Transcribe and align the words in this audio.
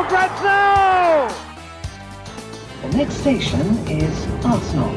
for 0.00 0.08
grabs! 0.08 1.34
The 2.82 2.96
next 2.96 3.16
station 3.20 3.66
is 3.88 4.16
Arsenal. 4.44 4.94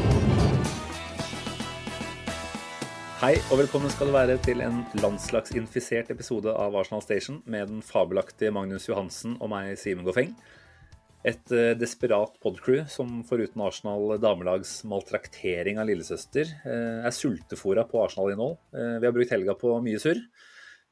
Hei 3.20 3.36
og 3.52 3.60
velkommen 3.62 3.92
skal 3.92 4.10
du 4.10 4.16
være 4.16 4.38
til 4.44 4.62
en 4.64 4.82
landslagsinfisert 5.00 6.12
episode 6.12 6.52
av 6.52 6.76
Arsenal 6.76 7.04
Station 7.04 7.42
med 7.46 7.72
den 7.72 7.84
fabelaktige 7.84 8.52
Magnus 8.56 8.88
Johansen 8.90 9.38
og 9.40 9.52
meg, 9.52 9.74
Simen 9.80 10.08
Goffeng. 10.08 10.34
Et 11.24 11.56
eh, 11.56 11.72
desperat 11.80 12.36
podcrew 12.44 12.84
som 12.92 13.22
foruten 13.28 13.64
Arsenal 13.64 14.18
damelags 14.24 14.82
maltraktering 14.88 15.80
av 15.80 15.88
lillesøster, 15.88 16.52
eh, 16.68 17.04
er 17.08 17.16
sultefora 17.16 17.88
på 17.88 18.04
Arsenal-innhold. 18.04 18.58
Eh, 18.76 18.98
vi 19.00 19.08
har 19.08 19.16
brukt 19.16 19.36
helga 19.36 19.56
på 19.60 19.76
mye 19.84 20.04
surr. 20.04 20.20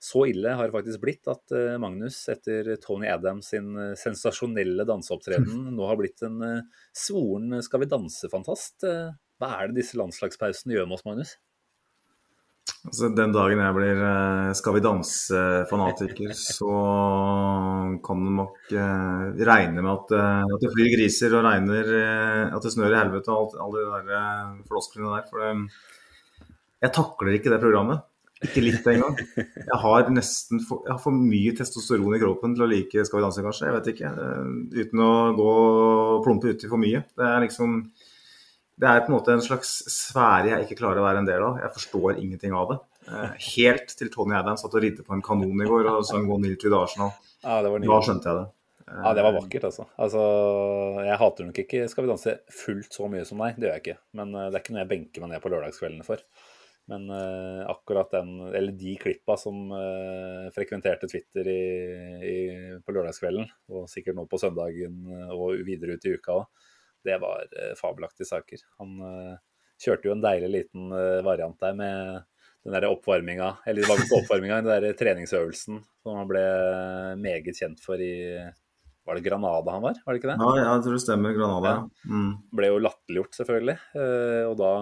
Så 0.02 0.24
ille 0.32 0.56
har 0.58 0.66
det 0.66 0.74
faktisk 0.74 1.04
blitt 1.04 1.30
at 1.30 1.54
eh, 1.54 1.76
Magnus, 1.78 2.24
etter 2.34 2.72
Tony 2.82 3.06
Adams 3.12 3.52
sin 3.54 3.76
eh, 3.78 3.94
sensasjonelle 4.00 4.82
danseopptreden, 4.90 5.68
nå 5.78 5.86
har 5.86 6.00
blitt 6.00 6.24
en 6.26 6.42
eh, 6.48 6.82
svoren 6.98 7.60
Skal 7.62 7.84
vi 7.84 7.92
danse-fantast. 7.92 8.82
Hva 8.82 9.54
er 9.60 9.70
det 9.70 9.84
disse 9.84 10.02
landslagspausene 10.02 10.74
gjør 10.74 10.90
med 10.90 10.98
oss, 10.98 11.06
Magnus? 11.06 11.36
Altså, 12.82 13.12
den 13.14 13.34
dagen 13.36 13.62
jeg 13.62 13.78
blir 13.78 14.04
Skal 14.58 14.74
vi 14.80 14.84
danse-fanatiker, 14.88 16.34
så 16.58 16.74
kan 18.02 18.26
du 18.26 18.36
nok 18.42 18.74
regne 18.74 19.86
med 19.86 19.92
at, 19.94 20.18
at 20.18 20.66
det 20.66 20.74
flyr 20.74 20.94
griser 20.96 21.38
og 21.38 21.46
regner, 21.46 21.96
at 22.50 22.62
det 22.66 22.74
snør 22.74 22.96
i 22.96 23.04
helvete 23.04 23.38
og 23.38 23.54
alle 23.54 23.86
de 23.86 24.06
der 24.10 24.62
flosklene 24.66 25.14
der. 25.14 25.30
For 25.30 25.46
det, 25.46 25.52
jeg 26.82 26.98
takler 26.98 27.38
ikke 27.38 27.54
det 27.54 27.62
programmet. 27.62 28.08
Ikke 28.42 28.64
litt 28.64 28.88
engang. 28.90 29.18
Jeg 29.38 29.80
har 29.84 30.08
nesten 30.10 30.64
for, 30.66 30.82
jeg 30.88 30.96
har 30.96 31.02
for 31.04 31.14
mye 31.14 31.52
testosteron 31.58 32.16
i 32.18 32.22
kroppen 32.22 32.56
til 32.58 32.66
å 32.66 32.70
like 32.72 33.04
Skal 33.06 33.20
vi 33.20 33.26
danse, 33.28 33.44
kanskje. 33.46 33.68
Jeg 33.68 33.76
vet 33.78 33.90
ikke. 33.94 34.14
Eh, 34.26 34.86
Uten 34.86 35.04
å 35.06 35.12
gå 35.38 35.50
og 35.52 36.24
plumpe 36.26 36.56
uti 36.56 36.70
for 36.72 36.82
mye. 36.82 37.04
Det 37.18 37.28
er 37.28 37.46
liksom 37.46 37.84
det 38.82 38.90
er 38.90 39.04
på 39.06 39.12
en 39.12 39.14
måte 39.20 39.34
en 39.36 39.44
slags 39.46 39.76
sfære 39.94 40.56
jeg 40.56 40.66
ikke 40.66 40.80
klarer 40.80 41.04
å 41.04 41.06
være 41.06 41.20
en 41.22 41.28
del 41.28 41.44
av. 41.46 41.60
Jeg 41.62 41.74
forstår 41.76 42.16
ingenting 42.18 42.56
av 42.58 42.72
det. 42.72 42.80
Eh, 43.12 43.36
Helt 43.52 43.94
til 44.00 44.10
Tony 44.14 44.34
Adams 44.34 44.64
satt 44.66 44.74
og 44.74 44.82
ridde 44.82 45.06
på 45.06 45.14
en 45.14 45.22
kanon 45.26 45.62
i 45.62 45.68
går 45.70 45.90
og 45.92 46.08
sang 46.08 46.26
One 46.32 46.56
to 46.56 46.72
the 46.72 46.80
Arsenal. 46.80 47.14
Ja, 47.44 47.60
det 47.62 47.70
var 47.74 47.86
Da 47.86 48.00
skjønte 48.08 48.32
jeg 48.32 48.40
det. 48.40 48.48
Ja, 48.92 49.14
det 49.16 49.24
var 49.24 49.36
vakkert, 49.38 49.64
altså. 49.70 49.86
altså. 50.02 50.22
Jeg 51.06 51.20
hater 51.22 51.48
nok 51.48 51.60
ikke 51.64 51.86
Skal 51.88 52.04
vi 52.04 52.10
danse 52.10 52.34
fullt 52.52 52.98
så 52.98 53.08
mye 53.08 53.24
som 53.28 53.40
deg, 53.40 53.56
det 53.56 53.68
gjør 53.70 53.78
jeg 53.78 53.84
ikke. 53.86 53.98
Men 54.20 54.34
eh, 54.36 54.50
det 54.50 54.58
er 54.58 54.64
ikke 54.66 54.76
noe 54.76 54.82
jeg 54.84 54.92
benker 54.96 55.24
meg 55.24 55.32
ned 55.36 55.44
på 55.46 55.52
lørdagskveldene 55.54 56.08
for. 56.08 56.26
Men 56.92 57.06
uh, 57.08 57.62
akkurat 57.72 58.12
den, 58.12 58.34
eller 58.52 58.76
de 58.76 58.96
klippa 59.00 59.38
som 59.40 59.70
uh, 59.72 60.50
frekventerte 60.56 61.08
Twitter 61.08 61.48
i, 61.48 61.62
i, 62.28 62.38
på 62.84 62.96
lørdagskvelden, 62.96 63.48
og 63.72 63.88
sikkert 63.92 64.18
nå 64.18 64.26
på 64.28 64.40
søndagen 64.42 64.98
eh, 65.08 65.32
og 65.32 65.62
videre 65.68 65.96
ut 65.96 66.08
i 66.10 66.16
uka 66.18 66.42
òg, 66.42 66.66
det 67.08 67.16
var 67.24 67.46
uh, 67.48 67.72
fabelaktige 67.80 68.28
saker. 68.28 68.66
Han 68.82 69.00
kjørte 69.82 70.10
jo 70.10 70.16
en 70.18 70.26
deilig 70.26 70.50
liten 70.54 70.92
variant 71.26 71.58
der 71.64 71.74
med 71.74 72.28
den 72.62 72.76
der 72.76 72.86
oppvarminga, 72.92 73.56
eller 73.66 73.82
det 73.82 73.90
var 73.90 74.04
ikke 74.04 74.20
oppvarminga, 74.20 74.60
den 74.62 74.84
der 74.84 74.98
treningsøvelsen 75.00 75.80
som 76.04 76.18
han 76.20 76.28
ble 76.30 76.44
meget 77.18 77.56
kjent 77.58 77.82
for 77.82 78.02
i 78.02 78.14
Var 79.02 79.18
det 79.18 79.24
Granada 79.26 79.74
han 79.74 79.82
var, 79.82 79.98
var 80.06 80.14
det 80.14 80.22
ikke 80.22 80.30
det? 80.30 80.38
Ja, 80.38 80.68
jeg 80.76 80.84
tror 80.86 80.94
det 80.94 81.02
stemmer. 81.02 81.34
Granada. 81.34 81.72
ja. 81.74 82.12
Mm. 82.14 82.36
Ble 82.54 82.70
jo 82.70 82.84
latterliggjort, 82.86 83.34
selvfølgelig. 83.40 83.78
eh, 83.98 84.44
Og 84.46 84.54
da 84.60 84.74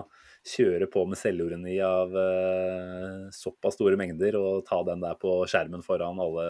kjøre 0.47 0.87
på 0.91 1.03
med 1.09 1.19
selvironi 1.19 1.75
av 1.83 2.13
uh, 2.15 3.25
såpass 3.35 3.75
store 3.75 3.97
mengder 3.99 4.37
og 4.39 4.61
ta 4.67 4.79
den 4.87 5.01
der 5.03 5.17
på 5.19 5.33
skjermen 5.49 5.83
foran 5.85 6.19
alle 6.23 6.45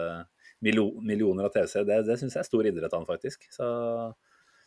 milo- 0.62 1.00
millioner 1.02 1.48
av 1.48 1.54
TV-seere, 1.54 1.86
det, 1.88 1.98
det 2.06 2.18
syns 2.20 2.36
jeg 2.36 2.44
er 2.44 2.48
stor 2.48 2.68
idrett 2.70 2.92
av 2.92 3.02
han 3.02 3.08
faktisk. 3.08 3.48
Så 3.52 3.66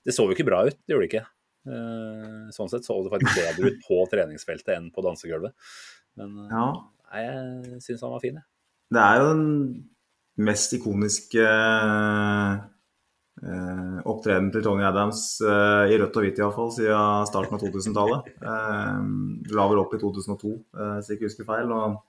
det 0.03 0.15
så 0.15 0.25
jo 0.27 0.35
ikke 0.35 0.47
bra 0.49 0.63
ut, 0.67 0.75
det 0.83 0.93
gjorde 0.95 1.07
det 1.07 1.11
ikke. 1.13 1.25
Uh, 1.63 2.49
Sånn 2.51 2.67
sett 2.71 2.83
så 2.83 2.97
det 3.05 3.13
faktisk 3.13 3.39
bedre 3.39 3.71
ut 3.71 3.83
på 3.87 4.01
treningsfeltet 4.11 4.73
enn 4.75 4.89
på 4.93 5.05
dansegulvet. 5.05 5.55
Men 6.19 6.35
uh, 6.43 6.51
Ja. 6.51 6.65
nei, 7.13 7.23
jeg 7.29 7.81
syns 7.87 8.03
han 8.03 8.11
var 8.17 8.23
fin, 8.25 8.41
jeg. 8.41 8.47
Det 8.93 9.01
er 9.01 9.21
jo 9.21 9.29
den 9.31 9.47
mest 10.43 10.73
ikoniske 10.75 11.45
eh, 13.43 13.99
opptredenen 14.09 14.51
til 14.53 14.63
Tony 14.65 14.85
Adams, 14.87 15.41
eh, 15.41 15.91
i 15.93 15.99
rødt 15.99 16.17
og 16.17 16.25
hvitt 16.25 16.39
iallfall, 16.41 16.71
siden 16.75 17.27
starten 17.29 17.57
av 17.57 17.61
2000-tallet. 17.63 18.31
Eh, 18.39 18.97
la 19.57 19.67
vel 19.69 19.83
opp 19.83 19.93
i 19.95 20.01
2002, 20.01 20.55
eh, 20.77 20.95
hvis 20.97 21.11
jeg 21.11 21.19
ikke 21.19 21.29
husker 21.29 21.49
feil. 21.51 21.71
og 21.75 22.01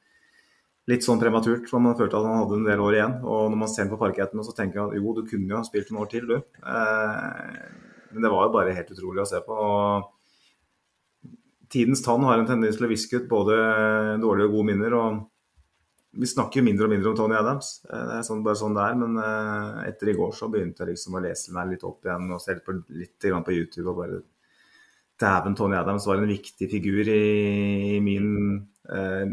Litt 0.85 1.01
sånn 1.01 1.17
prematurt, 1.17 1.65
for 1.71 1.81
man 1.81 1.97
følte 1.97 2.19
at 2.19 2.27
han 2.29 2.43
hadde 2.43 2.59
en 2.59 2.67
del 2.69 2.81
år 2.85 2.95
igjen. 2.99 3.15
Og 3.25 3.47
når 3.49 3.57
man 3.63 3.71
ser 3.73 3.89
på 3.89 3.97
parketten, 3.97 4.43
så 4.45 4.53
tenker 4.53 4.83
jeg 4.83 4.85
at 4.91 4.99
jo, 4.99 5.15
du 5.17 5.23
kunne 5.25 5.49
jo 5.49 5.57
ha 5.57 5.65
spilt 5.65 5.89
noen 5.89 6.03
år 6.05 6.11
til, 6.13 6.27
du. 6.29 6.37
Eh, 6.61 7.63
men 8.13 8.27
det 8.27 8.31
var 8.31 8.45
jo 8.45 8.53
bare 8.53 8.75
helt 8.77 8.93
utrolig 8.93 9.23
å 9.25 9.31
se 9.31 9.41
på. 9.47 9.55
og 9.55 10.11
Tidens 11.73 12.05
tann 12.05 12.23
har 12.29 12.37
en 12.39 12.47
tendens 12.47 12.77
til 12.77 12.87
å 12.87 12.91
viske 12.93 13.23
ut 13.23 13.31
både 13.31 13.57
dårlige 14.23 14.51
og 14.51 14.59
gode 14.59 14.69
minner. 14.69 14.93
og 14.95 15.25
vi 16.15 16.27
snakker 16.31 16.61
jo 16.61 16.67
mindre 16.67 16.87
og 16.87 16.93
mindre 16.93 17.11
om 17.11 17.17
Tony 17.19 17.35
Adams. 17.39 17.81
Eh, 17.89 18.05
Det 18.11 18.19
er 18.19 18.27
sånn, 18.27 18.45
bare 18.45 18.59
sånn 18.61 18.75
det 18.77 18.85
er. 18.85 18.95
Men 19.01 19.19
eh, 19.19 19.89
etter 19.91 20.11
i 20.13 20.17
går 20.19 20.33
så 20.37 20.49
begynte 20.53 20.85
jeg 20.85 20.95
liksom 20.95 21.17
å 21.19 21.23
lese 21.25 21.53
meg 21.57 21.73
litt 21.73 21.85
opp 21.87 22.05
igjen 22.07 22.31
og 22.35 22.41
se 22.43 22.55
litt 22.55 22.65
på, 22.67 22.77
litt 22.95 23.29
på 23.49 23.57
YouTube. 23.57 23.89
og 23.91 23.99
bare 24.03 24.23
Dæven, 25.21 25.55
Tony 25.57 25.77
Adams 25.79 26.07
var 26.07 26.19
en 26.19 26.27
viktig 26.27 26.69
figur 26.71 27.07
i, 27.07 27.97
i 27.97 28.01
min 28.03 28.67
eh, 28.91 29.27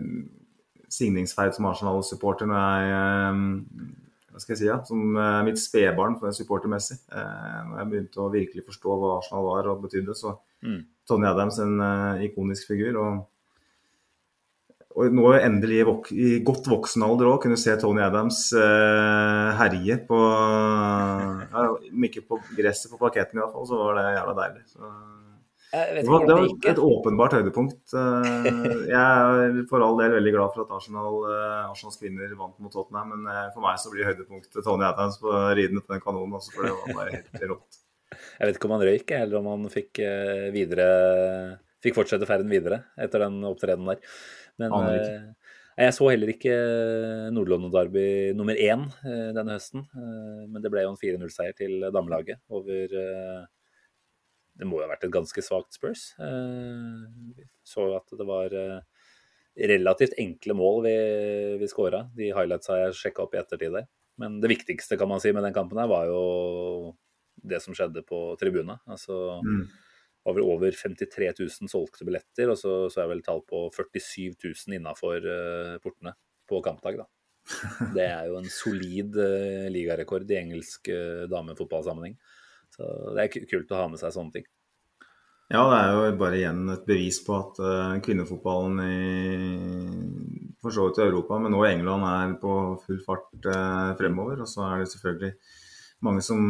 signingsferd 0.91 1.55
som 1.55 1.65
Arsenal-supporter 1.71 2.45
når 2.49 2.61
jeg 2.61 2.91
eh, 2.93 3.97
hva 4.31 4.39
skal 4.39 4.53
jeg 4.53 4.59
si, 4.61 4.67
ja, 4.69 4.77
Som 4.87 5.17
mitt 5.43 5.59
spedbarn 5.59 6.15
supportermessig. 6.31 7.01
Eh, 7.11 7.57
når 7.67 7.81
jeg 7.81 7.89
begynte 7.91 8.21
å 8.23 8.31
virkelig 8.31 8.63
forstå 8.69 8.95
hva 9.01 9.17
Arsenal 9.17 9.49
var 9.49 9.73
og 9.73 9.83
betydde, 9.87 10.15
så 10.17 10.37
Mm. 10.61 10.83
Tony 11.09 11.25
Adams 11.25 11.57
en 11.57 11.79
ikonisk 12.21 12.67
figur. 12.69 12.93
og 13.01 13.25
og 14.95 15.15
nå 15.15 15.29
endelig 15.37 15.79
i, 15.79 15.85
vok 15.87 16.09
i 16.11 16.31
godt 16.45 16.67
voksen 16.71 17.05
alder 17.05 17.29
òg 17.31 17.39
kunne 17.45 17.59
se 17.59 17.75
Tony 17.79 18.03
Adams 18.03 18.43
eh, 18.57 19.47
herje 19.59 20.01
på 20.07 20.19
ja, 21.53 21.65
Om 21.71 22.09
ikke 22.09 22.25
på 22.27 22.41
gresset, 22.57 22.91
på 22.91 22.99
parketten 23.01 23.39
i 23.39 23.43
hvert 23.43 23.55
fall, 23.55 23.67
så 23.69 23.79
var 23.79 23.99
det 23.99 24.05
jævla 24.17 24.37
deilig. 24.41 24.67
Så, 24.73 24.93
det 25.71 26.03
var, 26.03 26.25
det 26.27 26.35
var 26.35 26.45
et, 26.49 26.65
et 26.73 26.79
åpenbart 26.83 27.37
høydepunkt. 27.37 27.79
Eh, 28.41 28.81
jeg 28.89 28.97
er 28.99 29.57
for 29.69 29.83
all 29.85 29.97
del 29.99 30.13
veldig 30.17 30.31
glad 30.33 30.53
for 30.53 30.65
at 30.65 30.71
Arsenal, 30.75 31.21
eh, 31.29 31.69
Arsenals 31.69 31.99
kvinner 31.99 32.31
vant 32.35 32.57
mot 32.63 32.73
Tottenham, 32.73 33.13
men 33.13 33.29
eh, 33.31 33.47
for 33.53 33.63
meg 33.63 33.77
så 33.79 33.91
blir 33.93 34.07
høydepunktet 34.09 34.65
Tony 34.65 34.83
Adams 34.87 35.19
på 35.21 35.31
ridende 35.55 35.83
på 35.83 35.93
den 35.93 36.03
kanonen. 36.03 36.35
Også, 36.39 36.51
for 36.55 36.67
det 36.67 36.73
var 36.75 36.97
bare 36.97 37.15
helt 37.15 37.45
rått. 37.53 37.79
Jeg 38.11 38.49
vet 38.49 38.59
ikke 38.59 38.67
om 38.67 38.75
han 38.75 38.85
røyk, 38.89 39.13
eller 39.15 39.39
om 39.39 39.49
han 39.53 39.67
fikk 39.71 40.01
videre 40.51 40.87
Fikk 41.81 41.95
fortsette 41.97 42.27
ferden 42.29 42.51
videre 42.51 42.83
etter 43.01 43.23
den 43.23 43.39
opptredenen 43.47 43.95
der. 43.95 44.17
Men 44.61 44.75
eh, 44.93 45.31
jeg 45.81 45.95
så 45.95 46.09
heller 46.11 46.29
ikke 46.33 46.53
Nord-London 47.33 47.71
Derby 47.73 48.05
nummer 48.37 48.57
én 48.59 48.85
eh, 49.07 49.31
denne 49.33 49.55
høsten. 49.55 49.85
Eh, 49.95 50.43
men 50.51 50.61
det 50.61 50.71
ble 50.73 50.83
jo 50.85 50.91
en 50.93 50.99
4-0-seier 50.99 51.57
til 51.57 51.87
damelaget 51.95 52.41
over 52.53 52.95
eh, 53.01 53.41
Det 54.59 54.67
må 54.67 54.77
jo 54.77 54.85
ha 54.85 54.91
vært 54.91 55.07
et 55.07 55.13
ganske 55.15 55.43
svakt 55.45 55.77
Spurs. 55.77 56.11
Eh, 56.21 57.05
vi 57.37 57.47
så 57.63 57.87
jo 57.87 57.97
at 57.97 58.17
det 58.19 58.27
var 58.27 58.53
eh, 58.53 58.81
relativt 59.71 60.17
enkle 60.21 60.55
mål 60.59 60.83
vi, 60.85 60.95
vi 61.61 61.71
skåra. 61.71 62.05
De 62.15 62.29
highlightsa 62.35 62.77
jeg 62.85 62.99
sjekka 62.99 63.25
opp 63.25 63.35
i 63.35 63.41
ettertid 63.41 63.73
der. 63.79 63.87
Men 64.21 64.41
det 64.43 64.51
viktigste 64.51 64.99
kan 64.99 65.09
man 65.09 65.23
si 65.23 65.31
med 65.33 65.47
den 65.47 65.55
kampen 65.55 65.79
her 65.81 65.89
var 65.89 66.11
jo 66.11 66.93
det 67.41 67.61
som 67.63 67.73
skjedde 67.73 68.03
på 68.05 68.35
tribuna. 68.39 68.77
Altså 68.85 69.39
Mm. 69.41 69.63
Var 70.25 70.37
vel 70.37 70.45
over 70.45 70.75
53 70.77 71.31
000 71.39 71.71
solgte 71.71 72.05
billetter, 72.07 72.51
og 72.53 72.59
så, 72.59 72.75
så 72.93 73.03
er 73.03 73.09
vel 73.11 73.23
tall 73.25 73.41
på 73.47 73.65
47 73.73 74.35
000 74.37 74.77
innafor 74.77 75.25
uh, 75.25 75.79
portene 75.83 76.13
på 76.49 76.61
kampdag. 76.65 77.01
da. 77.01 77.09
Det 77.95 78.05
er 78.05 78.29
jo 78.29 78.37
en 78.39 78.49
solid 78.53 79.17
uh, 79.17 79.67
ligarekord 79.73 80.29
i 80.29 80.39
engelsk 80.43 80.91
uh, 80.93 81.27
damefotballsammenheng. 81.31 82.17
Så 82.71 82.87
det 83.17 83.23
er 83.25 83.47
kult 83.49 83.73
å 83.73 83.81
ha 83.81 83.87
med 83.91 83.99
seg 83.99 84.13
sånne 84.15 84.37
ting. 84.37 84.45
Ja, 85.51 85.65
det 85.67 85.79
er 85.81 85.89
jo 85.91 86.11
bare 86.21 86.37
igjen 86.39 86.61
et 86.71 86.85
bevis 86.87 87.17
på 87.25 87.35
at 87.35 87.57
uh, 87.59 87.97
kvinnefotballen 88.03 88.77
i, 88.85 90.45
for 90.63 90.71
så 90.71 90.85
vidt 90.87 91.01
i 91.01 91.07
Europa, 91.09 91.41
men 91.43 91.51
nå 91.51 91.65
England 91.67 92.07
er 92.07 92.37
på 92.39 92.53
full 92.85 93.01
fart 93.03 93.49
uh, 93.49 93.91
fremover. 93.99 94.45
Og 94.45 94.47
så 94.47 94.63
er 94.69 94.79
det 94.79 94.93
selvfølgelig 94.93 95.33
mange 96.07 96.23
som 96.23 96.45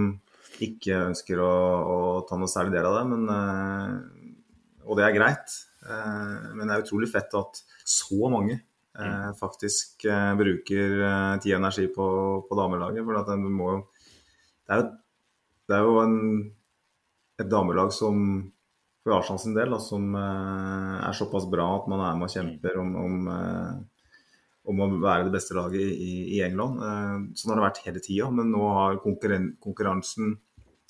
ikke 0.62 1.04
ønsker 1.10 1.42
å, 1.42 1.52
å 1.82 1.98
ta 2.30 2.38
noe 2.40 2.52
særlig 2.52 2.78
del 2.78 2.88
av 2.90 3.00
det, 3.00 3.04
men, 3.12 3.28
eh, 3.36 4.32
og 4.86 4.98
det 5.00 5.08
er 5.08 5.18
greit. 5.18 5.60
Eh, 5.82 6.54
men 6.56 6.68
det 6.68 6.76
er 6.76 6.84
utrolig 6.84 7.10
fett 7.10 7.34
at 7.38 7.62
så 7.88 8.30
mange 8.32 8.60
eh, 8.60 9.30
faktisk 9.40 10.06
eh, 10.06 10.32
bruker 10.38 10.98
tid 11.42 11.56
og 11.56 11.60
energi 11.60 11.88
på, 11.94 12.08
på 12.48 12.58
damelaget. 12.60 13.06
For 13.08 13.22
at 13.22 13.32
det, 13.32 13.38
må, 13.42 13.76
det 14.68 14.76
er 14.76 14.82
jo, 14.82 14.90
det 15.70 15.78
er 15.78 15.88
jo 15.88 16.02
en, 16.04 16.18
et 17.42 17.52
damelag 17.52 17.94
som 17.96 18.26
for 19.02 19.16
Arsenal 19.16 19.40
sin 19.42 19.56
del, 19.58 19.72
da, 19.74 19.80
som 19.82 20.12
er 20.14 21.16
såpass 21.18 21.48
bra 21.50 21.64
at 21.80 21.88
man 21.90 22.04
er 22.06 22.20
med 22.20 22.28
og 22.28 22.36
kjemper 22.36 22.76
om, 22.78 22.92
om, 23.02 23.32
om 24.70 24.84
å 24.86 24.88
være 25.02 25.26
det 25.26 25.34
beste 25.34 25.56
laget 25.58 25.82
i, 25.82 26.36
i 26.36 26.44
England. 26.46 26.78
Sånn 27.34 27.50
har 27.50 27.58
det 27.58 27.64
vært 27.66 27.80
hele 27.88 28.04
tida, 28.06 28.28
men 28.30 28.52
nå 28.54 28.62
har 28.76 29.00
konkurren 29.02 29.56
konkurransen 29.66 30.36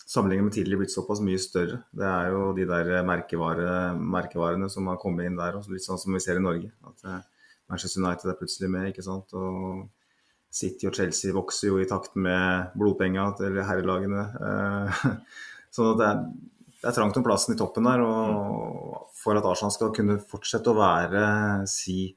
sammenlignet 0.07 0.47
med 0.47 0.55
tidligere 0.55 0.83
blitt 0.83 0.93
såpass 0.93 1.21
mye 1.23 1.39
større. 1.41 1.81
Det 1.95 2.07
er 2.07 2.31
jo 2.33 2.51
de 2.57 2.67
der 2.69 2.91
merkevare, 3.07 3.71
merkevarene 3.97 4.69
som 4.71 4.89
har 4.91 4.99
kommet 5.01 5.29
inn 5.29 5.39
der, 5.39 5.59
litt 5.71 5.85
sånn 5.85 6.01
som 6.01 6.15
vi 6.15 6.23
ser 6.23 6.39
i 6.39 6.43
Norge. 6.43 6.71
At 6.87 7.27
Manchester 7.71 8.03
United 8.03 8.31
er 8.31 8.39
plutselig 8.39 8.71
med, 8.71 8.89
ikke 8.91 9.05
sant. 9.05 9.35
Og 9.37 9.85
City 10.51 10.89
og 10.89 10.95
Chelsea 10.97 11.35
vokser 11.35 11.71
jo 11.71 11.79
i 11.79 11.87
takt 11.87 12.17
med 12.19 12.73
blodpenga 12.79 13.29
til 13.39 13.61
herrelagene. 13.63 14.25
sånn 15.75 15.93
at 15.93 16.01
det 16.01 16.09
er 16.09 16.25
det 16.81 16.89
er 16.89 16.95
trangt 16.97 17.17
om 17.19 17.25
plassen 17.25 17.53
i 17.53 17.59
toppen 17.59 17.85
der. 17.85 18.01
Og 18.01 19.11
for 19.21 19.37
at 19.37 19.45
Arsenal 19.45 19.73
skal 19.73 19.93
kunne 19.93 20.17
fortsette 20.31 20.71
å 20.71 20.77
være, 20.79 21.23
si, 21.69 22.09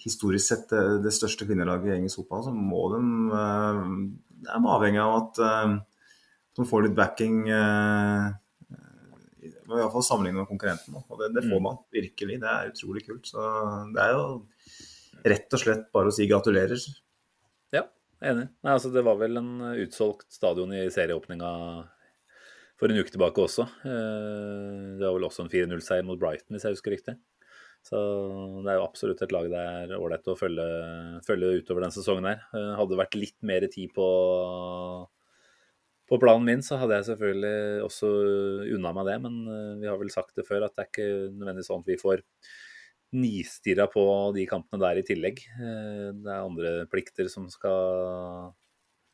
historisk 0.00 0.46
sett 0.46 0.70
det, 0.72 0.84
det 1.04 1.12
største 1.12 1.44
kvinnelaget 1.48 1.90
i 1.90 1.96
engelsk 1.98 2.22
fotball, 2.22 2.46
så 2.48 2.54
må 2.56 2.86
de 2.94 3.02
de 4.40 4.48
er 4.48 4.68
avhengig 4.72 5.02
av 5.02 5.16
at 5.18 5.40
de 6.58 6.66
får 6.66 6.86
litt 6.86 6.96
backing. 6.98 7.36
i 7.50 7.52
hvert 9.70 9.92
fall 9.94 10.06
sammenlignet 10.06 10.42
med 10.42 10.50
konkurrenten. 10.50 10.98
Og 11.00 11.20
det, 11.20 11.30
det, 11.36 11.46
får 11.46 11.60
man 11.62 11.78
virkelig. 11.94 12.40
Det 12.42 12.50
er 12.50 12.72
utrolig 12.72 13.04
kult. 13.06 13.30
Så 13.30 13.38
det 13.94 14.02
er 14.02 14.16
jo 14.16 14.24
rett 15.30 15.56
og 15.56 15.62
slett 15.62 15.86
bare 15.94 16.10
å 16.10 16.14
si 16.14 16.26
gratulerer. 16.30 16.80
Ja, 17.76 17.84
enig. 18.24 18.48
Nei, 18.64 18.74
altså, 18.74 18.90
det 18.94 19.06
var 19.06 19.16
vel 19.20 19.40
en 19.40 19.52
utsolgt 19.76 20.28
stadion 20.34 20.74
i 20.74 20.88
serieåpninga 20.92 21.50
for 22.80 22.88
en 22.88 23.00
uke 23.00 23.12
tilbake 23.12 23.44
også. 23.44 23.66
Eh, 23.84 24.96
det 24.96 25.04
var 25.04 25.18
vel 25.18 25.28
også 25.28 25.44
en 25.44 25.52
4-0-seier 25.52 26.06
mot 26.06 26.20
Brighton, 26.20 26.54
hvis 26.56 26.64
jeg 26.66 26.78
husker 26.78 26.96
riktig. 26.96 27.16
Så 27.84 27.96
det 28.64 28.72
er 28.72 28.78
jo 28.80 28.86
absolutt 28.86 29.22
et 29.24 29.32
lag 29.32 29.46
det 29.48 29.60
er 29.60 29.94
ålreit 29.96 30.26
å 30.28 30.36
følge, 30.36 30.66
følge, 31.24 31.60
utover 31.62 31.86
den 31.86 31.94
sesongen 31.94 32.28
her. 32.28 32.42
Eh, 32.56 32.72
hadde 32.78 32.94
det 32.94 33.00
vært 33.02 33.18
litt 33.20 33.38
mer 33.46 33.66
tid 33.72 33.92
på, 33.96 34.08
på 36.10 36.18
planen 36.18 36.46
min, 36.46 36.62
så 36.66 36.78
hadde 36.80 36.96
jeg 36.98 37.08
selvfølgelig 37.12 37.84
også 37.86 38.08
unna 38.76 38.92
meg 38.96 39.08
det. 39.08 39.16
Men 39.26 39.36
eh, 39.46 39.74
vi 39.82 39.90
har 39.90 40.00
vel 40.00 40.12
sagt 40.12 40.34
det 40.38 40.46
før 40.48 40.66
at 40.66 40.74
det 40.74 40.84
er 40.84 40.90
ikke 40.90 41.10
nødvendigvis 41.36 41.70
sånn 41.70 41.84
at 41.84 41.92
vi 41.92 42.00
får 42.00 42.24
nistirra 43.20 43.88
på 43.90 44.04
de 44.36 44.46
kampene 44.46 44.82
der 44.84 45.00
i 45.00 45.06
tillegg. 45.06 45.40
Det 45.58 46.30
er 46.30 46.44
andre 46.44 46.74
plikter 46.92 47.26
som 47.30 47.48
skal 47.50 48.52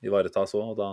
ivaretas 0.04 0.52
òg, 0.58 0.74
og 0.74 0.76
da 0.76 0.88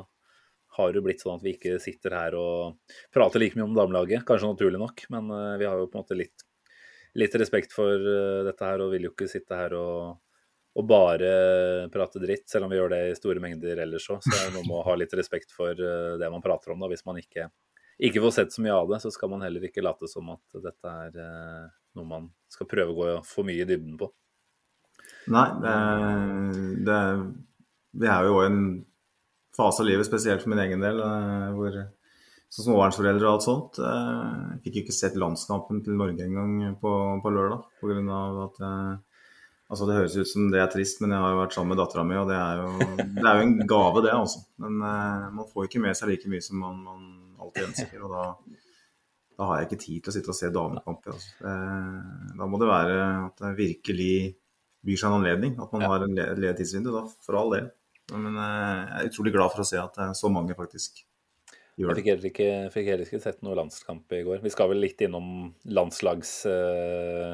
har 0.77 0.93
det 0.95 1.01
blitt 1.03 1.19
sånn 1.19 1.35
at 1.35 1.43
vi 1.43 1.51
ikke 1.57 1.81
sitter 1.83 2.15
her 2.15 2.37
og 2.39 2.95
prater 3.13 3.43
like 3.43 3.59
mye 3.59 3.67
om 3.67 3.75
damelaget. 3.75 4.23
Kanskje 4.23 4.53
naturlig 4.53 4.79
nok, 4.79 5.03
men 5.11 5.27
uh, 5.35 5.57
vi 5.59 5.67
har 5.67 5.75
jo 5.81 5.89
på 5.91 5.99
en 5.99 6.05
måte 6.05 6.15
litt, 6.15 6.47
litt 7.19 7.35
respekt 7.43 7.75
for 7.75 8.07
dette 8.47 8.71
her 8.71 8.85
og 8.85 8.95
vil 8.95 9.09
jo 9.09 9.11
ikke 9.11 9.27
sitte 9.29 9.59
her 9.59 9.75
og, 9.75 10.15
og, 10.73 10.85
bare 10.89 11.29
prate 11.93 12.21
dritt, 12.21 12.47
selv 12.49 12.65
om 12.65 12.73
vi 12.73 12.79
gjør 12.79 12.93
det 12.95 13.01
i 13.11 13.17
store 13.17 13.43
mengder 13.43 13.83
ellers 13.83 14.07
òg. 14.09 14.23
Så 14.25 14.49
man 14.55 14.65
må 14.69 14.81
ha 14.85 14.95
litt 14.97 15.13
respekt 15.17 15.53
for 15.53 15.77
uh, 15.77 16.15
det 16.19 16.31
man 16.33 16.43
prater 16.43 16.73
om. 16.73 16.81
da, 16.81 16.89
Hvis 16.91 17.05
man 17.05 17.19
ikke, 17.21 17.49
ikke, 17.99 18.23
får 18.23 18.35
sett 18.39 18.55
så 18.55 18.63
mye 18.65 18.75
av 18.75 18.89
det, 18.89 19.01
så 19.03 19.13
skal 19.13 19.31
man 19.33 19.45
heller 19.45 19.67
ikke 19.69 19.85
late 19.85 20.09
som 20.09 20.33
at 20.33 20.61
dette 20.63 20.97
er 21.07 21.17
noe 21.93 22.09
man 22.09 22.29
skal 22.49 22.69
prøve 22.69 22.93
å 22.93 22.97
gå 22.97 23.09
for 23.27 23.45
mye 23.45 23.61
i 23.61 23.69
dybden 23.69 23.97
på. 24.01 24.09
Nei, 25.33 25.45
det, 25.63 26.97
det, 27.93 28.09
er 28.09 28.27
jo 28.27 28.41
en 28.43 28.57
fase 29.55 29.83
av 29.83 29.87
livet, 29.87 30.07
spesielt 30.07 30.43
for 30.43 30.51
min 30.51 30.63
egen 30.65 30.83
del, 30.83 30.99
eh, 30.99 31.51
hvor 31.55 31.77
som 32.53 32.67
småbarnsforeldre 32.67 33.25
og 33.25 33.31
alt 33.31 33.45
sånt. 33.45 33.79
Jeg 33.81 34.59
fikk 34.65 34.75
ikke 34.83 34.93
sett 34.93 35.15
landskampen 35.17 35.79
til 35.85 35.97
Norge 35.97 36.21
engang 36.21 36.75
på, 36.81 36.91
på 37.23 37.31
lørdag. 37.33 37.63
Av 38.13 38.41
at 38.43 38.59
jeg, 38.61 38.99
altså 39.71 39.87
Det 39.89 39.95
høres 39.97 40.17
ut 40.17 40.29
som 40.29 40.49
det 40.53 40.61
er 40.61 40.71
trist, 40.73 40.99
men 41.03 41.15
jeg 41.15 41.23
har 41.23 41.33
jo 41.33 41.39
vært 41.41 41.55
sammen 41.55 41.73
med 41.73 41.81
dattera 41.81 42.03
mi, 42.07 42.17
og 42.19 42.27
det 42.29 42.39
er, 42.39 42.61
jo, 42.61 42.97
det 42.99 43.23
er 43.23 43.39
jo 43.39 43.45
en 43.45 43.55
gave, 43.69 44.03
det. 44.05 44.11
altså. 44.17 44.43
Men 44.63 44.81
uh, 44.83 45.29
man 45.39 45.49
får 45.49 45.69
ikke 45.69 45.83
med 45.85 45.97
seg 45.99 46.11
like 46.11 46.33
mye 46.33 46.43
som 46.45 46.59
man, 46.63 46.83
man 46.85 47.07
alltid 47.41 47.69
ønsker. 47.69 48.03
og 48.05 48.13
da, 48.13 48.25
da, 49.37 49.47
har 49.49 49.61
jeg 49.61 49.69
ikke 49.69 49.83
tid 49.85 50.01
til 50.01 50.13
å 50.13 50.17
sitte 50.17 50.33
og 50.33 50.39
se 50.39 50.51
damekamper. 50.59 51.15
Altså. 51.17 51.35
Uh, 51.41 52.33
da 52.41 52.49
må 52.49 52.61
det 52.61 52.69
være 52.69 52.99
at 53.29 53.45
det 53.45 53.55
virkelig 53.61 54.13
byr 54.83 54.99
seg 54.99 55.09
en 55.09 55.21
anledning. 55.21 55.55
At 55.63 55.73
man 55.73 55.85
ja. 55.85 55.93
har 55.93 56.05
en 56.05 56.19
ledig 56.19 56.57
tidsvindu. 56.59 56.91
Da, 56.93 57.07
for 57.23 57.39
all 57.39 57.55
del. 57.55 57.71
Men 58.11 58.35
uh, 58.35 58.43
jeg 58.43 58.99
er 58.99 59.09
utrolig 59.09 59.33
glad 59.35 59.53
for 59.53 59.63
å 59.63 59.67
se 59.67 59.79
at 59.79 59.97
eh, 60.03 60.13
så 60.17 60.31
mange 60.33 60.55
faktisk 60.57 61.05
det. 61.73 61.87
Jeg 61.87 61.97
fikk 61.97 62.09
heller 62.11 62.29
ikke, 62.29 62.49
fikk 62.73 62.89
heller 62.91 63.07
ikke 63.07 63.21
sett 63.23 63.39
noe 63.45 63.55
landskamp 63.57 64.13
i 64.13 64.21
går. 64.27 64.43
Vi 64.43 64.51
skal 64.53 64.69
vel 64.69 64.83
litt 64.83 65.01
innom 65.01 65.27
landslags... 65.73 66.43
Eh, 66.49 67.33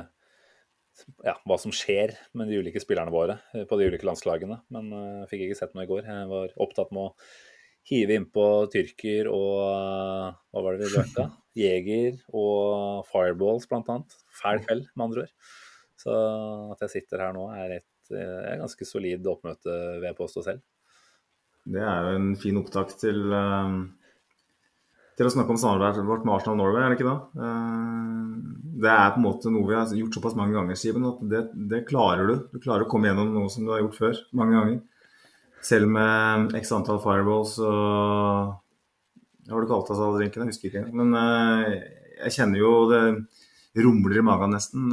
ja, 1.26 1.36
hva 1.48 1.58
som 1.62 1.74
skjer 1.76 2.16
med 2.38 2.50
de 2.50 2.60
ulike 2.62 2.82
spillerne 2.82 3.14
våre 3.14 3.40
på 3.70 3.80
de 3.80 3.90
ulike 3.90 4.08
landslagene. 4.08 4.60
Men 4.74 4.90
jeg 4.94 5.30
fikk 5.32 5.46
ikke 5.48 5.60
sett 5.62 5.78
noe 5.78 5.86
i 5.88 5.92
går. 5.92 6.08
Jeg 6.10 6.32
var 6.32 6.56
opptatt 6.66 6.94
med 6.96 7.10
å 7.10 7.14
hive 7.90 8.18
innpå 8.20 8.46
tyrker 8.74 9.30
og 9.34 9.62
hva 10.52 10.66
var 10.66 10.76
det 10.76 10.86
vi 10.88 10.92
drømte? 10.96 11.30
Jeger 11.60 12.20
og 12.32 13.08
fireballs, 13.10 13.68
blant 13.70 13.90
annet. 13.92 14.20
Fæl 14.40 14.62
kveld, 14.66 14.90
med 14.94 15.08
andre 15.10 15.26
ord. 15.26 15.56
Så 16.00 16.20
at 16.76 16.86
jeg 16.86 16.96
sitter 17.00 17.26
her 17.26 17.34
nå, 17.36 17.50
er 17.52 17.80
et 17.80 17.88
er 18.18 18.60
ganske 18.62 18.86
solid 18.88 19.28
oppmøte, 19.30 19.70
vil 20.00 20.08
jeg 20.10 20.18
påstå 20.18 20.46
selv. 20.46 20.62
Det 21.70 21.82
er 21.84 22.08
jo 22.08 22.18
en 22.18 22.32
fin 22.40 22.58
opptak 22.58 22.96
til, 22.98 23.20
eh, 23.34 23.76
til 25.20 25.28
å 25.28 25.32
snakke 25.34 25.52
om 25.52 25.60
samarbeidet 25.60 26.06
vårt 26.08 26.24
med 26.24 26.38
Arsenal 26.38 26.56
Norway, 26.62 26.86
er 26.86 26.94
det 26.94 26.98
ikke 27.00 27.10
det? 27.10 27.44
Eh, 27.44 28.70
det 28.80 28.92
er 28.94 29.12
på 29.12 29.20
en 29.20 29.26
måte 29.26 29.52
noe 29.52 29.68
vi 29.68 29.76
har 29.76 29.92
gjort 30.00 30.16
såpass 30.16 30.38
mange 30.40 30.56
ganger, 30.56 30.80
Simen, 30.80 31.10
at 31.10 31.20
det, 31.28 31.42
det, 31.72 31.82
klarer 31.90 32.30
du. 32.30 32.36
Du 32.54 32.62
klarer 32.64 32.86
å 32.86 32.92
komme 32.92 33.10
gjennom 33.10 33.34
noe 33.36 33.52
som 33.52 33.68
du 33.68 33.74
har 33.74 33.84
gjort 33.84 34.00
før, 34.00 34.22
mange 34.40 34.56
ganger. 34.56 34.80
Selv 35.66 35.92
med 35.92 36.56
x 36.56 36.72
antall 36.72 37.02
fireballs 37.04 37.58
og 37.60 38.56
Hva 39.50 39.58
har 39.58 39.66
du 39.66 39.68
kalt 39.68 39.90
altså 39.92 40.06
alle 40.06 40.22
drinkene? 40.22 40.46
Jeg 40.48 40.56
husker 40.56 40.70
ikke. 40.72 40.86
Men 40.96 41.12
eh, 41.20 41.76
jeg 42.24 42.36
kjenner 42.38 42.62
jo 42.62 42.74
det 42.88 43.04
rumler 43.84 44.22
i 44.22 44.24
magen 44.24 44.56
nesten 44.56 44.88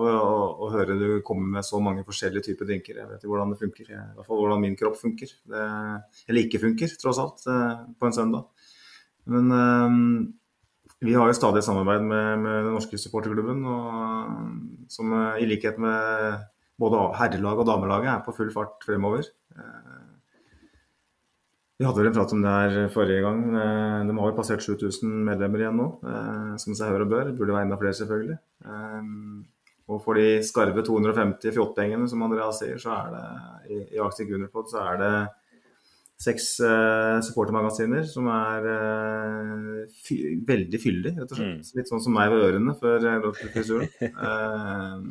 å 0.00 0.68
høre 0.72 0.96
du 0.96 1.08
kommer 1.24 1.58
med 1.58 1.66
så 1.66 1.80
mange 1.82 2.04
forskjellige 2.06 2.46
typer 2.48 2.68
drinker. 2.68 3.00
Jeg 3.00 3.08
vet 3.08 3.20
ikke 3.20 3.32
hvordan 3.32 3.52
det 3.52 3.60
funker. 3.60 3.90
I 3.90 3.98
hvert 4.16 4.28
fall 4.28 4.40
hvordan 4.40 4.62
min 4.62 4.76
kropp 4.78 4.96
funker. 5.00 5.34
Det, 5.52 5.64
eller 6.28 6.46
ikke 6.46 6.62
funker, 6.62 6.94
tross 7.00 7.20
alt, 7.20 7.44
eh, 7.50 7.82
på 7.98 8.08
en 8.08 8.16
søndag. 8.16 8.70
Men 9.32 9.52
um, 9.52 9.98
vi 11.04 11.14
har 11.14 11.28
jo 11.28 11.36
stadig 11.36 11.64
samarbeid 11.66 12.06
med, 12.08 12.40
med 12.40 12.56
den 12.64 12.72
norske 12.78 12.98
supporterklubben, 12.98 13.60
og, 13.68 14.88
som 14.90 15.12
i 15.36 15.46
likhet 15.46 15.78
med 15.82 16.40
både 16.80 17.04
herrelaget 17.20 17.62
og 17.62 17.68
damelaget 17.68 18.14
er 18.14 18.24
på 18.24 18.34
full 18.34 18.50
fart 18.54 18.80
fremover. 18.86 19.28
Vi 21.78 21.86
hadde 21.86 21.98
vel 21.98 22.12
en 22.12 22.14
prat 22.14 22.32
om 22.34 22.42
det 22.44 22.50
her 22.54 22.90
forrige 22.94 23.22
gang. 23.24 23.40
De 24.06 24.14
har 24.14 24.30
jo 24.30 24.36
passert 24.36 24.62
7000 24.62 25.16
medlemmer 25.26 25.64
igjen 25.64 25.80
nå, 25.80 25.88
som 26.62 26.76
seg 26.78 26.94
hør 26.94 27.04
og 27.06 27.10
bør. 27.10 27.32
Burde 27.34 27.56
være 27.56 27.66
enda 27.66 27.78
flere, 27.80 27.98
selvfølgelig. 27.98 28.38
Og 29.90 30.02
for 30.04 30.18
de 30.18 30.42
skarve 30.46 30.84
250 30.86 31.54
fjottpengene, 31.56 32.06
som 32.10 32.22
Andreas 32.24 32.60
sier, 32.62 32.78
så 32.80 32.94
er 32.94 33.14
det 33.14 33.24
i, 33.72 33.78
i 33.96 34.02
Arctic 34.02 34.30
Juniorpod 34.30 34.70
så 34.70 34.84
er 34.92 35.00
det 35.00 35.14
seks 36.22 36.52
uh, 36.62 37.18
supportermagasiner 37.24 38.04
som 38.06 38.28
er 38.30 38.68
uh, 38.68 39.80
fy, 40.06 40.18
veldig 40.46 40.80
fyldig, 40.80 41.14
rett 41.18 41.32
og 41.34 41.38
slett. 41.40 41.56
Mm. 41.56 41.78
Litt 41.80 41.90
sånn 41.90 42.04
som 42.04 42.14
meg 42.14 42.30
ved 42.32 42.44
ørene 42.46 42.76
før 42.78 43.08
frisuren. 43.40 43.90
uh, 44.22 45.02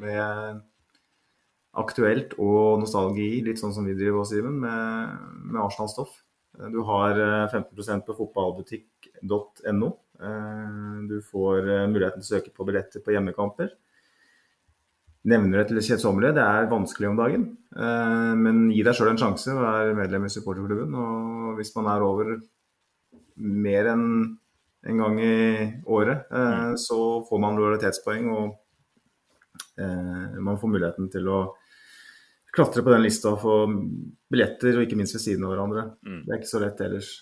med 0.00 0.64
aktuelt 1.80 2.34
og 2.40 2.80
nostalgi, 2.82 3.28
litt 3.46 3.60
sånn 3.60 3.74
som 3.76 3.86
vi 3.86 3.94
driver 3.94 4.24
oss, 4.24 4.32
Iben, 4.34 4.56
med, 4.64 5.20
med 5.44 5.60
Arsenal-stoff. 5.62 6.16
Du 6.72 6.80
har 6.88 7.14
15% 7.52 8.02
på 8.08 8.16
fotballbutikk.no. 8.16 9.90
Du 11.06 11.14
får 11.28 11.68
muligheten 11.92 12.24
til 12.24 12.26
å 12.26 12.30
søke 12.32 12.50
på 12.56 12.66
billetter 12.66 13.04
på 13.04 13.14
hjemmekamper 13.14 13.70
nevner 15.28 15.60
det 15.60 15.68
til 15.68 15.80
det 15.80 15.84
kjedsommelige. 15.86 16.36
Det 16.38 16.44
er 16.44 16.70
vanskelig 16.70 17.10
om 17.10 17.18
dagen. 17.18 17.46
Eh, 17.76 18.32
men 18.40 18.68
gi 18.72 18.84
deg 18.86 18.96
sjøl 18.96 19.12
en 19.12 19.20
sjanse, 19.20 19.52
vær 19.56 19.92
medlem 19.98 20.26
i 20.26 20.32
supporterklubben. 20.32 20.96
Og 20.96 21.58
hvis 21.58 21.74
man 21.76 21.90
er 21.92 22.04
over 22.06 22.34
mer 23.40 23.90
enn 23.92 24.06
en 24.90 25.02
gang 25.02 25.18
i 25.20 25.34
året, 25.92 26.24
eh, 26.32 26.60
mm. 26.72 26.76
så 26.80 27.00
får 27.28 27.42
man 27.42 27.58
lojalitetspoeng 27.58 28.30
og 28.32 28.44
eh, 29.76 30.38
man 30.40 30.60
får 30.60 30.72
muligheten 30.72 31.10
til 31.12 31.28
å 31.28 31.40
klatre 32.50 32.82
på 32.82 32.94
den 32.94 33.04
lista 33.04 33.34
og 33.34 33.42
få 33.44 33.58
billetter, 34.32 34.78
og 34.78 34.86
ikke 34.86 34.96
minst 34.98 35.14
ved 35.14 35.22
siden 35.22 35.44
av 35.46 35.52
hverandre. 35.52 35.84
Mm. 36.02 36.24
Det 36.24 36.32
er 36.32 36.40
ikke 36.40 36.50
så 36.50 36.62
lett 36.64 36.80
ellers. 36.82 37.12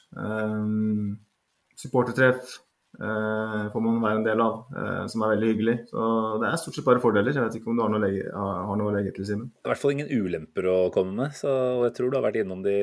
Supportertreff 1.79 2.55
får 2.99 3.83
man 3.85 3.99
være 4.03 4.19
en 4.19 4.25
del 4.27 4.41
av, 4.43 4.55
eh, 4.73 5.03
som 5.13 5.23
er 5.23 5.35
veldig 5.35 5.51
hyggelig. 5.53 5.75
Så 5.91 6.07
det 6.41 6.49
er 6.49 6.63
stort 6.63 6.79
sett 6.79 6.87
bare 6.87 7.03
fordeler. 7.03 7.37
Jeg 7.37 7.45
vet 7.45 7.59
ikke 7.61 7.71
om 7.71 7.77
du 7.79 7.85
har 7.85 7.93
noe 7.93 8.03
legge, 8.03 8.25
har, 8.33 8.73
noe 8.81 8.91
å 8.91 8.95
legge 8.97 9.13
til, 9.17 9.29
Simen? 9.29 9.51
I 9.63 9.71
hvert 9.71 9.83
fall 9.83 9.95
ingen 9.95 10.11
ulemper 10.11 10.71
å 10.73 10.79
komme 10.95 11.15
med, 11.19 11.37
så 11.37 11.53
og 11.77 11.85
jeg 11.87 11.99
tror 11.99 12.11
du 12.11 12.19
har 12.19 12.27
vært 12.27 12.41
innom 12.41 12.65
de, 12.65 12.79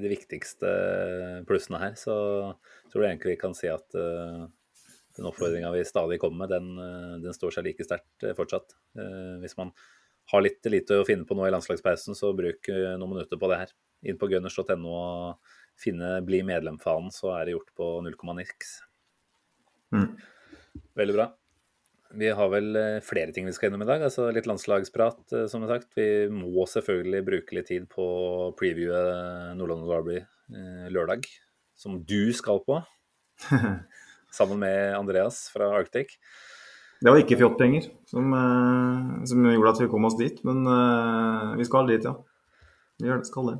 de 0.00 0.14
viktigste 0.14 0.70
plussene 1.50 1.82
her. 1.82 1.98
Så 1.98 2.14
tror 2.92 3.04
jeg 3.04 3.16
egentlig 3.16 3.36
vi 3.36 3.42
kan 3.42 3.58
si 3.58 3.68
at 3.70 3.98
uh, 3.98 4.46
den 5.16 5.28
oppfordringa 5.28 5.70
vi 5.72 5.84
stadig 5.84 6.20
kommer 6.20 6.46
med, 6.46 6.48
den, 6.48 6.78
eh, 6.78 7.16
den 7.24 7.34
står 7.34 7.56
seg 7.56 7.66
like 7.66 7.84
sterkt 7.84 8.24
eh, 8.24 8.36
fortsatt. 8.36 8.76
Uh, 8.98 9.36
hvis 9.42 9.56
man 9.58 9.72
har 10.30 10.44
litt 10.44 10.66
lite 10.70 11.00
å 11.00 11.06
finne 11.06 11.26
på 11.26 11.36
nå 11.36 11.46
i 11.46 11.52
landslagspausen, 11.52 12.16
så 12.16 12.32
bruk 12.36 12.70
eh, 12.72 12.94
noen 12.96 13.16
minutter 13.16 13.40
på 13.40 13.50
det 13.50 13.58
her. 13.64 13.74
Inn 14.06 14.20
på 14.20 14.30
gunners.no 14.30 14.94
og 14.94 15.56
finne 15.80 16.18
bli 16.24 16.40
medlem-fanen, 16.46 17.10
så 17.14 17.34
er 17.36 17.48
det 17.48 17.56
gjort 17.56 17.74
på 17.76 17.90
null 18.04 18.16
komma 18.20 18.38
niks. 18.38 18.78
Mm. 19.94 20.08
Veldig 20.98 21.16
bra. 21.16 21.28
Vi 22.10 22.30
har 22.34 22.48
vel 22.50 22.74
eh, 22.78 22.98
flere 23.06 23.30
ting 23.34 23.46
vi 23.46 23.54
skal 23.54 23.70
innom 23.70 23.84
i 23.84 23.88
dag. 23.88 24.02
altså 24.02 24.30
Litt 24.34 24.48
landslagsprat, 24.50 25.20
eh, 25.36 25.46
som 25.50 25.66
sagt. 25.70 25.92
Vi 25.98 26.26
må 26.32 26.66
selvfølgelig 26.66 27.26
bruke 27.26 27.58
litt 27.58 27.70
tid 27.70 27.86
på 27.90 28.02
å 28.02 28.50
previewe 28.58 29.54
Nord-London 29.58 29.90
Derby 29.90 30.18
eh, 30.18 30.88
lørdag, 30.90 31.28
som 31.78 32.00
du 32.02 32.32
skal 32.36 32.62
på. 32.66 32.80
Sammen 34.38 34.62
med 34.62 34.96
Andreas 34.98 35.46
fra 35.54 35.70
Arctic. 35.78 36.18
Det 37.00 37.08
var 37.08 37.22
ikke 37.22 37.38
fjottpenger 37.40 37.86
som, 38.10 38.34
eh, 38.36 39.24
som 39.30 39.46
gjorde 39.46 39.72
at 39.72 39.82
vi 39.84 39.90
kom 39.92 40.04
oss 40.10 40.18
dit, 40.18 40.42
men 40.44 40.66
eh, 40.68 41.56
vi 41.62 41.66
skal 41.68 41.88
dit, 41.88 42.04
ja. 42.04 42.16
Vi 43.00 43.14
skal 43.24 43.54
det. 43.54 43.58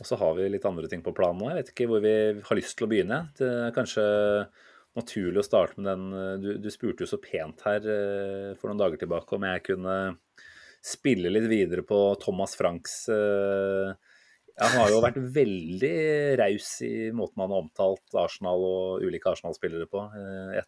Og 0.00 0.08
så 0.08 0.18
har 0.18 0.34
vi 0.36 0.50
litt 0.50 0.66
andre 0.68 0.88
ting 0.90 1.02
på 1.04 1.14
planen 1.16 1.40
nå. 1.40 1.48
Jeg 1.52 1.62
vet 1.62 1.70
ikke 1.72 1.86
hvor 1.88 2.02
vi 2.04 2.16
har 2.44 2.58
lyst 2.58 2.76
til 2.76 2.88
å 2.88 2.90
begynne. 2.90 3.20
Det 3.38 3.46
er 3.46 3.74
kanskje 3.76 4.04
naturlig 4.96 5.42
å 5.42 5.46
starte 5.46 5.80
med 5.80 5.88
den 5.90 6.04
eh, 6.16 6.34
Du, 6.42 6.50
du 6.62 6.68
spurte 6.72 7.04
jo 7.04 7.10
så 7.10 7.20
pent 7.22 7.64
her 7.66 7.84
eh, 7.84 8.52
for 8.58 8.70
noen 8.70 8.82
dager 8.82 9.00
tilbake 9.00 9.36
om 9.36 9.46
jeg 9.48 9.64
kunne 9.70 9.96
spille 10.86 11.32
litt 11.32 11.48
videre 11.50 11.82
på 11.86 11.98
Thomas 12.22 12.54
Franks 12.58 12.98
eh, 13.12 13.90
Han 14.62 14.76
har 14.76 14.92
jo 14.92 15.02
vært 15.04 15.18
veldig 15.40 15.96
raus 16.40 16.70
i 16.86 16.92
måten 17.16 17.42
han 17.44 17.54
har 17.54 17.64
omtalt 17.64 18.20
Arsenal 18.22 18.62
og 18.66 19.06
ulike 19.06 19.32
Arsenal-spillere 19.32 19.88
på, 19.90 20.04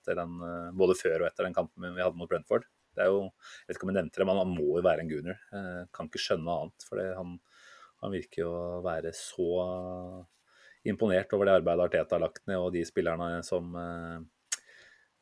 den, 0.09 0.35
både 0.77 0.99
før 0.99 1.23
og 1.23 1.31
etter 1.31 1.49
den 1.49 1.57
kampen 1.57 1.89
vi 1.95 2.05
hadde 2.05 2.19
mot 2.21 2.29
Brentford. 2.29 2.67
Det 2.93 3.07
er 3.07 3.13
jo, 3.15 3.29
Jeg 3.31 3.71
vet 3.71 3.79
ikke 3.79 3.87
om 3.87 3.93
jeg 3.95 4.01
nevnte 4.01 4.21
det, 4.21 4.27
men 4.29 4.41
han 4.43 4.53
må 4.53 4.67
jo 4.75 4.85
være 4.85 5.05
en 5.05 5.13
gunner. 5.13 5.41
Kan 5.95 6.11
ikke 6.11 6.21
skjønne 6.21 6.45
noe 6.45 6.67
annet. 6.67 6.85
for 6.85 7.01
han, 7.01 7.39
han 8.03 8.13
virker 8.13 8.43
jo 8.43 8.51
å 8.53 8.83
være 8.85 9.15
så 9.17 9.49
imponert 10.87 11.33
over 11.35 11.49
det 11.49 11.57
arbeidet 11.59 11.89
Arteta 11.89 12.17
har 12.17 12.27
lagt 12.29 12.45
ned, 12.47 12.59
og 12.61 12.73
de 12.75 12.85
spillerne 12.87 13.41
som 13.47 13.73
eh, 13.79 14.19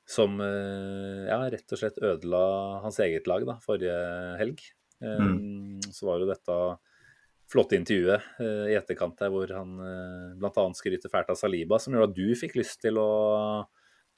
som 0.07 0.41
eh, 0.41 1.27
ja, 1.27 1.41
rett 1.51 1.73
og 1.75 1.81
slett 1.81 1.97
ødela 1.99 2.43
hans 2.85 3.01
eget 3.03 3.27
lag 3.27 3.47
da, 3.49 3.57
forrige 3.65 3.97
helg. 4.39 4.61
Eh, 5.03 5.25
Så 5.91 6.07
var 6.07 6.23
jo 6.23 6.29
dette 6.31 6.59
flotte 7.47 7.77
intervjuet 7.79 8.41
i 8.43 8.75
etterkant 8.75 9.19
der 9.21 9.31
hvor 9.31 9.51
han 9.55 9.75
eh, 9.83 10.37
bl.a. 10.39 10.67
skryter 10.75 11.11
fælt 11.11 11.31
av 11.31 11.39
Saliba, 11.39 11.79
som 11.83 11.95
gjorde 11.95 12.13
at 12.13 12.19
du 12.19 12.39
fikk 12.39 12.57
lyst 12.59 12.81
til 12.83 12.99
å 13.03 13.11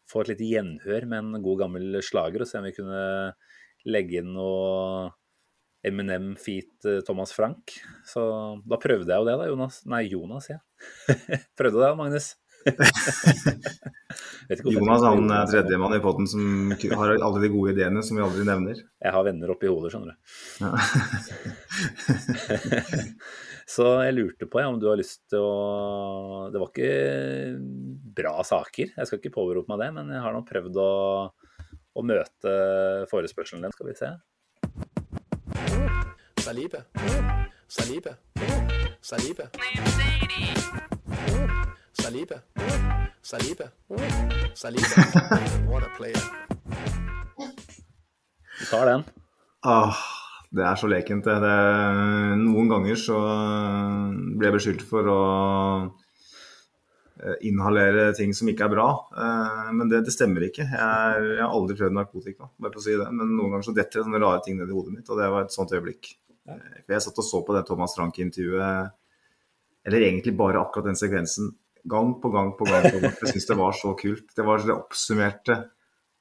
få 0.08 0.22
et 0.24 0.32
lite 0.32 0.48
gjenhør 0.48 1.08
med 1.08 1.18
en 1.18 1.44
god 1.44 1.64
gammel 1.64 1.98
slager, 2.04 2.44
og 2.44 2.48
se 2.48 2.60
om 2.60 2.68
vi 2.68 2.76
kunne 2.76 3.02
legge 3.88 4.20
inn 4.20 4.32
noe 4.36 5.10
Eminem 5.86 6.32
feat 6.40 6.84
eh, 6.88 7.00
Thomas 7.06 7.32
Frank. 7.32 7.76
Så 8.06 8.20
da 8.66 8.78
prøvde 8.82 9.12
jeg 9.12 9.22
jo 9.22 9.28
det, 9.28 9.38
da, 9.38 9.48
Jonas. 9.50 9.82
Nei, 9.88 10.04
Jonas, 10.10 10.50
ja. 10.50 10.58
prøvde 11.58 11.82
det, 11.84 11.94
Magnus. 11.98 12.34
Det 14.48 14.56
er 14.56 14.72
Jonas 14.72 15.02
han 15.04 15.18
Jonas. 15.20 15.52
er 15.52 15.60
tredjemann 15.60 15.92
i 15.94 16.00
poden 16.02 16.26
som 16.28 16.72
har 16.72 17.12
alle 17.12 17.42
de 17.42 17.50
gode 17.52 17.74
ideene 17.74 18.00
som 18.04 18.16
vi 18.16 18.22
aldri 18.24 18.46
nevner. 18.48 18.80
Jeg 19.04 19.12
har 19.14 19.26
venner 19.26 19.52
oppi 19.52 19.68
hodet, 19.68 19.92
skjønner 19.92 20.14
du. 20.14 20.16
Ja. 20.64 20.70
Så 23.68 23.84
jeg 24.00 24.16
lurte 24.16 24.48
på 24.48 24.62
ja, 24.62 24.70
om 24.72 24.78
du 24.80 24.86
har 24.88 24.96
lyst 24.96 25.26
til 25.28 25.44
å 25.44 26.48
Det 26.48 26.60
var 26.62 26.70
ikke 26.72 27.60
bra 28.16 28.38
saker, 28.46 28.94
jeg 28.96 29.10
skal 29.10 29.20
ikke 29.20 29.34
påberope 29.36 29.68
meg 29.74 29.82
det, 29.84 29.90
men 29.98 30.08
jeg 30.16 30.24
har 30.24 30.32
nå 30.34 30.40
prøvd 30.48 30.80
å, 30.80 30.88
å 31.28 32.06
møte 32.08 32.54
forespørselen 33.12 33.62
din, 33.66 33.76
skal 33.76 33.90
vi 33.90 33.98
se. 34.00 34.10
Saliba. 36.48 36.78
Saliba. 37.68 38.12
Saliba. 39.02 39.44
Saliba. 41.92 42.38
Saliba. 43.20 43.66
Saliba. 44.54 45.02
What 45.68 45.82
a 45.82 45.90
player. 45.98 46.22
Vi 48.60 48.66
tar 48.70 48.86
den. 48.86 49.04
Ah, 49.60 49.92
det 50.50 50.64
er 50.64 50.74
så 50.80 50.88
lekent, 50.88 51.28
det. 51.28 51.34
det. 51.44 51.58
Noen 52.40 52.70
ganger 52.72 52.96
så 52.96 53.18
ble 54.40 54.48
jeg 54.48 54.56
beskyldt 54.56 54.84
for 54.88 55.10
å 55.12 55.16
eh, 57.20 57.36
inhalere 57.50 58.14
ting 58.16 58.32
som 58.32 58.48
ikke 58.48 58.70
er 58.70 58.72
bra. 58.72 58.86
Eh, 59.12 59.68
Men 59.76 59.92
det, 59.92 60.00
det 60.08 60.14
stemmer 60.16 60.48
ikke. 60.48 60.64
Jeg, 60.64 60.80
er, 60.80 61.28
jeg 61.34 61.44
har 61.44 61.52
aldri 61.60 61.76
prøvd 61.76 61.98
narkotika, 62.00 62.48
bare 62.56 62.72
for 62.72 62.80
å 62.80 62.86
si 62.88 62.96
det. 62.96 63.10
Men 63.12 63.36
noen 63.36 63.52
ganger 63.58 63.68
så 63.68 63.76
detter 63.76 64.00
det 64.00 64.06
sånne 64.08 64.22
rare 64.24 64.40
ting 64.48 64.56
ned 64.56 64.72
i 64.72 64.78
hodet 64.78 64.96
mitt, 64.96 65.12
og 65.12 65.20
det 65.20 65.28
var 65.36 65.44
et 65.44 65.52
sånt 65.58 65.76
øyeblikk. 65.76 66.14
For 66.48 66.94
jeg 66.94 67.04
satt 67.04 67.20
og 67.20 67.26
så 67.26 67.42
på 67.44 67.56
det 67.56 67.64
Thomas 67.68 67.96
Frank-intervjuet, 67.98 68.94
eller 69.88 70.04
egentlig 70.04 70.34
bare 70.36 70.60
akkurat 70.60 70.90
den 70.90 71.00
sekvensen, 71.00 71.52
gang 71.88 72.14
på 72.20 72.30
gang 72.34 72.52
på 72.58 72.68
gang. 72.68 72.88
på 72.90 73.00
gang. 73.00 73.16
Jeg 73.22 73.34
syns 73.34 73.48
det 73.48 73.58
var 73.58 73.76
så 73.76 73.94
kult. 73.98 74.26
Det 74.36 74.44
var 74.44 74.64
det 74.64 74.74
oppsummerte 74.76 75.58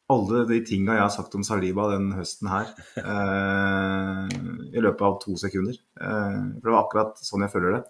alle 0.07 0.45
de 0.47 0.61
tinga 0.63 0.95
jeg 0.95 1.03
har 1.03 1.11
sagt 1.11 1.35
om 1.35 1.43
Saliba 1.43 1.89
den 1.91 2.13
høsten 2.15 2.47
her, 2.47 2.69
eh, 3.01 4.37
i 4.71 4.83
løpet 4.83 5.03
av 5.03 5.17
to 5.23 5.35
sekunder. 5.39 5.75
Eh, 5.99 6.37
for 6.61 6.69
det 6.69 6.75
var 6.75 6.85
akkurat 6.85 7.19
sånn 7.19 7.43
jeg 7.43 7.51
føler 7.51 7.75
det. 7.75 7.81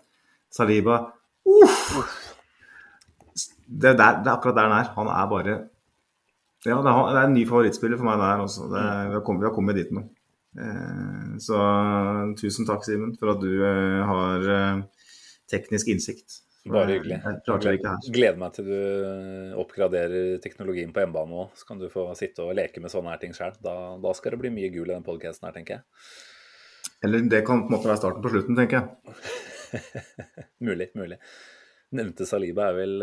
Saliba 0.53 0.97
uff! 1.45 1.91
Det, 3.67 3.91
der, 3.99 4.21
det 4.23 4.29
er 4.31 4.33
akkurat 4.33 4.55
der 4.57 4.69
han 4.69 4.79
er. 4.79 4.93
Han 4.95 5.11
er 5.11 5.27
bare 5.29 5.55
Ja, 6.65 6.79
er, 6.79 6.85
det 7.13 7.19
er 7.19 7.25
en 7.27 7.35
ny 7.35 7.43
favorittspiller 7.45 7.99
for 7.99 8.07
meg 8.07 8.21
der 8.23 8.41
også. 8.47 8.65
Det, 8.71 8.85
vi, 9.11 9.17
har 9.19 9.25
kommet, 9.27 9.43
vi 9.43 9.49
har 9.49 9.55
kommet 9.55 9.77
dit 9.77 9.91
nå. 9.93 10.07
Eh, 10.57 11.37
så 11.39 11.57
tusen 12.39 12.67
takk, 12.67 12.85
Simen, 12.85 13.15
for 13.19 13.35
at 13.35 13.41
du 13.43 13.51
eh, 13.61 14.03
har 14.09 14.51
eh, 14.53 14.83
teknisk 15.51 15.91
innsikt. 15.93 16.41
Bare 16.67 16.97
hyggelig. 16.97 17.21
Jeg. 17.23 18.11
Gleder 18.11 18.39
meg 18.41 18.55
til 18.57 18.67
du 18.67 18.79
oppgraderer 19.61 20.41
teknologien 20.43 20.91
på 20.91 20.99
hjemmebane 20.99 21.43
òg. 21.45 21.53
Så 21.55 21.69
kan 21.69 21.79
du 21.79 21.85
få 21.91 22.09
sitte 22.19 22.43
og 22.43 22.57
leke 22.57 22.83
med 22.83 22.91
sånne 22.91 23.13
her 23.13 23.21
ting 23.21 23.35
sjøl. 23.35 23.55
Da, 23.63 23.75
da 24.03 24.15
skal 24.17 24.35
det 24.35 24.41
bli 24.41 24.51
mye 24.51 24.71
gul 24.73 24.89
i 24.89 24.95
den 24.95 25.05
podkasten 25.05 25.47
her, 25.47 25.55
tenker 25.55 25.77
jeg. 25.77 25.85
Eller 27.07 27.29
det 27.31 27.45
kan 27.47 27.61
på 27.63 27.71
en 27.71 27.77
måte 27.77 27.87
være 27.87 28.01
starten 28.01 28.25
på 28.25 28.33
slutten, 28.33 28.57
tenker 28.57 28.81
jeg. 28.81 29.21
Mulig, 30.67 30.89
mulig. 30.97 31.21
Nevnte 31.95 32.27
Saliba 32.27 32.67
er 32.67 32.75
vel 32.75 33.01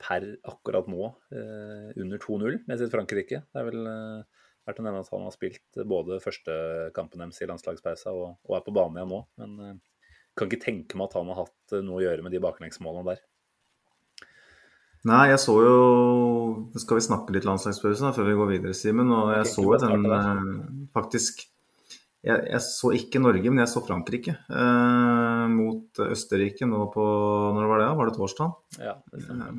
per 0.00 0.24
akkurat 0.48 0.88
nå 0.88 1.10
under 1.32 2.20
2-0 2.22 2.62
med 2.68 2.80
sitt 2.80 2.92
Frankrike. 2.92 3.42
Det 3.52 3.60
er 3.60 3.68
vel 3.68 3.88
verdt 4.66 4.80
å 4.82 4.86
nevne 4.86 5.02
at 5.02 5.10
han 5.12 5.26
har 5.26 5.34
spilt 5.34 5.82
både 5.88 6.20
første 6.22 6.54
kampen 6.96 7.22
deres 7.22 7.42
i 7.42 7.48
landslagspausa 7.50 8.14
og, 8.14 8.36
og 8.48 8.56
er 8.58 8.64
på 8.66 8.74
banen 8.76 9.00
igjen 9.00 9.12
nå. 9.12 9.20
Men 9.42 9.58
eh, 9.66 9.76
kan 10.38 10.48
ikke 10.48 10.64
tenke 10.64 10.98
meg 10.98 11.10
at 11.10 11.18
han 11.18 11.30
har 11.32 11.44
hatt 11.44 11.76
eh, 11.76 11.84
noe 11.84 12.00
å 12.00 12.04
gjøre 12.04 12.24
med 12.24 12.34
de 12.34 12.42
baklengsmålene 12.42 13.12
der. 13.12 13.22
Nei, 15.08 15.32
jeg 15.32 15.40
så 15.42 15.56
jo 15.58 15.78
Skal 16.78 17.00
vi 17.00 17.02
snakke 17.08 17.34
litt 17.34 17.46
landslagspause 17.48 18.04
da, 18.04 18.12
før 18.14 18.28
vi 18.28 18.36
går 18.38 18.50
videre, 18.52 18.76
Simen? 18.76 19.10
Og 19.10 19.32
jeg 19.34 19.48
så 19.50 19.64
jo 19.66 19.80
den 19.82 20.06
eh, 20.06 20.44
faktisk 20.94 21.48
jeg, 22.22 22.38
jeg 22.52 22.62
så 22.62 22.92
ikke 22.94 23.18
Norge, 23.18 23.50
men 23.50 23.64
jeg 23.64 23.70
så 23.72 23.80
Frankrike 23.82 24.36
eh, 24.46 25.46
mot 25.50 26.02
Østerrike 26.06 26.68
nå 26.70 26.84
på 26.94 27.06
Når 27.56 27.66
var 27.72 27.82
det? 27.82 27.88
Var 27.98 28.08
det 28.08 28.14
torsdag? 28.20 28.54
Ja, 28.78 28.94
det 29.10 29.24
stemmer. 29.24 29.58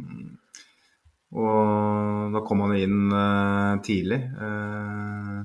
Og 1.33 2.29
da 2.35 2.41
kom 2.45 2.61
han 2.61 2.75
inn 2.77 3.09
uh, 3.09 3.79
tidlig. 3.81 4.19
Uh, 4.37 5.41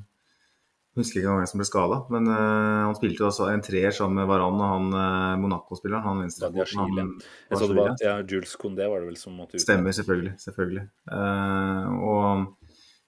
husker 0.98 1.22
ikke 1.22 1.36
hvem 1.38 1.48
som 1.48 1.60
ble 1.62 1.66
skada, 1.68 1.98
men 2.12 2.26
uh, 2.28 2.88
han 2.88 2.96
spilte 2.98 3.22
jo 3.22 3.28
altså 3.30 3.46
en 3.52 3.62
treer 3.64 3.94
sammen 3.96 4.18
med 4.20 4.28
Varan 4.28 4.58
og 4.58 4.72
han 4.74 4.88
uh, 4.92 5.38
Monaco-spilleren. 5.40 6.04
Han 6.04 6.20
venstrefoten. 6.26 6.82
Han- 6.82 7.14
Jeg 7.48 7.60
så 7.62 7.68
det 7.70 7.78
var, 7.78 7.94
ja, 8.04 8.16
Jules 8.20 8.52
Condé 8.60 8.88
var 8.90 9.00
det 9.00 9.08
vel 9.12 9.20
som 9.20 9.38
måtte 9.38 9.56
ut. 9.56 9.64
Stemmer, 9.64 9.96
selvfølgelig. 9.96 10.34
selvfølgelig. 10.44 10.84
Og 12.04 12.44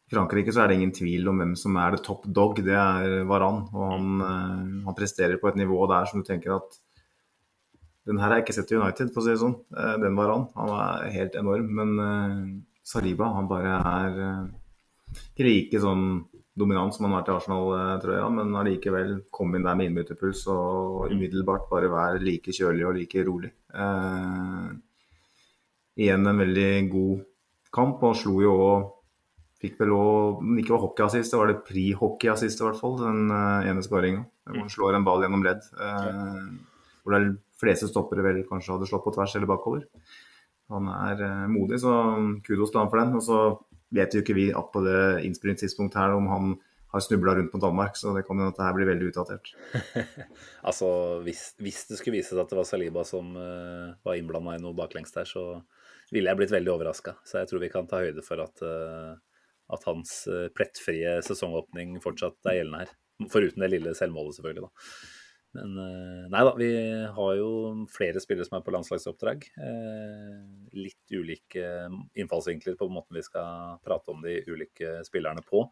i 0.09 0.15
Frankrike 0.15 0.55
så 0.55 0.63
er 0.65 0.71
det 0.73 0.79
ingen 0.81 0.95
tvil 0.97 1.29
om 1.31 1.43
hvem 1.43 1.53
som 1.59 1.77
er 1.83 1.99
the 1.99 2.03
top 2.07 2.25
dog. 2.27 2.63
Det 2.65 2.79
er 2.81 3.27
Varan. 3.29 3.61
Og 3.75 3.85
han, 3.93 4.25
han 4.87 4.97
presterer 4.97 5.37
på 5.43 5.53
et 5.53 5.61
nivå 5.61 5.83
der 5.91 6.09
som 6.09 6.23
du 6.23 6.27
tenker 6.31 6.57
at 6.57 6.81
den 8.09 8.17
her 8.19 8.31
har 8.33 8.41
jeg 8.41 8.47
ikke 8.49 8.57
sett 8.57 8.73
i 8.73 8.79
United, 8.81 9.13
for 9.13 9.21
å 9.21 9.27
si 9.27 9.35
det 9.35 9.43
sånn. 9.43 9.55
Den 10.01 10.17
var 10.17 10.33
Han 10.33 10.73
er 10.81 11.11
helt 11.15 11.37
enorm. 11.39 11.69
Men 11.77 12.65
Saliba, 12.87 13.31
han 13.37 13.49
bare 13.51 13.79
er 13.79 14.21
eh, 14.27 14.45
ikke 15.31 15.47
like 15.47 15.81
sånn 15.83 16.05
dominant 16.61 16.95
som 16.95 17.07
han 17.07 17.15
har 17.15 17.23
vært 17.23 17.31
i 17.31 17.35
Arsenal-trøya, 17.37 18.29
men 18.35 18.57
allikevel 18.59 19.13
komme 19.33 19.59
inn 19.59 19.67
der 19.67 19.79
med 19.79 19.91
innbytterpuls 19.91 20.45
og 20.53 21.13
umiddelbart 21.15 21.69
bare 21.71 21.91
være 21.93 22.23
like 22.25 22.55
kjølig 22.57 22.87
og 22.89 22.97
like 22.99 23.27
rolig. 23.27 23.53
Eh, 23.73 24.71
igjen 26.01 26.27
en 26.27 26.43
veldig 26.45 26.73
god 26.93 27.23
kamp, 27.75 28.03
og 28.07 28.19
slo 28.19 28.41
jo 28.45 28.57
òg 28.71 28.89
Fikk 29.61 29.75
vel 29.83 29.91
òg, 29.93 30.39
om 30.41 30.55
det 30.57 30.63
ikke 30.63 30.73
var 30.73 30.85
hockeyassist, 30.87 31.35
det 31.35 31.37
var 31.37 31.51
det 31.51 31.59
pri-hockeyassist 31.67 32.63
i 32.63 32.65
hvert 32.65 32.79
fall, 32.81 32.95
den 32.97 33.27
uh, 33.29 33.67
ene 33.69 33.83
skåringa. 33.85 34.23
Han 34.49 34.71
slår 34.73 34.97
en 34.97 35.05
ball 35.05 35.21
gjennom 35.21 35.45
ledd. 35.45 35.67
Eh, 35.77 36.39
hvor 37.05 37.17
de 37.17 37.35
fleste 37.61 37.91
stoppere 37.91 38.25
vel 38.25 38.41
kanskje 38.49 38.73
hadde 38.73 38.89
slått 38.89 39.05
på 39.05 39.13
tvers 39.13 39.35
eller 39.37 39.51
bakover. 39.51 39.85
Han 40.71 40.89
er 40.95 41.23
uh, 41.27 41.47
modig, 41.51 41.81
så 41.83 41.93
kudos 42.47 42.73
til 42.73 42.83
han 42.83 42.91
for 42.93 43.03
den. 43.03 43.15
Og 43.19 43.25
så 43.27 43.39
vet 43.95 44.15
jo 44.15 44.23
ikke 44.23 44.37
vi 44.39 44.51
at 44.55 44.73
på 44.73 44.83
det 44.87 45.01
innspillingstidspunktet 45.27 46.01
her 46.01 46.17
om 46.17 46.29
han 46.31 46.53
har 46.91 47.01
snubla 47.01 47.35
rundt 47.35 47.53
på 47.53 47.59
Danmark, 47.63 47.97
så 47.97 48.15
det 48.17 48.25
kan 48.27 48.39
hende 48.39 48.51
at 48.51 48.57
det 48.59 48.67
her 48.67 48.75
blir 48.75 48.89
veldig 48.89 49.11
utdatert. 49.13 49.53
altså, 50.69 50.89
hvis, 51.23 51.53
hvis, 51.63 51.85
det 51.87 52.01
skulle 52.01 52.17
vise 52.19 52.33
seg 52.33 52.43
at 52.43 52.51
det 52.51 52.59
var 52.59 52.67
Saliba 52.67 53.05
som 53.07 53.31
uh, 53.39 53.93
var 54.07 54.19
innblanda 54.19 54.57
i 54.57 54.63
noe 54.63 54.75
baklengs 54.79 55.15
der, 55.15 55.29
så 55.29 55.45
ville 56.11 56.33
jeg 56.33 56.41
blitt 56.41 56.55
veldig 56.55 56.73
overraska. 56.75 57.15
Så 57.23 57.39
jeg 57.39 57.51
tror 57.51 57.63
vi 57.63 57.71
kan 57.71 57.87
ta 57.91 58.03
høyde 58.03 58.25
for 58.27 58.43
at, 58.43 58.65
uh, 58.67 59.15
at 59.71 59.87
hans 59.87 60.17
uh, 60.31 60.49
plettfrie 60.55 61.21
sesongåpning 61.27 61.95
fortsatt 62.03 62.51
er 62.51 62.59
gjeldende 62.59 62.83
her. 62.83 62.93
Foruten 63.31 63.63
det 63.63 63.71
lille 63.71 63.95
selvmålet, 63.95 64.41
selvfølgelig. 64.41 64.67
da. 64.67 65.20
Men 65.57 65.73
nei 66.31 66.43
da, 66.47 66.53
vi 66.55 66.71
har 67.11 67.33
jo 67.35 67.49
flere 67.91 68.21
spillere 68.23 68.47
som 68.47 68.59
er 68.59 68.67
på 68.67 68.75
landslagsoppdrag. 68.75 69.49
litt 70.77 71.11
ulike 71.11 71.65
innfallsvinkler 72.15 72.77
på 72.79 72.87
måten 72.93 73.19
vi 73.19 73.25
skal 73.27 73.81
prate 73.83 74.15
om 74.15 74.23
de 74.23 74.37
ulike 74.47 75.01
spillerne 75.07 75.43
på. 75.47 75.65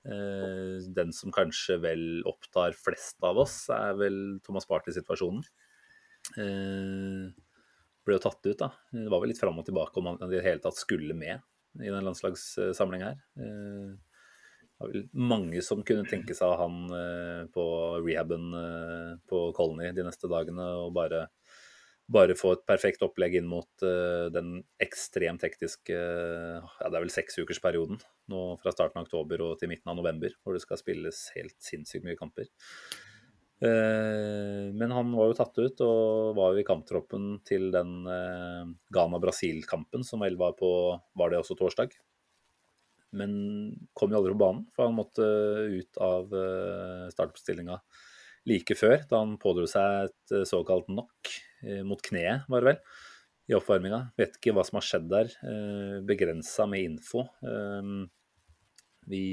Den 0.00 1.12
som 1.12 1.32
kanskje 1.34 1.76
vel 1.82 2.24
opptar 2.28 2.72
flest 2.72 3.20
av 3.26 3.42
oss, 3.42 3.68
er 3.74 3.98
vel 4.00 4.40
Thomas 4.46 4.64
Party-situasjonen. 4.70 5.44
Ble 8.00 8.16
jo 8.16 8.22
tatt 8.24 8.40
ut, 8.46 8.56
da. 8.56 8.70
Det 8.94 9.10
var 9.12 9.20
vel 9.20 9.34
litt 9.34 9.42
fram 9.42 9.60
og 9.60 9.66
tilbake 9.68 10.00
om 10.00 10.14
han 10.14 10.22
i 10.24 10.32
det 10.32 10.46
hele 10.46 10.64
tatt 10.64 10.80
skulle 10.80 11.12
med 11.16 11.44
i 11.84 11.92
den 11.92 12.06
landslagssamlinga 12.08 13.12
her. 13.12 13.20
Var 14.80 14.92
vel 14.92 15.08
mange 15.12 15.60
som 15.64 15.82
kunne 15.86 16.08
tenke 16.08 16.34
seg 16.36 16.54
han 16.56 16.78
på 17.52 17.64
rehaben 18.00 18.46
på 19.28 19.42
Colony 19.56 19.90
de 19.96 20.06
neste 20.06 20.30
dagene 20.30 20.64
og 20.80 20.94
bare, 20.96 21.26
bare 22.08 22.36
få 22.38 22.54
et 22.56 22.64
perfekt 22.68 23.04
opplegg 23.04 23.36
inn 23.40 23.50
mot 23.50 23.84
den 24.32 24.62
ekstremt 24.80 25.44
hektiske 25.44 25.98
ja, 25.98 26.86
det 26.86 26.94
er 26.94 26.96
vel 26.96 27.12
seksukersperioden 27.12 28.00
nå 28.32 28.42
fra 28.62 28.72
starten 28.72 29.02
av 29.02 29.06
oktober 29.10 29.44
og 29.44 29.60
til 29.60 29.68
midten 29.68 29.92
av 29.92 30.00
november, 30.00 30.32
hvor 30.40 30.56
det 30.56 30.64
skal 30.64 30.80
spilles 30.80 31.26
helt 31.36 31.58
sinnssykt 31.60 32.08
mye 32.08 32.16
kamper. 32.16 32.48
Men 33.60 34.92
han 34.96 35.10
var 35.12 35.28
jo 35.28 35.36
tatt 35.36 35.58
ut 35.60 35.82
og 35.84 36.36
var 36.38 36.54
jo 36.54 36.62
i 36.62 36.68
kamptroppen 36.68 37.34
til 37.44 37.68
den 37.74 37.98
Ghana-Brasil-kampen, 38.96 40.06
som 40.06 40.24
vel 40.24 40.40
var 40.40 40.56
på 40.56 40.70
Var 41.20 41.34
det 41.34 41.42
også 41.42 41.58
torsdag? 41.58 41.92
Men 43.16 43.32
kom 43.96 44.12
jo 44.12 44.20
aldri 44.20 44.34
på 44.36 44.42
banen, 44.44 44.64
for 44.76 44.86
han 44.86 44.98
måtte 44.98 45.24
ut 45.72 45.98
av 46.02 46.30
startoppstillinga 47.10 47.80
like 48.48 48.72
før, 48.78 49.02
da 49.10 49.18
han 49.20 49.34
pådro 49.40 49.66
seg 49.68 50.08
et 50.08 50.34
såkalt 50.48 50.86
knock 50.88 51.32
mot 51.84 52.00
kneet, 52.06 52.46
var 52.48 52.62
det 52.62 52.70
vel, 52.70 52.78
i 53.50 53.56
oppvarminga. 53.58 53.98
Vet 54.16 54.38
ikke 54.38 54.54
hva 54.56 54.64
som 54.64 54.78
har 54.78 54.86
skjedd 54.86 55.10
der. 55.10 55.34
Begrensa 56.08 56.64
med 56.70 56.86
info. 56.86 57.26
Vi 59.10 59.24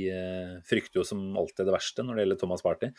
frykter 0.67 0.99
jo 0.99 1.05
som 1.07 1.21
alltid 1.37 1.69
det 1.69 1.75
verste 1.77 2.03
når 2.03 2.17
det 2.17 2.25
gjelder 2.25 2.41
Thomas 2.41 2.65
Party. 2.65 2.89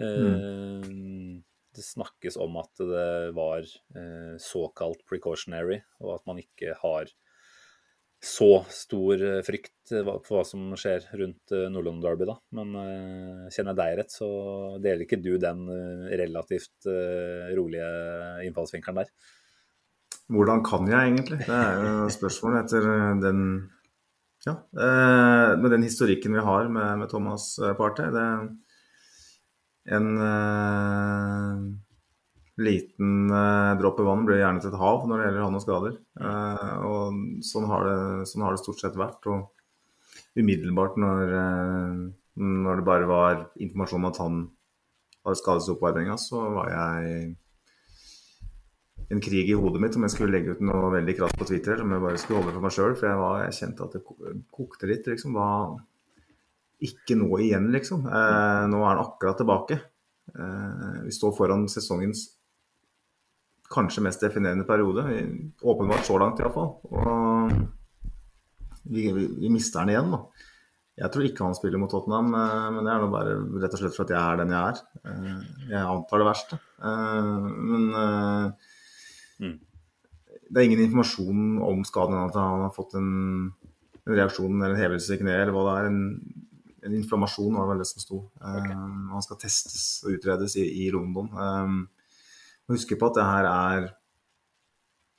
Mm. 0.00 1.44
Det 1.76 1.84
snakkes 1.84 2.40
om 2.40 2.56
at 2.58 2.80
det 2.80 3.30
var 3.36 3.68
såkalt 4.42 5.04
precautionary, 5.06 5.78
og 6.00 6.16
at 6.16 6.24
man 6.26 6.40
ikke 6.42 6.74
har 6.80 7.12
så 8.24 8.64
stor 8.74 9.20
frykt 9.46 9.92
for 9.92 10.34
hva 10.34 10.42
som 10.46 10.74
skjer 10.78 11.04
rundt 11.20 11.52
Nordland 11.70 12.02
Derby, 12.02 12.26
da. 12.26 12.34
Men 12.58 12.74
kjenner 13.54 13.72
jeg 13.72 13.78
deg 13.78 13.96
rett, 14.00 14.12
så 14.14 14.28
deler 14.82 15.04
ikke 15.04 15.20
du 15.22 15.38
den 15.38 15.60
relativt 16.10 16.88
rolige 17.54 17.88
innfallsvinkelen 18.48 18.98
der. 19.04 19.12
Hvordan 20.34 20.64
kan 20.66 20.90
jeg 20.90 21.12
egentlig? 21.12 21.38
Det 21.46 21.56
er 21.56 21.78
jo 21.78 22.08
spørsmålet 22.12 22.66
etter 22.66 22.82
den 23.22 23.40
ja, 24.44 24.54
med 24.74 25.70
den 25.72 25.86
historikken 25.86 26.34
vi 26.36 26.42
har 26.44 26.68
med, 26.74 26.98
med 27.00 27.08
Thomas 27.14 27.44
Partey. 27.78 28.10
Det 28.12 28.24
er 28.26 28.38
en 29.96 30.08
liten 32.58 33.30
eh, 33.30 33.72
dropp 33.78 34.00
i 34.02 34.06
vann 34.06 34.24
blir 34.26 34.40
gjerne 34.40 34.62
til 34.62 34.72
et 34.72 34.80
hav 34.80 35.06
når 35.06 35.20
det 35.20 35.26
gjelder 35.28 35.44
han 35.46 35.58
og 35.58 35.64
skader. 35.64 35.96
Eh, 36.20 36.76
og 36.88 37.42
sånn 37.46 37.68
har, 37.70 37.88
det, 37.88 38.28
sånn 38.30 38.44
har, 38.46 38.54
det, 38.56 38.62
stort 38.62 38.82
sett 38.82 38.98
vært. 38.98 39.28
Og 39.30 40.38
umiddelbart 40.38 40.98
når, 41.00 41.34
når 42.38 42.80
det 42.80 42.86
bare 42.86 43.10
var 43.10 43.44
informasjon 43.58 44.02
om 44.02 44.08
at 44.10 44.22
han 44.22 44.40
hadde 45.26 45.40
skadet 45.40 45.64
seg 45.66 45.74
oppvarminga, 45.74 46.14
så 46.20 46.44
var 46.54 46.70
jeg 46.70 47.36
en 49.08 49.22
krig 49.24 49.48
i 49.48 49.56
hodet 49.56 49.80
mitt 49.80 49.96
om 49.96 50.04
jeg 50.04 50.12
skulle 50.12 50.34
legge 50.34 50.54
ut 50.54 50.64
noe 50.64 50.90
veldig 50.92 51.14
krass 51.16 51.36
på 51.38 51.46
Twitter 51.48 51.74
eller 51.74 51.86
om 51.86 51.94
jeg 51.96 52.04
bare 52.04 52.20
skulle 52.20 52.42
holde 52.42 52.54
for 52.56 52.66
meg 52.66 52.74
sjøl. 52.76 52.96
For 52.98 53.08
jeg, 53.08 53.20
var, 53.22 53.38
jeg, 53.46 53.56
kjente 53.58 53.86
at 53.86 53.96
det 53.96 54.02
kokte 54.54 54.90
litt. 54.90 55.08
liksom, 55.08 55.38
var 55.38 55.78
ikke 56.88 57.16
nå 57.18 57.30
igjen, 57.42 57.70
liksom. 57.74 58.04
Eh, 58.06 58.64
nå 58.70 58.82
er 58.82 58.90
han 58.92 59.02
akkurat 59.02 59.40
tilbake. 59.40 59.78
Eh, 60.34 60.98
vi 61.06 61.14
står 61.14 61.32
foran 61.38 61.66
sesongens 61.72 62.26
kanskje 63.72 64.04
mest 64.04 64.22
definerende 64.24 64.66
periode. 64.68 65.04
Åpenbart 65.62 66.06
så 66.06 66.18
langt, 66.20 66.40
iallfall. 66.40 66.76
Og 66.88 67.52
vi, 68.88 69.12
vi, 69.12 69.26
vi, 69.26 69.50
mister 69.52 69.82
han 69.82 69.92
igjen, 69.92 70.14
da. 70.14 70.22
Jeg 70.98 71.12
tror 71.14 71.26
ikke 71.28 71.46
han 71.46 71.54
spiller 71.54 71.78
mot 71.78 71.90
Tottenham, 71.92 72.32
eh, 72.34 72.68
men 72.74 72.86
det 72.86 72.90
er 72.90 73.04
nå 73.04 73.10
bare 73.12 73.36
rett 73.62 73.74
og 73.76 73.82
slett 73.82 73.94
for 73.94 74.08
at 74.08 74.14
jeg 74.14 74.18
er 74.18 74.40
den 74.40 74.54
jeg 74.54 74.72
er. 74.72 74.80
Eh, 75.12 75.44
jeg 75.74 75.82
antar 75.84 76.22
det 76.22 76.26
verste. 76.26 76.58
Eh, 76.82 77.44
men 77.68 77.84
mm. 79.38 79.54
det 80.48 80.58
er 80.58 80.66
ingen 80.66 80.82
informasjon 80.88 81.60
om 81.68 81.84
skaden, 81.86 82.18
at 82.24 82.40
han 82.40 82.66
har 82.66 82.74
fått 82.74 82.98
en, 82.98 83.12
en 84.08 84.16
reaksjon 84.16 84.56
eller 84.56 84.74
en 84.74 84.82
hevelse 84.82 85.14
i 85.14 85.20
kneet, 85.22 85.44
eller 85.44 85.54
hva 85.54 85.68
det 85.68 85.76
er. 85.76 85.92
En, 85.92 86.02
en 86.88 86.98
inflammasjon 86.98 87.60
var 87.60 87.70
vel 87.70 87.84
det 87.84 87.90
som 87.92 88.02
sto. 88.02 88.24
Okay. 88.40 88.74
Han 89.12 89.22
skal 89.26 89.38
testes 89.44 89.86
og 90.06 90.16
utredes 90.16 90.56
i, 90.58 90.66
i 90.86 90.90
London. 90.94 91.30
Um, 92.68 92.74
husk 92.74 92.92
på 93.00 93.08
at 93.08 93.18
det 93.18 93.26
her 93.26 93.48
er 93.48 93.90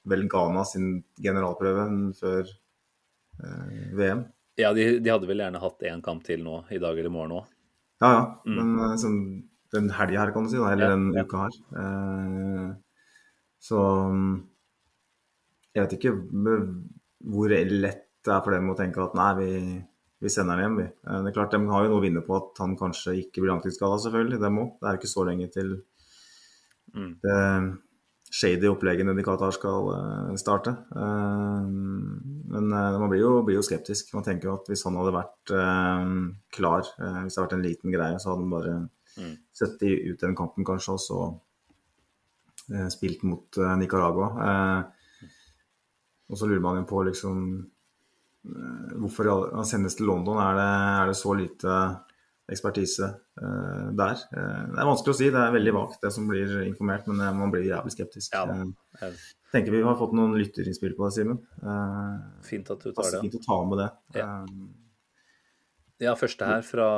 vel 0.10 0.26
Ghana 0.32 0.64
sin 0.66 1.04
generalprøve 1.22 1.86
før 2.18 2.48
eh, 2.48 3.80
VM. 3.98 4.26
Ja, 4.60 4.74
de, 4.76 5.00
de, 5.00 5.12
hadde 5.12 5.30
vel 5.30 5.42
gjerne 5.44 5.62
hatt 5.62 5.88
én 5.88 6.04
kamp 6.04 6.24
til 6.26 6.44
nå, 6.44 6.64
i 6.70 6.82
dag 6.82 6.98
eller 6.98 7.12
i 7.12 7.14
morgen 7.14 7.38
òg. 7.40 7.56
Ja, 8.04 8.10
ja. 8.10 8.24
Mm. 8.46 8.60
Men 8.78 9.02
som, 9.02 9.18
den 9.76 9.90
helga 9.96 10.24
her, 10.24 10.34
kan 10.36 10.46
du 10.46 10.52
si, 10.52 10.60
da, 10.60 10.72
eller 10.74 10.90
ja, 10.90 10.96
den 10.96 11.10
ja. 11.16 11.26
uka 11.26 11.46
her. 11.46 11.60
Eh, 11.84 12.70
så 13.60 13.80
jeg 15.76 15.84
vet 15.84 15.98
ikke 15.98 16.16
hvor 17.30 17.52
lett 17.52 18.06
det 18.26 18.32
er 18.36 18.44
for 18.44 18.56
dem 18.56 18.72
å 18.72 18.76
tenke 18.78 19.02
at 19.04 19.16
nei, 19.18 19.32
vi 19.40 19.50
vi 20.20 20.30
sender 20.30 20.58
ham 20.58 20.64
hjem, 20.64 20.78
vi. 20.82 20.86
Eh, 21.08 21.22
det 21.24 21.32
er 21.32 21.36
klart, 21.36 21.52
De 21.52 21.72
har 21.72 21.86
jo 21.86 21.92
noe 21.94 22.02
å 22.02 22.04
vinne 22.04 22.24
på 22.26 22.36
at 22.36 22.60
han 22.60 22.76
kanskje 22.80 23.16
ikke 23.22 23.44
blir 23.44 23.54
langtidsskada, 23.54 24.00
selvfølgelig. 24.04 24.42
Dem 24.44 24.60
òg. 24.60 24.74
Det 24.76 24.88
er 24.88 24.96
jo 24.96 25.02
ikke 25.02 25.14
så 25.14 25.26
lenge 25.28 25.48
til 25.54 25.70
mm. 26.94 27.14
det 27.24 27.40
shady 28.30 28.70
oppleggene 28.70 29.16
de 29.18 29.26
Qatar 29.26 29.54
skal 29.56 29.90
uh, 29.90 30.36
starte. 30.38 30.76
Uh, 30.94 31.66
men 31.66 32.70
uh, 32.70 33.00
man 33.02 33.10
blir 33.10 33.24
jo, 33.24 33.34
blir 33.48 33.58
jo, 33.58 33.66
skeptisk. 33.66 34.14
Man 34.14 34.26
tenker 34.28 34.52
jo 34.52 34.58
at 34.60 34.70
hvis 34.70 34.86
han 34.86 35.00
hadde 35.00 35.16
vært 35.16 35.54
klar, 36.54 36.86
hvis 36.86 37.34
det 37.34 37.40
hadde 37.40 37.48
vært 37.48 37.58
en 37.58 37.66
liten 37.66 37.96
greie, 37.96 38.22
så 38.22 38.32
hadde 38.32 38.46
han 38.46 38.54
bare 38.54 38.76
mm. 39.18 39.36
sett 39.62 39.82
ut 39.82 40.26
den 40.26 40.38
kampen 40.38 40.68
kanskje, 40.68 40.96
og 40.96 41.04
så 41.04 41.20
spilt 42.94 43.24
mot 43.26 43.58
Nicaragua. 43.82 44.28
og 46.30 46.38
så 46.38 46.46
lurer 46.46 46.62
man 46.62 46.78
jo 46.78 46.90
på 46.92 47.02
liksom 47.08 47.40
Eh, 48.48 48.98
hvorfor 49.02 49.30
han 49.56 49.68
sendes 49.68 49.98
til 49.98 50.08
London? 50.10 50.40
Er 50.40 50.56
det, 50.58 50.70
er 51.02 51.12
det 51.12 51.18
så 51.20 51.36
lite 51.36 51.80
ekspertise 52.54 53.08
uh, 53.42 53.90
der? 53.98 54.22
Uh, 54.34 54.66
det 54.74 54.82
er 54.82 54.90
vanskelig 54.90 55.14
å 55.14 55.18
si, 55.20 55.30
det 55.34 55.42
er 55.42 55.56
veldig 55.56 55.74
vagt 55.76 56.04
det 56.04 56.12
som 56.16 56.28
blir 56.30 56.56
informert, 56.66 57.08
men 57.10 57.22
uh, 57.24 57.32
man 57.38 57.54
blir 57.54 57.68
jævlig 57.68 57.94
skeptisk. 57.96 58.36
Ja, 58.36 58.46
jeg 59.00 59.16
tenker 59.54 59.76
vi 59.76 59.84
har 59.86 59.98
fått 60.00 60.16
noen 60.18 60.36
lytterinnspill 60.40 60.96
på 60.98 61.08
det, 61.08 61.16
Simen. 61.18 61.42
fint 62.46 62.70
at 62.74 62.86
du 62.86 62.92
tar 62.94 63.10
det. 63.16 63.24
Fint 63.26 63.40
å 63.40 63.44
ta 63.46 63.60
med 63.70 63.82
det. 63.82 63.90
Ja. 64.20 64.30
ja, 66.10 66.16
første 66.20 66.50
her 66.50 66.66
fra 66.66 66.90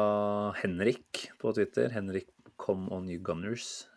Henrik 0.60 1.28
på 1.42 1.54
Twitter. 1.56 1.92
Henrik 1.96 2.32
come 2.62 2.92
on 2.94 3.08
you 3.10 3.22
gunners. 3.24 3.88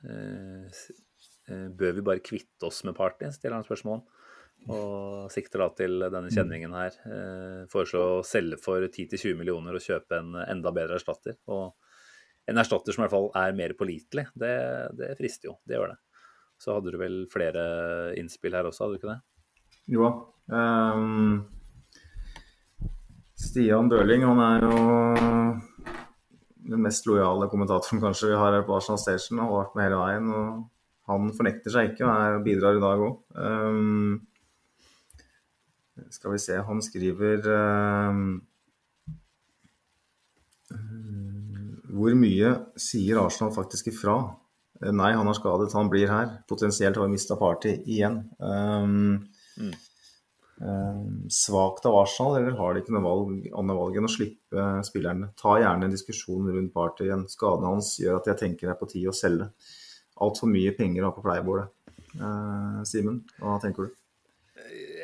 bør 1.45 1.99
vi 1.99 2.05
bare 2.07 2.23
kvitte 2.25 2.71
oss 2.71 2.85
med 2.87 2.97
party, 2.97 3.29
stiller 3.35 3.59
han 3.59 3.67
spørsmål 3.67 3.99
om. 3.99 4.07
Og 4.73 5.33
sikter 5.33 5.61
da 5.61 5.69
til 5.77 6.07
denne 6.07 6.31
kjenningen 6.33 6.73
her. 6.77 6.95
Eh, 7.05 7.65
foreslå 7.73 8.05
å 8.19 8.23
selge 8.25 8.57
for 8.63 8.85
10-20 8.87 9.37
millioner 9.37 9.77
og 9.77 9.85
kjøpe 9.85 10.21
en 10.21 10.39
enda 10.41 10.73
bedre 10.75 10.97
erstatter. 11.01 11.37
Og 11.53 11.75
en 12.49 12.61
erstatter 12.61 12.95
som 12.95 13.03
i 13.03 13.07
hvert 13.07 13.15
fall 13.15 13.31
er 13.41 13.57
mer 13.57 13.75
pålitelig, 13.77 14.27
det, 14.41 14.55
det 14.97 15.15
frister 15.21 15.51
jo. 15.51 15.59
Det 15.65 15.77
gjør 15.77 15.95
det. 15.95 15.99
Så 16.61 16.77
hadde 16.77 16.95
du 16.95 16.99
vel 17.01 17.25
flere 17.33 17.65
innspill 18.21 18.57
her 18.57 18.69
også, 18.69 18.85
hadde 18.85 18.97
du 18.97 19.03
ikke 19.03 19.13
det? 19.13 19.21
Jo 19.93 20.07
da. 20.07 20.13
Um, 20.55 21.45
Stian 23.41 23.89
Døling, 23.93 24.25
han 24.25 24.41
er 24.45 24.65
jo 24.65 24.77
den 26.65 26.85
mest 26.85 27.05
lojale 27.09 27.49
kommentatoren 27.53 28.01
kanskje 28.01 28.31
vi 28.31 28.39
har 28.41 28.55
her 28.57 28.65
på 28.65 28.77
Arsenal 28.77 29.01
Station. 29.01 29.41
Han 29.41 29.51
har 29.51 29.59
vært 29.65 29.75
med 29.77 29.89
hele 29.89 30.01
veien. 30.01 30.31
og 30.33 31.11
Han 31.11 31.33
fornekter 31.37 31.75
seg 31.75 31.91
ikke 31.93 32.09
og 32.09 32.45
bidrar 32.47 32.79
i 32.79 32.85
dag 32.85 33.05
òg. 33.09 33.19
Skal 36.11 36.35
vi 36.35 36.41
se, 36.43 36.57
han 36.67 36.83
skriver 36.83 37.47
ehm, 37.55 38.25
Hvor 41.95 42.17
mye 42.19 42.51
sier 42.81 43.21
Arsenal 43.23 43.53
faktisk 43.55 43.93
ifra? 43.93 44.17
Eh, 44.83 44.91
Nei, 44.91 45.13
han 45.15 45.31
er 45.31 45.39
skadet, 45.39 45.75
han 45.77 45.91
blir 45.93 46.11
her. 46.11 46.41
Potensielt 46.51 46.99
har 46.99 47.07
vi 47.07 47.15
mista 47.15 47.37
Party 47.39 47.77
igjen. 47.85 48.19
Um, 48.43 49.23
um, 50.59 51.23
svakt 51.31 51.87
av 51.87 52.01
Arsenal, 52.01 52.41
eller 52.41 52.59
har 52.59 52.75
de 52.75 52.83
ikke 52.83 52.97
noe 52.97 53.07
valg, 53.07 53.47
annet 53.55 53.79
valg 53.79 54.01
enn 54.01 54.11
å 54.11 54.13
slippe 54.17 54.67
spillerne? 54.89 55.31
Ta 55.39 55.61
gjerne 55.63 55.87
en 55.87 55.95
diskusjon 55.95 56.51
rundt 56.51 56.75
Party 56.75 57.07
igjen. 57.07 57.29
Skaden 57.31 57.71
hans 57.71 57.95
gjør 58.03 58.19
at 58.19 58.33
jeg 58.33 58.43
tenker 58.43 58.67
det 58.67 58.75
er 58.75 58.83
på 58.83 58.91
tide 58.91 59.15
å 59.15 59.17
selge. 59.17 59.53
Altfor 60.25 60.51
mye 60.51 60.75
penger 60.75 61.05
å 61.05 61.13
ha 61.13 61.15
på 61.15 61.23
pleiebordet. 61.23 61.71
Uh, 62.19 62.83
Simen, 62.87 63.23
hva 63.39 63.61
tenker 63.63 63.87
du? 63.87 64.04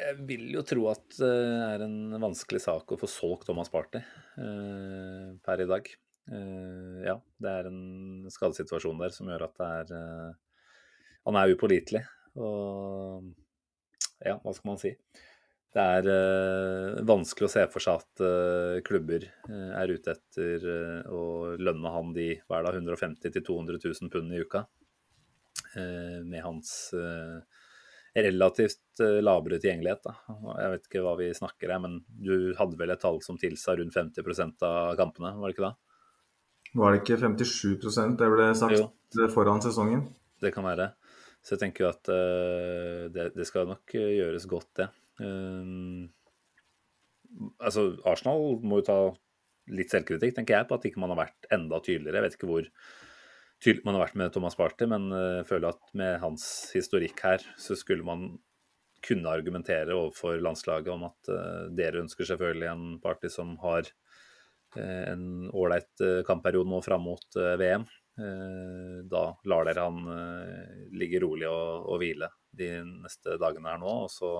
Jeg 0.00 0.16
vil 0.28 0.46
jo 0.54 0.62
tro 0.64 0.86
at 0.92 1.16
det 1.18 1.30
er 1.66 1.82
en 1.84 2.14
vanskelig 2.22 2.62
sak 2.64 2.92
å 2.94 2.98
få 3.00 3.08
solgt 3.10 3.48
Thomas 3.50 3.70
Party 3.72 4.00
eh, 4.00 5.26
per 5.44 5.62
i 5.62 5.68
dag. 5.68 5.90
Eh, 6.30 7.00
ja, 7.04 7.16
det 7.42 7.52
er 7.52 7.68
en 7.68 8.30
skadesituasjon 8.32 9.00
der 9.02 9.12
som 9.14 9.28
gjør 9.30 9.48
at 9.48 9.58
det 9.60 9.68
er 9.80 9.92
eh, 9.98 10.30
Han 11.28 11.36
er 11.36 11.52
upålitelig. 11.52 12.04
Og 12.40 13.28
ja, 14.24 14.38
hva 14.40 14.54
skal 14.56 14.72
man 14.72 14.80
si? 14.80 14.94
Det 15.70 15.86
er 15.98 16.08
eh, 16.10 17.00
vanskelig 17.06 17.46
å 17.46 17.52
se 17.52 17.66
for 17.70 17.84
seg 17.84 18.00
at 18.00 18.24
eh, 18.26 18.80
klubber 18.86 19.26
eh, 19.28 19.70
er 19.78 19.92
ute 19.94 20.16
etter 20.16 20.66
å 21.12 21.22
lønne 21.60 21.92
han 21.94 22.14
de 22.16 22.32
hver 22.48 22.66
dag 22.66 22.80
150 22.80 23.36
000-200 23.36 23.78
000 23.84 24.12
pund 24.12 24.34
i 24.34 24.42
uka. 24.42 24.66
med 26.26 26.42
hans 26.42 26.92
eh, 26.98 27.59
relativt 28.14 29.00
lavere 29.00 29.22
labre 29.24 29.58
tilgjengelighet. 29.60 30.02
Da. 30.06 30.38
Jeg 30.58 30.72
vet 30.74 30.88
ikke 30.88 31.04
hva 31.04 31.14
vi 31.20 31.28
snakker 31.36 31.74
om, 31.76 31.86
men 31.86 31.98
du 32.10 32.52
hadde 32.58 32.78
vel 32.80 32.94
et 32.94 33.02
tall 33.02 33.20
som 33.24 33.38
tilsa 33.40 33.76
rundt 33.78 33.96
50% 33.96 34.66
av 34.66 34.96
kampene, 34.98 35.34
var 35.38 35.50
det 35.50 35.56
ikke 35.56 35.68
det? 35.68 35.74
Var 36.80 36.94
det 36.94 37.00
ikke 37.02 37.18
57% 37.24 38.16
det 38.18 38.30
ble 38.30 38.48
sagt 38.58 38.78
Jo. 38.78 39.28
foran 39.34 39.62
sesongen? 39.62 40.06
Det 40.40 40.52
kan 40.54 40.66
være. 40.66 40.92
Så 41.42 41.56
jeg 41.56 41.64
tenker 41.64 41.86
jo 41.86 41.90
at 41.90 42.10
uh, 42.12 43.08
det, 43.12 43.30
det 43.34 43.46
skal 43.48 43.68
nok 43.68 43.94
eh, 43.96 44.16
gjøres 44.18 44.46
godt, 44.48 44.68
det. 44.76 44.88
Um, 45.20 46.10
altså, 47.58 47.94
Arsenal 48.08 48.58
må 48.62 48.80
jo 48.80 48.86
ta 48.86 48.98
litt 49.72 49.92
selvkritikk, 49.92 50.34
tenker 50.36 50.58
jeg, 50.58 50.68
på 50.68 50.76
at 50.76 50.86
ikke 50.88 51.00
man 51.02 51.14
har 51.14 51.22
vært 51.24 51.48
enda 51.54 51.80
tydeligere. 51.84 52.20
Jeg 52.20 52.26
vet 52.26 52.36
ikke 52.38 52.50
hvor 52.50 52.68
tydelig 53.62 53.86
man 53.86 53.98
har 53.98 54.06
vært 54.06 54.18
med 54.20 54.32
Thomas 54.34 54.56
Party, 54.58 54.88
men 54.90 55.10
eh, 55.14 55.40
jeg 55.40 55.48
føler 55.50 55.74
at 55.74 55.94
med 55.96 56.20
hans 56.22 56.44
historikk 56.76 57.24
her, 57.26 57.44
så 57.60 57.76
skulle 57.78 58.06
man 58.06 58.30
kunne 59.04 59.32
argumentere 59.32 59.96
overfor 59.96 60.40
landslaget 60.44 60.92
om 60.92 61.06
at 61.08 61.32
eh, 61.32 61.64
dere 61.76 62.02
ønsker 62.04 62.28
selvfølgelig 62.28 62.70
en 62.72 62.86
Party 63.02 63.30
som 63.32 63.54
har 63.64 63.88
eh, 64.76 65.04
en 65.12 65.48
ålreit 65.52 66.04
kampperiode 66.28 66.68
nå 66.72 66.82
fram 66.84 67.06
mot 67.08 67.40
eh, 67.40 67.56
VM. 67.60 67.88
Eh, 68.20 68.96
da 69.08 69.24
lar 69.48 69.68
dere 69.68 69.86
han 69.86 70.00
eh, 70.12 70.80
ligge 71.00 71.22
rolig 71.22 71.48
og, 71.48 71.86
og 71.88 72.00
hvile 72.02 72.28
de 72.56 72.72
neste 72.82 73.36
dagene 73.40 73.70
her 73.70 73.80
nå, 73.80 73.94
og 74.04 74.10
så, 74.12 74.32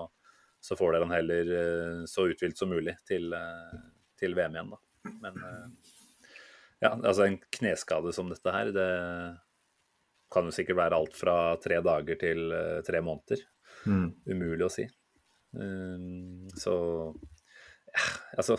så 0.60 0.76
får 0.76 0.96
dere 0.96 1.08
han 1.08 1.16
heller 1.16 1.54
eh, 1.60 2.02
så 2.10 2.26
uthvilt 2.28 2.58
som 2.60 2.72
mulig 2.72 2.96
til, 3.08 3.30
eh, 3.36 3.80
til 4.20 4.36
VM 4.36 4.58
igjen, 4.58 4.74
da. 4.74 5.14
Men 5.22 5.44
eh, 5.46 5.89
ja, 6.80 6.94
altså 6.94 7.26
en 7.26 7.38
kneskade 7.52 8.12
som 8.16 8.30
dette 8.32 8.52
her, 8.54 8.72
det 8.72 8.90
kan 10.32 10.46
jo 10.46 10.54
sikkert 10.54 10.78
være 10.78 10.98
alt 11.00 11.16
fra 11.18 11.36
tre 11.60 11.80
dager 11.84 12.18
til 12.20 12.54
eh, 12.54 12.80
tre 12.86 13.02
måneder. 13.04 13.42
Mm. 13.84 14.06
Umulig 14.30 14.66
å 14.66 14.72
si. 14.72 14.86
Um, 15.50 16.46
så 16.54 16.72
ja, 17.90 18.02
altså 18.38 18.54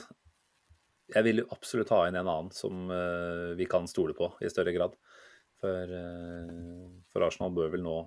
Jeg 1.14 1.24
vil 1.24 1.40
jo 1.40 1.46
absolutt 1.54 1.92
ha 1.94 2.02
inn 2.08 2.18
en 2.20 2.28
annen 2.28 2.50
som 2.56 2.90
eh, 2.92 3.52
vi 3.56 3.68
kan 3.72 3.88
stole 3.88 4.16
på 4.18 4.28
i 4.44 4.52
større 4.52 4.74
grad. 4.76 4.98
For, 5.62 5.96
eh, 5.98 6.90
for 7.12 7.28
Arsenal 7.28 7.54
bør 7.56 7.72
vel 7.76 7.86
nå 7.86 8.00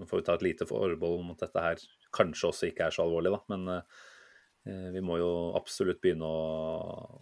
Nå 0.00 0.06
får 0.08 0.22
vi 0.22 0.24
ta 0.24 0.34
et 0.38 0.44
lite 0.46 0.64
forbehold 0.64 1.20
om 1.20 1.34
at 1.34 1.42
dette 1.44 1.62
her 1.62 1.82
kanskje 2.16 2.48
også 2.48 2.68
ikke 2.70 2.86
er 2.86 2.94
så 2.96 3.02
alvorlig, 3.04 3.28
da. 3.34 3.40
Men 3.52 4.86
vi 4.94 5.02
må 5.04 5.18
jo 5.20 5.28
absolutt 5.58 6.00
begynne 6.00 6.24
å, 6.24 6.46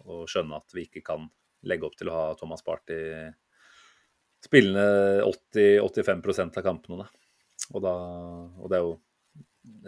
å 0.07 0.15
skjønne 0.23 0.55
at 0.55 0.71
vi 0.71 0.85
ikke 0.87 1.01
kan 1.03 1.25
legge 1.67 1.87
opp 1.87 1.97
til 1.99 2.09
å 2.09 2.15
ha 2.15 2.25
Thomas 2.39 2.63
Party 2.65 2.97
spillende 4.41 5.23
80-85% 5.27 6.59
av 6.59 6.65
kampene. 6.65 7.07
Og, 7.71 7.81
da, 7.83 7.93
og 8.57 8.71
det 8.71 8.79
er 8.79 8.85
jo 8.85 8.95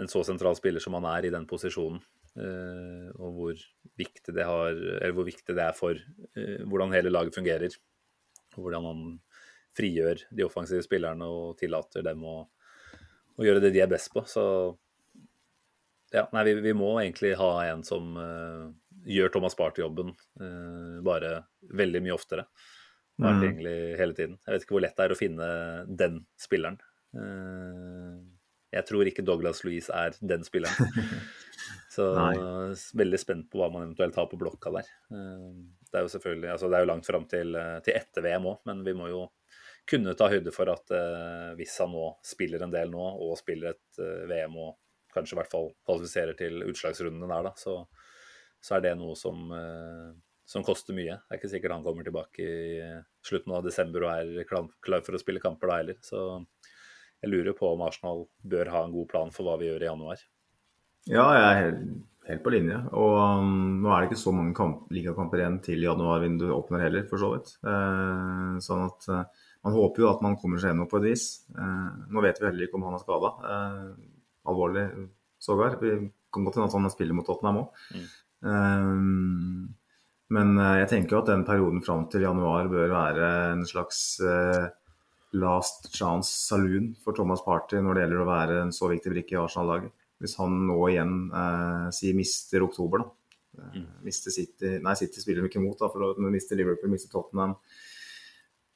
en 0.02 0.10
så 0.12 0.22
sentral 0.26 0.58
spiller 0.58 0.84
som 0.84 0.96
han 1.00 1.08
er 1.10 1.28
i 1.28 1.34
den 1.34 1.48
posisjonen, 1.50 2.02
eh, 2.38 3.08
og 3.18 3.40
hvor 3.40 3.64
viktig, 4.00 4.36
det 4.36 4.46
har, 4.48 4.78
hvor 5.16 5.28
viktig 5.28 5.56
det 5.58 5.66
er 5.66 5.78
for 5.78 5.98
eh, 5.98 6.62
hvordan 6.70 6.94
hele 6.94 7.14
laget 7.14 7.36
fungerer. 7.36 7.76
Og 8.54 8.68
hvordan 8.68 8.90
han 8.90 9.04
frigjør 9.74 10.28
de 10.30 10.46
offensive 10.46 10.86
spillerne 10.86 11.26
og 11.26 11.58
tillater 11.58 12.06
dem 12.06 12.22
å, 12.30 12.38
å 13.34 13.46
gjøre 13.46 13.64
det 13.64 13.74
de 13.74 13.82
er 13.82 13.90
best 13.90 14.12
på. 14.14 14.22
Så 14.30 14.44
ja, 16.14 16.28
nei, 16.36 16.46
vi, 16.46 16.60
vi 16.62 16.76
må 16.78 16.94
egentlig 17.02 17.34
ha 17.40 17.52
en 17.72 17.82
som 17.88 18.14
eh, 18.22 18.68
gjør 19.06 19.32
Thomas 19.34 19.56
Party-jobben 19.60 20.14
eh, 20.42 21.02
bare 21.06 21.44
veldig 21.74 22.02
mye 22.06 22.16
oftere. 22.16 22.46
Og 23.20 23.26
er 23.28 23.34
Mm. 23.34 23.42
tilgjengelig 23.42 23.98
hele 24.00 24.14
tiden. 24.18 24.38
Jeg 24.46 24.54
vet 24.56 24.64
ikke 24.66 24.74
hvor 24.76 24.82
lett 24.82 24.96
det 24.98 25.06
er 25.06 25.14
å 25.14 25.18
finne 25.20 25.48
den 26.04 26.26
spilleren. 26.42 26.80
Eh, 27.14 28.16
jeg 28.74 28.86
tror 28.90 29.06
ikke 29.06 29.26
Douglas 29.26 29.64
Louise 29.64 29.94
er 29.94 30.16
den 30.22 30.42
spilleren. 30.48 30.74
Så 31.94 32.08
veldig 32.98 33.20
spent 33.22 33.46
på 33.54 33.60
hva 33.62 33.68
man 33.72 33.84
eventuelt 33.86 34.16
har 34.18 34.26
på 34.32 34.40
blokka 34.42 34.72
der. 34.74 34.88
Eh, 35.14 35.52
Det 35.94 36.00
er 36.00 36.08
jo 36.08 36.14
selvfølgelig, 36.16 36.50
altså 36.50 36.70
det 36.72 36.78
er 36.80 36.82
jo 36.88 36.90
langt 36.90 37.06
fram 37.06 37.26
til, 37.30 37.56
eh, 37.56 37.80
til 37.86 37.94
etter 38.00 38.24
VM 38.26 38.48
òg, 38.50 38.64
men 38.66 38.80
vi 38.84 38.94
må 38.98 39.10
jo 39.12 39.28
kunne 39.86 40.16
ta 40.18 40.26
høyde 40.32 40.50
for 40.56 40.72
at 40.74 40.90
eh, 40.96 41.52
hvis 41.60 41.78
han 41.84 41.92
nå 41.94 42.08
spiller 42.26 42.64
en 42.64 42.72
del 42.74 42.90
nå, 42.90 43.04
og 43.22 43.38
spiller 43.38 43.76
et 43.76 44.02
VM 44.32 44.58
og 44.58 44.78
kanskje 45.14 45.36
i 45.36 45.38
hvert 45.38 45.52
fall 45.52 45.70
kvalifiserer 45.86 46.34
til 46.40 46.64
utslagsrundene 46.66 47.30
der, 47.30 47.44
da, 47.44 47.54
så, 47.62 47.76
så 48.64 48.78
er 48.78 48.86
det 48.86 48.94
noe 49.00 49.16
som, 49.20 49.44
eh, 49.52 50.14
som 50.48 50.64
koster 50.64 50.96
mye. 50.96 51.18
Det 51.20 51.36
er 51.36 51.42
ikke 51.42 51.52
sikkert 51.52 51.76
han 51.76 51.84
kommer 51.86 52.08
tilbake 52.08 52.46
i 52.46 52.78
eh, 52.80 53.02
slutten 53.26 53.56
av 53.58 53.66
desember 53.66 54.08
og 54.08 54.14
er 54.14 54.48
klar, 54.48 55.04
for 55.04 55.18
å 55.18 55.22
spille 55.22 55.44
kamper 55.44 55.72
da 55.72 55.82
heller. 55.82 56.00
Så 56.06 56.22
jeg 57.24 57.32
lurer 57.32 57.56
på 57.58 57.74
om 57.74 57.84
Arsenal 57.84 58.26
bør 58.40 58.72
ha 58.72 58.86
en 58.86 58.96
god 58.96 59.10
plan 59.12 59.36
for 59.36 59.48
hva 59.48 59.58
vi 59.60 59.70
gjør 59.70 59.84
i 59.84 59.92
januar. 59.92 60.24
Ja, 61.12 61.26
jeg 61.36 61.44
er 61.44 61.60
helt, 61.60 61.84
helt 62.30 62.44
på 62.46 62.54
linje. 62.56 62.80
Og 62.96 63.18
um, 63.20 63.54
nå 63.84 63.92
er 63.92 64.04
det 64.04 64.12
ikke 64.12 64.24
så 64.24 64.34
mange 64.36 64.56
kamp, 64.56 64.88
ligakamper 64.96 65.44
igjen 65.44 65.60
til 65.66 65.84
januarvinduet 65.84 66.56
åpner 66.56 66.86
heller, 66.86 67.08
for 67.10 67.20
så 67.20 67.34
vidt. 67.36 67.54
Eh, 67.68 68.56
sånn 68.64 68.86
at 68.88 69.10
eh, 69.12 69.46
man 69.68 69.76
håper 69.76 70.06
jo 70.06 70.12
at 70.12 70.24
man 70.24 70.40
kommer 70.40 70.64
seg 70.64 70.72
gjennom 70.72 70.88
på 70.92 71.00
et 71.02 71.10
vis. 71.10 71.28
Eh, 71.52 71.88
nå 72.16 72.24
vet 72.24 72.40
vi 72.40 72.48
heller 72.48 72.68
ikke 72.68 72.80
om 72.80 72.88
han 72.88 72.96
er 73.00 73.04
skada. 73.04 73.36
Alvorlig 74.48 74.88
sågar. 75.44 75.80
Vi 75.84 75.98
kan 76.34 76.48
godt 76.48 76.60
hende 76.60 76.70
at 76.72 76.76
han 76.76 76.92
spiller 76.92 77.18
mot 77.18 77.28
Tottenham 77.28 77.64
òg. 77.66 77.84
Mm. 77.96 78.08
Men 80.34 80.56
eh, 80.60 80.78
jeg 80.82 80.90
tenker 80.92 81.16
jo 81.16 81.22
at 81.24 81.32
den 81.32 81.46
perioden 81.48 81.84
fram 81.86 82.08
til 82.12 82.26
januar 82.26 82.68
bør 82.72 82.92
være 82.92 83.30
en 83.54 83.66
slags 83.68 84.20
eh, 84.20 84.66
last 85.40 85.90
chance 85.96 86.30
saloon 86.50 86.92
for 87.04 87.16
Thomas 87.18 87.44
Party 87.46 87.80
når 87.82 87.96
det 87.96 88.06
gjelder 88.06 88.24
å 88.24 88.30
være 88.30 88.62
en 88.66 88.74
så 88.76 88.90
viktig 88.92 89.14
brikke 89.14 89.38
i 89.38 89.42
Arsenal-laget. 89.42 89.94
Hvis 90.24 90.38
han 90.40 90.56
nå 90.68 90.78
igjen 90.92 91.16
eh, 91.36 91.88
sier 91.96 92.18
mister 92.18 92.66
oktober, 92.68 93.04
da. 93.04 93.10
Mm. 93.54 93.86
Mister 94.02 94.34
City 94.34 94.80
Nei, 94.82 94.96
City 94.98 95.22
spiller 95.22 95.44
de 95.44 95.50
ikke 95.52 95.62
mot, 95.62 95.78
da, 95.78 95.86
for 95.94 96.08
å 96.08 96.32
mister 96.34 96.58
Liverpool, 96.58 96.90
mister 96.90 97.12
Tottenham 97.14 97.54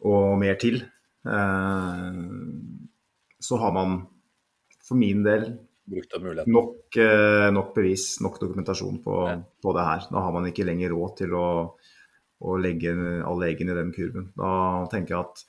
og 0.06 0.36
mer 0.38 0.60
til. 0.62 0.84
Eh, 1.26 2.20
så 3.42 3.58
har 3.62 3.74
man 3.74 4.04
for 4.86 5.00
min 5.00 5.24
del. 5.26 5.50
Nok, 6.52 6.98
eh, 7.00 7.48
nok 7.56 7.74
bevis, 7.76 8.20
nok 8.22 8.40
dokumentasjon 8.42 9.02
på, 9.04 9.18
Ja. 9.30 9.38
på 9.64 9.74
det 9.74 9.86
her. 9.86 10.08
Da 10.12 10.20
har 10.26 10.32
man 10.36 10.46
ikke 10.50 10.66
lenger 10.68 10.92
råd 10.92 11.16
til 11.18 11.30
å, 11.38 11.48
å 12.44 12.58
legge 12.62 12.92
alle 13.26 13.48
egen 13.54 13.70
i 13.72 13.74
den 13.78 13.92
kurven. 13.96 14.32
Da 14.36 14.86
tenker 14.92 15.16
jeg 15.16 15.20
at 15.26 15.44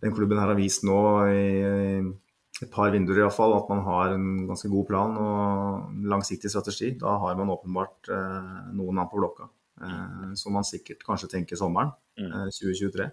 den 0.00 0.12
klubben 0.14 0.38
her 0.38 0.46
har 0.48 0.56
vist 0.56 0.84
nå 0.84 0.98
i 1.28 2.14
et 2.62 2.70
par 2.70 2.90
vinduer 2.92 3.22
iallfall, 3.24 3.54
at 3.56 3.68
man 3.68 3.82
har 3.84 4.14
en 4.14 4.46
ganske 4.46 4.68
god 4.70 4.86
plan 4.88 5.16
og 5.16 6.04
langsiktig 6.04 6.50
strategi. 6.52 6.92
Da 6.98 7.18
har 7.18 7.34
man 7.36 7.48
åpenbart 7.48 8.08
eh, 8.12 8.72
noen 8.76 8.94
navn 8.94 9.10
på 9.10 9.18
blokka. 9.20 9.48
Eh, 9.80 10.34
som 10.36 10.52
man 10.52 10.62
sikkert 10.68 11.02
kanskje 11.06 11.30
tenker 11.32 11.56
sommeren 11.56 11.92
eh, 12.18 12.48
2023. 12.52 13.10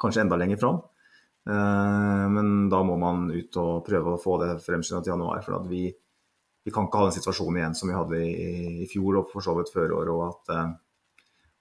Kanskje 0.00 0.22
enda 0.24 0.36
lenger 0.40 0.56
fram. 0.60 0.78
Eh, 1.46 2.24
men 2.32 2.68
da 2.72 2.80
må 2.82 2.96
man 2.98 3.28
ut 3.30 3.56
og 3.60 3.84
prøve 3.86 4.14
å 4.16 4.20
få 4.20 4.38
det 4.42 4.56
fremskynda 4.64 5.02
til 5.04 5.12
januar. 5.14 5.42
For 5.44 5.58
at 5.60 5.68
vi, 5.70 5.90
vi 6.66 6.72
kan 6.74 6.88
ikke 6.88 6.98
ha 6.98 7.06
den 7.08 7.14
situasjonen 7.14 7.60
igjen 7.60 7.78
som 7.78 7.90
vi 7.92 7.94
hadde 7.94 8.18
i, 8.26 8.50
i 8.82 8.88
fjor 8.90 9.20
og 9.20 9.30
for 9.30 9.44
så 9.44 9.54
vidt 9.58 9.70
før 9.74 9.94
år. 10.00 10.10
og 10.16 10.24
at 10.26 10.52
eh, 10.56 10.74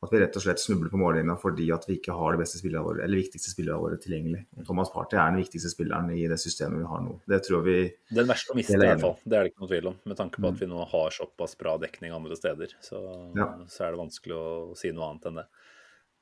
at 0.05 0.11
vi 0.13 0.19
rett 0.21 0.35
og 0.37 0.43
slett 0.43 0.61
snubler 0.61 0.91
på 0.91 0.99
mållinja 0.99 1.35
fordi 1.39 1.67
at 1.73 1.85
vi 1.87 1.97
ikke 1.97 2.13
har 2.15 2.35
det 2.35 2.41
beste 2.43 2.59
spillerne 2.59 2.85
våre, 2.85 3.03
eller 3.05 3.19
viktigste 3.19 3.51
spillerne 3.53 3.81
våre 3.81 3.97
tilgjengelig. 4.01 4.41
Thomas 4.67 4.91
Party 4.93 5.17
er 5.17 5.31
den 5.31 5.39
viktigste 5.41 5.71
spilleren 5.71 6.11
i 6.13 6.25
det 6.29 6.37
systemet 6.41 6.81
vi 6.83 6.89
har 6.89 7.03
nå. 7.05 7.15
Det 7.31 7.39
tror 7.47 7.63
vi 7.65 7.77
Den 8.13 8.29
verste 8.29 8.53
å 8.53 8.57
miste, 8.59 8.75
i 8.77 8.81
hvert 8.81 9.01
fall. 9.01 9.15
Det 9.23 9.37
er 9.37 9.47
det 9.47 9.53
ikke 9.53 9.63
noe 9.63 9.71
tvil 9.71 9.89
om. 9.91 9.95
Med 10.11 10.19
tanke 10.19 10.43
på 10.43 10.51
at 10.51 10.59
vi 10.61 10.69
nå 10.69 10.83
har 10.91 11.15
såpass 11.15 11.55
bra 11.61 11.77
dekning 11.81 12.13
andre 12.15 12.37
steder, 12.37 12.75
så, 12.85 13.01
Ja. 13.37 13.47
så 13.71 13.87
er 13.87 13.95
det 13.95 14.01
vanskelig 14.03 14.37
å 14.37 14.75
si 14.77 14.91
noe 14.93 15.09
annet 15.09 15.31
enn 15.31 15.41
det. 15.41 15.47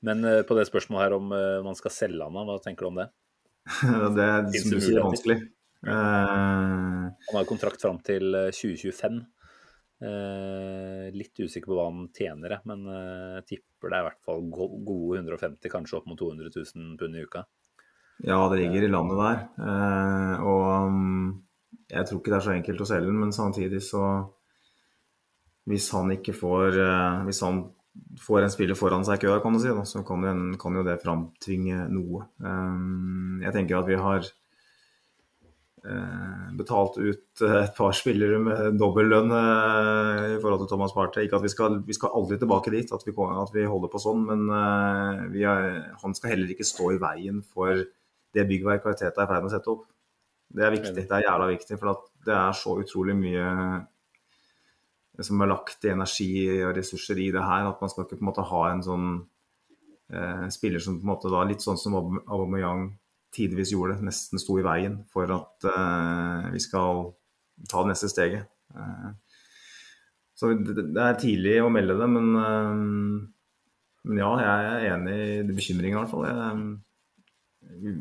Men 0.03 0.23
eh, 0.29 0.41
på 0.47 0.55
det 0.59 0.67
spørsmålet 0.69 1.07
her 1.07 1.17
om 1.17 1.35
eh, 1.35 1.59
man 1.65 1.79
skal 1.79 1.95
selge 1.95 2.23
han, 2.29 2.39
hva 2.47 2.59
tenker 2.63 2.87
du 2.87 2.91
om 2.93 3.01
det? 3.03 3.09
Det 4.15 4.23
er 4.29 4.47
som 4.59 4.73
du 4.75 4.79
sier, 4.83 5.03
vanskelig. 5.03 5.41
Eh, 5.83 5.93
Han 5.93 7.35
har 7.35 7.43
jo 7.43 7.49
kontrakt 7.49 7.81
fram 7.83 7.99
til 8.05 8.33
eh, 8.35 8.51
2025. 8.55 9.21
Eh, 10.03 11.09
litt 11.15 11.39
usikker 11.39 11.69
på 11.69 11.75
hva 11.77 11.87
han 11.87 12.07
tjener, 12.15 12.57
men 12.67 12.87
eh, 12.91 13.39
tipper 13.47 13.91
det 13.91 13.97
er 13.97 14.03
i 14.03 14.07
hvert 14.09 14.23
fall 14.25 14.41
gode 14.51 15.21
150, 15.21 15.69
kanskje 15.71 15.99
opp 15.99 16.09
mot 16.11 16.19
200 16.19 16.51
000 16.51 16.97
pund 16.99 17.15
i 17.15 17.23
uka. 17.23 17.45
ja, 18.23 18.39
det 18.49 18.59
ligger 18.59 18.83
i 18.83 18.91
landet 18.91 19.21
der. 19.21 19.39
Eh, 19.67 20.43
og 20.43 20.87
um, 20.87 21.43
jeg 21.89 22.07
tror 22.07 22.19
ikke 22.19 22.33
det 22.33 22.39
er 22.39 22.47
så 22.47 22.55
enkelt 22.55 22.83
å 22.83 22.89
selge 22.89 23.09
den, 23.09 23.19
men 23.19 23.35
samtidig 23.35 23.83
så 23.83 24.03
Hvis 25.63 25.85
han 25.95 26.11
ikke 26.11 26.33
får 26.35 26.75
eh, 26.75 27.23
Hvis 27.23 27.39
han 27.45 27.63
får 28.19 28.43
en 28.43 28.51
spiller 28.51 28.75
foran 28.75 29.05
seg 29.05 29.21
i 29.21 29.27
køa, 29.27 29.39
kan 29.39 29.53
du 29.53 29.59
si, 29.61 29.69
så 29.69 30.01
kan, 30.03 30.75
jo 30.75 30.83
det 30.83 31.01
framtvinge 31.03 31.85
noe. 31.93 32.25
Eh, 32.43 33.43
jeg 33.45 33.53
tenker 33.55 33.79
at 33.79 33.87
vi 33.87 33.99
har 34.01 34.25
eh, 34.25 34.42
betalt 35.83 36.97
ut 36.97 37.41
eh, 37.43 37.55
et 37.65 37.73
par 37.75 37.95
spillere 37.97 38.39
med 38.39 38.77
dobbel 38.79 39.09
lønn 39.11 39.33
eh, 39.35 40.27
i 40.35 40.37
forhold 40.39 40.63
til 40.63 40.69
Thomas 40.71 40.93
Partey. 40.95 41.27
Ikke 41.27 41.39
at 41.41 41.43
vi 41.43 41.51
skal, 41.51 41.81
vi 41.87 41.97
skal 41.97 42.13
aldri 42.15 42.37
tilbake 42.39 42.71
dit, 42.71 42.93
at 42.95 43.03
vi, 43.03 43.11
at 43.11 43.51
vi 43.55 43.65
holder 43.67 43.91
på 43.91 44.01
sånn, 44.01 44.23
men 44.29 44.45
eh, 44.47 45.23
vi 45.33 45.43
er, 45.49 45.67
han 46.03 46.15
skal 46.15 46.35
heller 46.35 46.53
ikke 46.53 46.67
stå 46.67 46.93
i 46.93 47.01
veien 47.03 47.41
for 47.43 47.83
det 48.33 48.47
byggverket 48.49 49.03
Teta 49.03 49.25
er 49.25 49.27
i 49.27 49.33
ferd 49.33 49.43
med 49.43 49.51
å 49.51 49.55
sette 49.57 49.73
opp. 49.73 49.83
Det 50.53 50.63
er 50.63 50.73
viktig. 50.73 50.95
Det 51.09 51.17
er 51.17 51.27
jævla 51.27 51.49
viktig, 51.51 51.79
for 51.81 51.91
at 51.95 52.07
det 52.27 52.37
er 52.37 52.55
så 52.57 52.77
utrolig 52.79 53.17
mye 53.17 53.51
som 55.23 55.43
er 55.43 55.49
lagt 55.51 55.85
i 55.85 55.91
energi 55.93 56.31
og 56.63 56.73
ressurser 56.77 57.19
i 57.21 57.29
det 57.33 57.43
her, 57.43 57.67
at 57.69 57.81
man 57.83 57.91
skal 57.91 58.07
ikke 58.07 58.17
på 58.17 58.23
en 58.23 58.29
måte 58.31 58.45
ha 58.49 58.61
en 58.71 58.81
sånn 58.85 59.07
eh, 60.15 60.45
spiller 60.53 60.81
som 60.81 60.97
på 60.97 61.05
en 61.05 61.11
måte 61.11 61.29
da, 61.33 61.43
litt 61.45 61.61
sånn 61.61 61.77
som 61.77 61.99
Aub- 61.99 62.23
Aubameyang 62.23 62.87
tidvis 63.33 63.73
gjorde, 63.73 63.99
nesten 64.05 64.41
sto 64.41 64.57
i 64.59 64.65
veien 64.65 65.01
for 65.11 65.29
at 65.33 65.67
uh, 65.67 66.49
vi 66.53 66.61
skal 66.61 67.07
ta 67.69 67.83
det 67.83 67.93
neste 67.93 68.09
steget. 68.11 68.47
Uh, 68.75 69.11
så 70.37 70.53
det, 70.57 70.87
det 70.95 71.03
er 71.03 71.19
tidlig 71.21 71.57
å 71.63 71.71
melde 71.73 71.97
det, 71.99 72.09
men, 72.13 72.31
uh, 72.37 74.01
men 74.09 74.21
ja, 74.21 74.31
jeg 74.43 74.71
er 74.71 74.87
enig 74.93 75.19
i 75.19 75.53
bekymringen 75.53 75.97
i 75.97 76.01
hvert 76.01 76.13
fall. 76.13 76.27
Jeg, 76.29 76.63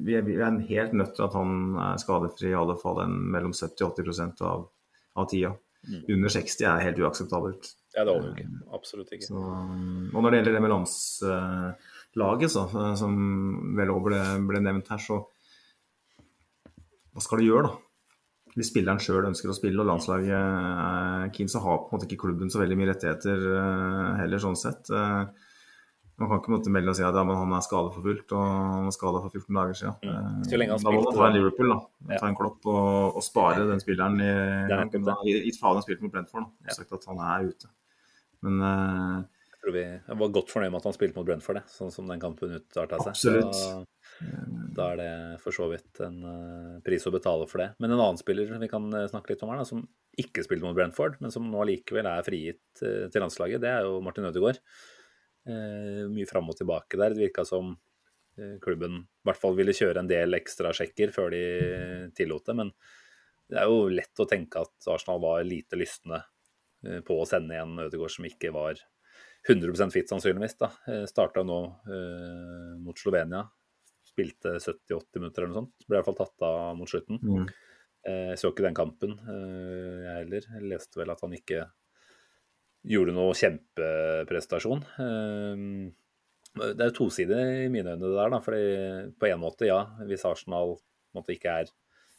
vi, 0.03 0.17
er, 0.19 0.25
vi 0.27 0.39
er 0.39 0.63
helt 0.69 0.97
nødt 0.99 1.15
til 1.17 1.27
at 1.27 1.37
han 1.39 1.77
er 1.81 2.01
skadefri 2.03 2.51
i 2.53 2.59
alle 2.59 2.77
fall 2.81 3.05
en 3.05 3.19
mellom 3.33 3.55
70-80% 3.57 4.43
av, 4.49 4.67
av 5.19 5.31
tida. 5.31 5.55
Under 5.83 6.31
60 6.31 6.69
er 6.69 6.85
helt 6.85 7.01
uakseptabelt. 7.03 7.73
Ja, 7.97 8.05
det 8.07 8.13
holder 8.15 8.29
jo 8.31 8.35
ikke. 8.37 8.61
Absolutt 8.77 9.11
ikke. 9.17 9.27
Så, 9.27 9.41
og 9.41 10.19
når 10.23 10.31
det 10.31 10.39
gjelder 10.39 10.55
det 10.57 10.63
med 10.63 10.73
landslaget, 12.17 12.51
så, 12.53 12.67
som 13.01 13.15
vel 13.77 13.91
òg 13.95 14.03
ble, 14.11 14.21
ble 14.49 14.61
nevnt 14.61 14.89
her, 14.93 15.01
så 15.01 15.23
hva 17.13 17.21
skal 17.25 17.41
du 17.43 17.47
gjøre, 17.49 17.69
da? 17.69 17.79
Hvis 18.53 18.69
spilleren 18.69 19.01
sjøl 19.01 19.25
ønsker 19.31 19.49
å 19.49 19.55
spille 19.57 19.81
og 19.81 19.89
landslaget 19.89 20.33
er 20.37 21.31
keen, 21.33 21.49
så 21.49 21.61
har 21.65 21.79
på 21.81 21.89
en 21.89 21.97
måte 21.97 22.05
ikke 22.09 22.21
klubben 22.27 22.51
så 22.53 22.61
veldig 22.61 22.77
mye 22.77 22.91
rettigheter 22.91 23.47
eh, 23.49 24.11
heller, 24.21 24.43
sånn 24.43 24.59
sett. 24.61 24.91
Eh, 24.93 25.25
Man 26.21 26.29
kan 26.29 26.39
ikke 26.43 26.53
måtte 26.53 26.71
melde 26.71 26.93
og 26.93 26.97
si 26.99 27.03
at 27.03 27.17
ja, 27.17 27.23
men 27.25 27.39
han 27.41 27.53
er 27.57 27.63
skadeforfulgt 27.65 28.35
og 28.37 28.43
han 28.45 28.85
var 28.87 28.93
skada 28.95 29.23
for 29.25 29.33
14 29.33 29.57
dager 29.57 29.79
siden. 29.81 29.95
Mm. 30.05 30.11
Eh, 30.13 30.43
Så 30.51 30.61
lenge 30.61 30.77
han 30.77 30.85
Da 30.85 30.93
må 30.93 31.01
man 31.07 31.17
ta 31.17 31.25
en. 31.31 31.37
Liverpool, 31.39 31.73
da. 31.73 31.79
Ja. 32.13 32.19
Ta 32.21 32.29
en 32.29 32.37
klopp 32.37 32.69
og, 32.69 33.17
og 33.17 33.25
spare 33.25 33.65
den 33.71 33.81
spilleren 33.81 34.21
i, 34.21 34.33
Gitt 35.49 35.59
faen 35.61 35.81
han 35.81 35.87
spilte 35.87 36.05
mot 36.05 36.13
Brentford. 36.13 36.45
Da. 36.45 36.69
Ja. 36.69 36.75
Og 36.77 36.79
sagt 36.83 36.93
at 37.01 37.09
han 37.09 37.25
er 37.25 37.49
ute. 37.49 37.73
Men 38.45 38.61
eh, 38.69 39.17
Jeg 39.25 39.42
tror 39.63 39.75
vi 39.77 39.83
jeg 39.85 40.19
var 40.19 40.33
godt 40.35 40.51
fornøyd 40.51 40.73
med 40.73 40.81
at 40.81 40.87
han 40.89 40.95
spilte 40.97 41.19
mot 41.19 41.27
Brentford, 41.27 41.61
det, 41.61 41.71
sånn 41.71 41.93
som 41.95 42.09
den 42.11 42.23
kampen 42.23 42.57
utarta 42.57 42.99
seg. 42.99 43.13
Absolutt. 43.13 43.61
Da, 44.19 44.31
da 44.77 44.87
er 44.93 44.99
det 45.01 45.13
for 45.43 45.55
så 45.55 45.69
vidt 45.71 46.01
en 46.05 46.19
uh, 46.27 46.81
pris 46.85 47.07
å 47.07 47.13
betale 47.15 47.47
for 47.51 47.63
det. 47.63 47.69
Men 47.83 47.95
en 47.95 48.01
annen 48.01 48.21
spiller 48.21 48.51
vi 48.59 48.71
kan 48.71 48.89
eh, 48.97 49.09
snakke 49.11 49.33
litt 49.33 49.45
om 49.47 49.53
her, 49.53 49.63
da, 49.63 49.69
som 49.69 49.85
ikke 50.21 50.45
spilte 50.45 50.67
mot 50.67 50.77
Brentford, 50.77 51.17
men 51.23 51.33
som 51.35 51.47
nå 51.49 51.67
likevel 51.69 52.09
er 52.11 52.27
frigitt 52.27 52.83
uh, 52.83 53.07
til 53.13 53.25
landslaget, 53.25 53.63
det 53.63 53.71
er 53.71 53.87
jo 53.87 54.03
Martin 54.05 54.27
Ødegaard. 54.29 54.61
Uh, 55.47 56.09
mye 56.11 56.29
fram 56.31 56.51
og 56.51 56.59
tilbake 56.59 56.99
der. 56.99 57.15
Det 57.15 57.29
virka 57.29 57.47
som 57.49 57.77
klubben 58.65 58.95
i 58.97 59.27
hvert 59.29 59.37
fall 59.37 59.53
ville 59.59 59.75
kjøre 59.77 60.01
en 60.01 60.07
del 60.09 60.33
ekstra 60.39 60.71
sjekker 60.73 61.11
før 61.13 61.35
de 61.35 61.41
tillot 62.17 62.47
det. 62.49 62.55
Men 62.57 62.71
det 63.53 63.59
er 63.61 63.69
jo 63.69 63.91
lett 63.93 64.23
å 64.25 64.25
tenke 64.25 64.63
at 64.65 64.89
Arsenal 64.89 65.21
var 65.21 65.45
lite 65.45 65.77
lystne 65.77 66.23
på 67.05 67.19
å 67.21 67.27
sende 67.29 67.53
igjen 67.53 67.77
Ødegaard 67.85 68.15
som 68.15 68.25
ikke 68.31 68.55
var 68.57 68.81
100 69.49 69.91
fit, 69.91 70.09
sannsynligvis. 70.09 70.55
da. 70.61 70.71
Starta 71.11 71.43
nå 71.43 71.59
eh, 71.91 72.77
mot 72.79 72.99
Slovenia. 72.99 73.43
Spilte 74.07 74.57
70-80 74.61 75.19
minutter 75.23 75.43
eller 75.43 75.53
noe 75.55 75.61
sånt. 75.65 75.87
Ble 75.89 75.97
i 75.97 76.01
hvert 76.01 76.09
fall 76.11 76.19
tatt 76.21 76.45
av 76.47 76.77
mot 76.79 76.91
slutten. 76.91 77.19
mm. 77.23 77.47
Eh, 78.05 78.29
Jeg 78.33 78.39
så 78.41 78.51
ikke 78.51 78.65
den 78.67 78.75
kampen, 78.75 79.13
eh, 79.31 79.99
jeg 80.03 80.15
heller. 80.25 80.47
Jeg 80.57 80.69
leste 80.73 80.99
vel 80.99 81.11
at 81.15 81.21
han 81.23 81.35
ikke 81.37 81.61
gjorde 82.91 83.13
noe 83.15 83.35
kjempeprestasjon. 83.39 84.83
Eh, 84.99 85.93
Det 86.53 86.83
er 86.83 86.91
jo 86.91 86.97
tosidig 86.99 87.39
i 87.65 87.69
mine 87.73 87.95
øyne, 87.95 88.03
det 88.03 88.17
der. 88.19 88.31
da, 88.35 88.41
fordi 88.45 89.13
På 89.19 89.27
en 89.31 89.41
måte, 89.41 89.67
ja. 89.67 89.85
Hvis 90.05 90.25
Arsenal 90.29 90.77
måte 91.15 91.33
ikke 91.37 91.61
er 91.63 91.71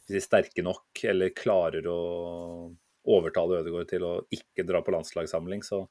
hvis 0.03 0.07
de 0.07 0.19
er 0.19 0.25
sterke 0.25 0.63
nok 0.63 0.99
eller 1.07 1.29
klarer 1.31 1.85
å 1.87 2.73
overtale 3.07 3.61
Ødegaard 3.61 3.87
til 3.87 4.03
å 4.03 4.09
ikke 4.35 4.65
dra 4.67 4.81
på 4.83 4.91
landslagssamling, 4.91 5.61
så, 5.63 5.85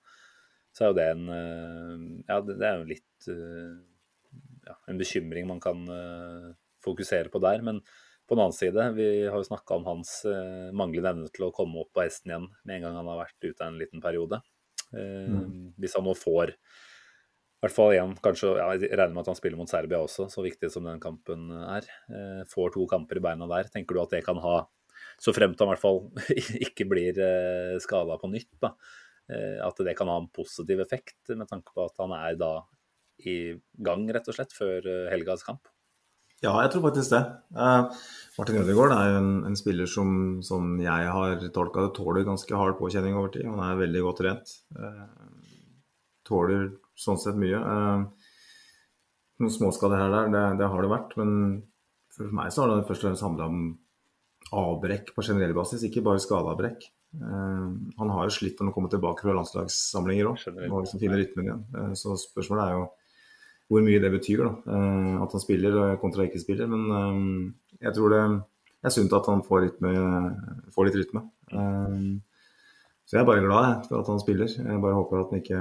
så 0.72 0.84
er 0.84 0.92
jo 0.92 0.98
det 0.98 1.08
en 1.12 1.26
eh, 1.32 2.04
Ja, 2.28 2.38
det, 2.44 2.56
er 2.64 2.80
jo 2.80 2.88
litt 2.88 3.28
eh, 3.28 3.74
ja, 4.68 4.78
en 4.88 5.00
bekymring 5.00 5.48
man 5.50 5.60
kan 5.62 5.84
eh, 5.92 6.48
fokusere 6.84 7.32
på 7.32 7.42
der. 7.44 7.64
Men 7.64 7.82
på 8.26 8.36
den 8.36 8.44
annen 8.46 8.56
side, 8.56 8.86
vi 8.96 9.08
har 9.26 9.36
jo 9.36 9.48
snakka 9.48 9.76
om 9.76 9.84
hans 9.84 10.22
manglende 10.72 11.10
evne 11.10 11.30
til 11.34 11.48
å 11.48 11.54
komme 11.54 11.82
opp 11.82 11.90
på 11.92 12.04
hesten 12.04 12.30
igjen 12.30 12.46
med 12.62 12.76
en 12.76 12.86
gang 12.86 12.96
han 13.00 13.10
har 13.10 13.18
vært 13.18 13.44
ute 13.44 13.66
en 13.66 13.76
liten 13.80 14.00
periode. 14.02 14.38
Mm. 14.94 15.74
Hvis 15.80 15.96
han 15.98 16.06
nå 16.06 16.14
får 16.16 16.52
i 16.54 17.64
hvert 17.66 17.74
fall 17.74 17.92
igjen, 17.94 18.14
kanskje, 18.24 18.54
ja, 18.58 18.70
Jeg 18.78 18.90
regner 18.94 19.12
med 19.14 19.24
at 19.24 19.32
han 19.32 19.38
spiller 19.38 19.58
mot 19.58 19.70
Serbia 19.70 20.00
også, 20.02 20.28
så 20.32 20.42
viktig 20.46 20.70
som 20.72 20.86
den 20.86 21.02
kampen 21.02 21.50
er. 21.50 21.86
Eh, 22.08 22.40
får 22.50 22.72
to 22.74 22.86
kamper 22.90 23.20
i 23.20 23.24
beina 23.26 23.46
der. 23.50 23.68
Tenker 23.74 23.98
du 23.98 24.02
at 24.02 24.14
det 24.14 24.24
kan 24.26 24.40
ha, 24.42 24.56
så 25.20 25.34
fremt 25.34 25.60
han 25.60 25.68
i 25.68 25.74
hvert 25.74 25.82
fall 25.82 26.00
ikke 26.66 26.88
blir 26.94 27.20
skada 27.82 28.16
på 28.22 28.32
nytt, 28.32 28.50
da, 28.62 28.72
at 29.30 29.78
det 29.86 29.94
kan 29.96 30.10
ha 30.10 30.16
en 30.20 30.30
positiv 30.34 30.80
effekt, 30.82 31.16
med 31.30 31.46
tanke 31.48 31.72
på 31.72 31.84
at 31.86 32.00
han 32.02 32.12
er 32.16 32.34
da 32.40 32.50
i 33.28 33.36
gang, 33.86 34.08
rett 34.12 34.28
og 34.28 34.36
slett, 34.36 34.54
før 34.56 34.86
eh, 34.88 35.10
helgas 35.12 35.44
kamp? 35.46 35.70
Ja, 36.42 36.56
jeg 36.64 36.72
tror 36.72 36.88
faktisk 36.88 37.12
det. 37.14 37.20
Eh, 37.54 38.00
Martin 38.38 38.58
Ødegaard 38.62 38.94
er 38.96 39.12
jo 39.12 39.18
en, 39.20 39.32
en 39.46 39.58
spiller 39.58 39.90
som, 39.90 40.40
som 40.42 40.74
jeg 40.82 41.12
har 41.14 41.44
tolka 41.54 41.86
det, 41.86 41.92
tåler 41.98 42.26
ganske 42.26 42.58
hard 42.58 42.78
påkjenning 42.80 43.18
over 43.18 43.30
tid. 43.34 43.46
Han 43.46 43.62
er 43.62 43.78
veldig 43.78 44.02
godt 44.08 44.22
trent. 44.24 44.56
Eh, 44.74 45.04
tåler 46.26 46.72
sånn 46.98 47.20
sett 47.22 47.38
mye. 47.38 47.60
Eh, 47.60 48.32
noen 49.42 49.54
småskader 49.54 50.02
her 50.02 50.10
og 50.10 50.18
der, 50.18 50.32
det, 50.34 50.42
det 50.62 50.72
har 50.72 50.82
det 50.82 50.90
vært. 50.90 51.14
Men 51.20 51.36
for 52.16 52.34
meg 52.34 52.50
så 52.50 52.64
har 52.64 52.74
det 52.74 52.88
først 52.90 53.06
og 53.06 53.10
fremst 53.12 53.26
handla 53.28 53.48
om 53.52 53.62
avbrekk 54.52 55.14
på 55.14 55.22
generell 55.24 55.54
basis, 55.56 55.86
ikke 55.86 56.02
bare 56.04 56.20
skadeavbrekk. 56.20 56.90
Eh, 57.12 57.68
han 57.98 58.10
har 58.14 58.24
jo 58.28 58.32
slitt 58.32 58.60
med 58.62 58.70
å 58.72 58.74
komme 58.76 58.88
tilbake 58.92 59.20
fra 59.26 59.34
landslagssamlinger 59.36 60.30
òg, 60.30 60.42
og 60.70 60.78
liksom 60.84 61.00
finne 61.02 61.18
rytmen 61.20 61.48
igjen. 61.48 61.62
Eh, 61.76 61.92
så 61.98 62.16
spørsmålet 62.20 62.64
er 62.70 62.76
jo 62.78 62.86
hvor 63.72 63.84
mye 63.84 64.00
det 64.02 64.10
betyr, 64.12 64.42
da. 64.44 64.52
eh, 64.74 65.14
At 65.24 65.32
han 65.36 65.40
spiller 65.44 65.96
kontra 66.00 66.24
ikke 66.26 66.40
spiller. 66.42 66.66
Men 66.68 67.54
jeg 67.80 67.94
tror 67.96 68.12
det 68.12 68.22
er 68.84 68.90
sunt 68.92 69.12
at 69.16 69.28
han 69.30 69.42
får, 69.46 69.62
rytme, 69.68 69.92
får 70.74 70.88
litt 70.88 70.98
rytme. 71.02 71.22
Så 71.52 73.16
jeg 73.16 73.22
er 73.22 73.28
bare 73.28 73.44
glad 73.44 73.86
for 73.88 74.00
at 74.00 74.08
han 74.12 74.20
spiller. 74.22 74.48
Jeg 74.48 74.80
bare 74.82 74.96
håper 74.96 75.20
at, 75.22 75.32
ikke, 75.40 75.60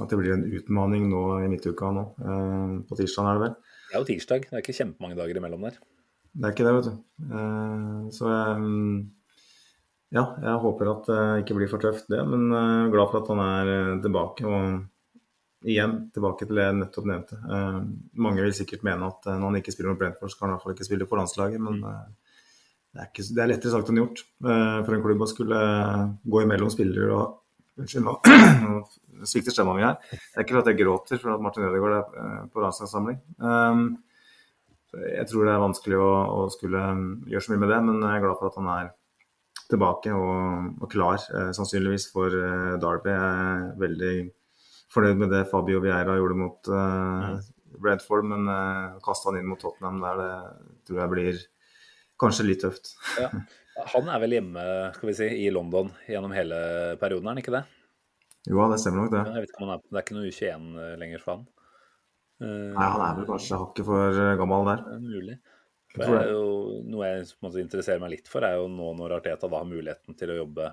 at 0.00 0.08
det 0.10 0.18
blir 0.18 0.34
en 0.36 0.44
utmaning 0.58 1.08
nå 1.10 1.22
i 1.42 1.48
midtuka 1.50 1.90
nå. 1.94 2.04
På 2.88 2.98
tirsdag 2.98 3.28
er 3.28 3.38
det 3.38 3.44
vel. 3.46 3.56
Det 3.90 3.96
er 3.96 4.00
jo 4.02 4.08
tirsdag, 4.08 4.46
det 4.48 4.56
er 4.56 4.62
ikke 4.64 4.76
kjempemange 4.78 5.18
dager 5.18 5.40
imellom 5.42 5.66
der. 5.66 5.78
Det 6.32 6.46
er 6.48 6.54
ikke 6.54 6.64
det, 6.68 6.74
vet 6.78 6.86
du. 6.88 6.94
Så 8.16 8.30
jeg 8.30 8.62
Ja, 10.12 10.26
jeg 10.44 10.60
håper 10.60 10.90
at 10.92 11.06
det 11.08 11.20
ikke 11.42 11.54
blir 11.56 11.70
for 11.70 11.80
tøft, 11.80 12.08
det. 12.12 12.20
Men 12.28 12.50
jeg 12.52 12.80
er 12.86 12.90
glad 12.92 13.12
for 13.12 13.22
at 13.22 13.30
han 13.32 13.40
er 13.44 13.70
eh, 13.72 14.00
tilbake. 14.04 14.44
Og 14.44 15.68
igjen 15.72 15.94
tilbake 16.12 16.48
til 16.48 16.58
det 16.58 16.66
jeg 16.66 16.78
nettopp 16.80 17.08
nevnte. 17.08 17.38
Eh, 17.40 17.78
mange 18.26 18.44
vil 18.44 18.56
sikkert 18.56 18.84
mene 18.84 19.08
at 19.08 19.30
når 19.30 19.46
han 19.46 19.60
ikke 19.62 19.72
spiller 19.72 19.94
med 19.94 20.02
Brentford, 20.02 20.32
så 20.32 20.38
kan 20.38 20.48
han 20.48 20.52
i 20.52 20.56
hvert 20.58 20.66
fall 20.66 20.76
ikke 20.76 20.88
spille 20.90 21.08
på 21.08 21.20
landslaget. 21.20 21.64
Men 21.64 21.80
det 21.82 23.00
er, 23.00 23.08
ikke, 23.08 23.24
det 23.24 23.44
er 23.44 23.52
lettere 23.54 23.72
sagt 23.72 23.88
enn 23.88 24.02
gjort 24.02 24.24
for 24.44 24.92
en 24.92 25.04
klubb 25.06 25.24
å 25.24 25.30
skulle 25.30 25.60
gå 26.28 26.42
imellom 26.44 26.72
spillere 26.72 27.14
og 27.16 27.38
Unnskyld, 27.80 28.04
nå 28.04 28.82
svikter 29.30 29.54
stemma 29.54 29.72
mi 29.72 29.80
her. 29.80 29.94
Det 30.10 30.36
er 30.36 30.44
ikke 30.44 30.58
for 30.58 30.60
at 30.60 30.66
jeg 30.68 30.76
gråter 30.82 31.20
for 31.22 31.32
at 31.32 31.40
Martin 31.40 31.64
Ødegaard 31.64 31.94
er 32.20 32.42
på 32.52 32.60
landslagssamling. 32.60 33.16
Jeg 34.92 35.24
tror 35.30 35.48
det 35.48 35.54
er 35.54 35.62
vanskelig 35.62 35.96
å, 35.96 36.10
å, 36.36 36.42
skulle 36.52 36.82
gjøre 37.32 37.46
så 37.46 37.54
mye 37.54 37.62
med 37.62 37.72
det, 37.72 37.78
men 37.86 38.02
jeg 38.04 38.18
er 38.18 38.24
glad 38.26 38.36
for 38.42 38.50
at 38.50 38.58
han 38.60 38.68
er 38.74 38.90
tilbake 39.72 40.12
og, 40.14 40.68
og 40.82 40.90
klar, 40.92 41.22
eh, 41.32 41.50
sannsynligvis 41.56 42.08
for 42.12 42.34
eh, 42.36 42.76
Derby. 42.82 43.12
Jeg 43.12 43.40
er 43.40 43.64
veldig 43.80 44.12
fornøyd 44.92 45.22
med 45.22 45.32
det 45.32 45.46
Fabio 45.50 45.80
Vieira 45.82 46.18
gjorde 46.18 46.38
mot 46.38 46.70
eh, 46.72 47.32
Brentford, 47.82 48.28
men 48.28 48.50
eh, 48.52 49.00
kaste 49.04 49.30
han 49.30 49.40
inn 49.40 49.48
mot 49.48 49.60
Tottenham 49.60 50.02
der, 50.04 50.22
det 50.22 50.88
tror 50.88 51.02
jeg 51.02 51.12
blir 51.14 51.42
kanskje 52.22 52.48
litt 52.50 52.64
tøft. 52.64 52.94
Ja. 53.20 53.32
Han 53.94 54.04
er 54.12 54.20
vel 54.20 54.34
hjemme 54.36 54.62
skal 54.92 55.08
vi 55.08 55.12
si, 55.16 55.26
i 55.42 55.46
London 55.48 55.88
gjennom 56.04 56.34
hele 56.36 56.56
perioden, 57.00 57.24
er 57.24 57.32
han 57.32 57.38
ikke 57.40 57.54
det? 57.54 57.62
Jo, 58.44 58.66
det 58.68 58.76
stemmer 58.82 59.00
nok 59.00 59.14
det. 59.14 59.22
Jeg 59.24 59.44
vet 59.46 59.54
ikke 59.54 59.62
om 59.62 59.64
han 59.64 59.72
er, 59.72 59.80
Det 59.86 59.96
er 59.96 60.04
ikke 60.04 60.16
noe 60.18 60.28
U21 60.28 60.98
lenger 61.00 61.22
for 61.22 61.32
han? 61.32 61.46
Nei, 62.42 62.90
han 62.92 63.04
er 63.06 63.16
vel 63.16 63.30
kanskje 63.30 63.62
hakket 63.62 63.88
for 63.88 64.20
gammel 64.42 64.68
der. 64.68 64.84
Er 64.92 65.00
mulig. 65.00 65.38
Det 65.92 66.08
er 66.08 66.30
jo, 66.32 66.44
noe 66.88 67.08
jeg 67.10 67.26
måte, 67.44 67.60
interesserer 67.60 68.00
meg 68.00 68.14
litt 68.14 68.30
for, 68.30 68.44
er 68.46 68.56
jo 68.56 68.68
nå 68.72 68.92
når 68.96 69.18
Arteta 69.18 69.50
da 69.50 69.60
har 69.60 69.68
muligheten 69.68 70.16
til 70.16 70.32
å 70.32 70.38
jobbe, 70.38 70.70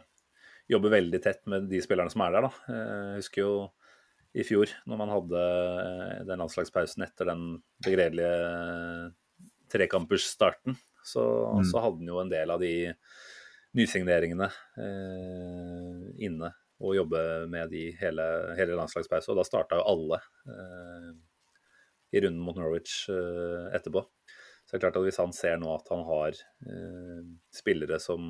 jobbe 0.72 0.94
veldig 0.94 1.20
tett 1.24 1.42
med 1.52 1.68
de 1.72 1.82
spillerne 1.84 2.14
som 2.14 2.24
er 2.24 2.38
der. 2.38 2.48
da. 2.48 2.78
Jeg 2.78 3.24
husker 3.24 3.44
jo 3.44 3.54
i 4.40 4.46
fjor, 4.46 4.72
når 4.88 5.02
man 5.02 5.12
hadde 5.12 5.42
eh, 5.42 6.22
den 6.30 6.40
landslagspausen 6.44 7.04
etter 7.04 7.32
den 7.32 7.44
begredelige 7.84 9.10
trekampersstarten, 9.74 10.78
så, 11.04 11.26
mm. 11.58 11.66
så 11.68 11.82
hadde 11.84 12.04
han 12.04 12.12
jo 12.14 12.22
en 12.22 12.32
del 12.32 12.54
av 12.54 12.62
de 12.62 12.74
nysigneringene 13.78 14.48
eh, 14.82 16.04
inne 16.26 16.54
og 16.80 16.96
jobbe 16.96 17.22
med 17.52 17.74
de 17.74 17.90
hele, 18.00 18.26
hele 18.56 18.78
landslagspause. 18.80 19.34
Og 19.34 19.42
da 19.42 19.44
starta 19.44 19.82
jo 19.82 19.88
alle. 19.90 20.22
Eh, 20.48 21.10
i 22.12 22.22
runden 22.24 22.42
mot 22.42 22.58
Norwich 22.58 23.10
eh, 23.12 23.76
etterpå. 23.78 24.02
Så 24.70 24.76
det 24.76 24.84
er 24.84 24.84
klart 24.84 25.00
at 25.00 25.06
hvis 25.08 25.18
han 25.18 25.32
ser 25.34 25.58
nå 25.58 25.72
at 25.74 25.88
han 25.90 26.04
har 26.06 26.36
eh, 26.70 27.22
spillere 27.58 27.98
som 27.98 28.28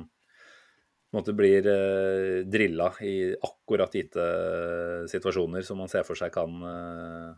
måte 1.12 1.34
blir 1.36 1.66
eh, 1.68 2.38
drilla 2.48 2.86
i 3.04 3.34
akkurat 3.44 3.92
gitte 3.98 4.24
situasjoner 5.12 5.66
som 5.66 5.82
man 5.82 5.90
ser 5.92 6.06
for 6.08 6.16
seg 6.16 6.32
kan, 6.32 6.54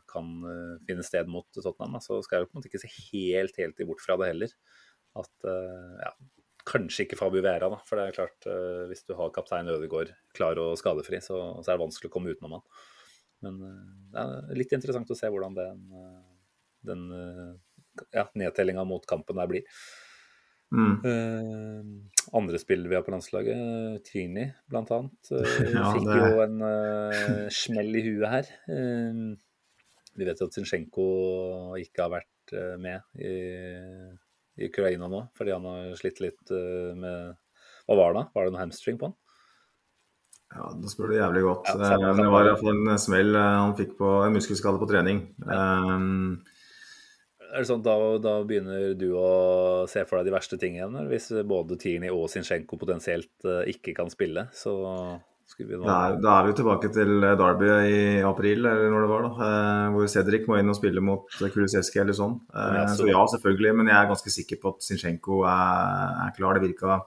kan 0.07 0.31
finne 0.87 1.03
sted 1.03 1.27
mot 1.27 1.49
Tottenham, 1.57 1.99
så 2.05 2.21
skal 2.23 2.45
jeg 2.45 2.51
på 2.51 2.55
en 2.55 2.61
måte 2.61 2.71
ikke 2.71 2.85
se 2.85 2.93
helt, 3.11 3.59
helt 3.59 3.83
bort 3.89 4.05
fra 4.05 4.21
det 4.21 4.31
heller. 4.31 4.55
At 5.19 5.49
ja, 5.49 6.13
kanskje 6.69 7.09
ikke 7.09 7.19
Fabio 7.19 7.43
Vera, 7.43 7.73
da. 7.73 7.81
For 7.89 7.99
det 7.99 8.05
er 8.07 8.17
klart, 8.21 8.47
hvis 8.89 9.03
du 9.09 9.17
har 9.19 9.33
kaptein 9.35 9.69
Ødegaard 9.73 10.15
klar 10.37 10.61
og 10.63 10.77
skadefri, 10.79 11.19
så, 11.25 11.41
så, 11.59 11.67
er 11.67 11.75
det 11.75 11.83
vanskelig 11.83 12.13
å 12.13 12.15
komme 12.15 12.37
utenom 12.37 12.61
han. 12.61 12.69
Men 13.43 13.59
det 14.15 14.23
er 14.23 14.61
litt 14.61 14.77
interessant 14.77 15.11
å 15.11 15.19
se 15.19 15.33
hvordan 15.33 15.59
den 15.59 15.83
den 16.87 17.11
eh, 17.15 17.55
ja, 18.15 18.29
nedtellinga 18.39 18.85
mot 18.89 19.07
kampen 19.09 19.41
der 19.41 19.51
blir. 19.51 19.67
Mm. 20.73 20.93
Uh, 21.05 21.85
andre 22.33 22.59
spillere 22.61 22.89
vi 22.89 22.97
har 22.97 23.05
på 23.05 23.13
landslaget, 23.13 24.03
Trini 24.09 24.47
bl.a., 24.73 24.83
uh, 24.83 25.57
ja, 25.77 25.89
fikk 25.93 26.07
det... 26.09 26.19
jo 26.19 26.45
en 26.47 26.63
uh, 26.65 27.49
smell 27.63 27.99
i 27.99 28.05
huet 28.09 28.29
her. 28.33 28.53
Vi 30.13 30.29
vet 30.29 30.41
jo 30.41 30.49
at 30.49 30.57
Zinsjenko 30.57 31.07
ikke 31.81 32.05
har 32.05 32.13
vært 32.19 32.29
med 32.83 33.23
i, 33.23 33.31
i, 34.59 34.67
Ukraina 34.67 35.07
nå, 35.09 35.23
fordi 35.39 35.55
han 35.55 35.65
har 35.65 35.95
slitt 35.97 36.19
litt 36.21 36.51
med 36.53 37.39
Hva 37.87 37.97
var 37.97 38.13
det? 38.13 38.19
da? 38.19 38.25
Var 38.35 38.45
det 38.45 38.53
noe 38.53 38.61
hamstring 38.61 38.99
på 39.01 39.09
han? 39.09 39.17
Ja, 40.53 40.67
det 40.77 40.91
spør 40.93 41.09
du 41.09 41.17
jævlig 41.17 41.47
godt. 41.47 41.71
Ja, 41.71 41.79
det, 41.81 42.11
det 42.19 42.27
var 42.35 42.51
iallfall 42.51 42.75
en 42.75 43.01
smell 43.01 43.39
han 43.39 43.73
fikk 43.79 43.95
på 44.03 44.11
en 44.27 44.37
muskelskade 44.37 44.83
på 44.83 44.91
trening. 44.91 45.23
Ja. 45.47 45.63
Um, 45.97 46.43
er 47.53 47.61
det 47.61 47.69
sånn 47.69 47.83
da, 47.85 47.95
da 48.23 48.39
begynner 48.49 48.95
du 48.99 49.11
å 49.19 49.85
se 49.91 50.05
for 50.09 50.19
deg 50.19 50.31
de 50.31 50.35
verste 50.35 50.59
tingene? 50.61 51.05
Hvis 51.11 51.29
både 51.49 51.77
Tierney 51.81 52.13
og 52.13 52.31
Zinchenko 52.33 52.79
potensielt 52.81 53.33
uh, 53.45 53.61
ikke 53.69 53.95
kan 53.97 54.09
spille, 54.13 54.47
så 54.57 54.73
skulle 55.53 55.75
vi 55.75 55.81
nå 55.81 55.85
da, 55.85 56.39
er 56.39 56.49
vi 56.49 56.55
tilbake 56.57 56.89
til 56.95 57.11
eh, 57.19 57.35
Derby 57.37 57.69
i 57.69 57.99
april, 58.25 58.65
eller 58.65 58.89
når 58.89 59.05
det 59.05 59.11
var, 59.11 59.27
da. 59.27 59.33
Uh, 59.37 59.97
hvor 59.97 60.09
Cedric 60.09 60.49
må 60.49 60.57
inn 60.61 60.73
og 60.73 60.79
spille 60.79 61.03
mot 61.05 61.29
Kulusevski 61.43 62.01
eller 62.01 62.17
sånn. 62.17 62.39
Ja, 62.55 62.87
så. 62.89 63.03
så 63.03 63.11
ja, 63.11 63.21
selvfølgelig. 63.35 63.75
Men 63.81 63.93
jeg 63.93 63.99
er 63.99 64.09
ganske 64.15 64.33
sikker 64.33 64.63
på 64.63 64.73
at 64.73 64.89
Zinchenko 64.89 65.43
er, 65.45 66.17
er 66.25 66.33
klar. 66.39 66.57
Det 66.57 66.71
virka 66.71 67.03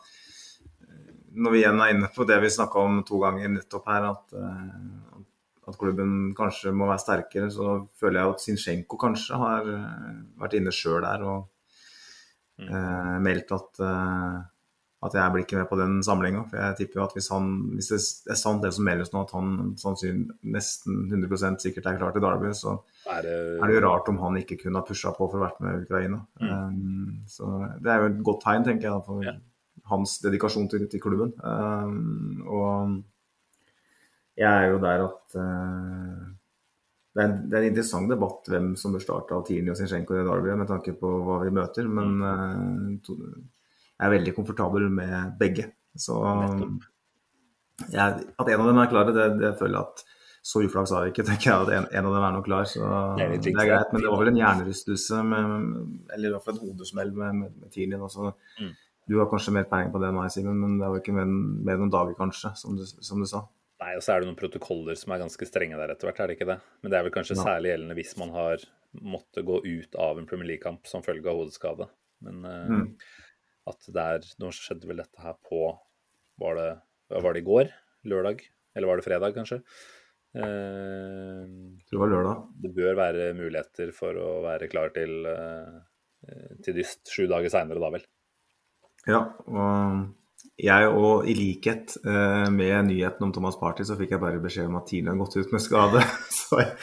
Når 1.36 1.56
vi 1.56 1.64
igjen 1.64 1.82
er 1.82 1.96
inne 1.96 2.12
på 2.14 2.28
det 2.30 2.38
vi 2.44 2.54
snakka 2.54 2.86
om 2.86 3.02
to 3.08 3.24
ganger 3.24 3.50
nettopp 3.56 3.90
her, 3.90 4.12
at 4.14 4.38
at 5.68 5.78
klubben 5.82 6.34
kanskje 6.38 6.74
må 6.76 6.88
være 6.90 7.02
sterkere, 7.02 7.52
så 7.54 7.78
føler 8.00 8.22
jeg 8.22 8.34
at 8.34 8.44
Zinchenko 8.44 9.00
kanskje 9.02 9.40
har 9.42 9.70
eh, 9.72 10.18
vært 10.42 10.58
inne 10.60 10.74
sjøl 10.74 11.02
der 11.06 11.24
og 11.26 11.48
mm. 12.62 12.68
eh, 12.68 13.16
meldt 13.26 13.54
at, 13.56 13.82
eh, 13.82 14.36
at 15.08 15.18
jeg 15.18 15.34
blir 15.34 15.46
ikke 15.46 15.58
med 15.60 15.70
på 15.72 15.80
den 15.80 15.96
samlinga. 16.06 16.44
For 16.52 16.62
jeg 16.62 16.78
tipper 16.82 17.02
jo 17.02 17.06
at 17.08 17.16
hvis, 17.18 17.32
han, 17.34 17.50
hvis 17.78 17.90
det 17.94 18.00
er 18.36 18.40
sant 18.40 18.62
det 18.66 18.74
som 18.78 18.86
meldes 18.86 19.10
nå, 19.14 19.24
at 19.26 19.34
han 19.38 19.74
sannsynlig 19.82 20.38
nesten 20.54 21.08
100% 21.10 21.66
sikkert 21.66 21.90
er 21.90 21.98
klar 22.04 22.14
til 22.14 22.26
Derby, 22.28 22.54
så 22.58 22.78
er 23.10 23.26
det... 23.26 23.36
er 23.58 23.66
det 23.66 23.80
jo 23.80 23.84
rart 23.88 24.14
om 24.14 24.22
han 24.22 24.40
ikke 24.42 24.60
kunne 24.62 24.82
ha 24.82 24.86
pusha 24.86 25.16
på 25.18 25.30
for 25.32 25.42
å 25.42 25.48
være 25.48 25.66
med 25.66 25.90
Ukraina. 25.90 26.22
Mm. 26.42 26.54
Um, 26.54 27.18
så 27.32 27.52
det 27.82 27.94
er 27.94 28.06
jo 28.06 28.14
et 28.14 28.24
godt 28.30 28.46
tegn, 28.46 28.70
tenker 28.70 28.92
jeg, 28.92 29.04
for 29.10 29.26
ja. 29.26 29.36
hans 29.90 30.20
dedikasjon 30.22 30.70
til, 30.70 30.86
til 30.94 31.02
klubben. 31.02 31.34
Um, 31.42 32.46
og 32.46 32.96
jeg 34.36 34.52
er 34.52 34.72
jo 34.74 34.80
der 34.84 35.04
at 35.06 35.38
uh, 35.40 36.24
det, 37.16 37.22
er 37.22 37.28
en, 37.28 37.36
det, 37.46 37.54
er 37.56 37.62
en, 37.62 37.70
interessant 37.70 38.12
debatt 38.12 38.50
hvem 38.52 38.74
som 38.80 38.96
bør 38.96 39.04
starte 39.04 39.38
av 39.38 39.46
Tini 39.48 39.72
og 39.72 39.80
Zinchenko 39.80 40.18
i 40.18 40.26
Derby, 40.28 40.56
med 40.60 40.72
tanke 40.72 40.96
på 41.00 41.12
hva 41.28 41.40
vi 41.46 41.54
møter. 41.56 41.88
Men 41.88 42.18
uh, 42.24 42.90
to, 43.06 43.16
jeg 43.96 44.04
er 44.08 44.16
veldig 44.18 44.36
komfortabel 44.36 44.90
med 44.92 45.38
begge. 45.40 45.70
Så 45.96 46.20
jeg, 47.92 48.26
at 48.40 48.50
en 48.52 48.62
av 48.62 48.68
dem 48.68 48.82
er 48.82 48.92
klare, 48.92 49.16
det, 49.16 49.30
det 49.40 49.56
føler 49.60 49.80
jeg 49.80 49.88
at 49.88 50.06
så 50.46 50.62
uflaks 50.62 50.92
har 50.94 51.08
vi 51.08 51.10
ikke, 51.10 51.24
tenker 51.26 51.50
jeg 51.50 51.64
at 51.64 51.70
en, 51.74 51.86
en, 51.90 52.08
av 52.08 52.14
dem 52.14 52.24
er 52.28 52.34
nok 52.36 52.44
klar. 52.46 52.68
Så 52.70 52.82
det 53.18 53.24
er, 53.24 53.32
det 53.42 53.54
er 53.56 53.70
greit. 53.72 53.94
Men 53.96 54.04
det 54.04 54.12
var 54.12 54.20
vel 54.22 54.30
en 54.30 54.38
hjernerystelse, 54.38 55.22
eller 55.26 56.28
i 56.28 56.34
hvert 56.36 56.46
fall 56.46 56.60
et 56.60 56.66
hodesmell 56.68 57.14
med, 57.16 57.40
med, 57.40 57.56
med 57.64 57.72
Tini. 57.74 57.98
Mm. 57.98 58.76
Du 59.10 59.18
har 59.18 59.30
kanskje 59.32 59.56
mer 59.56 59.66
penger 59.72 59.90
på 59.94 60.02
det 60.04 60.12
enn 60.12 60.20
meg, 60.20 60.30
Simen, 60.34 60.60
men 60.62 60.78
det 60.78 60.92
var 60.92 61.02
ikke 61.02 61.16
mer, 61.18 61.32
mer 61.66 61.82
noen 61.82 61.94
dager, 61.94 62.14
kanskje, 62.20 62.54
som 62.62 62.78
du, 62.78 62.86
som 62.86 63.24
du 63.24 63.30
sa. 63.30 63.42
Nei, 63.86 63.94
og 64.00 64.02
så 64.02 64.16
er 64.16 64.24
det 64.24 64.32
noen 64.32 64.40
protokoller 64.40 64.98
som 64.98 65.14
er 65.14 65.22
ganske 65.22 65.46
strenge 65.46 65.78
der 65.78 65.92
etter 65.94 66.10
hvert, 66.10 66.20
er 66.24 66.32
det 66.32 66.40
ikke 66.40 66.48
det? 66.50 66.58
Men 66.82 66.92
det 66.92 66.98
er 66.98 67.04
vel 67.06 67.14
kanskje 67.14 67.36
ja. 67.38 67.44
særlig 67.46 67.70
gjeldende 67.70 67.98
hvis 68.00 68.16
man 68.18 68.32
har 68.34 68.64
måttet 69.14 69.46
gå 69.46 69.60
ut 69.62 69.98
av 70.02 70.18
en 70.18 70.26
Premier 70.30 70.50
League-kamp 70.50 70.90
som 70.90 71.04
følge 71.06 71.30
av 71.30 71.38
hodeskade. 71.38 71.86
Men 72.26 72.40
uh, 72.48 72.72
mm. 72.72 72.88
at 73.70 73.92
det 73.94 74.08
er 74.16 74.26
Nå 74.42 74.50
skjedde 74.56 74.90
vel 74.90 75.02
dette 75.04 75.20
her 75.20 75.36
på 75.44 75.60
Var 76.40 76.56
det, 76.56 76.70
var 77.12 77.36
det 77.36 77.42
i 77.44 77.46
går? 77.46 77.70
Lørdag? 78.08 78.42
Eller 78.74 78.90
var 78.90 78.98
det 78.98 79.06
fredag, 79.06 79.36
kanskje? 79.38 79.62
Uh, 80.34 81.46
jeg 81.78 81.86
tror 81.86 82.00
det 82.00 82.04
var 82.08 82.14
lørdag. 82.16 82.44
Det 82.66 82.74
bør 82.80 83.00
være 83.04 83.32
muligheter 83.38 83.94
for 83.96 84.18
å 84.18 84.30
være 84.48 84.72
klar 84.72 84.96
til, 84.98 85.30
uh, 85.30 86.50
til 86.66 86.82
dyst 86.82 87.06
sju 87.14 87.28
dager 87.30 87.54
seinere, 87.54 87.84
da 87.84 87.94
vel. 88.00 88.10
Ja, 89.06 89.22
og 89.46 90.08
jeg 90.56 90.92
og 90.92 91.26
i 91.28 91.34
likhet 91.36 91.98
uh, 92.06 92.48
med 92.54 92.88
nyheten 92.90 93.28
om 93.28 93.34
Thomas 93.36 93.58
Party, 93.60 93.84
så 93.88 93.98
fikk 94.00 94.16
jeg 94.16 94.24
bare 94.24 94.44
beskjed 94.44 94.70
om 94.70 94.78
at 94.80 94.88
Tine 94.88 95.12
har 95.12 95.20
gått 95.20 95.36
ut 95.40 95.52
med 95.52 95.64
skade. 95.64 96.04
så 96.42 96.62
jeg, 96.62 96.76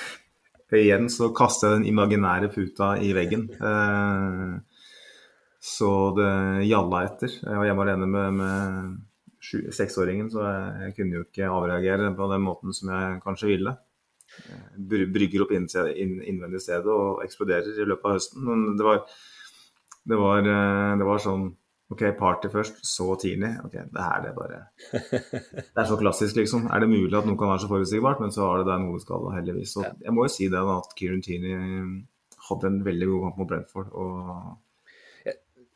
igjen 0.82 1.08
så 1.12 1.30
kaster 1.36 1.70
jeg 1.70 1.80
den 1.80 1.88
imaginære 1.92 2.50
puta 2.52 2.94
i 3.00 3.14
veggen. 3.16 3.48
Uh, 3.60 4.60
så 5.62 5.88
det 6.16 6.32
gjalla 6.66 7.06
etter. 7.06 7.38
Jeg 7.38 7.60
var 7.60 7.68
hjemme 7.68 7.86
alene 7.86 8.10
med, 8.10 8.38
med 8.40 9.72
seksåringen, 9.72 10.28
så 10.32 10.44
jeg, 10.44 10.68
jeg, 10.84 10.94
kunne 10.98 11.16
jo 11.16 11.24
ikke 11.26 11.50
avreagere 11.50 12.12
på 12.18 12.28
den 12.32 12.44
måten 12.44 12.76
som 12.76 12.92
jeg 12.92 13.22
kanskje 13.24 13.50
ville. 13.54 13.76
Brygger 14.76 15.44
opp 15.44 15.52
innvendig 15.54 16.60
stedet 16.62 16.90
og 16.90 17.22
eksploderer 17.24 17.78
i 17.78 17.88
løpet 17.88 18.08
av 18.08 18.16
høsten. 18.16 18.44
Men 18.48 18.76
det 18.78 18.86
var, 18.86 19.02
det 20.08 20.18
var, 20.18 20.50
eh, 20.50 20.92
det 20.98 21.08
var 21.08 21.22
sånn 21.22 21.50
OK, 21.92 22.02
party 22.18 22.48
først, 22.52 22.80
så 22.86 23.06
tidlig. 23.20 23.52
OK, 23.66 23.74
det 23.92 24.04
her 24.06 24.24
det 24.24 24.30
er 24.30 24.36
bare 24.36 24.60
Det 24.92 25.82
er 25.82 25.88
så 25.90 25.98
klassisk, 26.00 26.38
liksom. 26.40 26.66
Er 26.72 26.82
det 26.82 26.90
mulig 26.92 27.18
at 27.18 27.28
noe 27.28 27.38
kan 27.38 27.52
være 27.52 27.64
så 27.64 27.70
forutsigbart? 27.70 28.22
Men 28.22 28.34
så 28.34 28.46
har 28.48 28.62
det 28.62 28.70
der 28.70 28.82
noe 28.82 29.00
skala, 29.02 29.34
heldigvis. 29.36 29.74
Så 29.76 29.84
jeg 29.90 30.14
må 30.16 30.26
jo 30.26 30.32
si 30.32 30.48
det 30.48 30.58
da, 30.58 30.78
at 30.80 30.96
Kieran 30.98 31.24
Tini 31.24 31.54
hadde 32.48 32.70
en 32.70 32.84
veldig 32.86 33.08
god 33.12 33.26
kamp 33.26 33.42
mot 33.42 33.50
Brentford. 33.52 33.90
og 33.92 34.54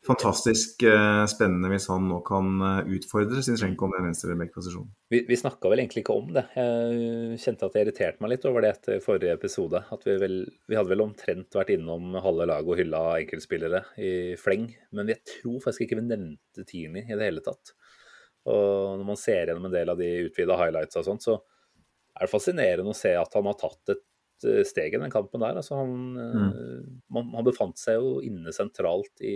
fantastisk 0.07 0.83
eh, 0.87 1.23
spennende 1.29 1.69
hvis 1.71 1.87
han 1.91 2.07
nå 2.09 2.19
kan 2.27 2.61
eh, 2.63 2.91
utfordre 2.97 3.43
Zinchenko 3.45 3.87
om 3.87 3.95
den 3.95 4.07
venstre 4.07 4.35
back-posisjonen. 4.39 4.89
Vi, 5.13 5.21
vi 5.27 5.37
snakka 5.39 5.71
vel 5.71 5.83
egentlig 5.83 6.03
ikke 6.03 6.15
om 6.17 6.31
det. 6.35 6.45
Jeg 6.55 7.41
kjente 7.43 7.67
at 7.67 7.75
det 7.75 7.83
irriterte 7.83 8.23
meg 8.23 8.33
litt 8.33 8.47
over 8.49 8.65
det 8.65 8.71
etter 8.75 9.03
forrige 9.03 9.35
episode. 9.37 9.83
At 9.93 10.07
vi, 10.07 10.15
vel, 10.21 10.39
vi 10.67 10.79
hadde 10.79 10.93
vel 10.93 11.05
omtrent 11.05 11.59
vært 11.59 11.73
innom 11.75 12.17
halve 12.23 12.47
laget 12.49 12.73
og 12.73 12.81
hylla 12.81 13.03
enkeltspillere 13.19 13.83
i 13.99 14.13
fleng. 14.39 14.69
Men 14.95 15.13
jeg 15.13 15.23
tror 15.37 15.61
faktisk 15.65 15.87
ikke 15.87 15.99
vi 16.01 16.07
nevnte 16.09 16.65
Tierney 16.67 17.05
i 17.05 17.13
det 17.13 17.29
hele 17.29 17.45
tatt. 17.45 17.75
Og 18.47 18.97
når 18.97 19.05
man 19.07 19.19
ser 19.19 19.49
gjennom 19.51 19.67
en 19.67 19.75
del 19.75 19.91
av 19.91 19.99
de 19.99 20.09
utvida 20.29 20.57
highlights 20.59 20.99
og 20.99 21.07
sånt, 21.09 21.27
så 21.27 21.37
er 22.17 22.25
det 22.25 22.31
fascinerende 22.31 22.93
å 22.93 22.97
se 22.97 23.11
at 23.17 23.35
han 23.37 23.49
har 23.49 23.57
tatt 23.59 23.93
et 23.93 24.06
steg 24.67 24.93
i 24.93 24.99
den 25.01 25.13
kampen 25.13 25.41
der. 25.41 25.57
Altså 25.59 25.79
han, 25.79 25.93
mm. 26.13 26.51
man, 27.13 27.31
han, 27.33 27.45
befant 27.47 27.79
seg 27.81 27.97
jo 27.99 28.17
inne 28.25 28.53
sentralt 28.55 29.23
i 29.25 29.35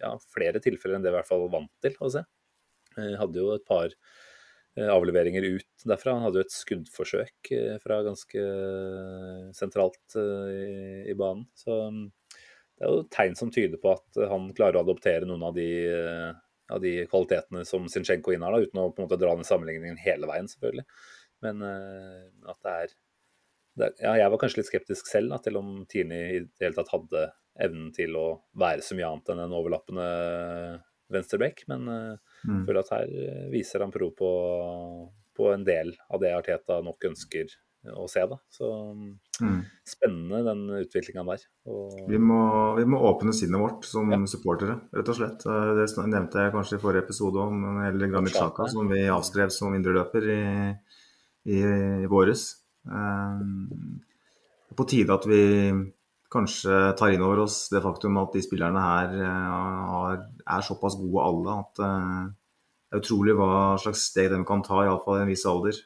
ja, 0.00 0.14
flere 0.32 0.62
tilfeller 0.64 0.98
enn 0.98 1.04
det 1.04 1.12
vi 1.12 1.16
i 1.16 1.20
hvert 1.20 1.30
fall 1.30 1.48
vant 1.52 1.72
til 1.84 1.96
å 2.00 2.10
se. 2.16 2.24
Eh, 2.96 3.14
hadde 3.20 3.42
jo 3.42 3.52
et 3.56 3.66
par 3.68 3.92
avleveringer 4.78 5.42
ut 5.56 5.86
derfra. 5.90 6.14
Han 6.14 6.28
hadde 6.28 6.38
jo 6.38 6.46
et 6.46 6.54
skuddforsøk 6.54 7.50
fra 7.82 7.96
ganske 8.06 8.44
sentralt 9.58 10.18
i, 10.18 11.08
i 11.10 11.16
banen. 11.18 11.48
Så 11.58 11.80
mm, 11.90 12.04
det 12.78 12.86
er 12.86 12.92
jo 12.92 13.08
tegn 13.10 13.34
som 13.38 13.50
tyder 13.50 13.80
på 13.82 13.96
at 13.96 14.20
han 14.30 14.46
klarer 14.54 14.78
å 14.78 14.84
adoptere 14.86 15.26
noen 15.26 15.48
av 15.48 15.56
de 15.56 15.66
av 16.68 16.82
de 16.84 16.92
kvalitetene 17.08 17.62
som 17.64 17.86
Zinchenko 17.88 18.34
innehar, 18.34 18.60
uten 18.60 18.80
å 18.82 18.90
på 18.92 19.00
en 19.00 19.06
måte 19.06 19.16
dra 19.16 19.32
den 19.34 19.46
sammenligningen 19.48 19.96
hele 20.02 20.28
veien, 20.28 20.50
selvfølgelig. 20.52 20.84
Men 21.44 21.62
at 21.64 22.58
det 22.60 22.74
er, 22.74 22.92
det 23.78 23.92
ja, 24.02 24.16
Jeg 24.20 24.32
var 24.32 24.40
kanskje 24.42 24.62
litt 24.62 24.70
skeptisk 24.70 25.10
selv 25.10 25.34
da, 25.34 25.40
til 25.44 25.58
om 25.60 25.70
Tini 25.90 26.18
i 26.36 26.40
det 26.44 26.66
hele 26.66 26.78
tatt 26.78 26.92
hadde 26.94 27.28
evnen 27.58 27.92
til 27.94 28.14
å 28.18 28.26
være 28.58 28.84
så 28.86 28.96
mye 28.98 29.08
annet 29.08 29.32
enn 29.32 29.44
en 29.44 29.56
overlappende 29.58 30.08
venstreback, 31.10 31.64
men 31.70 31.88
uh, 31.88 32.34
mm. 32.44 32.66
føler 32.68 32.82
at 32.82 32.92
her 32.92 33.14
viser 33.50 33.82
han 33.82 33.94
prov 33.94 34.12
på, 34.18 34.32
på 35.34 35.48
en 35.54 35.64
del 35.66 35.94
av 36.12 36.20
det 36.22 36.34
Arteta 36.36 36.82
nok 36.84 37.08
ønsker 37.10 37.48
å 37.96 38.06
se. 38.10 38.24
da. 38.26 38.38
Så 38.52 38.68
mm. 39.40 39.58
spennende 39.86 40.42
den 40.46 40.64
utviklinga 40.80 41.24
der. 41.28 41.44
Og... 41.70 41.96
Vi, 42.10 42.20
må, 42.20 42.40
vi, 42.78 42.86
må, 42.90 43.00
åpne 43.10 43.34
sinnet 43.36 43.62
vårt 43.62 43.88
som 43.88 44.10
ja. 44.12 44.20
supportere, 44.30 44.78
rett 44.94 45.12
og 45.12 45.18
slett. 45.18 45.46
Det 45.46 46.06
nevnte 46.10 46.44
jeg 46.44 46.54
kanskje 46.54 46.78
i 46.78 46.82
forrige 46.82 47.06
episode 47.06 47.42
om 47.42 47.82
hele 47.84 48.10
Granit 48.10 48.36
Xhaka, 48.36 48.68
som 48.72 48.90
vi 48.90 49.06
avskrev 49.12 49.52
som 49.54 49.76
indreløper 49.76 50.30
i, 50.34 50.40
i, 51.54 51.60
i 52.04 52.10
våres. 52.10 52.50
Um, 52.88 54.00
på 54.78 54.86
tide 54.88 55.14
at 55.14 55.26
vi 55.28 55.42
kanskje 56.32 56.80
tar 56.98 57.14
inn 57.14 57.24
over 57.24 57.44
oss 57.46 57.70
det 57.72 57.80
faktum 57.84 58.18
at 58.20 58.34
de 58.36 58.42
spillerne 58.44 58.82
her 58.84 59.14
har, 59.24 60.18
er 60.44 60.66
såpass 60.66 60.98
gode 61.00 61.24
alle 61.24 61.54
at 61.64 61.80
uh, 61.80 62.26
det 62.88 62.96
er 62.96 63.02
utrolig 63.02 63.34
hva 63.36 63.76
slags 63.80 64.06
steg 64.10 64.30
de 64.32 64.38
kan 64.48 64.62
ta, 64.64 64.82
iallfall 64.84 65.18
i 65.18 65.24
en 65.26 65.28
viss 65.28 65.44
alder, 65.48 65.76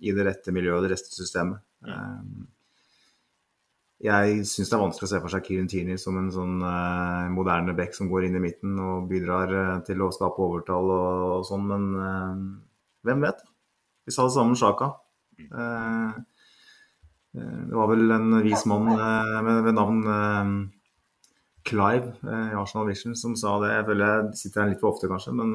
i 0.00 0.14
det 0.16 0.24
rette 0.24 0.54
miljøet 0.56 0.78
og 0.78 0.86
det 0.86 0.94
rette 0.94 1.12
systemet. 1.12 1.60
Um, 1.84 2.46
jeg 4.00 4.46
syns 4.48 4.70
det 4.70 4.76
er 4.76 4.80
vanskelig 4.80 5.06
å 5.06 5.10
se 5.10 5.18
for 5.20 5.32
seg 5.32 5.42
Kirin 5.44 5.68
Tierney 5.68 6.00
som 6.00 6.16
en 6.16 6.30
sånn 6.32 6.62
eh, 6.64 7.26
moderne 7.34 7.74
back 7.76 7.92
som 7.92 8.08
går 8.08 8.26
inn 8.26 8.38
i 8.38 8.40
midten 8.40 8.78
og 8.80 9.10
bidrar 9.10 9.52
eh, 9.52 9.74
til 9.84 10.00
å 10.00 10.08
skape 10.14 10.40
overtall 10.40 10.88
og, 10.94 11.24
og 11.34 11.42
sånn, 11.44 11.66
men 11.68 11.84
eh, 12.00 12.38
hvem 13.04 13.26
vet? 13.26 13.42
Vi 14.08 14.14
sa 14.16 14.24
det 14.24 14.32
samme 14.32 14.56
om 14.56 14.58
Sjaka. 14.58 14.88
Det 17.30 17.76
var 17.78 17.90
vel 17.92 18.10
en 18.10 18.40
vis 18.42 18.64
mann 18.66 18.88
ved, 18.90 19.60
ved, 19.66 19.74
navn 19.76 20.64
Clive 21.68 22.16
i 22.24 22.56
Arsenal 22.58 22.88
Vision 22.88 23.14
som 23.18 23.36
sa 23.38 23.54
det. 23.62 23.70
Jeg 23.76 23.86
føler 23.86 24.10
jeg 24.10 24.40
sitter 24.40 24.64
her 24.64 24.72
litt 24.72 24.82
for 24.82 24.90
ofte, 24.94 25.10
kanskje, 25.10 25.36
men 25.38 25.54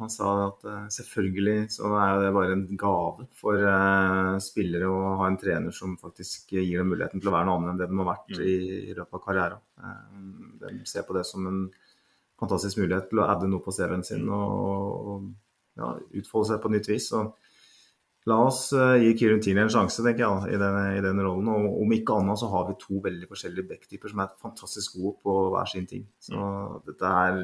han 0.00 0.12
sa 0.12 0.30
at 0.46 0.62
selvfølgelig 0.96 1.70
så 1.74 1.90
er 2.00 2.22
det 2.22 2.32
bare 2.36 2.54
en 2.56 2.64
gave 2.80 3.26
for 3.36 3.64
spillere 4.44 4.88
å 4.88 5.16
ha 5.20 5.28
en 5.28 5.38
trener 5.40 5.74
som 5.76 5.98
faktisk 6.00 6.54
gir 6.56 6.80
dem 6.80 6.88
muligheten 6.92 7.20
til 7.20 7.28
å 7.28 7.34
være 7.34 7.48
noe 7.48 7.58
annet 7.60 7.72
enn 7.74 7.80
det 7.82 7.88
de 7.90 8.00
har 8.00 8.08
vært 8.08 8.32
mm. 8.32 8.44
i, 8.44 8.94
løpet 8.96 9.18
av 9.18 9.24
karrieren. 9.26 9.62
De 10.62 10.72
ser 10.88 11.04
på 11.08 11.16
det 11.16 11.26
som 11.28 11.48
en 11.50 11.62
fantastisk 12.40 12.80
mulighet 12.80 13.10
til 13.10 13.20
å 13.20 13.28
adde 13.28 13.50
noe 13.50 13.62
på 13.64 13.74
CV-en 13.76 14.06
sin 14.06 14.24
mm. 14.24 14.32
og, 14.32 15.12
og 15.12 15.28
ja, 15.80 15.92
utfolde 16.22 16.52
seg 16.52 16.62
på 16.64 16.72
nytt 16.72 16.88
vis. 16.88 17.10
Så 17.12 17.26
la 18.28 18.36
oss 18.44 18.66
gi 18.72 19.14
Kieran 19.16 19.40
Tierney 19.40 19.64
en 19.64 19.72
sjanse, 19.72 20.02
tenker 20.04 20.26
jeg, 20.26 20.54
i 20.54 20.60
den, 20.60 20.78
i 20.98 21.00
den, 21.04 21.22
rollen. 21.24 21.48
Og 21.48 21.80
om 21.84 21.94
ikke 21.96 22.18
annet 22.20 22.40
så 22.42 22.50
har 22.52 22.68
vi 22.68 22.76
to 22.82 23.00
veldig 23.04 23.30
forskjellige 23.30 23.70
backtyper 23.70 24.12
som 24.12 24.22
er 24.24 24.36
fantastisk 24.42 24.98
gode 24.98 25.16
på 25.24 25.36
hver 25.54 25.70
sin 25.72 25.88
ting. 25.88 26.04
Så 26.20 26.36
mm. 26.36 26.76
dette 26.90 27.14
er 27.24 27.42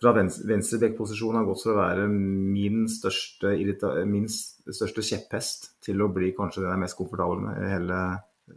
fra 0.00 0.14
venstrebekkposisjon 0.16 1.36
har 1.36 1.46
gått 1.48 1.60
fra 1.60 1.74
å 1.74 1.80
være 1.82 2.06
min 2.08 2.86
største, 2.88 3.52
min 4.08 4.28
største, 4.30 5.04
kjepphest 5.04 5.70
til 5.84 6.00
å 6.00 6.08
bli 6.14 6.32
kanskje 6.36 6.62
den 6.62 6.70
jeg 6.70 6.78
er 6.78 6.84
mest 6.86 6.96
komfortabel 6.96 7.42
med 7.44 7.60
i 7.60 7.72
hele 7.74 8.00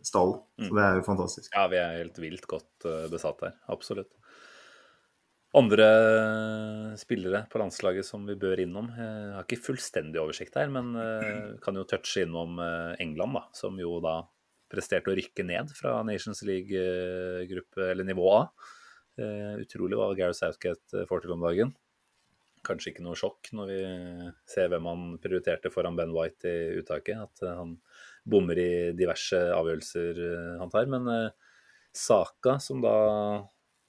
stallen. 0.07 0.39
Så 0.55 0.69
mm. 0.69 0.77
det 0.77 0.85
er 0.85 0.99
jo 0.99 1.05
fantastisk. 1.09 1.49
Ja, 1.51 1.65
vi 1.71 1.81
er 1.81 1.97
helt 1.99 2.21
vilt 2.23 2.47
godt 2.49 2.87
uh, 2.87 3.03
besatt 3.11 3.43
her. 3.43 3.57
Absolutt. 3.73 4.13
Andre 5.53 5.87
spillere 6.97 7.43
på 7.51 7.59
landslaget 7.61 8.07
som 8.07 8.23
vi 8.25 8.33
bør 8.41 8.63
innom. 8.63 8.87
Jeg 8.97 9.33
har 9.35 9.45
ikke 9.45 9.61
fullstendig 9.67 10.17
oversikt 10.17 10.55
her, 10.57 10.71
men 10.73 10.95
uh, 10.97 11.53
kan 11.61 11.77
jo 11.77 11.85
touche 11.85 12.23
innom 12.25 12.57
uh, 12.57 12.95
England, 13.03 13.37
da, 13.37 13.43
som 13.53 13.77
jo 13.77 13.99
da 14.01 14.15
presterte 14.73 15.13
å 15.13 15.17
rykke 15.17 15.45
ned 15.45 15.69
fra 15.77 15.99
Nations 16.07 16.41
League-gruppe, 16.47 17.91
eller 17.91 18.07
nivå 18.07 18.25
A. 18.33 18.39
Utrolig 19.61 19.99
hva 19.99 20.07
Gareth 20.17 20.39
Southgate 20.39 20.95
eh, 20.97 21.05
får 21.05 21.21
til 21.21 21.35
om 21.35 21.43
dagen. 21.45 21.75
Kanskje 22.65 22.89
ikke 22.89 23.03
noe 23.05 23.19
sjokk 23.19 23.51
når 23.53 23.69
vi 23.69 23.77
ser 24.49 24.71
hvem 24.73 24.87
han 24.89 25.03
prioriterte 25.21 25.69
foran 25.69 25.99
Ben 25.99 26.15
White 26.15 26.49
i 26.49 26.79
uttaket. 26.81 27.21
At 27.21 27.45
han 27.45 27.75
bommer 28.25 28.57
i 28.57 28.71
diverse 28.97 29.37
avgjørelser 29.53 30.23
han 30.63 30.73
tar. 30.73 30.89
Men 30.89 31.11
Saka, 31.93 32.57
som 32.57 32.81
da 32.81 32.95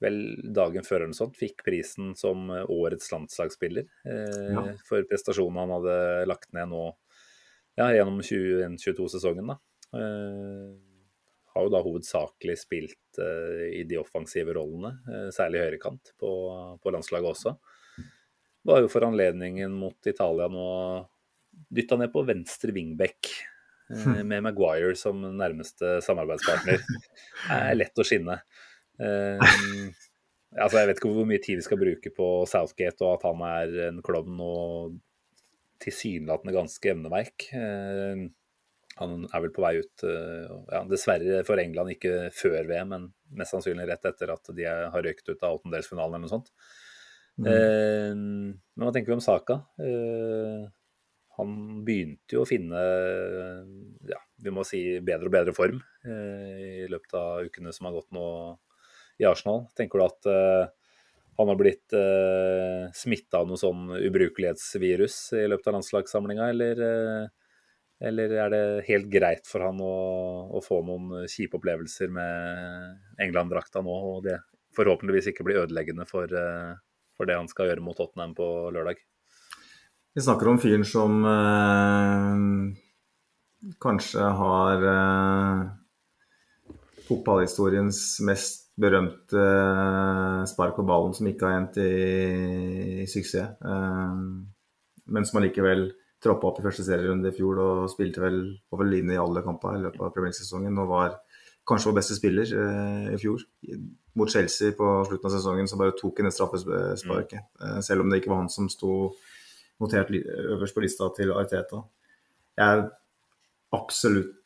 vel 0.03 0.17
dagen 0.55 0.83
før 0.83 1.05
eller 1.05 1.15
sånt 1.15 1.37
fikk 1.39 1.63
prisen 1.63 2.11
som 2.19 2.49
årets 2.51 3.07
landslagsspiller 3.13 3.85
ja. 4.03 4.63
for 4.83 5.05
prestasjonen 5.07 5.61
han 5.61 5.71
hadde 5.77 5.95
lagt 6.27 6.49
ned 6.57 6.67
nå 6.73 6.81
ja, 7.75 7.87
gjennom 7.95 8.19
21-22-sesongen. 8.21 9.49
Eh, 9.95 10.75
har 11.55 11.63
jo 11.63 11.71
da 11.71 11.81
hovedsakelig 11.83 12.57
spilt 12.59 13.19
eh, 13.21 13.65
i 13.79 13.83
de 13.87 13.99
offensive 13.99 14.55
rollene, 14.55 14.95
eh, 15.07 15.27
særlig 15.35 15.63
høyrekant 15.63 16.13
på, 16.19 16.31
på 16.83 16.95
landslaget 16.95 17.31
også. 17.31 17.55
Var 18.65 18.81
jo 18.83 18.91
for 18.91 19.07
anledningen 19.07 19.75
mot 19.77 20.09
Italia 20.09 20.49
nå 20.51 20.69
dytta 21.71 21.99
ned 21.99 22.11
på 22.11 22.23
venstre 22.27 22.73
wingback 22.75 23.29
uh, 23.93 24.23
med 24.25 24.41
Maguire 24.43 24.95
som 24.99 25.21
nærmeste 25.21 25.99
samarbeidspartner. 26.03 26.81
Det 27.45 27.59
er 27.59 27.77
lett 27.77 28.01
å 28.01 28.03
skinne. 28.07 28.39
Altså 29.01 30.79
Jeg 30.79 30.87
vet 30.87 30.99
ikke 31.01 31.11
hvor 31.11 31.27
mye 31.27 31.43
tid 31.43 31.59
vi 31.59 31.65
skal 31.65 31.81
bruke 31.81 32.11
på 32.15 32.29
Southgate 32.47 33.03
og 33.03 33.17
at 33.17 33.27
han 33.27 33.43
er 33.49 33.75
en 33.89 34.01
klovn 34.05 34.39
og 34.43 34.95
tilsynelatende 35.83 36.55
ganske 36.55 36.91
evneverk. 36.93 37.49
Uh, 37.51 38.29
han 39.01 39.25
er 39.27 39.43
vel 39.43 39.51
på 39.51 39.63
vei 39.63 39.73
ut, 39.81 40.03
eh, 40.07 40.51
ja, 40.71 40.81
dessverre 40.87 41.41
for 41.47 41.59
England 41.59 41.91
ikke 41.97 42.29
før 42.35 42.61
VM, 42.69 42.93
men 42.93 43.07
mest 43.35 43.51
sannsynlig 43.51 43.89
rett 43.89 44.07
etter 44.07 44.31
at 44.31 44.51
de 44.55 44.67
har 44.69 45.03
røykt 45.03 45.27
ut 45.27 45.43
av 45.43 45.57
åttendelsfinalen 45.57 46.15
eller 46.15 46.23
noe 46.23 46.31
sånt. 46.31 46.47
Mm. 47.35 47.49
Eh, 47.51 48.13
men 48.15 48.85
hva 48.85 48.93
tenker 48.95 49.11
vi 49.11 49.17
om 49.17 49.23
Saka? 49.23 49.59
Eh, 49.83 50.63
han 51.35 51.57
begynte 51.83 52.37
jo 52.37 52.45
å 52.45 52.47
finne 52.47 52.79
ja, 54.07 54.21
vi 54.39 54.53
må 54.55 54.63
si 54.63 54.79
bedre 55.03 55.27
og 55.27 55.33
bedre 55.33 55.55
form 55.57 55.81
eh, 56.07 56.85
i 56.85 56.87
løpet 56.87 57.17
av 57.19 57.49
ukene 57.49 57.75
som 57.75 57.89
har 57.89 57.97
gått 57.97 58.15
nå 58.15 58.27
i 59.21 59.27
Arsenal. 59.29 59.65
Tenker 59.77 60.01
du 60.01 60.05
at 60.05 60.29
uh, 60.29 60.65
han 61.39 61.51
har 61.51 61.59
blitt 61.59 61.95
uh, 61.95 62.91
smitta 62.95 63.41
av 63.41 63.49
noe 63.49 63.59
sånn 63.59 63.89
ubrukelighetsvirus 63.97 65.17
i 65.39 65.47
løpet 65.51 65.71
av 65.71 65.77
landslagssamlinga, 65.79 66.51
eller 66.53 66.83
uh, 66.83 67.33
eller 68.05 68.33
er 68.35 68.49
det 68.51 68.63
helt 68.89 69.07
greit 69.07 69.47
for 69.47 69.63
han 69.63 69.79
å, 69.79 69.95
å 70.51 70.59
få 70.63 70.81
noen 70.83 71.29
kjipe 71.31 71.55
opplevelser 71.55 72.11
med 72.11 73.21
England-drakta 73.23 73.79
nå, 73.85 73.95
og 74.11 74.25
det 74.25 74.35
forhåpentligvis 74.75 75.31
ikke 75.31 75.45
blir 75.47 75.61
ødeleggende 75.63 76.07
for, 76.09 76.27
uh, 76.27 76.75
for, 77.15 77.29
det 77.29 77.37
han 77.39 77.49
skal 77.51 77.71
gjøre 77.71 77.85
mot 77.85 77.97
Tottenham 77.97 78.35
på 78.37 78.47
lørdag? 78.75 78.99
Vi 80.15 80.23
snakker 80.23 80.47
om 80.47 80.59
fyren 80.63 80.85
som 80.87 81.25
eh, 81.27 82.35
kanskje 83.83 84.29
har 84.39 84.85
eh, 84.91 85.63
fotballhistoriens 87.09 87.99
mest 88.23 88.64
berømte 88.81 89.39
eh, 89.39 90.41
spark 90.51 90.75
på 90.75 90.85
ballen 90.87 91.13
som 91.15 91.27
ikke 91.29 91.47
har 91.47 91.61
endt 91.61 91.77
i, 91.83 93.03
i 93.03 93.07
suksess, 93.09 93.55
eh, 93.63 94.17
men 95.05 95.27
som 95.27 95.39
allikevel 95.39 95.87
troppa 96.25 96.49
opp 96.49 96.59
i 96.59 96.65
første 96.65 96.85
serierunde 96.85 97.29
i 97.29 97.35
fjor 97.35 97.61
og 97.61 97.85
spilte 97.91 98.23
vel, 98.23 98.39
over 98.73 98.89
linje 98.89 99.15
i 99.15 99.21
alle 99.21 99.43
kampene 99.45 99.79
i 99.79 99.85
løpet 99.85 100.01
av 100.07 100.13
premiersesongen 100.15 100.81
og 100.81 100.91
var 100.91 101.19
kanskje 101.67 101.89
vår 101.89 101.97
beste 101.99 102.17
spiller 102.17 102.51
eh, 102.61 103.13
i 103.13 103.21
fjor. 103.21 103.45
mot 104.15 104.31
Chelsea 104.31 104.71
på 104.71 104.89
slutten 105.09 105.27
av 105.27 105.33
sesongen, 105.33 105.67
så 105.67 105.77
bare 105.79 105.95
tok 105.99 106.21
han 106.21 106.29
det 106.29 106.35
straffesparket. 106.35 107.47
Eh, 107.61 107.79
selv 107.83 108.03
om 108.03 108.11
det 108.11 108.21
ikke 108.21 108.31
var 108.31 108.43
han 108.43 108.51
som 108.53 108.69
sto 108.71 109.11
notert 109.83 110.13
øverst 110.15 110.75
på 110.75 110.83
lista 110.85 111.09
til 111.17 111.33
Arteta. 111.35 111.81
Jeg 112.55 112.77
er 112.77 112.85
absolutt 113.75 114.44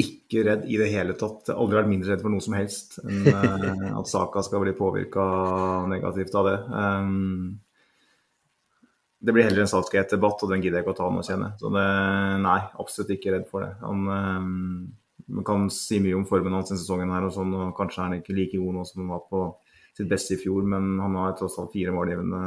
ikke 0.00 0.44
redd 0.46 0.64
i 0.70 0.78
det 0.80 0.88
hele 0.92 1.16
tatt. 1.18 1.44
Jeg 1.48 1.54
har 1.54 1.60
aldri 1.60 1.78
vært 1.80 1.90
mindre 1.90 2.12
redd 2.12 2.22
for 2.24 2.32
noe 2.32 2.44
som 2.44 2.56
helst 2.56 2.96
enn 3.02 3.26
eh, 3.32 3.90
at 3.92 4.08
Saka 4.08 4.44
skal 4.46 4.64
bli 4.64 4.72
påvirka 4.78 5.26
negativt 5.90 6.34
av 6.38 6.48
det. 6.48 6.56
Um, 6.72 7.60
det 9.22 9.34
blir 9.36 9.46
heller 9.46 9.62
en 9.62 9.70
Southgate-debatt, 9.70 10.40
og 10.42 10.50
den 10.50 10.64
gidder 10.64 10.80
jeg 10.80 10.86
ikke 10.86 10.96
å 10.96 10.98
ta 10.98 11.10
nå, 11.12 11.20
kjenner. 11.26 11.52
Så 11.60 11.70
det, 11.70 11.84
nei, 12.42 12.58
absolutt 12.82 13.12
ikke 13.14 13.36
redd 13.36 13.44
for 13.52 13.62
det. 13.62 13.74
Han 13.84 14.08
um, 14.08 14.56
man 15.32 15.44
kan 15.44 15.68
si 15.70 16.00
mye 16.02 16.16
om 16.16 16.24
formen 16.28 16.54
hans 16.56 16.72
i 16.72 16.78
sesongen 16.78 17.12
her, 17.12 17.26
og 17.26 17.34
sånn, 17.34 17.52
og 17.56 17.76
kanskje 17.76 18.00
er 18.00 18.08
han 18.08 18.16
ikke 18.18 18.36
like 18.36 18.58
god 18.60 18.76
nå 18.76 18.86
som 18.88 19.02
han 19.02 19.12
var 19.14 19.22
på 19.30 19.44
sitt 19.96 20.08
beste 20.08 20.36
i 20.36 20.40
fjor, 20.40 20.64
men 20.68 20.96
han 21.00 21.16
har 21.20 21.36
tross 21.38 21.58
alt 21.60 21.72
fire 21.74 21.92
målgivende 21.94 22.40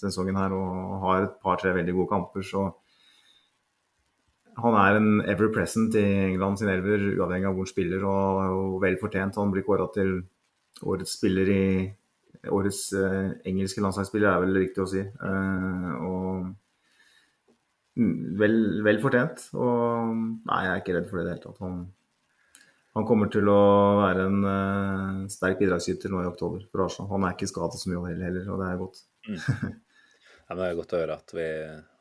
sesongen 0.00 0.38
her, 0.38 0.54
og 0.54 0.96
har 1.04 1.26
et 1.26 1.36
par-tre 1.42 1.74
veldig 1.76 1.94
gode 1.98 2.12
kamper, 2.14 2.46
så 2.46 2.68
han 4.60 4.76
er 4.78 4.98
en 4.98 5.10
ever 5.26 5.50
present 5.54 5.96
i 5.98 6.04
England 6.28 6.60
sin 6.60 6.70
elver, 6.70 7.02
uavhengig 7.16 7.48
av 7.48 7.56
hvor 7.56 7.66
han 7.66 7.72
spiller, 7.72 8.06
og 8.06 8.54
og 8.54 8.80
vel 8.82 8.98
fortjent. 9.00 9.38
Han 9.40 9.52
blir 9.54 9.66
kåra 9.66 9.88
til 9.94 10.16
årets 10.82 11.18
spiller 11.18 11.50
i 11.54 11.66
Årets 12.52 12.92
eh, 12.92 13.30
engelske 13.48 13.80
landslagsspiller, 13.80 14.28
er 14.28 14.42
vel 14.42 14.58
riktig 14.58 14.82
å 14.82 14.88
si. 14.90 15.00
Eh, 15.00 15.92
og 16.04 16.42
mm, 17.96 18.16
vel, 18.40 18.56
vel 18.84 19.00
fortjent. 19.00 19.46
Og 19.56 20.10
nei, 20.12 20.58
jeg 20.66 20.72
er 20.72 20.82
ikke 20.82 20.96
redd 20.98 21.08
for 21.08 21.20
det 21.20 21.24
i 21.24 21.28
det 21.28 21.34
hele 21.34 21.44
tatt. 21.46 21.62
Han, 21.64 21.78
han 22.98 23.08
kommer 23.08 23.30
til 23.32 23.48
å 23.48 23.62
være 24.02 24.26
en 24.28 24.50
eh, 24.50 25.22
sterk 25.32 25.56
bidragsyter 25.62 26.12
nå 26.12 26.20
i 26.20 26.28
oktober 26.28 26.66
for 26.68 26.84
Arsenal. 26.84 27.10
Han 27.14 27.24
er 27.24 27.38
ikke 27.38 27.48
skadet 27.48 27.80
så 27.80 27.92
mye 27.92 28.12
heller, 28.12 28.44
og 28.52 28.60
det 28.60 28.68
er 28.68 28.84
godt. 28.84 29.02
Ja, 30.44 30.52
men 30.52 30.58
det 30.60 30.66
er 30.68 30.76
godt 30.76 30.90
å 30.92 30.98
høre 31.00 31.14
at, 31.16 31.30
vi, 31.32 31.44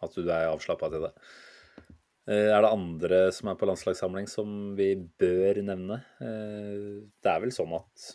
at 0.04 0.16
du 0.20 0.26
er 0.28 0.50
avslappa 0.50 0.90
til 0.92 1.06
det. 1.06 1.14
Eh, 2.28 2.50
Er 2.56 2.62
det 2.64 2.72
andre 2.72 3.20
som 3.36 3.50
er 3.52 3.58
på 3.60 3.68
landslagssamling 3.68 4.30
som 4.32 4.76
vi 4.78 4.94
bør 4.96 5.60
nevne? 5.66 6.00
Eh, 6.24 7.04
Det 7.22 7.32
er 7.32 7.42
vel 7.44 7.52
sånn 7.52 7.74
at 7.76 8.14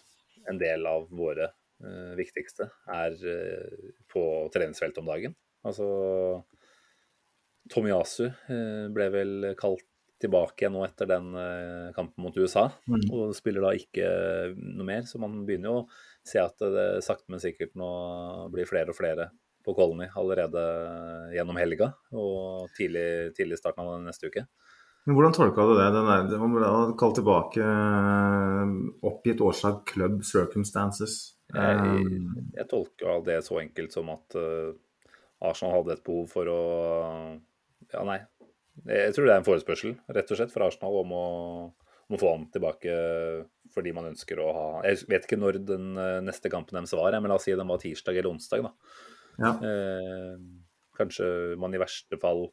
en 0.48 0.59
del 0.59 0.86
av 0.88 1.09
våre 1.12 1.50
eh, 1.84 2.14
viktigste 2.16 2.70
er 2.88 3.18
på 4.09 4.22
treningsfeltet 4.54 5.02
om 5.02 5.11
dagen. 5.12 5.36
Altså 5.64 6.44
Tomiyasu 7.68 8.30
ble 8.94 9.09
vel 9.12 9.54
kalt 9.61 9.84
tilbake 10.18 10.64
igjen 10.64 10.72
nå 10.74 10.80
etter 10.86 11.06
den 11.06 11.28
kampen 11.94 12.24
mot 12.24 12.34
USA, 12.40 12.64
og 13.12 13.34
spiller 13.36 13.62
da 13.62 13.74
ikke 13.76 14.06
noe 14.56 14.86
mer. 14.88 15.02
Så 15.06 15.20
man 15.20 15.44
begynner 15.46 15.68
jo 15.68 15.82
å 15.82 15.88
se 16.26 16.40
at 16.40 16.56
det 16.59 16.86
sakte, 17.04 17.28
men 17.28 17.42
sikkert 17.42 17.76
nå 17.78 17.90
blir 18.54 18.66
flere 18.66 18.90
og 18.94 18.98
flere 18.98 19.28
på 19.68 19.76
Colony 19.76 20.08
allerede 20.16 20.64
gjennom 21.34 21.60
helga 21.60 21.92
og 22.16 22.70
tidlig, 22.78 23.34
tidlig 23.36 23.60
starten 23.60 23.84
av 23.84 24.00
neste 24.00 24.30
uke. 24.32 24.46
Men 25.08 25.16
hvordan 25.16 25.32
tolka 25.32 25.64
du 25.64 25.70
det? 25.72 25.86
Den 25.94 26.08
der, 26.08 26.40
man 26.40 26.52
ble 26.52 26.70
kalt 27.00 27.16
tilbake 27.16 27.64
eh, 27.64 28.72
oppgitt 29.08 29.40
årsak 29.40 29.86
'club 29.88 30.20
circumstances'. 30.20 31.34
Jeg, 31.48 31.76
Eh, 31.80 32.16
jeg 32.58 32.68
tolka 32.68 33.14
det 33.24 33.38
så 33.46 33.56
enkelt 33.62 33.94
som 33.94 34.10
at 34.12 34.36
eh, 34.36 34.74
Arsenal 35.48 35.78
hadde 35.78 35.94
et 35.96 36.04
behov 36.04 36.28
for 36.28 36.52
å 36.52 36.60
Ja, 37.88 38.02
nei. 38.04 38.18
Jeg 38.84 39.14
tror 39.14 39.24
det 39.24 39.32
er 39.32 39.40
en 39.40 39.48
forespørsel, 39.48 39.94
rett 40.12 40.28
og 40.30 40.36
slett, 40.36 40.52
fra 40.52 40.68
Arsenal 40.68 41.00
om 41.00 41.14
å, 41.16 41.26
om 42.08 42.16
å 42.16 42.20
få 42.20 42.34
han 42.34 42.44
tilbake 42.52 42.92
fordi 43.72 43.94
man 43.96 44.10
ønsker 44.10 44.38
å 44.44 44.52
ha 44.52 44.66
Jeg 44.84 45.08
vet 45.08 45.24
ikke 45.24 45.40
når 45.40 45.62
den 45.64 45.94
neste 46.26 46.52
kampen 46.52 46.76
deres 46.76 46.92
var, 46.92 47.16
men 47.16 47.32
la 47.32 47.40
oss 47.40 47.48
si 47.48 47.56
den 47.56 47.72
var 47.72 47.80
tirsdag 47.80 48.20
eller 48.20 48.34
onsdag. 48.34 48.68
da. 48.68 49.16
Ja. 49.39 49.53
Eh, 49.62 50.39
kanskje 50.99 51.28
man 51.62 51.74
i 51.74 51.80
verste 51.80 52.18
fall 52.20 52.49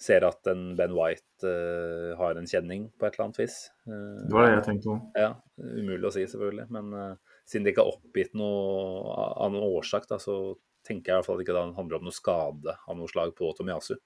ser 0.00 0.26
at 0.28 0.44
en 0.52 0.74
Ben 0.76 0.92
White 0.92 1.48
eh, 1.48 2.10
har 2.18 2.36
en 2.36 2.48
kjenning 2.48 2.90
på 3.00 3.06
et 3.06 3.14
eller 3.16 3.28
annet 3.30 3.38
vis. 3.40 3.54
Eh, 3.88 4.26
Det 4.26 4.34
var 4.34 4.44
det 4.46 4.54
jeg 4.58 4.64
tenkte 4.66 4.92
òg. 4.92 5.06
ja, 5.16 5.30
umulig 5.56 6.08
å 6.10 6.12
si, 6.12 6.24
selvfølgelig. 6.28 6.66
Men 6.76 6.92
eh, 7.00 7.38
siden 7.48 7.64
det 7.64 7.72
ikke 7.72 7.84
er 7.86 7.94
oppgitt 7.94 8.34
noe 8.36 9.16
av 9.16 9.52
noen 9.54 9.64
årsak, 9.78 10.08
da, 10.10 10.18
så 10.20 10.56
tenker 10.86 11.10
jeg 11.12 11.16
i 11.16 11.18
hvert 11.18 11.26
fall 11.30 11.38
at 11.40 11.44
det 11.44 11.48
ikke 11.48 11.64
handler 11.80 11.98
om 12.00 12.04
noe 12.10 12.14
skade 12.14 12.76
av 12.76 12.98
noe 12.98 13.08
slag 13.10 13.32
på 13.38 13.48
Tomiyasu. 13.56 13.96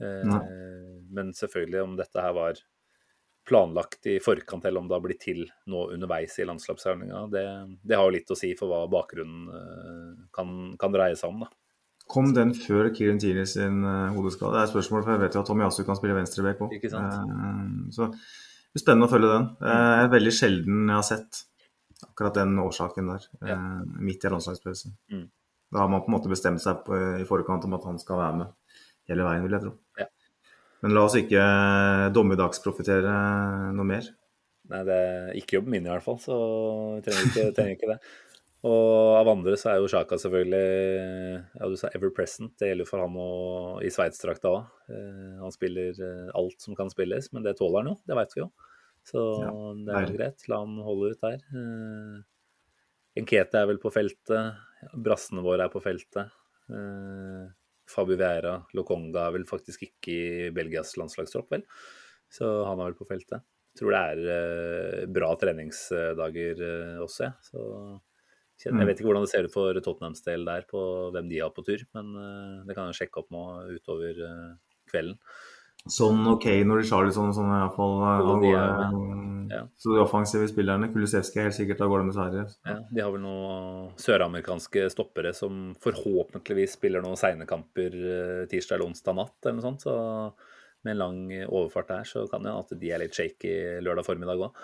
Eh, 0.00 0.36
men 1.10 1.34
selvfølgelig, 1.36 1.82
om 1.82 1.96
dette 1.98 2.22
her 2.22 2.32
var 2.38 2.62
planlagt 3.50 4.06
i 4.06 4.18
forkant, 4.22 4.64
eller 4.64 4.80
om 4.80 4.86
det 4.88 4.94
har 4.96 5.02
blitt 5.04 5.20
til 5.26 5.40
nå 5.70 5.88
underveis 5.94 6.36
i 6.38 6.46
landslagsseilinga, 6.48 7.24
det, 7.32 7.42
det 7.82 7.98
har 7.98 8.06
jo 8.06 8.14
litt 8.14 8.30
å 8.30 8.38
si 8.38 8.52
for 8.58 8.70
hva 8.70 8.84
bakgrunnen 8.92 9.48
eh, 9.58 10.12
kan, 10.36 10.52
kan 10.80 10.94
dreie 10.94 11.18
seg 11.18 11.32
om. 11.34 11.42
da. 11.44 11.50
Kom 12.10 12.32
den 12.34 12.54
før 12.58 12.88
Kieran 12.94 13.20
Tini 13.22 13.44
sin 13.46 13.82
eh, 13.86 14.14
hodeskade? 14.16 14.54
Det 14.54 14.62
er 14.62 14.68
et 14.68 14.72
spørsmål, 14.74 15.02
for 15.06 15.14
jeg 15.16 15.22
vet 15.26 15.36
jo 15.38 15.42
at 15.44 15.50
Tommy 15.50 15.66
Yasu 15.66 15.82
kan 15.86 15.98
spille 15.98 16.16
venstreback 16.16 16.62
òg. 16.66 16.72
Ikke 16.78 16.90
sant? 16.90 17.92
så 17.94 18.08
det 18.10 18.78
blir 18.78 18.82
spennende 18.84 19.06
å 19.06 19.10
følge 19.12 19.30
den. 19.34 19.46
Det 19.60 19.76
er 19.76 20.10
veldig 20.14 20.32
sjelden 20.34 20.80
jeg 20.86 20.96
har 20.96 21.06
sett 21.10 21.42
akkurat 22.06 22.38
den 22.40 22.54
årsaken 22.62 23.10
der, 23.12 23.26
Ja. 23.44 23.58
eh, 23.58 23.82
midt 24.08 24.24
i 24.24 24.30
landslagspause. 24.32 24.94
Mm. 25.12 25.26
Da 25.70 25.84
har 25.84 25.90
man 25.92 26.02
på 26.02 26.10
en 26.10 26.16
måte 26.16 26.30
bestemt 26.32 26.62
seg 26.62 26.86
i 27.20 27.26
forkant 27.28 27.66
om 27.68 27.74
at 27.76 27.84
han 27.86 27.98
skal 28.02 28.18
være 28.18 28.38
med 28.40 28.54
hele 29.10 29.26
veien, 29.26 29.42
vil 29.46 29.54
jeg 29.54 29.62
tro. 29.66 29.74
Ja. 30.00 30.06
Men 30.80 30.94
la 30.96 31.04
oss 31.04 31.16
ikke 31.18 31.42
dommedagsprofittere 32.16 33.14
noe 33.76 33.86
mer. 33.88 34.08
Nei, 34.70 34.80
det 34.86 34.96
er 34.96 35.38
ikke 35.38 35.58
jobben 35.58 35.74
min 35.74 35.86
i 35.88 35.90
hvert 35.90 36.04
fall, 36.04 36.18
så 36.22 36.36
vi 36.96 37.04
trenger 37.04 37.26
ikke, 37.26 37.46
trenger 37.56 37.76
ikke 37.76 37.90
det. 37.90 37.98
Og 38.68 39.14
av 39.16 39.28
andre 39.32 39.56
så 39.56 39.70
er 39.72 39.78
jo 39.80 39.88
Sjaka 39.88 40.18
selvfølgelig 40.20 40.64
Ja, 41.56 41.68
du 41.68 41.76
sa 41.80 41.88
ever 41.96 42.12
present. 42.12 42.52
Det 42.60 42.68
gjelder 42.68 42.88
for 42.88 43.00
han 43.00 43.14
og 43.16 43.84
i 43.86 43.92
Sveits-drakta 43.92 44.52
òg. 44.52 44.66
Han 45.40 45.54
spiller 45.54 45.96
eh, 45.96 46.26
alt 46.36 46.60
som 46.60 46.76
kan 46.76 46.92
spilles, 46.92 47.30
men 47.32 47.46
det 47.46 47.56
tåler 47.58 47.80
han 47.80 47.94
jo. 47.94 47.96
Det 48.04 48.18
veit 48.18 48.36
vi 48.36 48.42
jo. 48.44 48.50
Så 49.08 49.22
Ja, 49.40 49.54
det 49.80 49.94
er 49.96 50.04
jo 50.10 50.18
greit. 50.18 50.44
La 50.52 50.60
han 50.60 50.76
holde 50.84 51.14
ut 51.14 51.24
der. 51.24 51.40
Eh, 51.56 52.20
Enkete 53.20 53.62
er 53.62 53.70
vel 53.72 53.80
på 53.82 53.90
feltet. 53.94 54.60
Brassene 54.92 55.42
våre 55.44 55.64
er 55.66 55.72
på 55.72 55.80
feltet. 55.82 56.36
Fabu 57.90 58.14
Vieira, 58.16 58.60
Lokonga 58.76 59.26
er 59.26 59.34
vel 59.38 59.46
faktisk 59.48 59.82
ikke 59.88 60.12
i 60.14 60.50
Belgias 60.54 60.94
landslagstropp, 61.00 61.50
vel. 61.56 61.64
Så 62.30 62.46
han 62.68 62.78
er 62.78 62.90
vel 62.90 62.98
på 62.98 63.08
feltet. 63.08 63.42
Jeg 63.70 63.80
tror 63.80 63.94
det 63.94 64.02
er 64.12 64.30
eh, 64.34 65.08
bra 65.10 65.32
treningsdager 65.38 66.62
eh, 66.66 67.02
også, 67.02 67.26
jeg. 67.28 67.50
Så 67.50 67.66
Mm. 68.60 68.76
jeg 68.76 68.88
vet 68.90 68.98
ikke 69.00 69.06
hvordan 69.08 69.22
det 69.24 69.30
ser 69.32 69.46
ut 69.48 69.54
for 69.54 69.78
Tottenhams 69.80 70.20
del 70.20 70.42
der, 70.44 70.66
på 70.68 70.80
hvem 71.14 71.30
de 71.30 71.38
har 71.40 71.48
på 71.56 71.62
tur. 71.64 71.80
Men 71.96 72.10
eh, 72.20 72.58
det 72.68 72.74
kan 72.76 72.90
jeg 72.90 72.98
sjekke 72.98 73.22
opp 73.22 73.30
nå 73.32 73.44
utover 73.72 74.18
kvelden. 74.90 75.16
Sånn 75.88 76.26
OK 76.28 76.44
når 76.68 76.82
Charlison 76.84 77.30
og 77.30 77.36
sånn 77.36 77.48
i 77.48 77.60
hvert 77.62 77.76
fall 77.78 77.94
Alle 78.04 78.34
de 78.42 78.50
Ja. 79.50 79.64
Så 79.80 79.94
de 79.96 79.98
offensive 79.98 80.46
spillerne, 80.46 80.92
Kulisevskij 80.92 81.40
er 81.40 81.48
helt 81.48 81.56
sikkert 81.56 81.80
av 81.82 81.88
gårde 81.90 82.04
med 82.06 82.14
Sverige. 82.14 82.44
Ja, 82.68 82.76
de 82.86 83.02
har 83.02 83.10
vel 83.10 83.24
noen 83.24 83.88
søramerikanske 83.98 84.84
stoppere 84.92 85.32
som 85.34 85.72
forhåpentligvis 85.82 86.76
spiller 86.76 87.02
noen 87.02 87.18
seine 87.18 87.48
kamper 87.50 87.96
eh, 87.98 88.44
tirsdag 88.52 88.76
eller 88.76 88.92
onsdag 88.92 89.18
natt, 89.18 89.34
eller 89.42 89.58
noe 89.58 89.66
sånt. 89.66 89.82
Så 89.88 89.96
med 90.86 90.94
en 90.94 91.00
lang 91.00 91.18
overfart 91.48 91.90
der, 91.90 92.06
så 92.06 92.22
kan 92.30 92.46
det 92.46 92.54
at 92.54 92.76
de 92.78 92.94
er 92.94 93.02
litt 93.02 93.18
shaky 93.18 93.56
lørdag 93.82 94.06
formiddag 94.06 94.46
òg. 94.46 94.62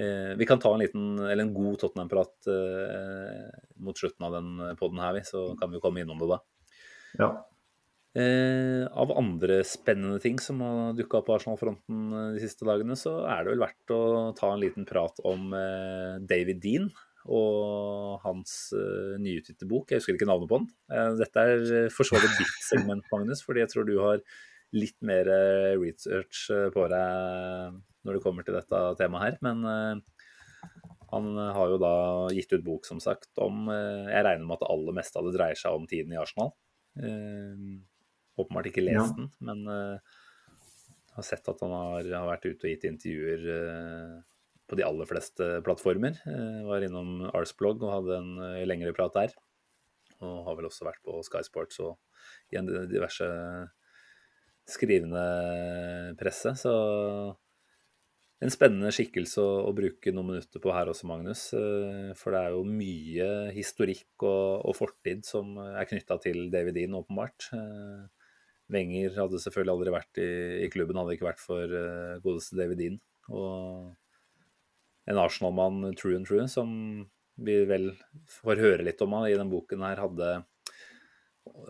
Eh, 0.00 0.32
vi 0.40 0.48
kan 0.48 0.62
ta 0.62 0.72
en 0.72 0.80
liten, 0.80 1.12
eller 1.20 1.44
en 1.44 1.54
god 1.54 1.82
Tottenham-prat 1.82 2.48
eh, 2.48 3.52
mot 3.84 3.98
slutten 3.98 4.30
av 4.30 4.38
den 4.38 4.76
poden 4.80 5.04
her, 5.04 5.12
vi, 5.18 5.26
så 5.28 5.50
kan 5.60 5.74
vi 5.74 5.82
komme 5.84 6.06
innom 6.06 6.22
det 6.22 6.32
da. 6.32 6.40
Ja. 7.20 7.34
Eh, 8.12 8.84
av 8.92 9.08
andre 9.16 9.62
spennende 9.64 10.18
ting 10.20 10.36
som 10.42 10.58
har 10.60 10.92
dukka 10.98 11.22
opp 11.22 11.30
på 11.30 11.36
Arsenal-fronten 11.38 12.00
eh, 12.12 12.26
de 12.34 12.42
siste 12.42 12.66
dagene, 12.68 12.92
så 12.98 13.22
er 13.24 13.40
det 13.40 13.54
vel 13.54 13.62
verdt 13.62 13.94
å 13.94 14.02
ta 14.36 14.50
en 14.52 14.60
liten 14.60 14.84
prat 14.88 15.16
om 15.24 15.54
eh, 15.56 16.18
David 16.28 16.60
Dean 16.60 16.90
og 17.24 18.18
hans 18.24 18.72
eh, 18.76 19.14
nyutgitte 19.22 19.68
bok. 19.70 19.88
Jeg 19.88 20.02
husker 20.02 20.18
ikke 20.18 20.28
navnet 20.28 20.50
på 20.50 20.58
den. 20.60 20.68
Eh, 20.92 21.12
dette 21.22 21.44
er 21.46 21.62
eh, 21.78 21.92
for 21.94 22.04
så 22.04 22.20
vidt 22.20 22.34
ditt 22.36 22.58
segment, 22.66 23.06
Magnus, 23.14 23.40
fordi 23.46 23.62
jeg 23.62 23.72
tror 23.72 23.86
du 23.88 23.94
har 24.02 24.20
litt 24.76 24.96
mer 25.04 25.28
research 25.76 26.46
på 26.72 26.84
deg 26.88 27.74
når 28.08 28.16
det 28.16 28.22
kommer 28.24 28.44
til 28.44 28.56
dette 28.56 28.78
temaet 28.96 29.26
her. 29.26 29.34
Men 29.44 30.00
han 31.12 31.26
har 31.36 31.74
jo 31.74 31.76
da 31.76 31.90
gitt 32.32 32.54
ut 32.56 32.64
bok, 32.64 32.88
som 32.88 32.96
sagt, 33.04 33.28
om 33.36 33.68
Jeg 33.68 34.24
regner 34.24 34.46
med 34.46 34.56
at 34.56 34.64
det 34.64 34.70
aller 34.72 34.96
meste 34.96 35.20
av 35.20 35.28
det 35.28 35.34
dreier 35.36 35.60
seg 35.60 35.76
om 35.76 35.84
tiden 35.90 36.16
i 36.16 36.20
Arsenal. 36.22 36.54
Åpenbart 38.40 38.70
ikke 38.70 38.84
lest 38.84 39.16
den, 39.18 39.28
men 39.44 39.64
eh, 39.68 40.20
har 41.16 41.26
sett 41.26 41.48
at 41.50 41.60
han 41.64 41.72
har, 41.74 42.06
har 42.14 42.28
vært 42.30 42.46
ute 42.48 42.64
og 42.64 42.70
gitt 42.70 42.86
intervjuer 42.88 43.44
eh, 43.56 44.14
på 44.70 44.78
de 44.78 44.86
aller 44.86 45.08
fleste 45.08 45.48
plattformer. 45.66 46.16
Eh, 46.28 46.62
var 46.68 46.86
innom 46.86 47.26
Arsblog 47.28 47.84
og 47.84 47.92
hadde 47.98 48.20
en 48.22 48.32
lengre 48.68 48.94
prat 48.96 49.18
der. 49.18 49.36
Og 50.22 50.46
har 50.46 50.56
vel 50.56 50.70
også 50.70 50.86
vært 50.86 51.02
på 51.04 51.18
Sky 51.26 51.42
Sports 51.44 51.82
og 51.82 51.98
i 52.54 52.58
en 52.60 52.68
diverse 52.88 53.26
skrivende 54.70 55.22
presse. 56.16 56.54
Så 56.56 56.72
en 58.42 58.50
spennende 58.54 58.90
skikkelse 58.94 59.42
å, 59.42 59.50
å, 59.66 59.74
bruke 59.76 60.14
noen 60.14 60.30
minutter 60.30 60.62
på 60.62 60.72
her 60.74 60.88
også, 60.90 61.08
Magnus. 61.10 61.44
For 62.18 62.34
det 62.34 62.40
er 62.40 62.54
jo 62.54 62.62
mye 62.66 63.28
historikk 63.58 64.24
og, 64.24 64.62
og 64.70 64.78
fortid 64.78 65.26
som 65.26 65.58
er 65.66 65.90
knytta 65.90 66.16
til 66.22 66.46
David 66.54 66.78
Dean, 66.78 66.96
åpenbart. 67.02 67.50
Eh, 68.72 68.76
Wenger 68.76 69.18
hadde 69.20 69.40
selvfølgelig 69.42 69.74
aldri 69.76 69.94
vært 69.94 70.20
i, 70.22 70.30
i 70.66 70.70
klubben, 70.72 70.98
hadde 71.00 71.16
ikke 71.16 71.28
vært 71.28 71.42
for 71.42 71.74
uh, 71.76 72.20
godeste 72.24 72.58
David 72.58 72.80
Dean. 72.80 73.00
Og 73.30 73.92
en 75.10 75.20
Arsenal-mann, 75.20 75.92
true 75.98 76.16
and 76.16 76.28
true, 76.28 76.46
som 76.48 76.72
vi 77.42 77.62
vel 77.68 77.92
får 78.30 78.60
høre 78.60 78.86
litt 78.86 79.00
om 79.02 79.14
han 79.16 79.28
i 79.30 79.36
den 79.38 79.50
boken 79.50 79.84
her, 79.86 80.02
hadde 80.02 80.32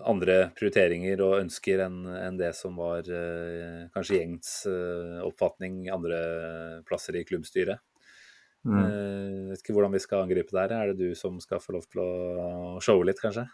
andre 0.04 0.50
prioriteringer 0.52 1.22
og 1.24 1.38
ønsker 1.38 1.80
enn 1.86 2.02
en 2.12 2.36
det 2.36 2.50
som 2.58 2.76
var 2.76 3.06
uh, 3.08 3.88
kanskje 3.94 4.18
gjengs 4.18 4.58
uh, 4.68 5.22
oppfatning 5.24 5.86
andre 5.92 6.20
plasser 6.88 7.16
i 7.18 7.24
klubbstyret. 7.28 7.80
Mm. 8.62 8.78
Eh, 8.78 9.50
vet 9.50 9.62
ikke 9.64 9.74
hvordan 9.74 9.94
vi 9.94 10.00
skal 10.02 10.22
angripe 10.22 10.54
det 10.54 10.62
her. 10.62 10.74
Er 10.76 10.92
det 10.92 11.02
du 11.10 11.18
som 11.18 11.40
skal 11.42 11.62
få 11.62 11.74
lov 11.76 11.88
til 11.90 12.02
å 12.02 12.78
showe 12.84 13.06
litt, 13.06 13.20
kanskje? 13.22 13.48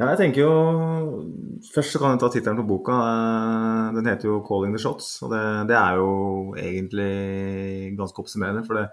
Ja, 0.00 0.08
jeg 0.08 0.18
tenker 0.22 0.40
jo 0.46 0.52
Først 1.74 1.94
så 1.94 2.00
kan 2.00 2.14
jeg 2.14 2.22
ta 2.22 2.30
tittelen 2.32 2.58
på 2.58 2.66
boka. 2.66 2.96
Eh, 2.96 3.92
den 3.94 4.08
heter 4.10 4.28
jo 4.28 4.40
'Calling 4.42 4.74
the 4.74 4.80
Shots'. 4.82 5.22
Og 5.22 5.30
det, 5.30 5.68
det 5.70 5.76
er 5.78 6.00
jo 6.00 6.54
egentlig 6.58 7.96
ganske 7.96 8.18
oppsummerende. 8.18 8.64
For 8.66 8.74
det, 8.80 8.88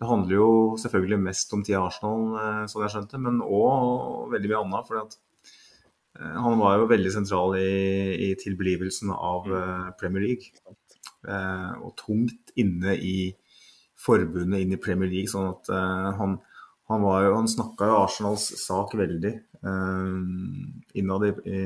det, 0.00 0.08
handler 0.08 0.34
jo 0.34 0.50
selvfølgelig 0.82 1.18
mest 1.22 1.52
om 1.54 1.62
tida 1.62 1.84
Arsenal, 1.84 2.24
eh, 2.42 2.66
sånn 2.66 2.82
jeg 2.82 2.94
skjønte, 2.96 3.22
men 3.22 3.38
òg 3.38 4.32
veldig 4.34 4.50
mye 4.50 4.62
annet. 4.64 4.88
fordi 4.88 5.04
at 5.04 5.16
Eh, 6.20 6.38
han 6.42 6.58
var 6.58 6.78
jo 6.78 6.90
veldig 6.90 7.12
sentral 7.14 7.56
i, 7.58 8.28
i 8.28 8.30
tilblivelsen 8.40 9.12
av 9.14 9.48
uh, 9.52 9.90
Premier 10.00 10.24
League. 10.24 10.76
Og 11.28 11.92
tungt 11.98 12.52
inne 12.58 12.94
i 12.94 13.32
forbundet, 13.98 14.62
inn 14.62 14.72
i 14.72 14.80
Premier 14.80 15.10
League. 15.10 15.28
sånn 15.30 15.48
at 15.50 15.66
han, 16.16 16.36
han, 16.88 17.02
var 17.02 17.24
jo, 17.26 17.32
han 17.34 17.50
snakka 17.50 17.88
jo 17.90 17.96
Arsenals 18.04 18.46
sak 18.62 18.94
veldig 18.96 19.32
innad 19.62 21.24
i, 21.26 21.32
i, 21.50 21.62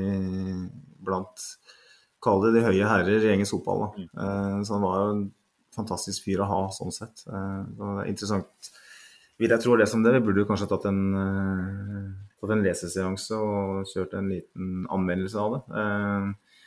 blant 1.03 1.47
Kall 2.23 2.39
det 2.45 2.53
de 2.55 2.61
høye 2.63 2.87
herrer 2.87 3.25
i 3.25 3.33
engelsk 3.33 3.57
fotball. 3.57 3.81
så 4.15 4.77
han 4.77 4.83
var 4.85 4.93
jo 4.95 5.07
en 5.11 5.23
fantastisk 5.75 6.23
fyr 6.23 6.39
å 6.39 6.47
ha 6.47 6.59
sånn 6.71 6.93
sett. 6.95 7.25
det 7.27 7.89
er 7.89 8.07
interessant. 8.07 8.69
Vil 9.41 9.51
jeg 9.51 9.59
tro 9.59 9.73
å 9.73 9.79
lese 9.81 9.97
om 9.97 10.05
det. 10.05 10.13
Vi 10.15 10.21
burde 10.29 10.45
kanskje 10.47 10.69
tatt 10.71 10.87
en 10.87 11.01
fått 12.43 12.57
en 12.57 12.63
leseseanse 12.65 13.37
og 13.39 13.87
kjørt 13.87 14.17
en 14.19 14.27
liten 14.33 14.83
anmeldelse 14.91 15.39
av 15.39 15.53
det. 15.55 15.61
Eh, 15.79 16.57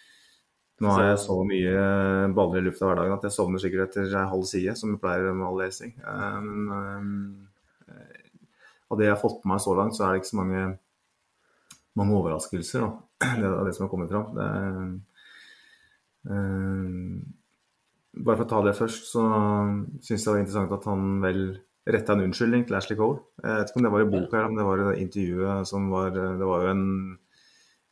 nå 0.80 0.92
har 0.92 1.04
jeg 1.10 1.20
så 1.22 1.36
mye 1.48 1.74
baller 2.36 2.60
i 2.60 2.66
lufta 2.66 2.88
hver 2.88 3.00
dag 3.00 3.12
at 3.14 3.26
jeg 3.28 3.36
sovner 3.36 3.60
sikkert 3.60 3.90
etter 3.90 4.08
ei 4.08 4.24
halv 4.32 4.48
side, 4.48 4.76
som 4.76 4.94
jeg 4.94 5.02
pleier 5.02 5.36
med 5.36 5.46
all 5.48 5.60
lesing. 5.60 5.92
Eh, 6.00 6.40
men 6.40 7.46
eh, 7.92 8.24
av 8.88 9.00
det 9.00 9.08
jeg 9.08 9.14
har 9.14 9.20
fått 9.20 9.42
med 9.44 9.52
meg 9.54 9.64
så 9.66 9.76
langt, 9.76 9.96
så 9.96 10.06
er 10.06 10.14
det 10.14 10.22
ikke 10.22 10.32
så 10.32 10.40
mange, 10.40 10.64
mange 11.98 12.16
overraskelser. 12.18 12.84
Da. 12.84 12.90
Det 13.40 13.48
er 13.48 13.66
det 13.66 13.74
som 13.76 13.86
har 13.86 13.92
kommet 13.92 14.12
fram. 14.12 14.28
Det, 14.36 14.46
bare 18.16 18.38
for 18.38 18.46
å 18.46 18.50
ta 18.50 18.62
det 18.64 18.76
først, 18.78 19.10
så 19.12 19.22
syns 20.00 20.10
jeg 20.10 20.24
det 20.24 20.32
var 20.32 20.42
interessant 20.42 20.74
at 20.74 20.88
han 20.88 21.02
vel 21.22 21.40
retta 21.86 22.16
en 22.16 22.24
unnskyldning 22.24 22.64
til 22.66 22.78
Ashley 22.78 22.98
Cole. 22.98 23.20
Jeg 23.42 23.60
vet 23.60 23.70
ikke 23.70 23.80
om 23.80 23.86
det 23.86 23.92
var 23.94 24.02
i 24.02 24.10
boka 24.10 24.38
eller 24.38 24.50
om 24.50 24.58
det 24.58 24.66
var 24.66 24.82
i 24.82 25.04
intervjuet 25.04 25.70
som 25.70 25.86
var 25.92 26.10
Det 26.16 26.48
var 26.48 26.64
jo 26.64 26.72
en 26.72 26.88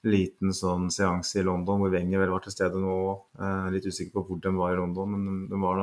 liten 0.04 0.52
sånn 0.52 0.90
seanse 0.92 1.38
i 1.40 1.44
London 1.46 1.80
hvor 1.80 1.92
Wenger 1.92 2.20
vel 2.20 2.34
var 2.34 2.42
til 2.44 2.52
stede 2.52 2.80
nå. 2.80 2.96
Eh, 3.38 3.68
litt 3.72 3.86
usikker 3.86 4.18
på 4.18 4.24
hvor 4.28 4.42
de 4.42 4.52
var 4.56 4.74
i 4.74 4.80
London, 4.80 5.14
men 5.14 5.46
de 5.48 5.60
var 5.62 5.80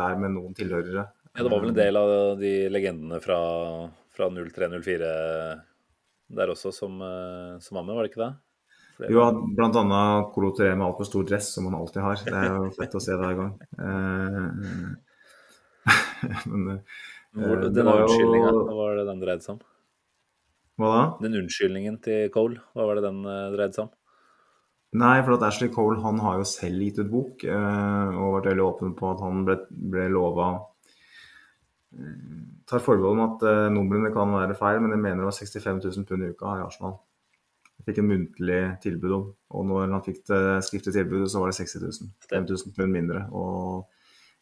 der 0.00 0.18
med 0.20 0.34
noen 0.34 0.56
tilhørere. 0.56 1.06
Ja, 1.32 1.42
Det 1.44 1.50
var 1.52 1.62
vel 1.62 1.72
en 1.72 1.78
del 1.78 1.96
av 2.00 2.10
de 2.40 2.52
legendene 2.72 3.20
fra, 3.24 3.38
fra 4.12 4.28
03-04 4.34 5.12
der 6.28 6.52
også 6.52 6.72
som, 6.74 7.00
eh, 7.02 7.58
som 7.60 7.78
var 7.78 7.84
med, 7.84 7.94
var 7.96 8.04
det 8.04 8.12
ikke 8.12 8.24
det? 8.24 8.34
Flere. 8.98 9.12
jo, 9.14 9.20
Colo 10.34 10.50
Touré 10.50 10.72
med 10.74 10.86
altfor 10.88 11.06
stor 11.06 11.24
dress, 11.24 11.52
som 11.54 11.68
han 11.68 11.76
alltid 11.78 12.02
har. 12.02 12.16
Det 12.24 12.34
er 12.34 12.48
jo 12.50 12.70
fett 12.74 12.96
å 12.98 13.02
se 13.02 13.14
hver 13.14 13.36
gang. 13.38 13.52
Eh, 13.78 14.48
men 16.50 16.64
hvor, 17.32 17.62
eh, 17.62 17.68
den 17.70 17.92
unnskyldninga, 17.92 18.50
hva 18.56 18.74
var 18.80 18.98
det 18.98 19.06
den 19.06 19.22
dreide 19.22 19.46
seg 19.46 19.54
om? 19.54 19.62
Hva 20.78 20.90
da? 20.94 21.04
Den 21.22 21.38
unnskyldningen 21.44 22.00
til 22.02 22.26
Cole, 22.34 22.58
hva 22.74 22.88
var 22.90 22.98
det 22.98 23.06
den 23.06 23.22
dreide 23.24 23.76
seg 23.76 23.86
om? 23.86 23.94
Nei, 24.98 25.16
for 25.20 25.36
at 25.36 25.44
Ashley 25.46 25.70
Cole 25.70 26.00
han 26.02 26.18
har 26.24 26.40
jo 26.40 26.48
selv 26.48 26.80
gitt 26.80 26.98
ut 26.98 27.10
bok 27.12 27.42
og 27.44 28.28
vært 28.38 28.46
veldig 28.48 28.64
åpen 28.64 28.94
på 28.96 29.10
at 29.12 29.20
han 29.20 29.42
ble, 29.44 29.58
ble 29.68 30.06
lova 30.14 30.46
Tar 32.68 32.82
forbehold 32.84 33.16
om 33.16 33.22
at 33.24 33.44
uh, 33.48 33.68
numrene 33.72 34.12
kan 34.14 34.32
være 34.34 34.56
feil, 34.58 34.80
men 34.84 34.92
jeg 34.94 35.02
mener 35.02 35.22
det 35.22 35.28
var 35.30 35.38
65 35.38 35.84
000 35.84 36.08
pund 36.08 36.24
i 36.24 36.32
uka 36.34 36.56
i 36.58 36.64
Arsenal. 36.66 36.98
Jeg 37.78 37.86
fikk 37.86 38.00
en 38.02 38.10
muntlig 38.10 38.60
tilbud 38.82 39.14
om, 39.14 39.24
og 39.54 39.68
når 39.70 39.94
han 39.94 40.04
fikk 40.04 40.24
det 40.28 40.42
skriftlige 40.66 40.98
tilbudet, 40.98 41.30
så 41.30 41.40
var 41.40 41.52
det 41.52 41.60
60 41.60 41.84
000. 41.84 42.10
5000 42.28 42.74
pund 42.76 42.92
mindre. 42.92 43.22
Og 43.30 43.86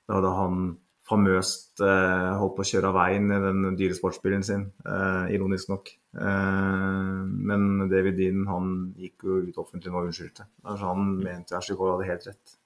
da 0.09 0.19
hadde 0.19 0.35
han 0.39 0.67
famøst 1.07 1.83
eh, 1.85 2.31
holdt 2.41 2.57
på 2.57 2.65
å 2.65 2.67
kjøre 2.67 2.91
av 2.91 2.97
veien 2.97 3.31
i 3.31 3.39
den 3.43 3.77
dyre 3.79 3.95
sportsbilen 3.95 4.43
sin, 4.47 4.65
eh, 4.83 5.35
ironisk 5.37 5.71
nok. 5.71 5.93
Eh, 6.19 7.21
men 7.51 7.87
David 7.93 8.19
Dean 8.19 8.47
han 8.51 8.73
gikk 8.99 9.27
jo 9.29 9.41
ut 9.47 9.61
offentlig 9.63 9.93
nå 9.93 10.01
og 10.01 10.11
unnskyldte. 10.11 10.49
Altså, 10.65 10.91
han 10.91 11.13
mente 11.21 11.63
Cole 11.77 11.95
hadde 11.95 12.11
helt 12.11 12.27
rett. 12.31 12.57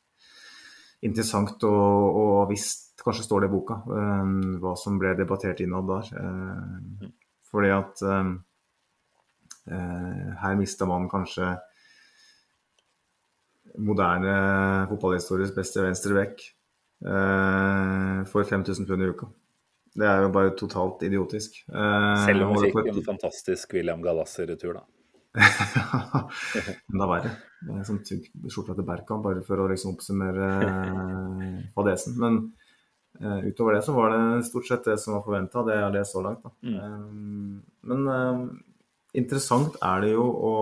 Interessant 1.04 1.64
å 1.68 1.74
og 2.22 2.48
visst, 2.50 2.89
kanskje 3.04 3.24
står 3.24 3.40
det 3.44 3.50
i 3.50 3.54
boka, 3.54 3.80
eh, 3.96 4.30
hva 4.62 4.76
som 4.78 4.98
ble 5.00 5.14
debattert 5.18 5.60
innad 5.64 5.88
der. 5.88 6.12
Eh, 6.20 7.08
fordi 7.50 7.72
at 7.74 8.02
eh, 8.06 8.30
her 10.42 10.56
mista 10.58 10.86
man 10.88 11.08
kanskje 11.10 11.54
moderne 13.78 14.32
fotballhistories 14.90 15.52
beste 15.54 15.82
venstre 15.84 16.16
vekk 16.16 16.40
uh, 17.06 18.24
for 18.26 18.42
5000 18.42 18.88
pund 18.88 19.04
i 19.04 19.10
uka. 19.12 19.28
Det 19.94 20.08
er 20.10 20.24
jo 20.24 20.32
bare 20.34 20.56
totalt 20.58 21.04
idiotisk. 21.06 21.60
Selv 21.70 22.48
om 22.48 22.56
vi 22.56 22.72
fikk 22.72 22.88
en 22.90 23.06
fantastisk 23.06 23.76
William 23.76 24.02
Gallas 24.02 24.34
i 24.42 24.48
retur, 24.50 24.80
da. 24.80 24.82
Enda 26.90 27.06
verre. 27.12 27.32
Sånn 27.86 28.02
skjorta 28.02 28.74
til 28.74 28.86
Berkan, 28.88 29.22
bare 29.22 29.44
for 29.46 29.62
å 29.62 29.68
liksom 29.70 29.94
oppsummere 29.94 30.50
fadesen. 31.76 32.18
Men 32.18 32.42
uh, 33.22 33.40
utover 33.46 33.76
det 33.76 33.82
så 33.86 33.94
var 33.96 34.14
det 34.14 34.46
stort 34.48 34.68
sett 34.68 34.88
det 34.88 34.96
som 35.02 35.16
var 35.16 35.24
forventa. 35.26 35.64
Det 35.66 35.76
er 35.76 35.94
det 35.94 36.06
så 36.08 36.22
langt. 36.24 36.46
Mm. 36.62 36.76
Um, 36.78 37.54
men 37.90 38.08
uh, 38.08 38.44
interessant 39.18 39.78
er 39.82 40.04
det 40.04 40.14
jo 40.14 40.26
å, 40.26 40.54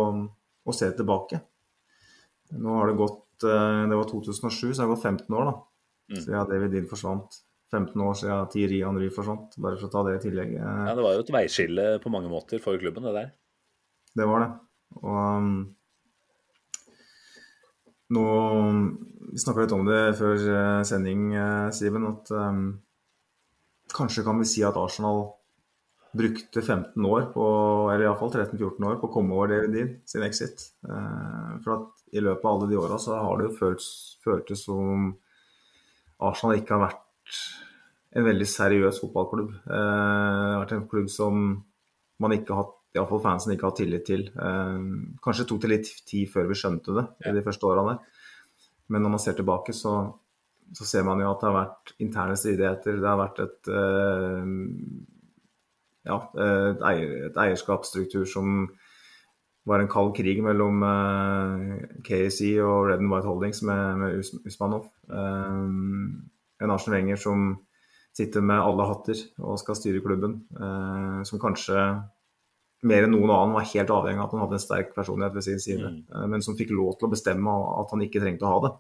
å, 0.65 0.77
se 0.77 0.91
tilbake. 0.97 1.43
Nå 2.59 2.79
har 2.79 2.89
det 2.89 2.97
gått 2.97 3.25
Det 3.39 3.95
var 3.95 4.07
2007, 4.09 4.49
så 4.51 4.71
det 4.73 4.81
har 4.83 4.89
gått 4.91 5.05
15 5.05 5.35
år, 5.37 5.51
da. 5.51 5.53
Mm. 6.09 6.23
siden 6.25 6.49
David 6.49 6.73
Dean 6.73 6.89
forsvant. 6.91 7.37
15 7.71 8.01
år 8.01 8.15
siden 8.17 8.49
Thierry 8.53 8.79
Henry 8.83 9.11
forsvant, 9.13 9.59
bare 9.61 9.77
for 9.77 9.89
å 9.89 9.93
ta 9.93 10.05
det 10.07 10.17
i 10.17 10.23
tillegg. 10.25 10.55
Ja, 10.57 10.95
Det 10.97 11.05
var 11.05 11.15
jo 11.15 11.23
et 11.23 11.35
veiskille 11.37 11.85
på 12.03 12.13
mange 12.13 12.31
måter 12.33 12.63
for 12.65 12.81
klubben, 12.81 13.05
det 13.05 13.13
der. 13.15 13.29
Det 14.17 14.27
var 14.27 14.43
det. 14.43 14.49
Og 15.03 15.19
um, 15.21 15.59
nå 18.15 18.27
Vi 19.29 19.41
snakka 19.43 19.65
litt 19.65 19.75
om 19.77 19.85
det 19.85 20.17
før 20.17 20.39
uh, 20.49 20.85
sending, 20.89 21.35
Simen, 21.77 22.07
at 22.09 22.31
um, 22.33 22.63
kanskje 23.93 24.25
kan 24.25 24.39
vi 24.41 24.47
si 24.49 24.63
at 24.65 24.79
Arsenal 24.81 25.27
brukte 26.17 26.63
15 26.63 27.05
år 27.05 27.29
på, 27.35 27.45
eller 27.93 28.07
iallfall 28.07 28.33
13-14 28.33 28.87
år 28.89 28.97
på 28.97 29.11
å 29.11 29.13
komme 29.13 29.37
over 29.37 29.53
David 29.53 29.75
Dean 29.77 29.91
sin 30.09 30.25
exit. 30.25 30.71
Uh, 30.89 31.61
for 31.61 31.75
at 31.77 32.17
i 32.17 32.25
løpet 32.25 32.49
av 32.49 32.55
alle 32.55 32.71
de 32.71 32.81
åra 32.81 32.97
så 33.03 33.21
har 33.21 33.37
det 33.37 33.51
jo 33.51 33.73
føltes 34.25 34.65
som 34.65 35.11
Arsenal 36.25 36.59
ikke 36.59 36.79
har 36.79 36.87
vært 36.89 37.43
en 38.17 38.27
veldig 38.27 38.49
seriøs 38.49 39.01
fotballklubb. 39.03 39.53
Eh, 39.53 39.69
det 39.69 40.53
har 40.55 40.63
vært 40.63 40.77
en 40.79 40.89
klubb 40.91 41.11
som 41.13 41.43
man 42.23 42.35
ikke 42.35 42.55
har 42.55 42.65
hatt 42.65 42.78
iallfall 42.99 43.23
fansen 43.23 43.55
ikke 43.55 43.69
har 43.69 43.77
tillit 43.79 44.07
til. 44.09 44.27
Eh, 44.29 44.79
kanskje 45.25 45.47
tok 45.49 45.63
det 45.65 45.73
litt 45.73 45.91
tid 46.09 46.31
før 46.33 46.49
vi 46.51 46.57
skjønte 46.59 46.97
det 46.97 47.05
i 47.29 47.35
de 47.37 47.45
første 47.47 47.69
årene. 47.69 47.99
Men 48.89 49.05
når 49.05 49.15
man 49.15 49.23
ser 49.23 49.37
tilbake, 49.39 49.75
så, 49.77 49.95
så, 50.73 50.87
ser 50.89 51.05
man 51.07 51.21
jo 51.23 51.31
at 51.31 51.43
det 51.43 51.49
har 51.51 51.59
vært 51.59 51.95
interne 52.05 52.37
stridigheter. 52.41 52.99
Det 52.99 53.09
har 53.09 53.21
vært 53.21 53.41
et, 53.45 53.71
eh, 53.73 54.53
ja, 56.09 56.19
et, 56.49 56.85
eier, 56.91 57.15
et 57.29 57.41
eierskapsstruktur 57.45 58.25
som 58.29 58.67
var 59.69 59.83
en 59.83 59.91
kald 59.93 60.15
krig 60.17 60.41
mellom 60.45 60.83
eh, 60.89 61.87
KSI 62.07 62.55
og 62.65 62.89
Red 62.89 63.03
and 63.05 63.13
White 63.13 63.29
Holdings 63.29 63.63
med, 63.69 64.03
med 64.03 64.45
Usmanov. 64.49 64.89
En 65.09 66.73
Arsen 66.75 66.95
Wenger 66.97 67.21
som 67.21 67.51
sitter 68.17 68.43
med 68.43 68.59
alle 68.59 68.87
hatter 68.89 69.21
og 69.45 69.61
skal 69.61 69.77
styre 69.79 70.01
klubben. 70.03 70.41
Som 71.29 71.39
kanskje 71.39 71.77
mer 72.87 73.07
enn 73.07 73.14
noen 73.16 73.33
annen 73.35 73.57
var 73.57 73.66
helt 73.72 73.91
avhengig 73.91 74.22
av 74.22 74.29
at 74.29 74.37
han 74.37 74.45
hadde 74.45 74.59
en 74.59 74.62
sterk 74.62 74.95
personlighet 74.95 75.35
ved 75.35 75.47
sin 75.49 75.62
side. 75.62 75.91
Mm. 75.91 76.05
Uh, 76.12 76.26
men 76.35 76.45
som 76.45 76.57
fikk 76.59 76.70
lov 76.76 76.95
til 76.99 77.09
å 77.09 77.12
bestemme 77.16 77.57
at 77.81 77.95
han 77.95 78.05
ikke 78.07 78.22
trengte 78.22 78.47
å 78.47 78.55
ha 78.55 78.62
det. 78.66 78.72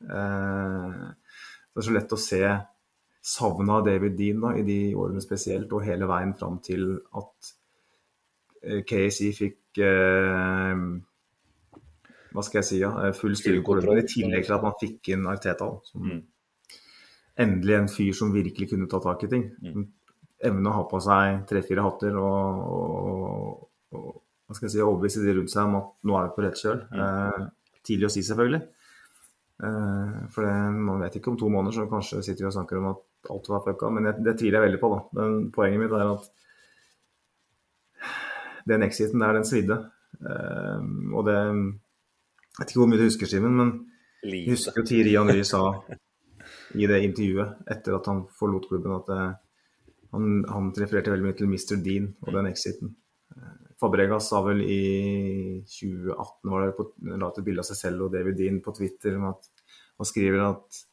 det 0.00 1.82
er 1.82 1.84
så 1.86 1.92
lett 1.94 2.12
å 2.16 2.18
se 2.18 2.42
savnet 3.20 3.74
av 3.74 3.84
David 3.84 4.16
Dean 4.16 4.40
da, 4.40 4.54
i 4.56 4.64
de 4.64 4.78
årene 4.96 5.22
spesielt, 5.22 5.72
og 5.72 5.84
hele 5.84 6.08
veien 6.08 6.32
fram 6.38 6.58
til 6.64 6.94
at 7.20 7.52
eh, 8.64 8.80
KSI 8.88 9.30
fikk 9.36 9.80
eh, 9.84 10.84
hva 12.30 12.44
skal 12.46 12.60
jeg 12.60 12.68
si, 12.68 12.80
ja, 12.80 12.90
eh, 13.04 13.14
full 13.16 13.36
styring 13.38 13.64
på 13.66 13.78
i 13.80 14.06
tillegg 14.08 14.46
til 14.46 14.56
at 14.56 14.64
man 14.64 14.78
fikk 14.80 15.12
inn 15.14 15.28
Arteta. 15.30 15.72
Som 15.84 16.10
Mm. 16.10 16.22
endelig 17.40 17.74
en 17.74 17.88
fyr 17.88 18.12
som 18.12 18.32
virkelig 18.32 18.68
kunne 18.70 18.88
ta 18.88 18.98
tak 19.00 19.22
i 19.24 19.28
ting. 19.28 19.44
Mm. 19.62 19.86
Evne 20.48 20.70
å 20.70 20.76
ha 20.78 20.84
på 20.88 21.00
seg 21.04 21.42
tre-fire 21.48 21.84
hatter 21.84 22.16
og, 22.16 22.60
og, 22.74 23.64
og 23.92 24.10
hva 24.50 24.56
skal 24.56 24.66
jeg 24.66 24.74
si, 24.74 24.82
overbevise 24.82 25.22
de 25.22 25.34
rundt 25.36 25.52
seg 25.52 25.68
om 25.68 25.76
at 25.78 25.90
nå 26.08 26.16
er 26.18 26.24
vi 26.26 26.34
på 26.34 26.42
rett 26.42 26.58
kjøl. 26.58 26.80
Mm. 26.90 27.02
Eh, 27.04 27.76
tidlig 27.86 28.08
å 28.08 28.10
si, 28.10 28.22
selvfølgelig. 28.26 28.62
Eh, 29.62 30.16
for 30.34 30.46
det, 30.46 30.54
man 30.88 31.04
vet 31.04 31.18
ikke 31.20 31.30
om 31.30 31.36
to 31.38 31.50
måneder, 31.52 31.76
så 31.76 31.84
kanskje 31.92 32.22
sitter 32.26 32.46
vi 32.46 32.48
og 32.48 32.56
snakker 32.56 32.80
om 32.80 32.88
at 32.90 33.30
alt 33.30 33.50
var 33.52 33.62
fucka. 33.68 33.92
Men 33.94 34.08
det, 34.08 34.14
det 34.26 34.34
tviler 34.40 34.58
jeg 34.58 34.66
veldig 34.66 34.80
på, 34.82 34.90
da. 34.90 35.00
Men 35.20 35.36
poenget 35.54 35.84
mitt 35.84 35.94
er 35.94 36.10
at 36.16 36.24
den 38.72 38.86
exiten 38.88 39.22
der, 39.22 39.38
den 39.38 39.46
svidde. 39.46 39.78
Eh, 40.18 40.82
og 41.14 41.28
det 41.28 41.38
Jeg 41.38 42.64
vet 42.64 42.72
ikke 42.72 42.80
hvor 42.82 42.90
mye 42.90 42.98
du 42.98 43.06
husker, 43.06 43.28
Simen, 43.30 43.54
men 43.56 43.68
jeg 44.26 44.50
husker 44.50 44.82
jo 44.82 44.84
Thierry 44.84 45.14
Henry 45.14 45.44
sa 45.46 45.62
i 46.76 46.88
det 46.90 46.98
intervjuet 47.06 47.70
etter 47.70 47.94
at 47.96 48.08
han 48.10 48.24
forlot 48.36 48.66
klubben, 48.68 48.98
at 48.98 49.12
eh, 49.14 49.30
han, 50.14 50.44
han 50.50 50.70
refererte 50.74 51.12
veldig 51.12 51.28
mye 51.28 51.38
til 51.38 51.50
Mr. 51.50 51.78
Dean 51.84 52.10
og 52.26 52.34
den 52.34 52.50
exiten. 52.50 52.94
Eh, 53.36 53.56
Fabregas 53.80 54.28
sa 54.30 54.42
vel 54.44 54.62
i 54.64 54.82
2018 55.64 56.52
var 56.52 56.66
det 56.66 56.76
på, 56.78 56.88
la 57.10 57.30
ut 57.30 57.40
et 57.40 57.46
bilde 57.46 57.64
av 57.64 57.68
seg 57.70 57.78
selv 57.78 58.06
og 58.06 58.14
David 58.14 58.38
Dean 58.40 58.60
på 58.64 58.74
Twitter 58.76 59.16
om 59.18 59.30
at 59.32 59.50
han 60.00 60.08
skriver 60.08 60.46
at 60.50 60.86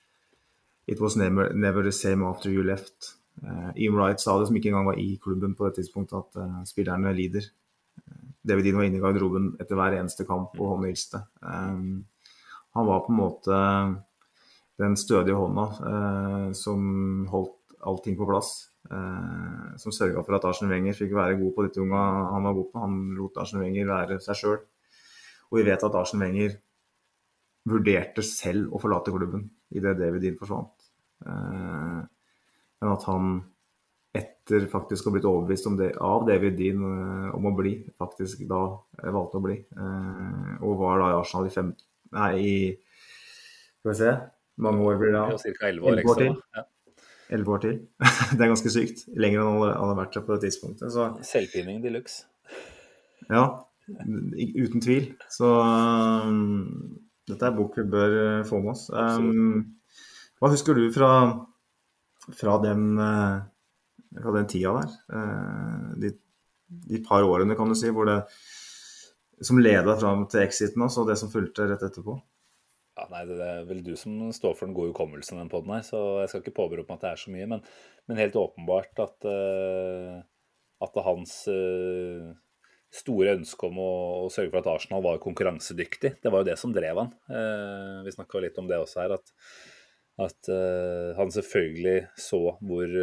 It 0.88 1.02
was 1.04 1.18
never, 1.20 1.52
never 1.52 1.84
the 1.84 1.92
same 1.92 2.24
after 2.24 2.48
you 2.48 2.64
left. 2.64 3.18
Uh, 3.44 3.74
Ian 3.76 3.98
Wright 3.98 4.22
sa 4.24 4.38
det 4.40 4.48
som 4.48 4.56
ikke 4.56 4.70
engang 4.72 4.88
var 4.88 5.00
i 5.02 5.18
klubben 5.20 5.52
på 5.54 5.68
det 5.68 5.82
tidspunktet, 5.82 6.16
at 6.16 6.40
uh, 6.40 6.62
spillerne 6.64 7.12
lider. 7.12 7.44
David 8.48 8.64
Dean 8.64 8.78
var 8.80 8.88
inne 8.88 9.02
i 9.02 9.04
garderoben 9.04 9.50
etter 9.60 9.76
hver 9.76 9.98
eneste 9.98 10.24
kamp 10.24 10.56
og 10.56 10.78
håndhilste. 10.78 11.20
Um, 11.44 12.06
han 12.78 12.88
var 12.88 13.04
på 13.04 13.12
en 13.12 13.20
måte 13.20 13.60
den 14.80 14.96
stødige 14.96 15.36
hånda 15.36 15.68
uh, 15.76 16.48
som 16.56 17.28
holdt 17.34 17.78
allting 17.84 18.16
på 18.16 18.30
plass. 18.30 18.54
Eh, 18.88 19.76
som 19.82 19.92
sørga 19.92 20.24
for 20.24 20.38
at 20.38 20.46
Arsen 20.48 20.72
Wenger 20.72 20.96
fikk 20.96 21.12
være 21.18 21.36
god 21.42 21.54
på 21.56 21.66
dette 21.66 21.82
unga 21.84 22.04
han 22.32 22.48
var 22.48 22.56
god 22.56 22.70
på. 22.72 22.84
Han 22.86 22.96
lot 23.18 23.40
Arsen 23.42 23.62
Wenger 23.64 23.90
være 23.90 24.20
seg 24.24 24.40
sjøl. 24.40 24.62
Og 25.52 25.60
vi 25.60 25.66
vet 25.68 25.84
at 25.84 25.98
Arsen 26.00 26.24
Wenger 26.24 26.56
vurderte 27.68 28.24
selv 28.24 28.72
å 28.72 28.80
forlate 28.80 29.12
klubben 29.12 29.50
idet 29.76 29.98
David 30.00 30.24
Dean 30.24 30.40
forsvant. 30.40 30.88
Eh, 31.26 32.00
men 32.78 32.94
at 32.94 33.08
han 33.10 33.38
etter 34.18 34.64
faktisk 34.72 35.06
å 35.06 35.12
ha 35.12 35.18
blitt 35.18 35.28
overbevist 35.30 35.68
om 35.70 35.76
det, 35.78 35.92
av 36.02 36.24
David 36.30 36.56
Dean 36.60 36.86
eh, 36.88 37.36
om 37.36 37.50
å 37.52 37.56
bli, 37.58 37.76
faktisk 38.00 38.46
da 38.50 38.64
valgte 39.04 39.42
å 39.42 39.44
bli. 39.44 39.60
Og 40.64 40.80
var 40.80 41.04
da 41.04 41.12
i 41.12 41.20
Arsenal 41.20 41.52
i 41.52 41.54
fem 41.54 41.76
Nei, 42.16 42.28
i 42.40 42.52
Skal 43.82 43.90
vi 43.90 43.96
se 44.00 44.12
mange 44.64 44.86
år 44.88 44.96
blir 45.02 45.12
det 45.12 45.20
da? 45.20 45.36
Ca. 45.36 45.68
11 45.68 45.84
år 45.84 45.92
Elleve 45.92 45.92
år 45.92 46.00
ekstra. 46.00 46.24
til. 46.24 46.38
Ja. 46.56 46.64
Elleve 47.34 47.56
år 47.58 47.64
til. 47.64 47.80
det 48.36 48.42
er 48.44 48.52
ganske 48.54 48.72
sykt. 48.72 49.06
Lenger 49.20 49.42
enn 49.42 49.50
han 49.50 49.80
hadde- 49.82 49.98
vært 50.00 50.14
der 50.16 50.26
på 50.28 50.36
det 50.36 50.48
tidspunktet. 50.48 50.92
Så 50.94 51.08
Selvpining 51.28 51.82
de 51.84 51.92
luxe. 51.92 52.24
ja, 53.30 53.44
uten 53.88 54.84
tvil. 54.84 55.10
Så 55.32 55.50
um, 56.28 57.00
dette 57.28 57.50
er 57.50 57.58
bok 57.58 57.76
vi 57.80 57.84
bør 57.92 58.16
uh, 58.40 58.46
få 58.48 58.62
med 58.64 58.76
oss. 58.76 58.88
Um, 58.92 59.76
hva 60.40 60.52
husker 60.54 60.78
du 60.78 60.86
fra, 60.96 61.12
fra, 62.32 62.56
den, 62.64 62.94
uh, 62.96 63.44
fra 64.22 64.36
den 64.38 64.48
tida 64.48 64.78
der? 64.80 64.96
Uh, 65.12 65.92
de, 66.00 66.14
de 66.88 67.04
par 67.04 67.28
årene, 67.28 67.56
kan 67.60 67.68
du 67.68 67.76
si, 67.76 67.92
hvor 67.92 68.08
det 68.08 68.22
som 69.46 69.60
leda 69.62 69.94
fram 70.00 70.26
til 70.32 70.42
exiten 70.42 70.82
også, 70.82 71.04
og 71.04 71.12
det 71.12 71.18
som 71.20 71.30
fulgte 71.30 71.68
rett 71.70 71.84
etterpå. 71.86 72.16
Ja, 72.98 73.06
nei, 73.12 73.22
Det 73.30 73.38
er 73.46 73.68
vel 73.70 73.84
du 73.86 73.94
som 74.00 74.18
står 74.34 74.56
for 74.58 74.66
den 74.66 74.76
gode 74.78 74.90
hukommelsen 74.90 75.38
den 75.38 75.52
poden 75.52 75.76
her, 75.76 75.86
så 75.86 76.00
jeg 76.24 76.32
skal 76.32 76.42
ikke 76.44 76.58
påberope 76.58 76.90
meg 76.90 76.98
at 76.98 77.06
det 77.06 77.12
er 77.12 77.22
så 77.22 77.34
mye. 77.34 77.48
Men, 77.52 77.64
men 78.10 78.22
helt 78.22 78.38
åpenbart 78.42 79.02
at, 79.04 79.28
uh, 79.30 80.18
at 80.82 81.00
hans 81.06 81.36
uh, 81.52 82.32
store 82.98 83.36
ønske 83.38 83.70
om 83.70 83.78
å, 83.84 83.92
å 84.26 84.32
sørge 84.34 84.50
for 84.50 84.64
at 84.64 84.72
Arsenal 84.74 85.06
var 85.06 85.22
konkurransedyktig, 85.22 86.16
det 86.24 86.34
var 86.34 86.42
jo 86.42 86.50
det 86.50 86.58
som 86.58 86.74
drev 86.74 87.04
han. 87.04 87.14
Uh, 87.30 88.02
vi 88.08 88.16
snakka 88.18 88.42
litt 88.42 88.58
om 88.58 88.70
det 88.72 88.82
også 88.82 89.04
her, 89.04 89.14
at, 89.20 89.36
at 90.26 90.50
han 91.14 91.30
selvfølgelig 91.30 92.00
så 92.18 92.40
hvor, 92.66 92.94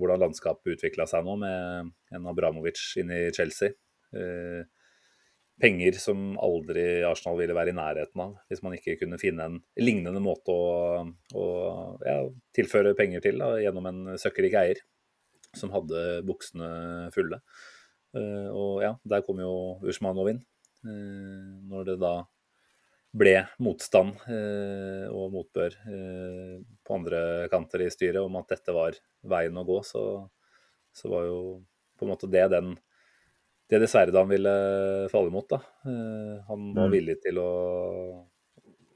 hvordan 0.00 0.24
landskapet 0.24 0.72
utvikla 0.74 1.06
seg 1.06 1.22
nå 1.22 1.36
med 1.38 1.92
en 2.18 2.26
Abramovic 2.26 2.82
inn 2.98 3.12
i 3.14 3.20
Chelsea. 3.36 3.70
Eh, 4.10 4.66
penger 5.60 5.96
som 6.00 6.34
aldri 6.40 7.02
Arsenal 7.06 7.38
ville 7.40 7.56
være 7.56 7.74
i 7.74 7.76
nærheten 7.76 8.22
av, 8.24 8.36
hvis 8.48 8.62
man 8.64 8.76
ikke 8.76 8.96
kunne 9.02 9.18
finne 9.20 9.46
en 9.46 9.58
lignende 9.80 10.22
måte 10.24 10.54
å, 10.54 11.04
å 11.36 11.44
ja, 12.06 12.16
tilføre 12.56 12.96
penger 12.98 13.24
til 13.24 13.40
da, 13.42 13.52
gjennom 13.62 13.88
en 13.90 14.00
søkkrik 14.20 14.56
eier 14.60 14.80
som 15.56 15.72
hadde 15.74 16.22
buksene 16.26 17.10
fulle. 17.14 17.40
Eh, 18.16 18.48
og 18.50 18.82
ja, 18.84 18.94
der 19.06 19.24
kom 19.26 19.40
jo 19.42 19.52
Usmanov 19.86 20.30
inn. 20.32 20.42
eh, 20.86 21.48
når 21.70 21.90
det 21.90 21.96
da 22.00 22.14
ble 23.10 23.34
motstand 23.58 24.20
eh, 24.30 25.06
og 25.10 25.32
motbør 25.34 25.74
på 26.86 26.94
andre 26.94 27.48
kanter 27.50 27.82
i 27.82 27.90
styret 27.90 28.22
om 28.22 28.38
at 28.38 28.52
dette 28.54 28.74
var 28.74 28.94
veien 29.26 29.58
å 29.58 29.66
gå, 29.66 29.80
så, 29.86 30.04
så 30.94 31.10
var 31.10 31.26
jo 31.26 31.40
på 31.98 32.06
en 32.06 32.12
måte 32.14 32.30
det 32.30 32.46
den 32.54 32.76
det 33.70 33.80
dessverre 33.84 34.10
da 34.12 34.24
han 34.24 34.32
ville 34.32 34.52
falle 35.12 35.30
imot. 35.30 35.48
da. 35.48 35.60
Eh, 35.86 36.36
han 36.48 36.72
var 36.74 36.88
Mm. 36.88 36.92
villig 36.96 37.20
til 37.22 37.38
å 37.38 38.26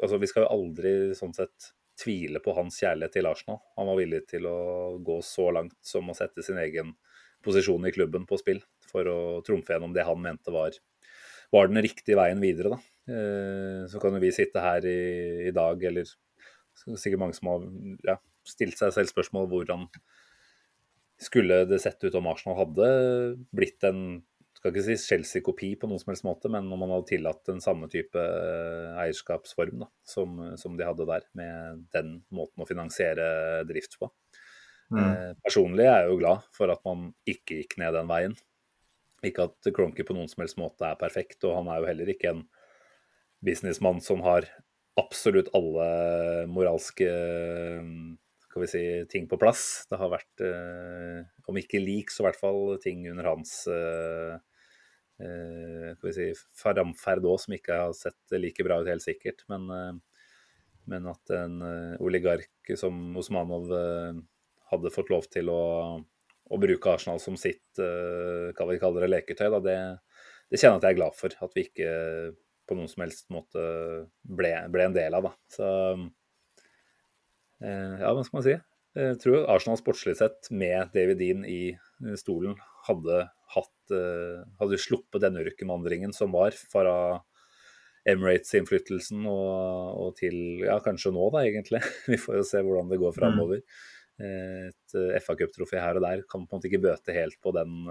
Altså, 0.03 0.19
Vi 0.21 0.27
skal 0.27 0.43
jo 0.43 0.49
aldri 0.53 0.91
sånn 1.15 1.33
sett 1.33 1.71
tvile 1.97 2.41
på 2.43 2.53
hans 2.55 2.77
kjærlighet 2.83 3.13
til 3.13 3.27
Arsenal. 3.27 3.61
Han 3.79 3.87
var 3.87 3.97
villig 3.97 4.27
til 4.27 4.43
å 4.43 4.99
gå 5.03 5.23
så 5.23 5.53
langt 5.55 5.77
som 5.81 6.11
å 6.11 6.17
sette 6.17 6.43
sin 6.43 6.59
egen 6.59 6.91
posisjon 7.43 7.87
i 7.87 7.93
klubben 7.95 8.27
på 8.27 8.37
spill 8.37 8.61
for 8.91 9.05
å 9.05 9.43
trumfe 9.47 9.69
gjennom 9.73 9.95
det 9.95 10.05
han 10.05 10.21
mente 10.21 10.51
var, 10.53 10.73
var 11.53 11.69
den 11.69 11.81
riktige 11.81 12.17
veien 12.19 12.41
videre. 12.43 12.71
da. 12.75 12.79
Eh, 13.09 13.87
Så 13.87 14.01
kan 14.01 14.13
jo 14.13 14.21
vi 14.21 14.33
sitte 14.33 14.61
her 14.61 14.81
i, 14.85 15.47
i 15.49 15.51
dag, 15.53 15.83
eller 15.83 16.05
sikkert 16.75 17.19
mange 17.21 17.35
som 17.35 17.49
har 17.49 17.61
ja, 18.05 18.17
stilt 18.45 18.77
seg 18.77 18.93
selv 18.93 19.09
spørsmål 19.15 19.49
hvordan 19.49 19.89
skulle 21.23 21.65
det 21.69 21.81
sett 21.81 22.03
ut 22.05 22.15
om 22.19 22.27
Arsenal 22.27 22.59
hadde 22.59 23.39
blitt 23.55 23.83
en 23.87 24.23
skal 24.65 24.73
ikke 24.73 24.85
si 24.87 24.95
Chelsea-kopi 24.97 25.67
på 25.77 25.89
noen 25.91 26.01
som 26.01 26.09
helst 26.09 26.25
måte, 26.25 26.49
men 26.49 26.71
om 26.73 26.81
man 26.81 26.95
hadde 26.95 27.11
tillatt 27.11 27.43
den 27.45 27.59
samme 27.61 27.85
type 27.93 28.17
eh, 28.17 28.95
eierskapsform 29.03 29.83
da, 29.83 29.91
som, 30.09 30.41
som 30.57 30.79
de 30.79 30.87
hadde 30.89 31.05
der, 31.11 31.27
med 31.37 31.83
den 31.93 32.15
måten 32.33 32.65
å 32.65 32.69
finansiere 32.69 33.27
drift 33.69 33.99
på. 34.01 34.09
Mm. 34.89 35.03
Eh, 35.03 35.29
personlig 35.45 35.85
er 35.85 36.07
jeg 36.07 36.15
jo 36.15 36.19
glad 36.23 36.49
for 36.57 36.73
at 36.73 36.81
man 36.89 37.11
ikke 37.29 37.61
gikk 37.61 37.77
ned 37.83 37.93
den 37.93 38.09
veien. 38.09 38.39
Ikke 39.25 39.51
at 39.51 39.69
Cronky 39.77 40.09
på 40.09 40.17
noen 40.17 40.33
som 40.33 40.41
helst 40.41 40.57
måte 40.57 40.89
er 40.89 40.97
perfekt, 40.97 41.45
og 41.45 41.59
han 41.59 41.69
er 41.69 41.83
jo 41.83 41.91
heller 41.93 42.15
ikke 42.15 42.33
en 42.33 42.43
businessmann 43.45 44.01
som 44.01 44.25
har 44.25 44.49
absolutt 44.97 45.53
alle 45.53 46.47
moralske 46.49 47.13
skal 48.55 48.63
vi 48.63 48.71
si, 48.71 48.83
ting 49.11 49.25
på 49.27 49.37
plass. 49.37 49.85
Det 49.91 49.99
har 49.99 50.13
vært, 50.13 50.41
eh, 50.47 51.25
om 51.51 51.57
ikke 51.59 51.83
lik, 51.83 52.13
så 52.15 52.23
i 52.23 52.29
hvert 52.29 52.39
fall 52.39 52.79
ting 52.81 53.03
under 53.11 53.27
hans 53.27 53.67
eh, 53.67 54.37
eh, 54.37 54.54
vi 55.19 56.13
si, 56.17 56.27
framferd 56.59 57.27
òg 57.29 57.39
som 57.43 57.55
ikke 57.57 57.79
har 57.85 57.95
sett 57.97 58.35
like 58.35 58.65
bra 58.67 58.81
ut, 58.83 58.91
helt 58.91 59.05
sikkert. 59.05 59.45
Men, 59.53 59.69
eh, 59.71 59.93
men 60.91 61.11
at 61.11 61.35
en 61.37 61.61
eh, 61.65 62.03
oligark 62.05 62.75
som 62.81 63.17
Osmanov 63.21 63.71
eh, 63.73 64.19
hadde 64.73 64.95
fått 64.95 65.13
lov 65.13 65.29
til 65.33 65.51
å, 65.53 65.63
å 66.01 66.61
bruke 66.61 66.97
Arsenal 66.97 67.23
som 67.23 67.39
sitt 67.41 67.81
eh, 67.83 68.51
hva 68.57 68.69
vi 68.71 68.81
kaller 68.83 69.07
det, 69.07 69.13
leketøy, 69.15 69.49
da, 69.55 69.63
det, 69.65 69.79
det 70.51 70.61
kjenner 70.61 70.77
jeg 70.77 70.83
at 70.83 70.89
jeg 70.89 70.97
er 70.97 71.01
glad 71.03 71.19
for. 71.19 71.39
At 71.47 71.57
vi 71.57 71.69
ikke 71.69 71.95
på 72.65 72.77
noen 72.79 72.91
som 72.91 73.05
helst 73.05 73.27
måte 73.33 73.65
ble, 74.25 74.53
ble 74.73 74.89
en 74.89 74.97
del 74.97 75.17
av. 75.17 75.29
Da. 75.29 75.33
Så 75.53 75.67
eh, 77.63 77.97
ja, 78.01 78.13
hva 78.13 78.23
skal 78.25 78.41
man 78.41 78.47
si? 78.47 78.57
Jeg 78.95 79.19
tror 79.25 79.49
Arsenal 79.51 79.79
sportslig 79.81 80.15
sett 80.21 80.49
med 80.55 80.93
David 80.95 81.19
Dean 81.19 81.43
i 81.49 81.75
eh, 81.75 82.17
stolen 82.21 82.55
hadde 82.87 83.25
hatt 83.55 83.95
eh, 83.95 84.43
Hadde 84.61 84.81
sluppet 84.81 85.23
denne 85.25 85.45
ørkenvandringen 85.45 86.15
som 86.17 86.35
var 86.35 86.57
fra 86.57 86.95
Emirates-innflytelsen 88.09 89.25
og, 89.31 90.01
og 90.01 90.17
til 90.19 90.65
ja, 90.67 90.77
kanskje 90.85 91.15
nå, 91.15 91.29
da, 91.33 91.45
egentlig. 91.49 91.81
Vi 92.11 92.21
får 92.21 92.41
jo 92.41 92.47
se 92.49 92.65
hvordan 92.65 92.91
det 92.91 93.01
går 93.01 93.15
framover. 93.17 93.63
Eh, 94.21 94.67
Et 94.71 94.97
eh, 95.01 95.15
FA-cuptrofé 95.23 95.81
her 95.81 96.01
og 96.01 96.05
der 96.05 96.25
kan 96.29 96.45
på 96.45 96.53
en 96.53 96.61
måte 96.61 96.71
ikke 96.71 96.85
bøte 96.85 97.17
helt 97.17 97.41
på 97.43 97.55
den 97.57 97.89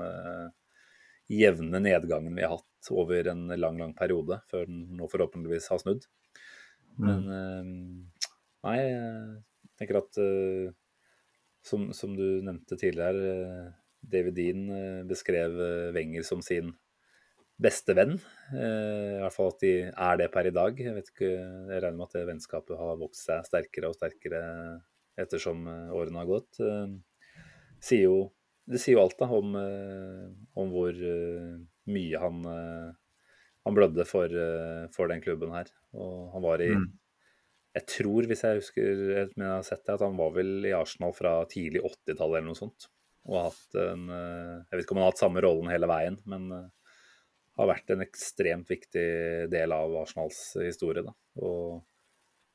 jevne 1.31 1.79
nedgangen 1.79 2.35
vi 2.35 2.43
har 2.43 2.57
hatt 2.57 2.89
over 2.91 3.29
en 3.31 3.47
lang, 3.55 3.77
lang 3.79 3.93
periode, 3.95 4.41
før 4.51 4.67
den 4.67 4.85
nå 4.99 5.07
forhåpentligvis 5.11 5.69
har 5.71 5.79
snudd. 5.81 6.05
Men 7.01 7.27
eh, 7.33 7.73
nei, 8.67 8.77
jeg 8.83 9.79
tenker 9.79 10.03
at 10.03 10.19
som, 11.63 11.87
som 11.95 12.13
du 12.15 12.43
nevnte 12.43 12.77
tidligere, 12.79 13.73
David 14.03 14.35
Dean 14.37 14.63
eh, 14.69 15.01
beskrev 15.07 15.59
eh, 15.61 15.91
Wenger 15.95 16.25
som 16.27 16.41
sin 16.45 16.73
beste 17.63 17.95
venn. 17.97 18.15
Eh, 18.51 19.17
I 19.17 19.21
hvert 19.23 19.35
fall 19.35 19.51
at 19.53 19.63
de 19.63 19.73
er 19.89 20.21
det 20.21 20.29
per 20.33 20.49
i 20.49 20.55
dag. 20.55 20.79
Jeg, 20.79 20.95
vet 20.97 21.11
ikke, 21.13 21.31
jeg 21.33 21.83
regner 21.83 21.99
med 21.99 22.07
at 22.09 22.17
det 22.17 22.27
vennskapet 22.29 22.79
har 22.79 23.01
vokst 23.01 23.27
seg 23.29 23.45
sterkere 23.47 23.91
og 23.91 23.97
sterkere 23.97 24.41
ettersom 25.19 25.67
årene 25.93 26.23
har 26.23 26.29
gått. 26.29 26.57
Sier 27.83 28.07
jo, 28.07 28.17
det 28.65 28.79
sier 28.81 28.97
jo 28.97 29.03
alt 29.03 29.19
da 29.19 29.27
om, 29.29 29.53
om 30.57 30.71
hvor 30.73 30.97
mye 31.93 32.21
han, 32.23 32.39
han 33.61 33.77
blødde 33.77 34.07
for, 34.09 34.33
for 34.95 35.11
den 35.11 35.21
klubben 35.21 35.53
her. 35.53 35.69
Og 35.93 36.33
han 36.33 36.45
var 36.47 36.65
i 36.65 36.73
Mm. 36.73 36.89
Jeg 37.73 37.87
tror, 37.89 38.27
hvis 38.29 38.43
jeg 38.45 38.59
husker 38.59 38.99
men 39.33 39.47
jeg 39.47 39.49
har 39.49 39.63
sett 39.65 39.81
det, 39.81 39.95
at 39.95 40.03
han 40.05 40.17
var 40.17 40.33
vel 40.35 40.67
i 40.69 40.75
Arsenal 40.77 41.13
fra 41.17 41.39
tidlig 41.49 41.81
80-tallet 41.81 42.37
eller 42.37 42.51
noe 42.51 42.59
sånt. 42.59 42.85
Og 43.29 43.39
hatt 43.47 43.77
en 43.79 44.09
eh, 44.11 44.55
Jeg 44.67 44.75
vet 44.75 44.85
ikke 44.85 44.95
om 44.95 45.01
han 45.01 45.07
har 45.07 45.13
hatt 45.13 45.23
samme 45.23 45.43
rollen 45.43 45.71
hele 45.71 45.89
veien, 45.89 46.19
men 46.29 46.51
eh, 46.51 46.69
har 47.59 47.69
vært 47.69 47.93
en 47.93 48.03
ekstremt 48.03 48.69
viktig 48.71 49.07
del 49.53 49.75
av 49.75 49.93
Arsenals 50.01 50.39
historie. 50.57 51.05
Da. 51.05 51.13
Og 51.45 51.83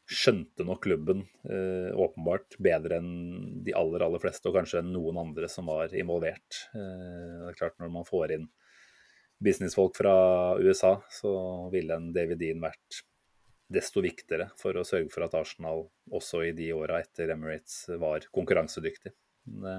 skjønte 0.08 0.64
nok 0.66 0.82
klubben 0.86 1.22
eh, 1.48 1.90
åpenbart 1.94 2.56
bedre 2.64 2.98
enn 2.98 3.12
de 3.64 3.74
aller 3.76 4.04
aller 4.04 4.22
fleste, 4.22 4.48
og 4.48 4.58
kanskje 4.58 4.82
enn 4.82 4.92
noen 4.96 5.20
andre 5.22 5.50
som 5.52 5.68
var 5.70 5.94
involvert. 5.94 6.64
Det 6.72 7.52
er 7.52 7.58
klart 7.58 7.78
Når 7.80 7.92
man 7.94 8.08
får 8.08 8.34
inn 8.36 8.48
businessfolk 9.38 9.94
fra 9.96 10.16
USA, 10.58 10.96
så 11.14 11.30
ville 11.72 11.94
en 11.94 12.10
David 12.12 12.40
Dean 12.42 12.64
vært 12.64 13.04
desto 13.68 14.02
viktigere 14.02 14.48
for 14.58 14.76
å 14.80 14.86
sørge 14.88 15.12
for 15.12 15.26
at 15.26 15.36
Arsenal 15.38 15.84
også 16.10 16.42
i 16.48 16.54
de 16.56 16.72
åra 16.74 17.02
etter 17.04 17.30
Emirates 17.34 17.84
var 18.00 18.24
konkurransedyktig. 18.34 19.12
Det, 19.44 19.76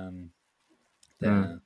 det, 1.19 1.29
Mm. 1.29 1.59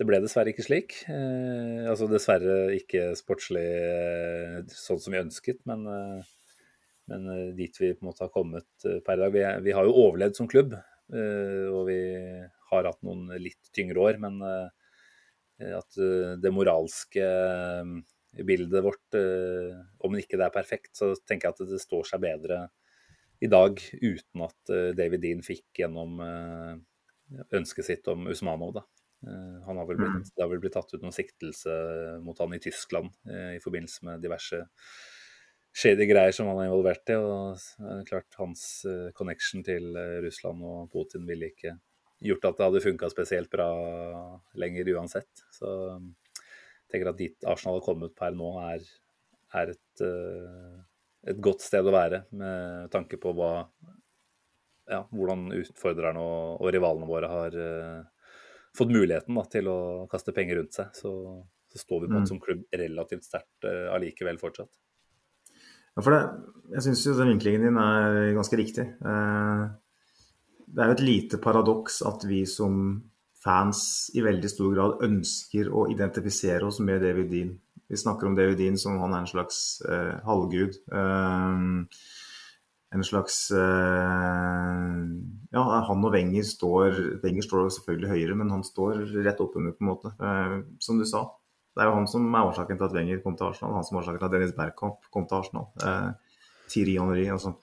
det 0.00 0.06
ble 0.08 0.20
dessverre 0.24 0.52
ikke 0.52 0.64
slik. 0.66 0.94
Eh, 1.08 1.86
altså 1.90 2.08
dessverre 2.10 2.74
ikke 2.76 3.10
sportslig 3.18 3.66
eh, 3.66 4.60
sånn 4.74 5.00
som 5.02 5.12
vi 5.14 5.20
ønsket, 5.22 5.60
men, 5.70 5.86
eh, 5.86 6.22
men 7.10 7.28
eh, 7.34 7.50
dit 7.58 7.76
vi 7.80 7.92
på 7.94 8.04
en 8.04 8.10
måte 8.10 8.24
har 8.24 8.32
kommet 8.34 8.66
eh, 8.88 9.00
per 9.06 9.20
dag. 9.20 9.32
Vi, 9.34 9.44
vi 9.66 9.74
har 9.76 9.84
jo 9.88 9.96
overlevd 10.06 10.36
som 10.40 10.48
klubb, 10.50 10.74
eh, 10.74 11.66
og 11.70 11.86
vi 11.90 12.00
har 12.70 12.86
hatt 12.86 13.02
noen 13.06 13.28
litt 13.42 13.70
tyngre 13.74 13.98
år, 14.10 14.20
men 14.22 14.38
at 15.60 15.96
det 16.40 16.50
moralske 16.54 17.24
bildet 18.46 18.80
vårt, 18.86 19.16
om 20.06 20.14
ikke 20.16 20.38
det 20.38 20.46
er 20.46 20.54
perfekt, 20.54 20.92
så 20.96 21.10
tenker 21.28 21.50
jeg 21.50 21.56
at 21.58 21.72
det 21.74 21.80
står 21.82 22.06
seg 22.08 22.22
bedre 22.22 22.60
i 23.44 23.50
dag 23.50 23.76
uten 24.00 24.44
at 24.46 24.72
David 24.96 25.20
Dean 25.20 25.42
fikk 25.44 25.82
gjennom 25.82 26.14
ønsket 27.56 27.86
sitt 27.86 28.08
om 28.10 28.26
Usmanov. 28.30 28.74
Da. 28.78 28.84
Eh, 29.26 29.62
Han 29.66 29.76
har 29.76 29.86
vel 29.86 30.00
blitt, 30.00 30.32
det 30.34 30.42
har 30.42 30.50
vel 30.50 30.62
blitt 30.62 30.76
tatt 30.76 30.92
ut 30.94 31.02
noen 31.02 31.14
siktelse 31.14 31.74
mot 32.24 32.38
han 32.40 32.54
i 32.56 32.62
Tyskland 32.62 33.12
eh, 33.28 33.56
i 33.58 33.62
forbindelse 33.62 34.06
med 34.08 34.24
diverse 34.24 34.62
shady 35.76 36.08
greier 36.10 36.34
som 36.34 36.48
han 36.50 36.58
er 36.62 36.70
involvert 36.70 37.12
i. 37.12 37.18
og 37.18 38.06
klart 38.08 38.40
Hans 38.40 38.84
eh, 38.88 39.10
connection 39.16 39.64
til 39.66 39.92
Russland 40.24 40.64
og 40.66 40.90
Putin 40.92 41.28
ville 41.28 41.52
ikke 41.52 41.76
gjort 42.20 42.48
at 42.48 42.58
det 42.58 42.66
hadde 42.66 42.84
funka 42.84 43.08
spesielt 43.12 43.52
bra 43.52 43.68
lenger 44.60 44.90
uansett. 44.96 45.44
Så 45.56 45.68
jeg 45.96 46.90
tenker 46.92 47.12
at 47.12 47.20
dit 47.20 47.46
Arsenal 47.48 47.78
har 47.78 47.86
kommet 47.86 48.16
per 48.18 48.34
nå, 48.36 48.50
er, 48.60 48.84
er 49.56 49.72
et, 49.72 50.02
et 51.32 51.40
godt 51.40 51.64
sted 51.64 51.86
å 51.86 51.94
være 51.94 52.24
med 52.36 52.90
tanke 52.92 53.16
på 53.22 53.32
hva 53.38 53.70
ja, 54.90 55.04
hvordan 55.14 55.48
utfordrerne 55.60 56.20
og, 56.20 56.60
og 56.60 56.74
rivalene 56.74 57.08
våre 57.08 57.30
har 57.30 57.56
uh, 57.56 58.28
fått 58.76 58.92
muligheten 58.92 59.38
da, 59.38 59.46
til 59.50 59.70
å 59.70 59.78
kaste 60.10 60.34
penger 60.36 60.60
rundt 60.60 60.76
seg. 60.76 60.92
Så, 60.98 61.14
så 61.70 61.82
står 61.82 62.04
vi 62.04 62.12
på 62.12 62.20
Mm. 62.20 62.28
som 62.28 62.40
klubb 62.42 62.66
relativt 62.74 63.26
sterkt 63.26 63.68
uh, 63.70 63.88
allikevel 63.94 64.38
fortsatt. 64.42 64.72
Ja, 65.96 66.02
for 66.06 66.14
det, 66.14 66.20
jeg 66.76 66.84
syns 66.86 67.00
jo 67.06 67.16
den 67.18 67.32
vinklingen 67.34 67.64
din 67.66 67.78
er 67.82 68.34
ganske 68.36 68.58
riktig. 68.58 68.84
Eh, 69.02 69.62
Det 70.70 70.82
er 70.84 70.86
jo 70.86 70.94
et 70.94 71.02
lite 71.02 71.40
paradoks 71.42 71.96
at 72.06 72.22
vi 72.30 72.44
som 72.46 73.02
fans 73.42 74.10
i 74.14 74.22
veldig 74.22 74.50
stor 74.52 74.70
grad 74.76 75.02
ønsker 75.02 75.66
å 75.66 75.88
identifisere 75.90 76.62
oss 76.68 76.78
med 76.78 77.02
David 77.02 77.30
Dean. 77.32 77.50
Vi 77.90 77.98
snakker 77.98 78.28
om 78.28 78.36
David 78.38 78.60
Dean 78.60 78.78
som 78.78 79.00
han 79.02 79.16
er 79.16 79.24
en 79.24 79.26
slags 79.32 79.82
eh, 79.82 80.20
halvgud. 80.22 80.78
Eh, 80.94 81.58
en 82.90 83.04
slags 83.06 83.36
eh, 83.54 84.94
Ja, 85.54 85.62
han 85.86 86.06
og 86.06 86.14
Wenger 86.14 86.46
står 86.46 86.96
Wenger 87.22 87.46
står 87.46 87.68
selvfølgelig 87.76 88.10
høyere, 88.10 88.38
men 88.38 88.50
han 88.50 88.64
står 88.66 89.04
rett 89.24 89.42
oppunder, 89.42 89.76
på 89.76 89.84
en 89.84 89.90
måte. 89.92 90.14
Eh, 90.18 90.56
som 90.82 90.98
du 90.98 91.06
sa, 91.06 91.22
det 91.74 91.84
er 91.84 91.90
jo 91.90 91.98
han 92.00 92.08
som 92.10 92.26
er 92.34 92.48
årsaken 92.48 92.80
til 92.80 92.88
at 92.88 92.96
Wenger 92.98 93.20
kom 93.24 93.36
til 93.38 93.46
Arsenal. 93.46 93.76
Han 93.78 93.86
som 93.86 93.96
er 93.96 94.02
årsaken 94.02 94.22
til 94.22 94.28
at 94.30 94.34
Dennis 94.34 94.56
Bergkamp 94.56 95.06
kom 95.14 95.28
til 95.30 95.38
Arsenal. 95.38 95.68
Eh, 95.86 96.40
Thierry 96.70 96.96
Henry, 96.98 97.28
altså. 97.30 97.54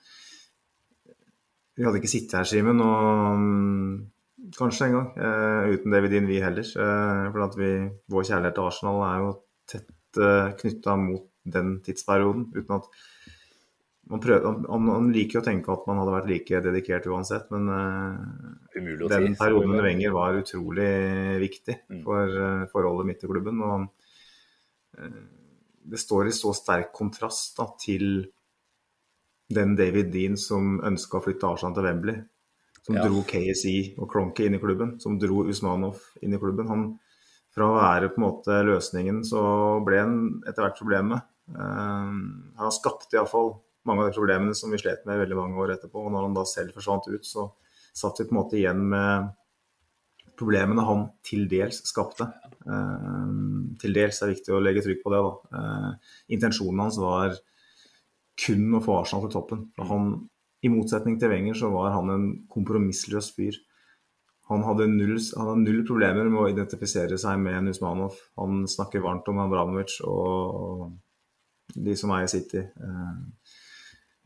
Vi 1.76 1.84
hadde 1.86 2.00
ikke 2.00 2.10
sittet 2.10 2.40
her, 2.40 2.48
Simen, 2.48 2.80
og 2.82 3.38
mm, 3.38 3.92
kanskje 4.56 4.88
en 4.88 4.96
gang, 4.96 5.12
eh, 5.28 5.74
uten 5.76 5.92
David 5.94 6.16
Dean, 6.16 6.26
vi 6.30 6.40
heller. 6.42 6.72
For 6.72 7.44
at 7.44 7.60
vi, 7.60 7.70
vår 8.10 8.26
kjærlighet 8.32 8.56
til 8.56 8.70
Arsenal 8.72 9.04
er 9.10 9.22
jo 9.22 9.30
tett 9.68 10.22
eh, 10.24 10.56
knytta 10.58 10.96
mot 10.98 11.28
den 11.48 11.78
tidsperioden. 11.84 12.48
uten 12.56 12.80
at 12.80 12.88
man, 14.08 14.20
prøver, 14.20 14.44
han, 14.46 14.84
man, 14.84 15.10
liker 15.12 15.38
jo 15.38 15.42
å 15.42 15.46
tenke 15.46 15.72
at 15.72 15.84
man 15.88 16.00
hadde 16.00 16.14
vært 16.14 16.30
like 16.30 16.60
dedikert 16.64 17.08
uansett, 17.10 17.50
men 17.52 17.68
uh, 17.68 19.08
den 19.10 19.36
perioden 19.36 19.74
under 19.74 19.84
Wenger 19.84 20.14
var 20.16 20.38
utrolig 20.40 20.92
viktig 21.44 21.76
Mm. 21.88 22.02
for 22.04 22.38
uh, 22.38 22.66
forholdet 22.72 23.08
mitt 23.08 23.20
til 23.20 23.32
klubben. 23.32 23.60
Og 23.64 23.86
uh, 24.98 25.20
det 25.88 26.00
står 26.00 26.28
i 26.28 26.34
så 26.36 26.52
sterk 26.56 26.92
kontrast 26.96 27.56
da, 27.60 27.68
til 27.80 28.26
den 29.48 29.76
David 29.76 30.12
Dean 30.12 30.36
som 30.40 30.78
ønska 30.84 31.18
å 31.18 31.24
flytte 31.24 31.48
Arsenal 31.48 31.76
til 31.76 31.88
Wembley. 31.88 32.18
Som 32.84 32.96
Ja. 32.96 33.04
dro 33.04 33.20
KSI 33.28 33.98
og 34.00 34.08
Cronky 34.08 34.46
inn 34.48 34.56
i 34.56 34.60
klubben. 34.62 34.96
Som 35.00 35.18
dro 35.20 35.44
Usmanov 35.48 36.00
inn 36.22 36.32
i 36.32 36.40
klubben. 36.40 36.68
Han, 36.68 36.84
fra 37.52 37.68
å 37.68 37.76
være 37.76 38.12
på 38.12 38.20
en 38.20 38.24
måte 38.24 38.60
løsningen, 38.64 39.24
så 39.24 39.40
ble 39.84 39.98
han 40.00 40.42
etter 40.46 40.64
hvert 40.64 40.78
problemet. 40.80 41.24
Han 41.48 42.72
skapte 42.72 43.16
iallfall 43.16 43.56
mange 43.86 44.04
av 44.04 44.10
de 44.10 44.16
problemene 44.18 44.56
som 44.56 44.72
vi 44.72 44.80
slet 44.80 45.04
med 45.08 45.20
veldig 45.22 45.38
mange 45.38 45.60
år 45.62 45.76
etterpå. 45.76 46.06
Og 46.06 46.14
når 46.14 46.26
han 46.26 46.36
da 46.36 46.44
selv 46.48 46.74
forsvant 46.76 47.08
ut, 47.10 47.26
så 47.26 47.50
satt 47.96 48.20
vi 48.20 48.28
på 48.28 48.34
en 48.34 48.40
måte 48.40 48.58
igjen 48.58 48.82
med 48.90 49.30
problemene 50.38 50.86
han 50.86 51.06
til 51.26 51.46
dels 51.50 51.82
skapte. 51.88 52.28
Eh, 52.62 53.30
til 53.82 53.96
dels 53.96 54.22
er 54.22 54.32
viktig 54.34 54.54
å 54.54 54.62
legge 54.62 54.84
trykk 54.86 55.04
på 55.04 55.14
det. 55.14 55.22
da. 55.26 55.60
Eh, 55.60 56.10
intensjonen 56.36 56.84
hans 56.86 56.98
var 57.02 57.38
kun 58.38 58.76
å 58.78 58.82
få 58.84 59.00
Arsenal 59.00 59.26
til 59.26 59.34
toppen. 59.34 59.64
Han, 59.90 60.12
I 60.62 60.70
motsetning 60.70 61.18
til 61.18 61.32
Wenger 61.32 61.58
så 61.58 61.72
var 61.74 61.90
han 61.96 62.10
en 62.14 62.28
kompromissløs 62.50 63.32
fyr. 63.34 63.58
Han 64.48 64.62
hadde, 64.64 64.86
null, 64.88 65.18
han 65.36 65.50
hadde 65.50 65.64
null 65.66 65.82
problemer 65.84 66.30
med 66.30 66.40
å 66.40 66.48
identifisere 66.48 67.18
seg 67.20 67.36
med 67.42 67.66
Nusmanov. 67.66 68.16
Han 68.40 68.62
snakker 68.70 69.02
varmt 69.04 69.28
om 69.28 69.42
Abramovic 69.42 69.98
og 70.08 70.94
de 71.74 71.96
som 72.00 72.14
eier 72.16 72.30
City. 72.32 72.62
Jeg 72.62 73.57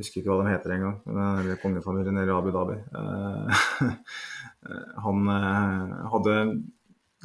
husker 0.00 0.20
ikke 0.20 0.30
hva 0.32 0.44
de 0.44 0.52
heter 0.52 0.74
engang. 0.76 1.00
Eller 1.08 1.58
kongefamilien 1.62 2.20
eller 2.22 2.38
Abu 2.38 2.52
Dhabi. 2.54 2.78
Eh, 4.62 4.90
han 5.02 5.24
eh, 5.26 5.94
hadde 6.12 6.34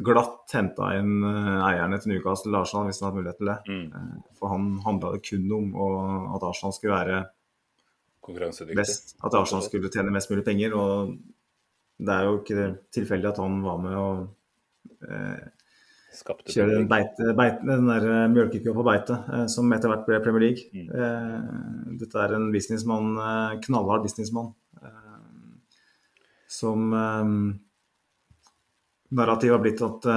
glatt 0.01 0.53
henta 0.55 0.87
inn 0.97 1.19
eh, 1.21 1.65
eierne 1.67 1.99
til 2.01 2.15
Newcastle 2.15 2.57
Arsenal 2.57 2.87
hvis 2.87 2.97
han 2.97 3.11
hadde 3.11 3.19
mulighet 3.19 3.37
til 3.37 3.51
det. 3.51 3.57
Mm. 3.69 3.83
Eh, 3.93 4.31
For 4.39 4.49
han 4.49 4.63
handla 4.81 5.11
det 5.13 5.19
kun 5.27 5.51
om 5.53 5.67
at 6.33 6.45
Arsenal 6.47 6.73
skulle 6.73 6.95
være 6.97 7.19
best. 8.79 9.13
At 9.21 9.37
Arsenal 9.37 9.61
skulle 9.67 9.91
tjene 9.93 10.15
mest 10.15 10.31
mulig 10.33 10.47
penger. 10.47 10.73
Og 10.73 11.13
det 12.01 12.15
er 12.15 12.25
jo 12.25 12.39
ikke 12.41 12.65
tilfeldig 12.97 13.29
at 13.31 13.43
han 13.43 13.61
var 13.65 13.77
med 13.85 13.95
og 14.01 14.25
eh, 15.05 15.45
Skapte 16.13 16.53
Kjører 16.53 16.77
den, 16.77 16.87
beite, 16.89 17.33
beite, 17.35 17.65
den 17.67 17.89
der 17.89 18.05
eh, 18.07 18.29
mjølkekua 18.31 18.73
på 18.77 18.85
beite, 18.87 19.17
eh, 19.33 19.45
som 19.51 19.71
etter 19.75 19.91
hvert 19.91 20.05
ble 20.07 20.19
Premier 20.23 20.43
League. 20.45 20.69
Mm. 20.71 20.87
Eh, 20.87 21.95
dette 22.01 22.21
er 22.23 22.35
en 22.37 22.47
businessmann, 22.53 23.17
knallhard 23.65 24.05
businessmann, 24.07 24.53
som 26.47 26.93
Narrativet 29.17 29.53
har 29.53 29.63
blitt 29.63 29.81
at 29.83 30.07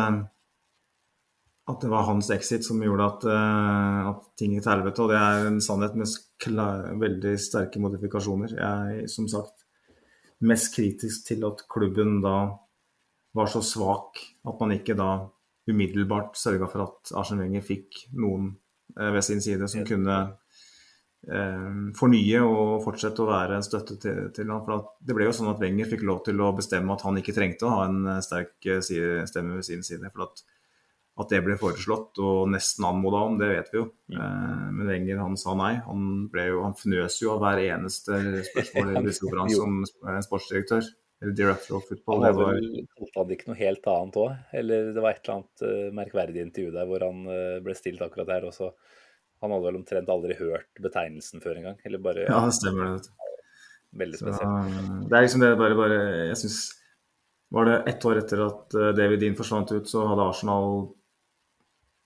at 1.70 1.82
det 1.84 1.90
var 1.92 2.06
hans 2.08 2.30
exit 2.34 2.64
som 2.66 2.80
gjorde 2.82 3.04
at, 3.06 3.24
at 3.30 4.22
ting 4.38 4.56
gikk 4.56 4.64
til 4.64 4.72
helvete. 4.72 5.04
Og 5.04 5.10
det 5.12 5.18
er 5.20 5.44
en 5.46 5.60
sannhet 5.62 5.94
med 5.98 6.96
veldig 6.98 7.34
sterke 7.38 7.82
modifikasjoner. 7.82 8.56
Jeg 8.56 9.02
er 9.04 9.10
som 9.12 9.28
sagt 9.30 9.66
mest 10.42 10.72
kritisk 10.74 11.28
til 11.28 11.44
at 11.46 11.62
klubben 11.70 12.18
da 12.24 12.36
var 13.36 13.50
så 13.52 13.62
svak 13.62 14.18
at 14.48 14.58
man 14.58 14.74
ikke 14.74 14.96
da 14.98 15.10
umiddelbart 15.70 16.36
sørga 16.38 16.68
for 16.70 16.86
at 16.88 17.14
Arsen 17.18 17.40
Wenger 17.42 17.64
fikk 17.64 18.04
noen 18.18 18.52
eh, 18.98 19.10
ved 19.14 19.24
sin 19.26 19.42
side 19.44 19.68
som 19.70 19.86
kunne 19.88 20.18
eh, 21.28 21.66
fornye 21.98 22.44
og 22.44 22.84
fortsette 22.84 23.24
å 23.24 23.28
være 23.30 23.58
en 23.58 23.66
støtte 23.66 23.98
til, 24.02 24.22
til 24.36 24.52
ham. 24.52 24.62
For 24.66 24.78
at 24.78 24.94
det 25.06 25.16
ble 25.16 25.28
jo 25.28 25.34
sånn 25.36 25.50
at 25.52 25.60
Wenger 25.62 25.90
fikk 25.90 26.06
lov 26.08 26.22
til 26.26 26.40
å 26.42 26.52
bestemme 26.56 26.94
at 26.94 27.04
han 27.06 27.20
ikke 27.20 27.36
trengte 27.36 27.68
å 27.68 27.74
ha 27.76 27.84
en 27.88 28.00
eh, 28.16 28.22
sterk 28.24 28.56
eh, 28.70 28.82
side- 28.84 29.26
stemme 29.30 29.58
ved 29.58 29.68
sin 29.68 29.84
side. 29.86 30.10
For 30.14 30.28
at, 30.28 30.44
at 31.20 31.34
det 31.34 31.42
ble 31.44 31.58
foreslått 31.60 32.20
og 32.24 32.46
nesten 32.54 32.86
anmoda 32.88 33.24
om, 33.28 33.36
det 33.40 33.50
vet 33.52 33.74
vi 33.74 33.82
jo. 33.82 33.90
Eh, 34.14 34.64
men 34.70 34.88
Wenger 34.88 35.20
han 35.24 35.36
sa 35.40 35.56
nei. 35.58 35.74
Han, 35.88 36.08
jo, 36.32 36.64
han 36.64 36.78
fnøs 36.78 37.20
jo 37.22 37.34
av 37.34 37.44
hver 37.44 37.64
eneste 37.68 38.22
spørsmål 38.52 38.94
i 38.94 39.02
pressekonferanse 39.04 39.60
som 39.60 40.24
sportsdirektør. 40.26 40.90
Eller 41.20 41.32
director 41.36 41.76
of 41.76 41.84
football. 41.88 42.22
Han 42.22 42.30
hadde 42.30 42.44
var, 42.46 43.10
han 43.16 43.32
ikke 43.34 43.50
noe 43.50 43.58
helt 43.58 43.86
annet 43.92 44.16
òg? 44.22 44.36
Eller 44.56 44.90
det 44.96 45.02
var 45.04 45.10
et 45.12 45.20
eller 45.26 45.34
annet 45.40 45.64
eh, 45.68 45.90
merkverdig 45.98 46.44
intervju 46.46 46.70
der 46.72 46.86
hvor 46.88 47.04
han 47.04 47.18
eh, 47.28 47.58
ble 47.64 47.74
stilt 47.76 48.00
akkurat 48.06 48.30
der. 48.30 48.46
Og 48.48 48.54
så 48.56 48.70
Han 49.40 49.52
hadde 49.54 49.64
vel 49.70 49.76
omtrent 49.78 50.08
aldri 50.12 50.34
hørt 50.36 50.68
betegnelsen 50.84 51.40
før 51.40 51.56
engang. 51.60 51.76
Eller 51.88 52.00
bare 52.04 52.24
ja, 52.28 52.40
det 52.44 52.56
stemmer 52.56 52.94
det. 52.96 53.12
Veldig 54.00 54.18
spesielt. 54.20 54.40
Så, 54.40 54.70
spesielt. 54.70 55.08
det 55.10 55.16
er 55.18 55.24
liksom 55.26 55.40
det 55.44 55.52
bare, 55.58 55.76
bare 55.78 56.00
Jeg 56.28 56.36
syns 56.44 56.58
Var 57.50 57.64
det 57.66 57.76
ett 57.90 58.04
år 58.06 58.20
etter 58.20 58.42
at 58.46 58.74
eh, 58.78 58.90
David 58.98 59.20
Dean 59.24 59.36
forsvant 59.38 59.72
ut, 59.72 59.88
så 59.90 60.04
hadde 60.06 60.26
Arsenal 60.28 60.68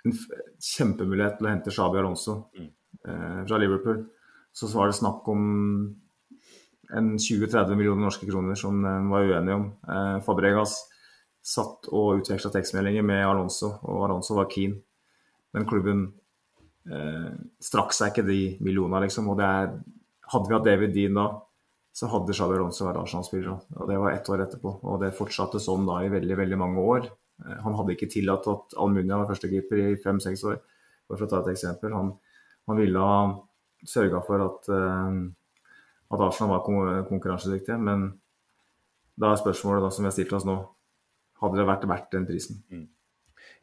en 0.04 0.14
kjempemulighet 0.60 1.38
til 1.38 1.46
å 1.46 1.52
hente 1.52 1.72
Shabi 1.74 2.00
Alonso 2.02 2.38
Mm. 2.54 2.70
eh, 3.08 3.40
fra 3.48 3.58
Liverpool. 3.60 4.04
Så 4.54 4.68
var 4.74 4.86
det 4.90 4.96
snakk 4.98 5.26
om 5.28 5.42
en 6.94 7.14
20-30 7.18 7.74
millioner 7.78 8.06
norske 8.06 8.26
kroner 8.28 8.58
som 8.58 8.82
en 8.86 9.08
var 9.10 9.26
uenige 9.26 9.56
om. 9.58 9.70
Eh, 9.88 10.18
Fabregas 10.26 10.76
satt 11.44 11.88
og 11.92 12.20
utveksla 12.22 12.52
tekstmeldinger 12.54 13.04
med 13.04 13.24
Alonso, 13.26 13.74
og 13.82 14.06
Alonso 14.06 14.36
var 14.38 14.48
keen. 14.52 14.78
Men 15.54 15.66
klubben 15.68 16.06
eh, 16.88 17.32
strakk 17.62 17.92
seg 17.94 18.12
ikke 18.12 18.26
de 18.26 18.38
millionene, 18.64 19.04
liksom. 19.04 19.28
Og 19.32 19.42
er, 19.44 19.74
hadde 20.32 20.48
vi 20.48 20.56
hatt 20.56 20.68
David 20.68 20.94
Dean 20.96 21.18
da, 21.20 21.26
så 21.94 22.08
hadde 22.10 22.34
Xabi 22.34 22.56
Alonso 22.58 22.88
vært 22.88 23.02
Arsenal-spiller. 23.04 23.58
Og 23.78 23.90
det 23.90 24.00
var 24.02 24.14
ett 24.14 24.30
år 24.32 24.46
etterpå. 24.46 24.78
Og 24.82 25.02
det 25.04 25.12
fortsatte 25.14 25.60
sånn 25.62 25.86
da 25.86 26.00
i 26.02 26.10
veldig, 26.10 26.38
veldig 26.40 26.58
mange 26.58 26.86
år. 26.94 27.10
Eh, 27.44 27.58
Han 27.66 27.76
hadde 27.78 27.94
ikke 27.94 28.10
tillatt 28.16 28.48
at 28.50 28.78
Almunia 28.80 29.20
var 29.20 29.30
førstekeeper 29.30 29.82
i 29.84 29.96
fem-seks 30.02 30.46
år, 30.50 30.60
for 31.10 31.26
å 31.26 31.30
ta 31.30 31.42
et 31.42 31.52
eksempel. 31.54 31.94
Han, 31.94 32.14
han 32.70 32.80
ville 32.80 33.04
ha 33.04 33.18
sørga 33.84 34.24
for 34.24 34.42
at, 34.48 34.70
eh, 34.72 35.22
at 36.16 36.24
Arsenal 36.26 36.54
var 36.56 36.64
kon- 36.66 37.04
konkurransedyktige, 37.08 37.78
men 37.80 38.08
da 39.20 39.30
er 39.32 39.40
spørsmålet 39.42 39.84
da, 39.84 39.92
som 39.94 40.04
vi 40.04 40.10
har 40.10 40.16
stilt 40.16 40.34
oss 40.36 40.46
nå, 40.48 40.56
hadde 41.42 41.60
det 41.60 41.68
vært 41.68 41.88
verdt 41.90 42.12
den 42.14 42.26
prisen? 42.28 42.62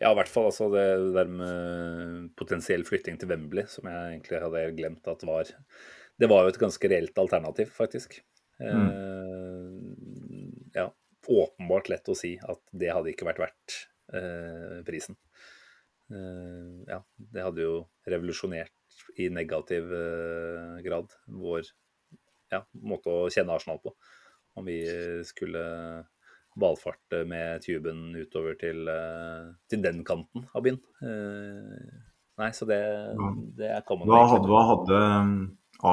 Ja, 0.02 0.12
i 0.12 0.18
hvert 0.18 0.32
fall 0.32 0.48
altså 0.50 0.70
det 0.74 0.86
der 1.16 1.30
med 1.30 2.32
potensiell 2.40 2.84
flytting 2.88 3.20
til 3.22 3.30
Wembley, 3.32 3.66
som 3.70 3.90
jeg 3.90 4.16
egentlig 4.16 4.42
hadde 4.44 4.64
glemt 4.78 5.08
at 5.12 5.26
var 5.28 5.50
Det 6.22 6.30
var 6.30 6.44
jo 6.46 6.52
et 6.54 6.60
ganske 6.62 6.90
reelt 6.92 7.18
alternativ, 7.18 7.72
faktisk. 7.74 8.20
Eh, 8.62 9.72
ja, 10.76 10.88
åpenbart 11.28 11.90
lett 11.90 12.10
å 12.12 12.18
si 12.18 12.36
at 12.38 12.62
det 12.78 12.92
hadde 12.94 13.10
ikke 13.14 13.26
vært 13.30 13.42
verdt 13.42 13.78
eh, 14.14 14.82
prisen. 14.86 15.18
Eh, 16.12 16.86
ja, 16.92 17.00
det 17.18 17.46
hadde 17.46 17.66
jo 17.66 17.76
revolusjonert 18.06 18.76
i 19.18 19.30
negativ 19.34 19.90
eh, 19.98 20.78
grad 20.86 21.14
vår 21.26 21.66
ja, 22.52 22.64
måte 22.88 23.14
å 23.14 23.30
kjenne 23.32 23.56
Arsenal 23.56 23.82
på. 23.84 23.94
Om 24.60 24.68
vi 24.68 24.82
skulle 25.28 25.62
valfarte 26.60 27.24
med 27.28 27.64
tuben 27.64 28.12
utover 28.16 28.58
til, 28.60 28.88
eh, 28.92 29.52
til 29.72 29.84
den 29.84 30.04
kanten 30.08 30.48
av 30.54 30.64
byen. 30.66 30.80
Eh, 31.02 32.00
nei, 32.42 32.50
så 32.52 32.68
det, 32.68 32.82
det 33.58 33.70
er 33.72 33.84
jo 33.88 34.00
Hva 34.04 34.26
hadde, 34.34 34.50
hva 34.52 34.64
hadde 34.74 35.00
um, 35.00 35.36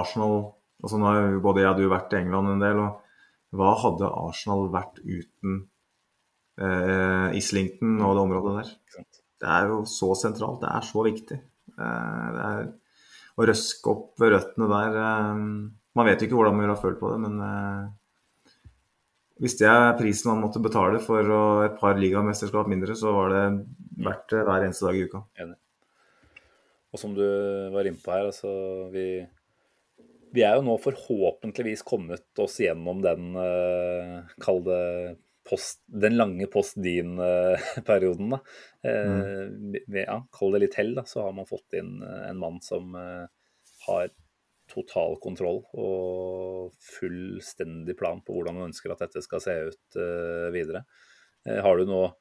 Arsenal 0.01 0.39
altså 0.83 0.99
nå 0.99 1.07
har 1.09 1.21
jo 1.21 1.43
Både 1.43 1.63
jeg 1.63 1.71
og 1.73 1.79
du 1.81 1.89
vært 1.91 2.15
i 2.15 2.21
England 2.21 2.53
en 2.53 2.65
del. 2.65 2.83
og 2.83 3.59
Hva 3.59 3.75
hadde 3.85 4.11
Arsenal 4.11 4.69
vært 4.75 5.01
uten 5.05 5.63
eh, 6.59 7.39
Islington 7.39 7.99
og 8.03 8.17
det 8.17 8.27
området 8.27 8.57
der? 8.59 8.75
Det 9.39 9.49
er 9.55 9.71
jo 9.71 9.83
så 9.87 10.13
sentralt. 10.19 10.61
Det 10.63 10.71
er 10.75 10.87
så 10.87 11.07
viktig. 11.07 11.41
Eh, 11.79 12.29
det 12.35 12.45
er 12.51 12.71
Å 13.39 13.47
røske 13.47 13.93
opp 13.93 14.23
røttene 14.23 14.67
der 14.73 14.97
eh, 15.05 15.43
Man 15.99 16.07
vet 16.07 16.21
jo 16.23 16.29
ikke 16.29 16.39
hvordan 16.39 16.59
man 16.61 16.71
har 16.71 16.79
følt 16.81 17.01
på 17.01 17.11
det, 17.13 17.19
men 17.27 17.41
eh, 17.43 17.87
det 19.39 19.69
er 19.71 19.97
prisen 19.99 20.33
man 20.33 20.43
måtte 20.45 20.63
betale 20.63 20.99
for 21.03 21.33
et 21.67 21.77
par 21.81 21.99
ligamesterskap 21.99 22.67
mindre, 22.71 22.95
så 22.99 23.13
var 23.15 23.33
det 23.35 23.43
verdt 24.03 24.31
det 24.35 24.45
hver 24.47 24.65
eneste 24.67 24.87
dag 24.89 24.99
i 24.99 25.05
uka. 25.09 25.23
Enig. 25.43 25.59
Og 26.95 27.01
som 27.03 27.13
du 27.15 27.25
var 27.75 27.87
inne 27.87 28.01
på 28.03 28.15
her, 28.15 28.27
altså 28.31 28.51
vi, 28.95 29.07
vi 30.35 30.43
er 30.47 30.57
jo 30.59 30.65
nå 30.67 30.75
forhåpentligvis 30.81 31.83
kommet 31.87 32.41
oss 32.43 32.57
gjennom 32.63 33.03
den, 33.05 33.29
eh, 33.43 34.15
kall 34.43 34.63
det 34.67 34.83
post, 35.49 35.83
den 35.87 36.17
lange 36.19 36.47
post 36.53 36.79
din-perioden. 36.85 38.31
da. 38.35 38.41
Eh, 38.85 39.45
vi- 39.75 40.05
ja, 40.07 40.19
kall 40.35 40.53
det 40.57 40.61
litt 40.67 40.79
hell, 40.81 40.95
da, 40.99 41.03
så 41.09 41.23
har 41.27 41.33
man 41.37 41.47
fått 41.49 41.77
inn 41.79 41.99
eh, 42.03 42.25
en 42.31 42.41
mann 42.43 42.59
som 42.65 42.95
eh, 42.99 43.27
har 43.87 44.09
total 44.79 45.18
kontroll 45.22 45.61
og 45.74 46.72
fullstendig 46.99 47.97
plan 47.99 48.22
på 48.24 48.37
hvordan 48.37 48.59
man 48.59 48.70
ønsker 48.70 48.95
at 48.95 49.05
dette 49.07 49.22
skal 49.24 49.43
se 49.43 49.59
ut 49.68 49.99
eh, 50.01 50.49
videre. 50.55 50.85
Eh, 51.47 51.61
har 51.64 51.79
du 51.79 51.91
noe 51.91 52.14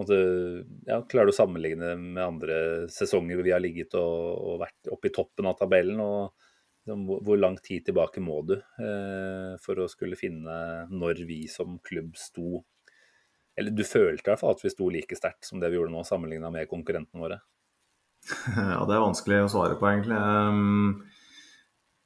ja, 0.00 1.00
Klarer 1.10 1.28
du 1.28 1.32
å 1.32 1.36
sammenligne 1.36 1.90
med 1.98 2.22
andre 2.22 2.54
sesonger 2.88 3.36
hvor 3.36 3.44
vi 3.44 3.52
har 3.52 3.60
ligget 3.60 3.96
og, 3.98 4.28
og 4.38 4.60
vært 4.62 4.88
oppe 4.94 5.10
i 5.10 5.12
toppen 5.12 5.48
av 5.50 5.58
tabellen? 5.58 6.00
og 6.00 6.30
liksom, 6.86 7.06
hvor, 7.26 7.36
lang 7.36 7.58
tid 7.60 7.84
tilbake 7.84 8.20
må 8.20 8.40
du 8.46 8.54
eh, 8.56 9.56
for 9.60 9.82
å 9.82 9.88
skulle 9.90 10.16
finne 10.16 10.86
når 10.90 11.24
vi 11.28 11.46
som 11.48 11.78
klubb 11.84 12.16
sto 12.16 12.62
Eller 13.56 13.70
du 13.70 13.84
følte 13.84 14.30
i 14.30 14.30
hvert 14.30 14.40
fall 14.40 14.54
at 14.54 14.64
vi 14.64 14.72
sto 14.72 14.88
like 14.88 15.16
sterkt 15.16 15.44
som 15.44 15.60
det 15.60 15.70
vi 15.70 15.76
gjorde 15.76 15.92
nå, 15.92 16.04
sammenligna 16.04 16.50
med 16.54 16.68
konkurrentene 16.70 17.20
våre. 17.20 17.40
Ja, 18.56 18.84
det 18.86 18.96
er 18.96 19.04
vanskelig 19.04 19.42
å 19.44 19.50
svare 19.52 19.76
på, 19.76 19.88
egentlig. 19.90 20.16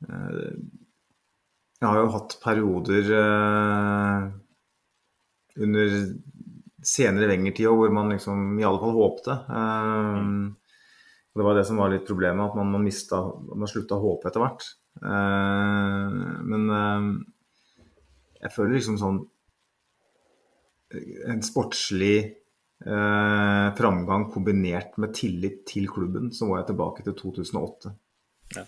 Eh, 0.08 0.54
Jeg 1.82 1.90
har 1.90 1.98
jo 2.00 2.12
hatt 2.14 2.36
perioder 2.40 3.08
eh, 3.18 4.28
under 5.64 5.96
senere 6.84 7.28
Wenger-tida 7.30 7.72
hvor 7.72 7.92
man 7.92 8.12
liksom 8.12 8.54
i 8.60 8.64
alle 8.64 8.80
fall 8.80 8.94
håpte. 8.96 9.36
Um, 9.48 10.56
Det 11.34 11.42
var 11.42 11.56
det 11.58 11.64
som 11.66 11.80
var 11.82 11.90
litt 11.90 12.06
problemet, 12.06 12.46
at 12.46 12.54
man, 12.54 12.70
man, 12.70 12.84
man 12.86 13.68
slutta 13.70 13.96
å 13.98 14.02
håpe 14.04 14.28
etter 14.30 14.44
hvert. 14.44 14.66
Eh, 15.02 16.18
men 16.46 16.68
eh, 16.70 17.08
jeg 18.44 18.52
føler 18.54 18.76
liksom 18.76 18.98
sånn 19.00 19.16
En 21.26 21.40
sportslig 21.42 22.18
eh, 22.22 23.68
framgang 23.74 24.28
kombinert 24.30 24.94
med 25.02 25.14
tillit 25.16 25.64
til 25.66 25.88
klubben, 25.90 26.28
så 26.30 26.46
må 26.46 26.60
jeg 26.60 26.68
tilbake 26.68 27.02
til 27.02 27.16
2008. 27.18 27.90
Ja. 28.54 28.62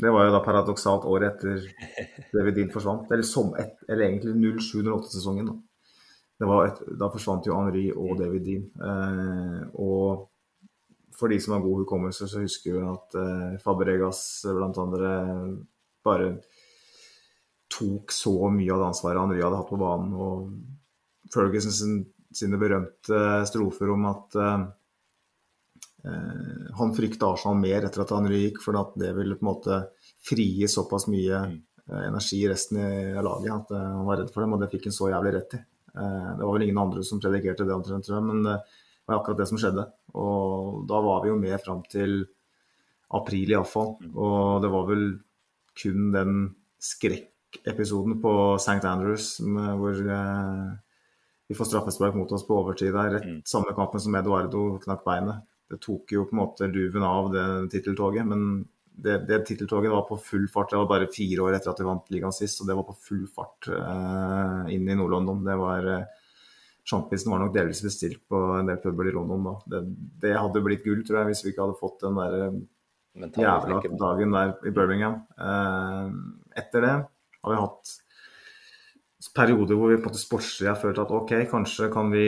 Det 0.00 0.12
var 0.14 0.26
jo 0.26 0.34
da 0.34 0.40
paradoksalt 0.44 1.04
året 1.08 1.34
etter 1.34 1.66
David 2.32 2.56
Dean 2.56 2.70
forsvant. 2.72 3.10
Eller, 3.10 3.26
som 3.26 3.52
et, 3.60 3.74
eller 3.88 4.06
egentlig 4.06 4.34
07-08-sesongen. 4.60 5.50
Da. 5.50 6.58
Da 7.02 7.10
forsvant 7.12 7.48
jo 7.48 7.58
Henri 7.58 7.90
og 7.92 8.14
David 8.20 8.46
Dean. 8.46 8.68
Eh, 8.80 9.64
og 9.76 10.30
for 11.20 11.28
de 11.28 11.36
som 11.42 11.52
har 11.56 11.64
god 11.64 11.82
hukommelse, 11.82 12.28
så 12.30 12.40
husker 12.40 12.78
vi 12.78 12.86
at 12.88 13.18
eh, 13.20 13.58
Fabregas 13.60 14.22
blant 14.56 14.80
andre 14.80 15.12
bare 16.04 16.32
tok 17.70 18.12
så 18.14 18.32
mye 18.50 18.72
av 18.72 18.80
det 18.80 18.88
ansvaret 18.88 19.20
Henri 19.20 19.44
hadde 19.44 19.60
hatt 19.60 19.70
på 19.70 19.80
banen. 19.80 20.16
Og 20.16 21.32
Ferguson 21.34 22.00
sine 22.34 22.58
berømte 22.60 23.20
strofer 23.48 23.92
om 23.92 24.06
at 24.10 24.38
eh, 24.38 24.52
eh, 24.54 24.68
han 26.02 26.92
frykta 26.96 27.28
Arsenal 27.34 27.58
mer 27.60 27.84
etter 27.84 28.00
at 28.04 28.12
han 28.14 28.28
gikk, 28.32 28.62
for 28.64 28.78
det 28.96 29.10
ville 29.16 29.36
på 29.36 29.44
en 29.44 29.50
måte 29.50 29.80
frigi 30.24 30.68
såpass 30.68 31.08
mye 31.12 31.40
eh, 31.40 32.02
energi 32.06 32.42
i 32.44 32.48
resten 32.48 32.80
av 32.80 33.24
laget 33.26 33.52
at 33.54 33.74
eh, 33.76 33.88
han 33.98 34.06
var 34.08 34.20
redd 34.20 34.32
for 34.32 34.44
dem, 34.44 34.54
og 34.56 34.62
det 34.62 34.70
fikk 34.72 34.88
han 34.88 34.96
så 34.96 35.10
jævlig 35.12 35.34
rett 35.36 35.56
i. 35.58 35.62
Eh, 35.96 36.28
det 36.38 36.44
var 36.44 36.54
vel 36.56 36.66
ingen 36.66 36.82
andre 36.82 37.04
som 37.06 37.20
predikerte 37.22 37.66
det, 37.68 37.76
omtrent, 37.76 38.06
tror 38.06 38.18
jeg, 38.18 38.28
men 38.30 38.44
det 38.46 38.58
var 39.08 39.18
akkurat 39.18 39.42
det 39.42 39.48
som 39.50 39.60
skjedde. 39.60 39.86
Og 40.20 40.84
da 40.90 41.00
var 41.04 41.24
vi 41.24 41.32
jo 41.32 41.40
med 41.40 41.56
fram 41.64 41.82
til 41.90 42.22
april 43.16 43.54
iallfall. 43.54 43.96
Og 44.14 44.62
det 44.62 44.70
var 44.72 44.86
vel 44.90 45.04
kun 45.80 46.10
den 46.14 46.36
skrekkepisoden 46.80 48.20
på 48.22 48.32
St. 48.60 48.80
Andrews 48.86 49.32
hvor 49.42 50.00
eh, 50.16 50.70
vi 51.50 51.56
får 51.58 51.66
straffespark 51.66 52.14
mot 52.14 52.30
oss 52.32 52.46
på 52.46 52.58
overtid 52.60 52.94
der. 52.94 53.16
Rett 53.16 53.48
samme 53.48 53.74
kampen 53.76 54.02
som 54.02 54.14
Eduardo 54.14 54.76
knakk 54.84 55.02
beinet. 55.06 55.46
Det 55.70 55.78
tok 55.82 56.12
jo 56.16 56.26
på 56.26 56.34
en 56.34 56.42
måte 56.42 56.68
luven 56.70 57.06
av 57.06 57.30
det 57.34 57.46
titteltoget, 57.74 58.26
men 58.26 58.64
det, 59.00 59.20
det 59.28 59.44
titteltoget 59.46 59.92
var 59.92 60.02
på 60.08 60.18
full 60.20 60.48
fart. 60.50 60.72
Det 60.72 60.80
var 60.80 60.88
bare 60.90 61.10
fire 61.14 61.46
år 61.46 61.56
etter 61.56 61.72
at 61.72 61.80
vi 61.80 61.86
vant 61.86 62.10
ligaen 62.12 62.34
sist, 62.34 62.60
og 62.60 62.68
det 62.68 62.76
var 62.78 62.88
på 62.88 62.96
full 63.06 63.22
fart 63.30 63.70
eh, 63.76 64.74
inn 64.74 64.88
i 64.90 64.96
Nord-London. 64.98 65.44
Det 65.46 65.56
var 65.60 65.88
eh, 65.94 66.08
Sjampisen 66.90 67.30
var 67.30 67.42
nok 67.42 67.54
delvis 67.54 67.82
bestilt 67.84 68.22
på 68.28 68.38
en 68.56 68.68
del 68.68 68.80
puber 68.82 69.08
i 69.08 69.14
London 69.14 69.46
da. 69.46 69.54
Det, 69.72 69.80
det 70.24 70.36
hadde 70.36 70.62
blitt 70.64 70.84
gull, 70.84 71.04
tror 71.06 71.20
jeg, 71.20 71.30
hvis 71.30 71.44
vi 71.44 71.52
ikke 71.52 71.66
hadde 71.66 71.80
fått 71.80 72.02
den 72.02 72.18
der 72.18 72.36
eh, 72.40 72.60
jævla 73.44 73.80
dagen 74.00 74.36
der 74.36 74.54
i 74.66 74.74
Birmingham. 74.74 75.20
Eh, 75.38 76.06
etter 76.62 76.86
det 76.86 76.94
har 77.40 77.54
vi 77.54 77.60
hatt 77.60 77.98
perioder 79.36 79.76
hvor 79.78 79.92
vi 79.92 79.98
på 80.00 80.08
en 80.08 80.10
måte 80.10 80.20
sportslig 80.20 80.70
har 80.70 80.80
følt 80.80 80.98
at 80.98 81.12
OK, 81.14 81.34
kanskje 81.50 81.90
kan 81.92 82.10
vi 82.12 82.26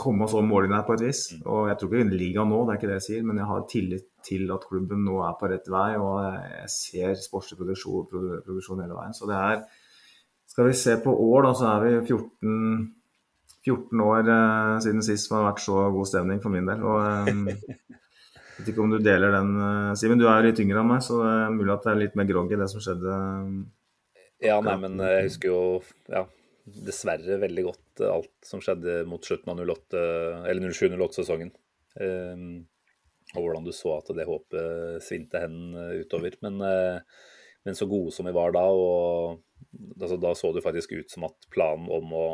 komme 0.00 0.26
oss 0.26 0.34
over 0.34 0.46
mållinja 0.46 0.82
på 0.86 0.96
et 0.96 1.04
vis. 1.06 1.22
Og 1.42 1.68
jeg 1.70 1.78
tror 1.78 1.88
ikke 1.88 1.94
vi 1.96 2.02
vinner 2.02 2.20
ligaen 2.20 2.50
nå, 2.50 2.60
det 2.64 2.74
er 2.74 2.80
ikke 2.80 2.90
det 2.90 2.98
jeg 2.98 3.06
sier, 3.08 3.24
men 3.28 3.40
jeg 3.40 3.48
har 3.50 3.64
tillit 3.70 4.10
til 4.24 4.50
at 4.54 4.66
klubben 4.68 5.04
nå 5.06 5.20
er 5.26 5.38
på 5.38 5.50
rett 5.52 5.70
vei, 5.70 5.88
og 6.00 6.18
jeg 6.24 6.68
ser 6.72 7.16
sportslig 7.20 7.60
produksjon, 7.60 8.06
produksjon 8.10 8.84
hele 8.84 8.98
veien. 8.98 9.16
Så 9.16 9.30
det 9.30 9.40
er 9.40 9.64
Skal 10.54 10.68
vi 10.68 10.74
se 10.78 10.92
på 11.02 11.10
år, 11.10 11.46
da, 11.48 11.50
så 11.56 11.64
er 11.66 11.80
vi 11.82 11.92
14, 12.14 12.82
14 13.64 14.02
år 14.04 14.28
eh, 14.30 14.74
siden 14.84 15.02
sist 15.02 15.30
det 15.30 15.34
har 15.34 15.46
vært 15.48 15.62
så 15.64 15.86
god 15.90 16.06
stemning 16.06 16.42
for 16.44 16.52
min 16.52 16.68
del. 16.68 16.84
Og 16.84 16.98
eh, 17.00 17.56
jeg 18.54 18.60
vet 18.60 18.68
ikke 18.70 18.84
om 18.84 18.92
du 18.92 19.00
deler 19.02 19.34
den, 19.34 19.50
eh, 19.58 19.94
Simen. 19.98 20.20
Du 20.20 20.28
er 20.28 20.38
jo 20.38 20.50
litt 20.50 20.60
yngre 20.62 20.84
enn 20.84 20.90
meg, 20.92 21.00
så 21.02 21.18
det 21.24 21.32
er 21.32 21.56
mulig 21.56 21.74
at 21.74 21.88
det 21.88 21.90
er 21.90 22.00
litt 22.04 22.14
mer 22.20 22.28
grogg 22.28 22.54
i 22.54 22.60
det 22.60 22.68
som 22.70 22.84
skjedde. 22.84 23.16
Ja, 24.44 24.60
nei, 24.62 24.76
men 24.84 25.00
eh, 25.00 25.16
jeg 25.16 25.30
husker 25.30 25.50
jo 25.50 25.62
ja, 26.12 26.22
dessverre 26.86 27.40
veldig 27.42 27.66
godt 27.72 27.83
eh, 28.00 28.10
alt 28.10 28.32
som 28.46 28.62
skjedde 28.64 29.02
mot 29.10 29.24
slutten 29.24 29.52
av 29.52 29.60
08, 29.62 30.04
eller 30.50 30.74
07-08-sesongen. 30.74 31.52
Um, 31.94 32.64
og 33.34 33.40
hvordan 33.46 33.66
du 33.66 33.72
så 33.74 33.96
at 33.98 34.10
det 34.14 34.26
håpet 34.28 35.02
svinte 35.04 35.40
hen 35.42 35.74
eh, 35.78 36.02
utover. 36.04 36.36
Men, 36.44 36.60
eh, 36.66 37.00
men 37.64 37.78
så 37.78 37.88
gode 37.90 38.12
som 38.14 38.28
vi 38.28 38.34
var 38.36 38.54
da, 38.54 38.64
og 38.68 39.40
altså, 40.00 40.18
da 40.20 40.34
så 40.36 40.52
det 40.54 40.64
faktisk 40.64 40.92
ut 40.92 41.10
som 41.10 41.26
at 41.28 41.48
planen 41.54 41.88
om 41.92 42.12
å 42.14 42.26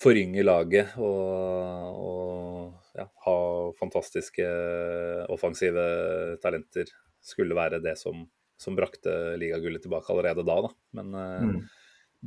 forynge 0.00 0.44
laget 0.44 0.96
og, 1.00 1.96
og 1.96 2.96
ja, 2.98 3.06
ha 3.24 3.36
fantastiske 3.78 4.44
offensive 5.32 5.84
talenter 6.42 6.90
skulle 7.24 7.56
være 7.56 7.80
det 7.84 7.94
som, 8.00 8.26
som 8.60 8.76
brakte 8.76 9.36
ligagullet 9.40 9.84
tilbake 9.84 10.12
allerede 10.12 10.44
da. 10.46 10.60
da. 10.68 10.72
Men 11.00 11.18
eh, 11.22 11.50
Mm. 11.56 11.60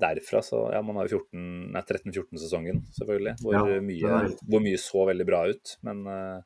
Derfra 0.01 0.41
så 0.45 0.61
Ja, 0.73 0.83
man 0.85 0.99
har 0.99 1.09
jo 1.11 1.21
13-14-sesongen, 1.31 2.83
selvfølgelig, 2.97 3.35
hvor, 3.43 3.57
Ja, 3.57 3.81
mye, 3.83 4.21
hvor 4.45 4.63
mye 4.63 4.79
så 4.81 5.05
veldig 5.09 5.27
bra 5.27 5.43
ut. 5.51 5.75
Men 5.87 6.05
uh, 6.07 6.39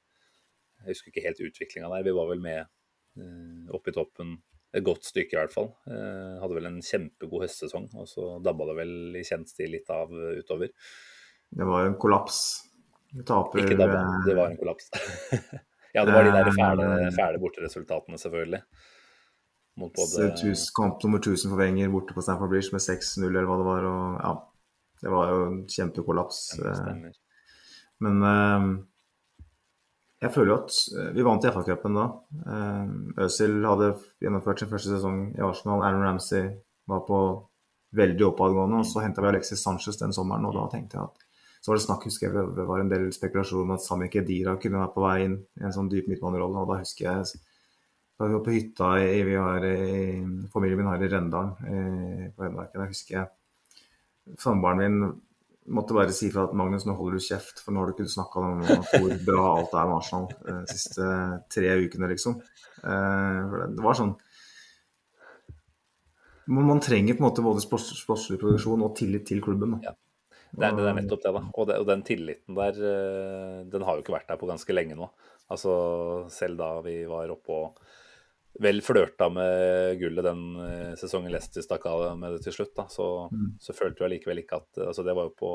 jeg 0.84 0.96
husker 0.96 1.14
ikke 1.14 1.28
helt 1.28 1.44
utviklinga 1.50 1.92
der. 1.94 2.08
Vi 2.08 2.16
var 2.18 2.32
vel 2.32 2.44
med 2.44 2.66
uh, 2.66 3.76
oppe 3.78 3.94
i 3.94 3.96
toppen 3.96 4.38
et 4.74 4.86
godt 4.86 5.06
stykke, 5.06 5.36
i 5.36 5.40
hvert 5.40 5.54
fall. 5.54 5.70
Uh, 5.86 6.40
hadde 6.42 6.58
vel 6.58 6.70
en 6.72 6.80
kjempegod 6.84 7.46
høstsesong, 7.46 7.92
og 7.94 8.10
så 8.10 8.38
dabba 8.44 8.72
det 8.72 8.78
vel 8.82 8.94
i 9.20 9.26
kjent 9.28 9.52
stil 9.52 9.76
litt 9.76 9.92
av 9.94 10.10
eh, 10.10 10.40
utover. 10.42 10.72
Det 11.54 11.68
var 11.70 11.84
jo 11.84 11.92
en 11.92 12.00
kollaps. 12.02 12.40
Vi 13.14 13.26
taper 13.28 13.62
Ikke 13.62 13.78
dabba, 13.78 14.00
eh, 14.02 14.26
det 14.26 14.38
var 14.40 14.50
en 14.50 14.58
kollaps. 14.58 14.90
ja, 15.96 16.02
det 16.02 16.16
var 16.16 16.26
de 16.26 16.34
der 16.34 16.50
fæle, 16.58 16.90
Eh, 17.04 17.12
fæle 17.14 17.42
borteresultatene, 17.44 18.18
selvfølgelig. 18.18 18.64
Mot 19.82 19.94
både 19.98 20.28
tus- 20.38 20.70
kamp 20.76 21.02
nummer 21.04 21.18
1000 21.20 21.50
for 21.50 21.58
Wenger 21.58 21.90
borte 21.90 22.14
på 22.14 22.22
Stamford 22.22 22.50
Bridge 22.52 22.70
med 22.76 22.82
6-0 22.84 23.26
eller 23.32 23.48
hva 23.50 23.56
det 23.58 23.66
var. 23.68 23.88
Og 23.90 24.20
ja, 24.22 24.34
det 25.02 25.12
var 25.14 25.32
jo 25.32 25.40
en 25.48 25.62
kjempekollaps. 25.68 26.42
eh. 26.60 26.76
Stemmer. 26.78 27.16
Men 28.04 28.22
eh, 28.30 28.68
jeg 30.24 30.32
føler 30.36 30.54
jo 30.54 30.60
at 30.62 30.78
eh, 31.00 31.10
vi 31.18 31.26
vant 31.26 31.44
i 31.48 31.52
FA-cupen 31.52 31.98
da. 31.98 32.06
Øzil 33.26 33.58
hadde 33.68 33.90
gjennomført 34.24 34.62
sin 34.62 34.70
første 34.72 34.94
sesong 34.94 35.24
i 35.38 35.42
Arsenal. 35.44 35.82
Aaron 35.84 36.06
Ramsey 36.06 36.52
var 36.88 37.02
på 37.08 37.20
veldig 37.98 38.26
oppadgående. 38.30 38.80
Og 38.84 38.88
så 38.90 39.04
henta 39.04 39.22
vi 39.26 39.32
Alexis 39.34 39.62
Sanchez 39.66 39.98
den 40.00 40.14
sommeren, 40.16 40.46
og 40.50 40.56
da 40.58 40.68
tenkte 40.72 40.98
jeg 41.00 41.10
at 41.10 41.20
så 41.64 41.72
var 41.72 41.78
det 41.80 41.84
snakk, 41.86 42.02
husker 42.10 42.28
jeg, 42.28 42.48
det 42.58 42.64
var 42.68 42.82
en 42.84 42.90
del 42.92 43.06
spekulasjon 43.16 43.62
om 43.64 43.70
at 43.78 43.84
Sami 43.86 44.10
Kedira 44.12 44.58
kunne 44.60 44.82
være 44.82 44.92
på 44.98 45.04
vei 45.06 45.14
inn 45.24 45.36
i 45.62 45.64
en 45.64 45.72
sånn 45.72 45.88
dyp 45.88 46.10
midtbanerolle. 46.12 46.60
Og 46.60 46.68
da 46.74 46.80
husker 46.82 47.06
jeg 47.08 47.38
da 48.24 48.30
vi 48.32 48.38
var 48.38 48.46
på 48.48 48.56
hytta 48.56 48.94
i, 49.04 49.20
vi 49.28 49.36
har, 49.36 49.68
i 49.68 50.48
familien 50.54 50.80
min 50.80 50.90
har 50.90 51.04
i 51.04 51.12
Rendalen 51.12 52.32
på 52.34 52.48
Hedmarken. 52.48 52.80
Da 52.80 52.88
husker 52.88 53.18
jeg 53.20 54.38
samboeren 54.40 54.80
min 54.80 55.14
måtte 55.72 55.96
bare 55.96 56.14
si 56.16 56.30
fra 56.34 56.48
at 56.48 56.56
Magnus, 56.58 56.86
nå 56.88 56.96
holder 56.98 57.20
du 57.20 57.24
kjeft, 57.24 57.62
for 57.64 57.74
nå 57.74 57.82
har 57.82 57.90
du 57.90 57.96
ikke 57.96 58.12
snakka 58.12 58.44
om 58.44 58.62
hvor 58.66 59.16
bra 59.28 59.46
alt 59.54 59.76
er 59.80 59.90
med 59.90 59.98
Arsenal 59.98 60.28
eh, 60.34 60.62
de 60.68 60.76
siste 60.76 61.10
tre 61.56 61.74
ukene, 61.86 62.10
liksom. 62.12 62.40
Eh, 62.84 63.58
det, 63.72 63.84
var 63.84 64.00
sånn 64.00 64.14
man, 66.52 66.68
man 66.68 66.84
trenger 66.84 67.16
på 67.16 67.24
en 67.24 67.30
måte 67.30 67.46
både 67.46 67.64
sports- 67.64 67.96
sportslig 68.02 68.42
produksjon 68.42 68.84
og 68.84 68.96
tillit 69.00 69.28
til 69.30 69.44
klubben. 69.44 69.78
Ja. 69.86 69.96
Det 70.54 70.68
er, 70.68 70.76
det 70.78 70.86
er 70.86 70.98
nettopp 71.00 71.24
det, 71.24 71.32
da. 71.34 71.42
Og, 71.50 71.66
det, 71.66 71.80
og 71.82 71.88
den 71.90 72.04
tilliten 72.06 72.58
der, 72.60 72.76
eh, 72.78 73.62
den 73.72 73.88
har 73.88 73.96
jo 73.98 74.04
ikke 74.04 74.18
vært 74.20 74.30
der 74.30 74.42
på 74.42 74.50
ganske 74.52 74.76
lenge 74.76 75.00
nå. 75.00 75.08
Altså, 75.54 75.74
selv 76.34 76.60
da 76.60 76.76
vi 76.86 77.00
var 77.10 77.32
oppe 77.34 77.56
og 77.56 77.88
vel 78.62 78.84
flørta 78.86 79.30
med 79.34 79.98
gullet 80.02 80.26
den 80.28 80.44
eh, 80.62 80.94
sesongen 81.00 81.34
Leicester 81.34 81.66
stakk 81.66 81.88
av 81.90 82.06
med 82.20 82.36
det 82.36 82.44
til 82.46 82.54
slutt, 82.60 82.76
da, 82.78 82.86
så, 82.92 83.08
så 83.62 83.74
følte 83.74 84.04
vi 84.04 84.10
allikevel 84.12 84.44
ikke 84.44 84.60
at 84.62 84.82
Altså, 84.90 85.06
det 85.08 85.16
var 85.18 85.32
jo 85.32 85.38
på 85.40 85.54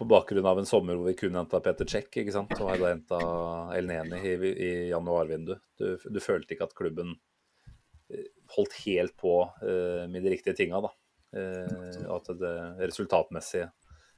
på 0.00 0.06
bakgrunn 0.08 0.46
av 0.48 0.56
en 0.56 0.68
sommer 0.68 0.96
hvor 0.96 1.10
vi 1.10 1.12
kun 1.18 1.34
henta 1.36 1.58
Peter 1.60 1.84
Cech, 1.84 2.06
ikke 2.08 2.32
sant, 2.32 2.54
og 2.56 2.70
hadde 2.70 2.88
henta 2.88 3.18
El 3.76 3.84
Neni 3.90 4.20
i, 4.24 4.36
i 4.48 4.70
januarvinduet. 4.88 5.60
Du, 5.76 5.90
du 6.00 6.16
følte 6.24 6.56
ikke 6.56 6.70
at 6.70 6.72
klubben 6.78 7.10
eh, 8.08 8.30
holdt 8.54 8.78
helt 8.86 9.12
på 9.20 9.34
uh, 9.44 10.06
med 10.08 10.24
de 10.24 10.32
riktige 10.32 10.56
tinga, 10.56 10.80
da. 10.86 10.94
Uh, 11.36 12.16
at 12.16 12.32
det 12.40 12.54
resultatmessig 12.80 13.66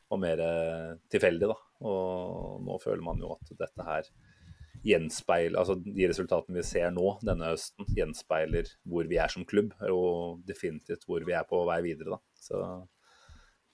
var 0.06 0.22
mer 0.22 0.44
uh, 0.46 0.94
tilfeldig, 1.10 1.50
da. 1.50 1.58
Og 1.90 2.62
nå 2.62 2.78
føler 2.84 3.02
man 3.02 3.18
jo 3.18 3.34
at 3.34 3.50
dette 3.50 3.88
her 3.88 4.14
gjenspeiler 4.82 5.60
Altså 5.60 5.76
de 5.78 6.08
resultatene 6.10 6.56
vi 6.58 6.64
ser 6.66 6.90
nå 6.94 7.16
denne 7.22 7.52
høsten, 7.52 7.86
gjenspeiler 7.96 8.70
hvor 8.88 9.06
vi 9.10 9.20
er 9.22 9.30
som 9.32 9.44
klubb, 9.48 9.74
og 9.88 10.42
definitivt 10.48 11.06
hvor 11.06 11.22
vi 11.26 11.36
er 11.36 11.46
på 11.48 11.62
vei 11.68 11.78
videre, 11.84 12.16
da. 12.16 12.22
Så 12.42 12.62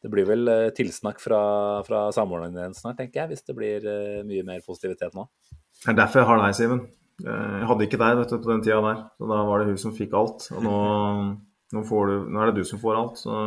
det 0.03 0.11
blir 0.13 0.29
vel 0.29 0.47
eh, 0.53 0.69
tilsnakk 0.77 1.19
fra, 1.23 1.41
fra 1.87 2.05
samordneren 2.15 2.55
din 2.55 2.77
snart, 2.77 3.01
tenker 3.01 3.25
jeg, 3.25 3.33
hvis 3.33 3.47
det 3.49 3.57
blir 3.59 3.89
eh, 3.89 4.21
mye 4.27 4.45
mer 4.47 4.63
positivitet 4.67 5.17
nå. 5.19 5.27
Det 5.83 5.91
er 5.91 5.99
derfor 5.99 6.23
jeg 6.23 6.29
har 6.29 6.43
deg, 6.45 6.55
Simen. 6.59 6.85
Eh, 7.25 7.55
Jeg 7.59 7.71
hadde 7.73 7.89
ikke 7.89 8.01
deg 8.05 8.21
vet 8.21 8.31
du, 8.31 8.39
på 8.45 8.53
den 8.53 8.63
tida 8.63 8.79
der, 8.85 9.01
så 9.19 9.31
da 9.33 9.41
var 9.49 9.63
det 9.63 9.73
hun 9.73 9.81
som 9.83 9.97
fikk 9.97 10.15
alt. 10.19 10.47
Og 10.55 10.63
nå, 10.63 10.77
nå, 11.75 11.83
får 11.89 12.13
du, 12.13 12.15
nå 12.31 12.45
er 12.45 12.53
det 12.53 12.63
du 12.63 12.71
som 12.71 12.83
får 12.85 13.01
alt. 13.01 13.19
Så 13.25 13.41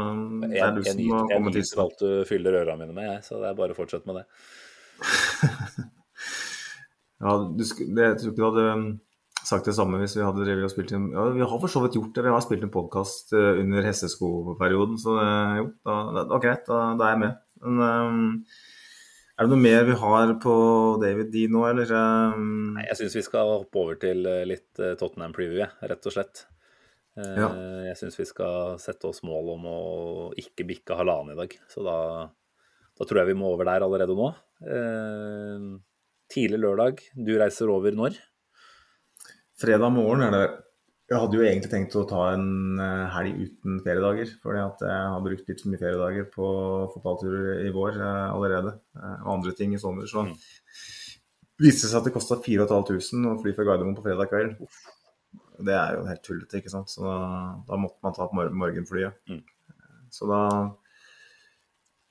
det 0.44 0.52
er 0.60 0.76
du 0.76 0.84
jeg, 0.84 0.92
som 0.92 1.00
nyter, 1.00 1.08
må 1.08 1.22
jeg 1.22 1.38
komme 1.38 1.56
til 1.56 1.64
nyter 1.64 1.86
alt 1.86 2.04
du 2.04 2.12
fyller 2.28 2.60
ørene 2.64 2.84
mine 2.84 2.98
med, 3.00 3.10
jeg, 3.14 3.24
så 3.30 3.40
det 3.40 3.52
er 3.52 3.62
bare 3.64 3.78
å 3.78 3.80
fortsette 3.80 4.12
med 4.12 4.20
det. 4.20 4.28
Ja, 7.22 7.38
du, 7.46 7.64
det, 7.64 8.04
jeg 8.08 8.18
tror 8.20 8.32
ikke 8.32 8.40
du 8.42 8.48
hadde 8.48 8.66
um, 8.74 8.86
sagt 9.46 9.70
det 9.70 9.76
samme 9.78 10.02
hvis 10.02 10.18
vi 10.18 10.26
hadde 10.26 10.44
drevet 10.44 10.68
og 10.68 10.74
spilt 10.74 10.92
en 10.98 11.08
Ja, 11.14 11.30
vi 11.36 11.46
har 11.46 11.62
for 11.62 11.72
så 11.72 11.84
vidt 11.86 11.98
gjort 11.98 12.12
det. 12.18 12.26
Vi 12.26 12.34
har 12.34 12.44
spilt 12.44 12.66
en 12.66 12.74
podkast 12.74 13.34
under 13.38 13.86
hesteskoperioden, 13.86 15.00
så 15.02 15.18
det, 15.20 15.32
jo, 15.62 15.72
da, 15.86 15.98
det, 16.18 16.28
var 16.34 16.44
greit, 16.44 16.68
da, 16.68 16.84
da 17.00 17.08
er 17.08 17.16
jeg 17.16 17.24
med. 17.28 17.42
Men 17.62 17.82
um, 17.86 18.30
er 19.42 19.48
det 19.48 19.56
noe 19.56 19.64
mer 19.64 19.86
vi 19.88 19.98
har 19.98 20.32
på 20.44 20.56
David 21.02 21.32
D 21.34 21.48
nå, 21.50 21.64
eller? 21.66 21.90
Um, 21.90 22.76
Nei, 22.76 22.84
jeg 22.92 23.00
syns 23.00 23.16
vi 23.18 23.24
skal 23.26 23.56
hoppe 23.56 23.80
over 23.82 23.98
til 24.02 24.26
eh, 24.30 24.44
litt 24.46 24.78
eh, 24.78 24.94
Tottenham-preview, 25.00 25.66
rett 25.90 26.10
og 26.10 26.14
slett. 26.14 26.44
Eh, 27.18 27.40
Ja. 27.40 27.48
Jeg 27.88 27.98
syns 27.98 28.20
vi 28.20 28.28
skal 28.30 28.78
sette 28.84 29.10
oss 29.10 29.24
mål 29.26 29.50
om 29.56 29.66
å 29.66 29.80
ikke 30.38 30.68
bikke 30.70 31.00
halvannen 31.00 31.34
i 31.34 31.40
dag. 31.40 31.56
Så 31.74 31.82
da, 31.86 31.98
da 32.94 33.08
tror 33.08 33.24
jeg 33.24 33.32
vi 33.32 33.40
må 33.42 33.50
over 33.56 33.66
der 33.72 33.88
allerede 33.88 34.14
nå. 34.20 34.30
Tidlig 36.32 36.60
lørdag. 36.64 37.02
Du 37.16 37.34
reiser 37.40 37.72
over 37.74 37.96
når? 37.98 38.18
Fredag 39.62 39.92
morgen 39.94 40.24
er 40.26 40.32
det 40.36 40.44
Jeg 41.12 41.20
hadde 41.20 41.36
jo 41.36 41.44
egentlig 41.44 41.70
tenkt 41.74 41.96
å 42.00 42.06
ta 42.08 42.22
en 42.32 42.80
eh, 42.80 43.08
helg 43.12 43.40
uten 43.44 43.82
feriedager. 43.84 44.30
Fordi 44.40 44.62
at 44.64 44.84
jeg 44.88 45.10
har 45.12 45.24
brukt 45.26 45.50
litt 45.52 45.60
for 45.60 45.74
mye 45.74 45.82
feriedager 45.82 46.30
på 46.32 46.52
fotballturer 46.94 47.66
i 47.68 47.74
vår 47.76 47.98
eh, 48.00 48.30
allerede. 48.32 48.78
eh, 48.96 49.18
Og 49.26 49.34
andre 49.34 49.52
ting 49.58 49.74
i 49.76 49.82
sommer. 49.82 50.08
Så 50.08 50.24
Mm. 50.24 50.32
viste 51.60 51.84
det 51.86 51.92
seg 51.92 52.00
at 52.00 52.08
det 52.08 52.14
kosta 52.16 52.40
4500 52.40 53.36
å 53.36 53.42
fly 53.44 53.52
fra 53.58 53.66
Gardermoen 53.68 53.98
på 54.00 54.06
fredag 54.08 54.32
kveld. 54.32 54.56
Det 55.62 55.76
er 55.76 55.98
jo 55.98 56.08
helt 56.08 56.24
tullete, 56.24 56.58
ikke 56.62 56.72
sant. 56.72 56.88
Så 56.90 57.04
da, 57.04 57.60
da 57.68 57.76
måtte 57.78 58.00
man 58.02 58.14
ta 58.16 58.26
på 58.32 58.34
mor 58.40 58.50
morgenflyet. 58.64 59.14
Mm. 59.30 59.44
Så 60.10 60.26
da 60.32 60.40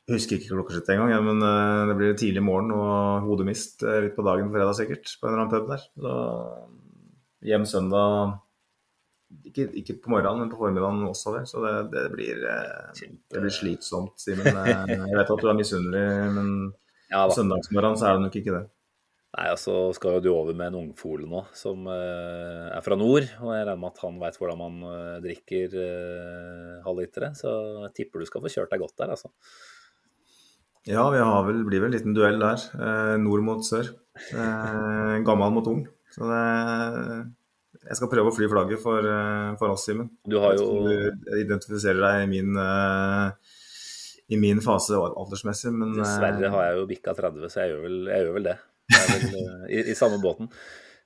jeg 0.09 0.17
husker 0.17 0.39
ikke 0.39 0.55
klokkeslettet 0.57 0.95
engang, 0.97 1.13
ja, 1.13 1.21
men 1.23 1.43
eh, 1.47 1.89
det 1.91 1.97
blir 1.99 2.17
tidlig 2.19 2.43
morgen 2.43 2.73
og 2.75 3.27
hodemist 3.29 3.85
eh, 3.87 4.01
litt 4.07 4.17
på 4.17 4.25
dagen 4.27 4.49
på 4.49 4.57
fredag 4.57 4.75
sikkert, 4.79 5.13
på 5.21 5.29
en 5.29 5.35
eller 5.35 5.45
annen 5.45 5.53
pub 5.53 5.69
der. 5.71 5.85
Så 6.03 6.15
hjem 7.51 7.67
søndag 7.69 8.41
ikke, 9.47 9.69
ikke 9.79 9.97
på 10.03 10.11
morgenen, 10.17 10.43
men 10.43 10.51
på 10.51 10.59
formiddagen 10.59 11.07
også. 11.07 11.37
Der. 11.37 11.47
Så 11.47 11.63
det, 11.63 11.75
det, 11.95 12.05
blir, 12.17 12.43
eh, 12.43 13.07
det 13.31 13.45
blir 13.45 13.55
slitsomt, 13.55 14.19
Simen. 14.19 14.51
Jeg 14.51 15.15
vet 15.15 15.33
at 15.37 15.45
du 15.45 15.49
er 15.53 15.59
misunnelig, 15.59 16.05
men 16.35 16.53
Ja 17.11 17.25
da. 17.27 17.35
søndagsmorgen 17.37 17.99
så 18.01 18.11
er 18.11 18.19
det 18.19 18.27
nok 18.27 18.43
ikke 18.43 18.59
det. 18.59 18.67
Nei, 19.31 19.45
altså 19.47 19.93
skal 19.95 20.17
jo 20.17 20.23
du 20.25 20.29
over 20.33 20.57
med 20.59 20.73
en 20.73 20.81
ungfole 20.81 21.29
nå 21.31 21.45
som 21.55 21.85
uh, 21.87 22.67
er 22.75 22.83
fra 22.83 22.97
nord. 22.99 23.29
Og 23.39 23.53
jeg 23.55 23.63
regner 23.63 23.79
med 23.79 23.93
at 23.93 24.01
han 24.03 24.17
veit 24.19 24.39
hvordan 24.41 24.59
man 24.59 24.81
uh, 24.83 25.19
drikker 25.23 25.77
uh, 25.79 26.81
halvlitere. 26.83 27.31
Så 27.39 27.53
jeg 27.85 27.95
tipper 28.01 28.25
du 28.25 28.27
skal 28.27 28.43
få 28.43 28.51
kjørt 28.51 28.75
deg 28.75 28.83
godt 28.83 28.97
der, 28.99 29.15
altså. 29.15 29.31
Ja, 30.89 31.05
vi 31.13 31.19
har 31.21 31.45
vel, 31.45 31.65
blir 31.69 31.83
vel 31.83 31.91
en 31.91 31.97
liten 31.99 32.15
duell 32.17 32.41
der. 32.41 32.63
Eh, 32.77 33.17
nord 33.21 33.45
mot 33.45 33.65
sør. 33.67 33.91
Eh, 34.33 35.17
gammel 35.27 35.53
mot 35.53 35.69
ung. 35.69 35.83
Så 36.11 36.27
det, 36.27 36.41
jeg 37.85 37.99
skal 37.99 38.11
prøve 38.13 38.33
å 38.33 38.35
fly 38.35 38.49
flagget 38.51 38.83
for, 38.83 39.05
eh, 39.05 39.55
for 39.61 39.75
oss, 39.75 39.87
Simen. 39.89 40.11
Du 40.27 40.39
har 40.41 40.57
jo 40.57 40.67
Du 40.89 41.37
identifiserer 41.39 42.01
deg 42.01 42.25
i 42.25 42.31
min, 42.31 42.57
eh, 42.57 43.31
i 44.31 44.37
min 44.37 44.61
fase 44.61 44.97
aldersmessig, 44.97 45.73
men 45.73 45.95
eh, 45.97 46.03
Dessverre 46.03 46.51
har 46.51 46.65
jeg 46.69 46.79
jo 46.79 46.87
bikka 46.87 47.15
30, 47.17 47.49
så 47.49 47.65
jeg 47.65 47.75
gjør 47.75 47.83
vel, 47.87 47.99
jeg 48.07 48.25
gjør 48.25 48.37
vel 48.39 48.49
det. 48.51 48.59
Jeg 48.91 49.01
er 49.01 49.11
vel, 49.15 49.67
i, 49.71 49.83
I 49.91 49.95
samme 49.95 50.21
båten. 50.23 50.51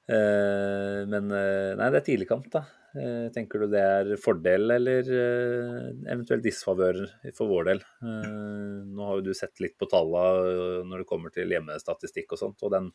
Eh, 0.05 1.03
men 1.09 1.31
eh, 1.33 1.75
nei, 1.79 1.91
det 1.91 2.01
er 2.01 2.07
tidligkamp, 2.09 2.49
da. 2.53 2.65
Eh, 2.95 3.29
tenker 3.35 3.65
du 3.65 3.73
det 3.73 3.83
er 3.83 4.11
fordel 4.23 4.77
eller 4.77 5.09
eventuelt 5.11 6.45
disfavør 6.45 7.01
for 7.35 7.51
vår 7.51 7.71
del? 7.73 7.85
Nå 8.05 9.09
har 9.09 9.19
jo 9.19 9.25
du 9.27 9.33
sett 9.35 9.63
litt 9.65 9.75
på 9.81 9.89
tallene 9.91 10.85
når 10.87 11.03
det 11.03 11.09
kommer 11.11 11.35
til 11.35 11.51
hjemmestatistikk 11.51 12.37
og 12.37 12.43
sånt. 12.45 12.63
og 12.63 12.75
den 12.77 12.93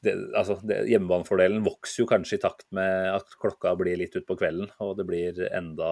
det, 0.00 0.14
altså, 0.32 0.56
det, 0.64 0.86
Hjemmebanefordelen 0.88 1.60
vokser 1.64 2.02
jo 2.02 2.08
kanskje 2.08 2.38
i 2.38 2.40
takt 2.40 2.66
med 2.76 3.10
at 3.12 3.34
klokka 3.40 3.74
blir 3.76 3.98
litt 4.00 4.16
utpå 4.16 4.36
kvelden, 4.40 4.70
og 4.80 4.94
det 4.96 5.04
blir 5.08 5.42
enda 5.52 5.90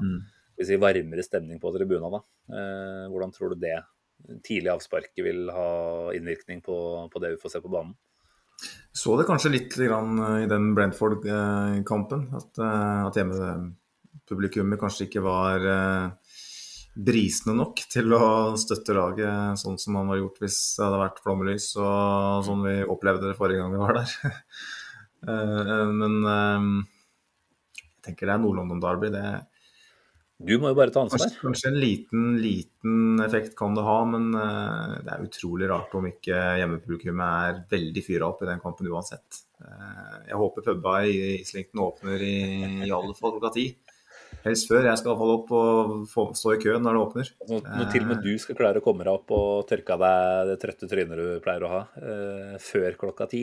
Mm. 0.00 0.20
vi 0.58 0.66
si, 0.68 0.76
varmere 0.76 1.24
stemning 1.24 1.60
på 1.60 1.72
tribuna. 1.72 2.20
Eh, 2.52 3.08
hvordan 3.08 3.32
tror 3.32 3.54
du 3.54 3.64
det 3.64 3.78
tidlig 4.44 4.74
avsparket 4.74 5.24
vil 5.24 5.48
ha 5.48 6.12
innvirkning 6.12 6.60
på, 6.60 7.08
på 7.10 7.18
det 7.18 7.30
vi 7.34 7.40
får 7.40 7.56
se 7.56 7.60
på 7.64 7.72
banen? 7.72 7.96
Så 8.92 9.14
det 9.16 9.26
kanskje 9.28 9.52
litt 9.54 9.76
grann 9.78 10.18
eh, 10.18 10.44
i 10.44 10.48
den 10.50 10.72
Brentford-kampen, 10.74 12.26
at, 12.36 12.58
eh, 12.58 13.02
at 13.06 13.18
hjemmepublikummet 13.18 14.80
kanskje 14.80 15.06
ikke 15.06 15.22
var 15.22 15.66
eh, 15.72 16.34
brisende 16.98 17.54
nok 17.60 17.84
til 17.92 18.10
å 18.16 18.24
støtte 18.58 18.96
laget 18.96 19.60
sånn 19.60 19.78
som 19.78 19.94
man 19.94 20.10
var 20.10 20.18
gjort 20.18 20.40
hvis 20.42 20.58
det 20.76 20.84
hadde 20.84 21.02
vært 21.04 21.20
flomlys 21.22 21.68
og 21.78 22.42
sånn 22.48 22.64
vi 22.66 22.74
opplevde 22.82 23.30
det 23.30 23.38
forrige 23.38 23.62
gang 23.62 23.76
vi 23.76 23.80
var 23.80 24.00
der. 24.00 24.10
Men 26.00 26.16
jeg 26.26 28.00
tenker 28.02 28.26
det 28.26 28.34
er 28.34 28.42
Nord-London 28.42 28.82
Derby. 28.82 29.12
Det, 29.14 29.22
Du 30.40 30.54
må 30.58 30.70
jo 30.72 30.76
bare 30.78 30.92
ta 30.94 31.02
ansvar. 31.04 31.20
Kanskje, 31.20 31.40
kanskje 31.42 31.68
en 31.68 31.78
liten, 31.82 32.22
liten 32.40 33.20
effekt 33.20 33.52
kan 33.58 33.74
det 33.76 33.82
ha, 33.84 33.98
men 34.08 34.30
eh, 34.34 34.94
det 35.04 35.12
er 35.12 35.26
utrolig 35.26 35.68
rart 35.68 35.92
om 35.98 36.06
ikke 36.08 36.38
hjemmepublikummet 36.62 37.50
er 37.50 37.60
veldig 37.74 38.04
fyra 38.06 38.30
opp 38.32 38.40
i 38.42 38.48
den 38.48 38.62
kampen 38.62 38.88
uansett. 38.88 39.42
Eh, 39.60 40.14
jeg 40.30 40.40
håper 40.40 40.64
puba 40.70 40.94
i 41.04 41.18
Islington 41.42 41.82
åpner 41.84 42.24
i, 42.24 42.34
i 42.88 42.90
alle 42.90 43.12
fall 43.18 43.36
klokka 43.36 43.52
ti. 43.58 43.66
Helst 44.46 44.70
før. 44.70 44.86
Jeg 44.88 44.96
skal 44.96 45.10
iallfall 45.12 45.34
opp 45.34 45.50
og 45.52 45.94
få, 46.08 46.24
stå 46.38 46.54
i 46.56 46.60
køen 46.62 46.84
når 46.86 46.96
det 46.96 47.04
åpner. 47.04 47.30
Når, 47.50 47.64
når 47.76 47.88
til 47.92 48.04
og 48.06 48.10
med 48.14 48.24
du 48.24 48.30
skal 48.40 48.56
klare 48.56 48.80
å 48.80 48.84
komme 48.86 49.04
deg 49.04 49.12
opp 49.12 49.32
og 49.36 49.66
tørke 49.68 49.96
av 49.98 50.04
deg 50.06 50.52
det 50.54 50.58
trøtte 50.62 50.88
trynet 50.88 51.20
du 51.20 51.26
pleier 51.44 51.66
å 51.68 51.72
ha, 51.74 51.80
eh, 52.00 52.54
før 52.64 52.96
klokka 53.02 53.28
ti, 53.28 53.42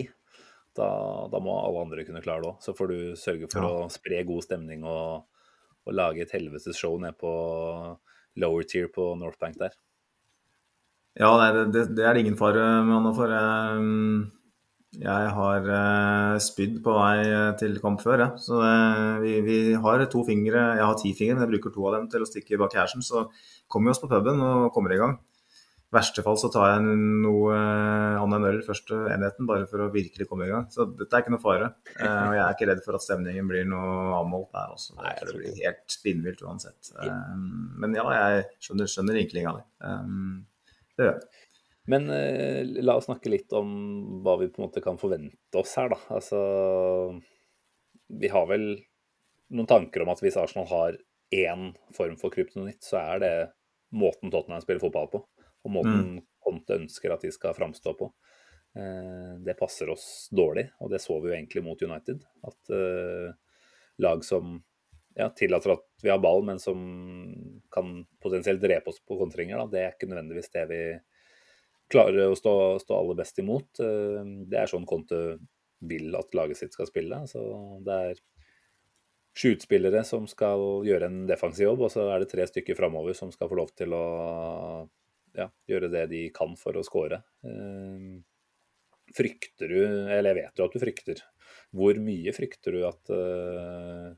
da, 0.78 0.88
da 1.30 1.42
må 1.44 1.60
alle 1.62 1.84
andre 1.86 2.06
kunne 2.08 2.24
klare 2.26 2.42
det 2.42 2.50
òg. 2.56 2.58
Så 2.66 2.74
får 2.78 2.90
du 2.96 3.00
sørge 3.20 3.52
for 3.54 3.62
Ja. 3.62 3.86
å 3.86 3.92
spre 3.94 4.24
god 4.26 4.48
stemning 4.50 4.82
og, 4.88 5.28
og 5.88 5.96
lage 5.96 6.24
et 6.26 6.34
helvetes 6.36 6.78
show 6.78 6.98
nede 7.00 7.16
på 7.18 7.34
lower 8.38 8.66
tier 8.70 8.90
på 8.94 9.14
North 9.20 9.40
Bank 9.42 9.58
der. 9.60 9.76
Ja, 11.18 11.32
nei, 11.40 11.50
det, 11.74 11.88
det, 11.98 12.04
er 12.06 12.14
det 12.14 12.22
ingen 12.22 12.38
fare 12.38 12.64
med, 12.86 13.08
for 13.18 13.32
jeg, 13.34 13.86
jeg 15.02 15.32
har 15.34 15.70
eh, 15.78 16.36
spydd 16.46 16.76
på 16.86 16.94
vei 16.94 17.24
til 17.58 17.80
kamp 17.82 18.04
før. 18.06 18.22
Ja. 18.22 18.28
Så 18.38 18.60
eh, 18.62 19.16
vi, 19.24 19.34
vi 19.48 19.58
har 19.82 20.06
to 20.14 20.22
fingre, 20.28 20.62
jeg 20.78 20.86
har 20.86 21.00
ti 21.02 21.16
fingre, 21.18 21.40
men 21.40 21.48
jeg 21.48 21.56
bruker 21.56 21.74
to 21.74 21.88
av 21.90 21.98
dem 21.98 22.12
til 22.12 22.22
å 22.22 22.30
stikke 22.30 22.62
bak 22.62 22.76
cashen. 22.76 23.02
Så 23.06 23.26
kommer 23.66 23.90
vi 23.90 23.96
oss 23.96 24.04
på 24.04 24.12
puben 24.12 24.44
og 24.46 24.70
kommer 24.76 24.94
i 24.94 25.02
gang. 25.02 25.18
I 25.88 25.96
verste 25.96 26.20
fall 26.24 26.36
så 26.36 26.50
tar 26.52 26.74
jeg 26.74 26.96
noe 27.24 27.54
eh, 27.56 28.18
annet 28.20 28.36
enn 28.42 28.48
øl 28.50 28.58
første 28.66 28.98
enheten, 29.14 29.48
bare 29.48 29.70
for 29.72 29.86
å 29.86 29.92
virkelig 29.94 30.28
komme 30.28 30.44
i 30.44 30.52
gang. 30.52 30.66
Så 30.74 30.84
dette 30.90 31.16
er 31.16 31.24
ikke 31.24 31.32
noe 31.32 31.44
fare. 31.44 31.70
Eh, 31.96 32.04
og 32.04 32.36
jeg 32.36 32.42
er 32.44 32.58
ikke 32.58 32.68
redd 32.68 32.82
for 32.84 32.98
at 32.98 33.06
stemningen 33.06 33.48
blir 33.48 33.70
noe 33.72 34.18
avmålt 34.18 34.50
der 34.52 34.74
også. 34.76 34.98
Nei, 35.00 35.14
Det 35.22 35.38
blir 35.38 35.62
helt 35.62 35.96
spinnvilt 35.96 36.44
uansett. 36.44 36.92
Eh, 36.92 37.38
men 37.80 37.96
ja, 37.96 38.04
jeg 38.18 38.44
skjønner, 38.68 38.92
skjønner 38.92 39.20
vinklinga 39.22 39.56
di. 39.56 39.64
Eh, 39.88 40.12
det 40.98 41.08
gjør 41.08 41.14
jeg. 41.14 41.46
Men 41.88 42.10
eh, 42.12 42.76
la 42.84 42.98
oss 43.00 43.08
snakke 43.08 43.32
litt 43.32 43.56
om 43.56 43.72
hva 44.26 44.36
vi 44.42 44.50
på 44.52 44.60
en 44.60 44.68
måte 44.68 44.84
kan 44.84 45.00
forvente 45.00 45.62
oss 45.62 45.78
her, 45.80 45.94
da. 45.96 46.02
Altså 46.18 46.42
Vi 48.12 48.28
har 48.34 48.52
vel 48.52 48.74
noen 49.56 49.72
tanker 49.72 50.04
om 50.04 50.12
at 50.12 50.20
hvis 50.20 50.36
Arsenal 50.40 50.68
har 50.68 51.00
én 51.32 51.70
form 51.96 52.20
for 52.20 52.36
kryptonitt, 52.36 52.84
så 52.84 53.00
er 53.00 53.24
det 53.24 53.34
måten 53.96 54.32
Tottenham 54.32 54.60
spiller 54.64 54.84
fotball 54.84 55.08
på. 55.16 55.24
Og 55.68 55.74
måten 55.80 56.22
Conte 56.48 56.78
ønsker 56.80 57.12
at 57.12 57.26
de 57.26 57.32
skal 57.36 57.56
framstå 57.58 57.94
på. 58.00 58.08
Eh, 58.78 59.34
det 59.44 59.58
passer 59.60 59.90
oss 59.92 60.30
dårlig, 60.32 60.70
og 60.80 60.92
det 60.94 61.02
så 61.04 61.18
vi 61.20 61.32
jo 61.32 61.36
egentlig 61.36 61.64
mot 61.66 61.82
United. 61.84 62.24
At 62.48 62.72
eh, 62.72 63.34
lag 64.04 64.24
som 64.26 64.58
ja, 65.18 65.30
tillater 65.36 65.74
at 65.76 65.86
vi 66.04 66.12
har 66.14 66.22
ball, 66.24 66.46
men 66.46 66.62
som 66.62 66.80
kan 67.74 68.06
potensielt 68.24 68.62
drepe 68.62 68.94
oss 68.94 69.02
på 69.04 69.18
kontringer, 69.20 69.60
da, 69.60 69.68
det 69.74 69.84
er 69.84 69.96
ikke 69.96 70.10
nødvendigvis 70.12 70.54
det 70.54 70.66
vi 70.72 70.82
klarer 71.92 72.30
å 72.30 72.38
stå, 72.38 72.54
stå 72.84 72.98
aller 72.98 73.20
best 73.24 73.40
imot. 73.44 73.82
Eh, 73.84 74.24
Det 74.48 74.62
er 74.62 74.72
sånn 74.72 74.88
Conte 74.88 75.22
vil 75.88 76.16
at 76.18 76.34
laget 76.38 76.58
sitt 76.62 76.74
skal 76.74 76.90
spille. 76.90 77.22
Så 77.30 77.42
det 77.86 77.98
er 78.12 78.22
sju 79.38 79.52
utspillere 79.54 80.02
som 80.06 80.26
skal 80.30 80.86
gjøre 80.88 81.10
en 81.10 81.26
defensiv 81.30 81.68
jobb, 81.70 81.86
og 81.86 81.94
så 81.94 82.08
er 82.10 82.24
det 82.24 82.32
tre 82.32 82.48
stykker 82.50 82.78
framover 82.78 83.18
som 83.18 83.32
skal 83.34 83.50
få 83.52 83.60
lov 83.60 83.74
til 83.78 83.94
å 83.94 84.06
ja, 85.38 85.48
gjøre 85.70 85.92
det 85.94 86.08
de 86.12 86.24
kan 86.36 86.58
for 86.60 86.78
å 86.78 86.86
score. 86.86 87.22
Eh, 87.46 88.18
Frykter 89.16 89.72
du, 89.72 89.80
eller 90.12 90.34
jeg 90.34 90.38
vet 90.42 90.60
jo 90.60 90.66
at 90.68 90.74
du 90.76 90.82
frykter, 90.82 91.22
hvor 91.76 92.00
mye 92.04 92.34
frykter 92.36 92.76
du 92.76 92.82
at 92.84 93.12
uh, 93.14 94.10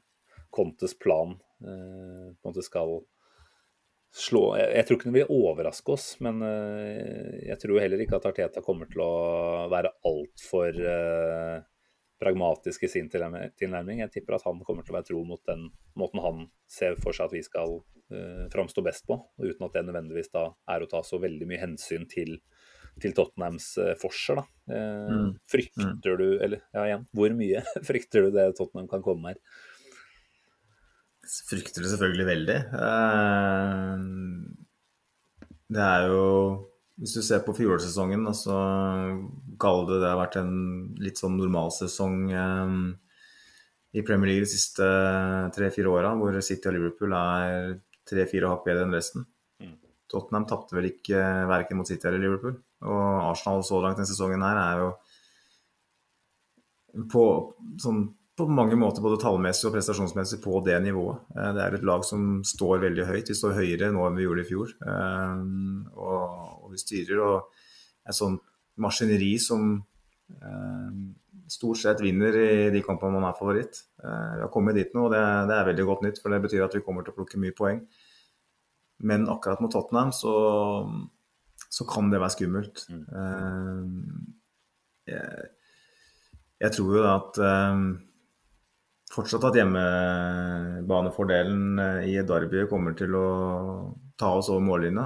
Contes 0.49 0.95
plan 0.97 1.35
eh, 1.61 2.33
på 2.33 2.41
en 2.41 2.49
måte 2.49 2.63
skal 2.65 2.95
slå 4.09 4.55
Jeg, 4.57 4.87
tror 4.87 4.97
ikke 4.97 5.11
det 5.11 5.17
vil 5.19 5.33
overraske 5.35 5.93
oss, 5.93 6.07
men 6.25 6.41
eh, 6.41 7.35
jeg 7.51 7.61
tror 7.61 7.83
heller 7.83 8.01
ikke 8.01 8.17
at 8.17 8.25
Arteta 8.31 8.63
kommer 8.65 8.89
til 8.89 9.03
å 9.05 9.13
være 9.69 9.93
altfor 10.09 10.79
uh, 10.81 11.61
pragmatisk 12.19 12.83
i 12.83 12.89
sin 12.91 13.09
tilnærming. 13.09 14.01
Jeg 14.03 14.11
tipper 14.13 14.35
at 14.35 14.45
han 14.47 14.59
kommer 14.67 14.83
til 14.83 14.93
å 14.93 14.97
være 14.99 15.07
tro 15.07 15.23
mot 15.27 15.41
den 15.47 15.69
måten 15.99 16.19
han 16.23 16.43
ser 16.69 16.97
for 16.99 17.15
seg 17.15 17.29
at 17.29 17.35
vi 17.37 17.43
skal 17.45 17.79
uh, 17.79 18.45
framstå 18.51 18.83
best 18.85 19.07
på, 19.07 19.15
uten 19.39 19.65
at 19.67 19.77
det 19.77 19.85
nødvendigvis 19.87 20.31
da 20.33 20.49
er 20.69 20.83
å 20.83 20.89
ta 20.91 21.01
så 21.05 21.19
veldig 21.23 21.47
mye 21.49 21.61
hensyn 21.63 22.05
til, 22.11 22.37
til 22.99 23.15
Tottenhams 23.15 23.71
uh, 23.79 23.93
forser. 23.99 24.41
da. 24.41 24.45
Uh, 24.69 25.11
Mm. 25.15 25.33
Frykter 25.49 26.19
du, 26.19 26.27
eller 26.43 26.59
ja 26.75 26.85
igjen, 26.89 27.05
hvor 27.15 27.35
mye 27.39 27.63
frykter 27.89 28.27
du 28.27 28.35
det 28.35 28.49
Tottenham 28.59 28.89
kan 28.91 29.03
komme 29.05 29.21
med 29.23 29.37
her? 29.37 29.41
Frykter 31.49 31.85
det 31.85 31.91
selvfølgelig 31.93 32.25
veldig. 32.25 32.59
Uh, 32.73 33.95
Det 35.69 35.83
er 35.85 36.07
jo 36.09 36.23
Hvis 36.99 37.15
du 37.15 37.21
ser 37.23 37.43
på 37.45 37.55
fjorårssesongen, 37.55 38.25
så 38.35 38.55
kaller 39.61 39.85
det 39.87 39.99
det 40.01 40.09
har 40.09 40.19
vært 40.19 40.39
en 40.41 40.55
litt 40.99 41.19
sånn 41.21 41.37
normalsesong 41.39 42.17
eh, 42.35 42.73
i 43.95 44.03
Premier 44.05 44.33
League 44.33 44.45
de 44.45 44.51
siste 44.51 44.87
tre-fire 45.55 45.91
åra, 45.91 46.11
hvor 46.19 46.35
City 46.43 46.69
og 46.69 46.75
Liverpool 46.75 47.15
er 47.15 47.77
tre-fire 48.09 48.51
hakk 48.51 48.65
bedre 48.67 48.83
enn 48.85 48.97
resten. 48.97 49.23
Mm. 49.63 49.77
Tottenham 50.11 50.47
tapte 50.49 50.75
vel 50.75 50.89
ikke 50.91 51.23
verken 51.49 51.79
mot 51.79 51.87
City 51.89 52.09
eller 52.09 52.21
Liverpool. 52.25 52.57
Og 52.83 53.01
Arsenal 53.29 53.63
så 53.65 53.79
langt 53.83 53.99
denne 53.99 54.09
sesongen 54.09 54.43
her 54.45 54.59
er 54.59 54.83
jo 54.83 54.91
på, 57.11 57.23
sånn, 57.81 58.07
på 58.39 58.47
mange 58.49 58.77
måter 58.79 59.03
både 59.03 59.19
tallmessig 59.21 59.67
og 59.69 59.75
prestasjonsmessig 59.75 60.39
på 60.43 60.59
det 60.65 60.77
nivået. 60.83 61.21
Eh, 61.35 61.51
Det 61.55 61.61
er 61.65 61.75
et 61.77 61.85
lag 61.87 62.03
som 62.07 62.41
står 62.43 62.81
veldig 62.87 63.05
høyt. 63.05 63.29
Vi 63.29 63.37
står 63.37 63.57
høyere 63.59 63.91
nå 63.93 64.07
enn 64.07 64.17
vi 64.17 64.25
gjorde 64.25 64.45
i 64.45 64.49
fjor. 64.49 64.73
Eh, 64.81 65.43
Og, 65.93 66.63
og 66.63 66.71
vi 66.73 66.81
styrer 66.81 67.21
og 67.25 67.49
et 68.07 68.15
sånt 68.15 68.41
maskineri 68.79 69.33
som 69.43 69.83
eh, 70.31 70.91
stort 71.49 71.77
sett 71.81 72.01
vinner 72.01 72.35
i 72.39 72.69
de 72.73 72.81
kampene 72.85 73.17
man 73.17 73.25
er 73.29 73.37
favoritt. 73.37 73.83
Vi 73.99 74.41
har 74.43 74.51
kommet 74.53 74.75
dit 74.77 74.91
nå, 74.93 75.07
og 75.07 75.11
det, 75.13 75.21
det 75.49 75.55
er 75.57 75.65
veldig 75.71 75.85
godt 75.87 76.03
nytt, 76.05 76.19
for 76.21 76.29
det 76.29 76.41
betyr 76.43 76.61
at 76.67 76.75
vi 76.77 76.83
kommer 76.85 77.03
til 77.03 77.11
å 77.11 77.17
plukke 77.17 77.39
mye 77.41 77.55
poeng. 77.57 77.79
Men 79.01 79.25
akkurat 79.31 79.61
mot 79.63 79.71
Tottenham 79.73 80.11
så, 80.13 80.33
så 81.69 81.87
kan 81.89 82.11
det 82.11 82.19
være 82.21 82.35
skummelt. 82.35 82.85
Eh, 82.93 83.81
jeg, 85.09 85.49
jeg 86.61 86.75
tror 86.77 86.93
jo 86.99 87.03
da 87.07 87.15
at 87.17 87.41
fortsatt 89.13 89.43
at 89.49 89.57
hjemmebanefordelen 89.57 91.79
eh, 91.81 92.09
i 92.11 92.13
Derby 92.25 92.65
kommer 92.69 92.93
til 92.97 93.15
å 93.17 93.27
ta 94.19 94.27
oss 94.37 94.49
over 94.51 94.61
mållinja. 94.65 95.05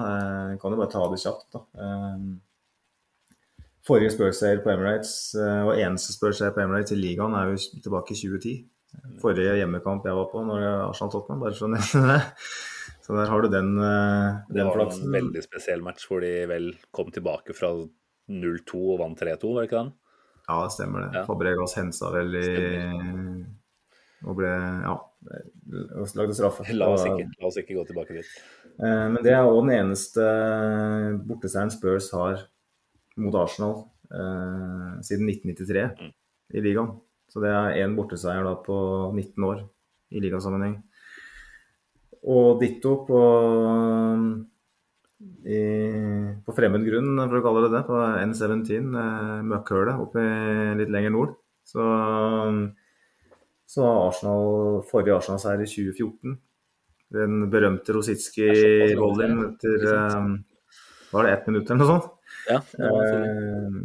Jeg 0.52 0.60
kan 0.62 0.72
jo 0.74 0.80
bare 0.82 0.92
ta 0.92 1.02
det 1.12 1.22
kjapt, 1.24 1.48
da. 1.56 1.60
Eh, 1.80 2.20
Forrige 3.84 4.14
Spurs-seier 4.14 4.60
på 4.64 4.72
Emirates, 4.72 5.14
eh, 5.36 5.64
og 5.68 5.80
eneste 5.80 6.14
Spurs-seier 6.16 6.54
på 6.56 6.62
Emirates 6.64 6.94
i 6.96 6.98
ligaen, 7.00 7.36
er 7.36 7.44
jo 7.52 7.56
tilbake 7.84 8.10
i 8.16 8.20
2010. 8.20 8.56
Forrige 9.24 9.58
hjemmekamp 9.58 10.02
jeg 10.08 10.20
var 10.20 10.28
på, 10.32 10.38
når 10.48 10.60
tok 10.62 10.70
Arsenal-Tottenham, 10.92 11.42
bare 11.44 11.56
for 11.58 11.66
å 11.68 11.74
nevne 11.78 12.06
det. 12.12 12.22
Så 13.04 13.10
der 13.18 13.32
har 13.32 13.40
du 13.44 13.48
den, 13.52 13.70
flaksen. 13.76 14.56
Det 14.56 14.64
var 14.64 14.78
flaksen. 14.78 15.04
en 15.08 15.18
veldig 15.18 15.42
spesiell 15.44 15.82
match 15.84 16.04
hvor 16.08 16.20
de 16.24 16.34
vel 16.48 16.66
kom 16.96 17.08
tilbake 17.12 17.52
fra 17.58 17.70
0-2 18.32 18.72
og 18.94 18.98
vant 19.02 19.20
3-2, 19.20 19.52
var 19.52 19.60
det 19.60 19.68
ikke 19.68 19.82
den? 19.82 19.92
Ja, 20.44 20.56
det 20.62 20.72
stemmer 20.76 20.98
det. 21.04 21.10
Ja. 21.18 21.24
Fabregas 21.28 21.74
hensa 21.80 22.06
vel 22.14 22.30
i 22.40 22.42
og 24.24 24.38
ble 24.40 24.50
ja, 24.50 24.96
lagde 26.16 26.36
straffe. 26.38 26.66
La 26.80 26.90
oss 26.94 27.06
ikke, 27.08 27.28
la 27.40 27.50
oss 27.50 27.60
ikke 27.60 27.78
gå 27.78 27.86
tilbake 27.90 28.20
dit. 28.20 28.30
Eh, 28.80 29.08
Men 29.14 29.22
det 29.26 29.34
er 29.36 29.48
òg 29.48 29.62
den 29.66 29.76
eneste 29.78 30.28
borteseieren 31.28 31.74
Spurs 31.74 32.12
har 32.16 32.46
mot 33.22 33.36
Arsenal 33.38 33.84
eh, 34.10 35.02
siden 35.06 35.30
1993 35.30 36.14
i 36.54 36.64
ligaen. 36.64 36.96
Så 37.32 37.42
det 37.42 37.52
er 37.52 37.82
én 37.84 37.96
borteseier 37.98 38.46
da 38.46 38.56
på 38.62 38.78
19 39.12 39.48
år 39.48 39.64
i 40.14 40.22
ligasammenheng. 40.22 40.78
Og 42.30 42.62
ditto 42.62 42.94
på, 43.08 43.22
i, 45.44 45.62
på 46.46 46.56
fremmed 46.56 46.86
grunn, 46.88 47.18
for 47.26 47.40
å 47.40 47.44
kalle 47.44 47.66
det 47.66 47.74
det, 47.74 47.82
på 47.90 47.98
N17, 48.00 48.94
eh, 49.02 49.42
møkkhølet 49.50 50.06
oppe 50.06 50.24
litt 50.80 50.94
lenger 50.94 51.16
nord. 51.16 51.36
Så, 51.68 51.84
så 53.70 53.84
har 53.86 54.08
Arsenal 54.10 54.82
forrige 54.90 55.16
Arsenal-seier 55.18 55.64
i 55.64 55.70
2014 55.70 56.38
den 57.14 57.50
berømte 57.54 57.94
Rositski-rollen 57.94 59.36
etter 59.52 59.84
eh, 59.92 60.24
Var 61.14 61.24
det 61.28 61.34
ett 61.36 61.48
minutt 61.48 61.70
eller 61.70 61.84
noe 61.84 61.92
sånt? 61.92 62.10
Ja, 62.50 62.58
det 62.74 62.90
var. 62.90 63.14
Eh, 63.14 63.78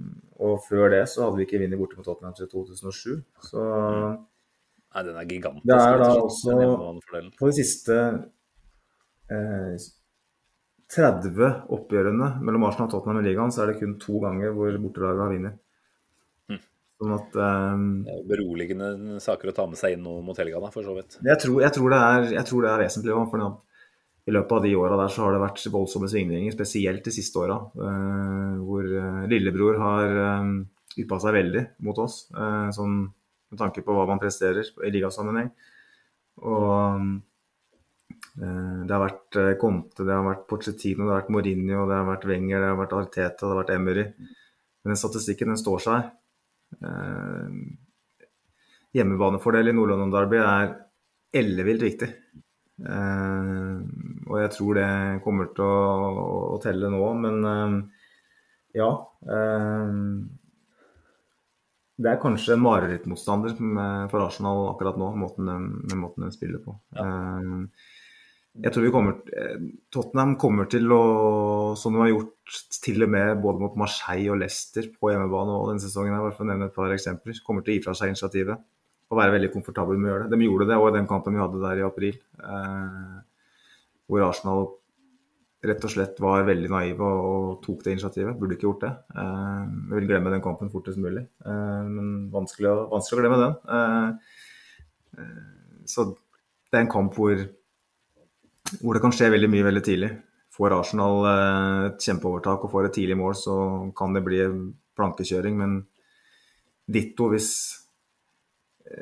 og 0.49 0.63
før 0.65 0.89
det 0.95 1.03
så 1.13 1.27
hadde 1.27 1.37
vi 1.41 1.45
ikke 1.49 1.61
vunnet 1.61 1.81
borte 1.81 1.99
mot 1.99 2.07
Tottenham 2.07 2.35
til 2.39 2.49
2007. 2.49 3.19
Så 3.51 3.63
Nei, 4.89 5.03
den 5.05 5.19
er 5.21 5.29
gigantisk. 5.29 5.67
Det 5.69 5.77
er 5.77 5.99
da 6.01 6.09
også- 6.17 7.33
på 7.39 7.51
de 7.51 7.57
siste 7.59 7.97
eh, 9.29 9.77
30 10.89 11.49
oppgjørene 11.77 12.31
mellom 12.41 12.65
Arsenal 12.65 12.89
og 12.89 12.95
Tottenham 12.95 13.21
i 13.21 13.29
ligaen, 13.29 13.53
så 13.53 13.63
er 13.63 13.73
det 13.73 13.81
kun 13.83 13.99
to 14.01 14.21
ganger 14.25 14.55
hvor 14.57 14.73
bortelaget 14.81 15.21
har 15.21 15.35
vunnet. 15.35 15.59
Sånn 16.99 17.15
at 17.15 17.37
um, 17.39 17.83
er 18.11 18.25
beroligende 18.27 19.21
saker 19.23 19.53
å 19.53 19.55
ta 19.55 19.69
med 19.71 19.79
seg 19.79 19.95
inn 19.95 20.03
mot 20.03 20.39
helga, 20.39 20.59
da, 20.65 20.71
for 20.75 20.83
så 20.83 20.97
vidt. 20.97 21.21
jeg, 21.23 21.39
tror, 21.45 21.61
jeg, 21.63 21.75
tror 21.77 21.93
det 21.95 21.99
er, 22.03 22.25
jeg 22.35 22.49
tror 22.49 22.65
det 22.65 22.73
er 22.73 22.83
vesentlig. 22.83 23.19
For 23.31 23.45
i 24.29 24.35
løpet 24.35 24.57
av 24.57 24.65
de 24.67 24.73
åra 24.77 24.99
der 25.01 25.13
så 25.13 25.23
har 25.25 25.37
det 25.37 25.45
vært 25.45 25.63
voldsomme 25.73 26.11
svingninger, 26.11 26.53
spesielt 26.53 27.07
de 27.07 27.15
siste 27.15 27.39
åra. 27.41 27.61
Uh, 27.79 28.59
hvor 28.67 28.85
eh, 28.85 29.23
lillebror 29.31 29.79
har 29.81 30.19
uh, 30.19 30.51
yppa 30.99 31.21
seg 31.23 31.39
veldig 31.39 31.63
mot 31.87 32.03
oss, 32.03 32.27
uh, 32.35 32.69
sånn 32.75 32.99
med 33.49 33.63
tanke 33.63 33.81
på 33.87 33.95
hva 33.97 34.05
man 34.11 34.21
presterer 34.21 34.67
i 34.85 34.91
ligasammenheng. 34.93 35.49
Og 36.45 37.07
eh, 38.37 38.83
det 38.85 38.93
har 38.93 39.01
vært 39.01 39.39
Conte, 39.63 40.05
det 40.05 40.13
har 40.13 40.27
vært 40.27 40.45
Pochettino, 40.51 41.07
det 41.07 41.15
har 41.15 41.23
vært 41.23 41.33
Mourinho, 41.33 41.87
det 41.89 41.97
har 41.97 42.11
vært 42.11 42.27
Wenger, 42.29 42.61
det 42.61 42.69
har 42.69 42.77
vært 42.83 42.93
Arteta, 42.99 43.47
det 43.47 43.49
har 43.49 43.61
vært 43.63 43.73
Emery. 43.79 44.05
Men 44.85 44.93
den 44.93 45.01
statistikken 45.01 45.55
den 45.55 45.63
står 45.63 45.81
seg. 45.87 46.13
Eh, 46.79 47.55
hjemmebanefordel 48.97 49.71
i 49.71 49.77
Nord-London 49.77 50.15
Derby 50.15 50.41
er 50.43 50.75
ellevilt 51.39 51.85
viktig. 51.85 52.09
Eh, 52.79 53.77
og 54.29 54.35
jeg 54.43 54.51
tror 54.55 54.79
det 54.79 54.89
kommer 55.25 55.53
til 55.55 55.67
å, 55.67 56.27
å 56.55 56.59
telle 56.63 56.91
nå, 56.93 57.05
men 57.23 57.49
eh, 57.53 57.79
ja. 58.79 58.91
Eh, 59.27 59.95
det 61.99 62.11
er 62.13 62.21
kanskje 62.23 62.55
en 62.55 62.63
marerittmotstander 62.63 63.57
for 64.13 64.23
Arsenal 64.23 64.69
akkurat 64.69 65.01
nå, 65.01 65.09
måten 65.19 65.49
de, 65.51 65.97
måten 65.99 66.29
de 66.29 66.35
spiller 66.35 66.63
på. 66.63 66.77
Eh, 66.95 67.65
jeg 68.59 68.75
tror 68.75 68.85
vi 68.85 68.91
kommer, 68.95 69.19
eh, 69.39 69.61
Tottenham 69.95 70.35
kommer 70.41 70.67
til 70.71 70.91
å, 70.95 71.03
som 71.79 71.95
de 71.95 72.03
har 72.03 72.11
gjort 72.11 72.59
til 72.83 73.05
og 73.05 73.13
med 73.13 73.43
både 73.43 73.63
mot 73.63 73.77
Marseille 73.79 74.33
og 74.33 74.41
Leicester 74.41 74.89
på 74.91 75.13
hjemmebane 75.13 75.55
og 75.55 75.71
denne 75.71 75.85
sesongen, 75.85 76.17
her, 76.17 76.35
for 76.35 76.47
å 76.47 76.51
nevne 76.51 76.69
et 76.71 76.75
par 76.75 76.91
eksempler, 76.95 77.39
kommer 77.47 77.63
til 77.63 77.75
å 77.75 77.79
gi 77.79 77.85
fra 77.85 77.95
seg 77.99 78.15
initiativet 78.15 78.59
og 79.09 79.17
være 79.17 79.37
veldig 79.37 79.53
komfortabel 79.55 79.97
med 79.97 80.09
å 80.09 80.13
gjøre 80.13 80.27
det. 80.27 80.37
De 80.37 80.49
gjorde 80.49 80.67
det 80.69 80.77
òg 80.77 80.91
i 80.91 80.97
den 80.99 81.09
kampen 81.09 81.37
vi 81.37 81.41
hadde 81.41 81.63
der 81.63 81.81
i 81.81 81.87
april, 81.87 82.19
eh, 82.45 83.15
hvor 84.09 84.27
Arsenal 84.27 84.69
rett 85.69 85.85
og 85.85 85.91
slett 85.91 86.21
var 86.23 86.45
veldig 86.47 86.71
naive 86.71 87.07
og, 87.07 87.29
og 87.29 87.55
tok 87.65 87.85
det 87.85 87.97
initiativet. 87.97 88.37
Burde 88.39 88.59
ikke 88.59 88.69
gjort 88.69 88.85
det. 88.85 88.93
Eh, 89.23 89.63
vil 89.95 90.09
glemme 90.11 90.33
den 90.35 90.45
kampen 90.45 90.73
fortest 90.73 91.01
mulig, 91.03 91.25
eh, 91.45 91.85
men 91.89 92.29
vanskelig 92.35 92.71
å, 92.71 92.77
vanskelig 92.93 93.19
å 93.19 93.25
glemme 93.25 93.41
den. 93.45 93.57
Eh, 93.79 94.43
eh, 95.23 95.87
så 95.89 96.11
det 96.13 96.77
er 96.77 96.85
en 96.85 96.93
kamp 96.93 97.17
hvor, 97.17 97.47
hvor 98.81 98.97
det 98.97 99.03
kan 99.05 99.15
skje 99.15 99.31
veldig 99.35 99.51
mye 99.53 99.67
veldig 99.69 99.85
tidlig. 99.85 100.11
Får 100.59 100.75
Arsenal 100.75 101.27
eh, 101.31 101.83
et 101.91 102.09
kjempeovertak 102.09 102.65
og 102.67 102.73
får 102.73 102.89
et 102.89 102.97
tidlig 102.99 103.19
mål, 103.19 103.37
så 103.39 103.59
kan 103.99 104.17
det 104.17 104.25
bli 104.27 104.41
plankekjøring. 104.99 105.59
Men 105.61 105.77
ditto 106.89 107.29
hvis, 107.33 107.51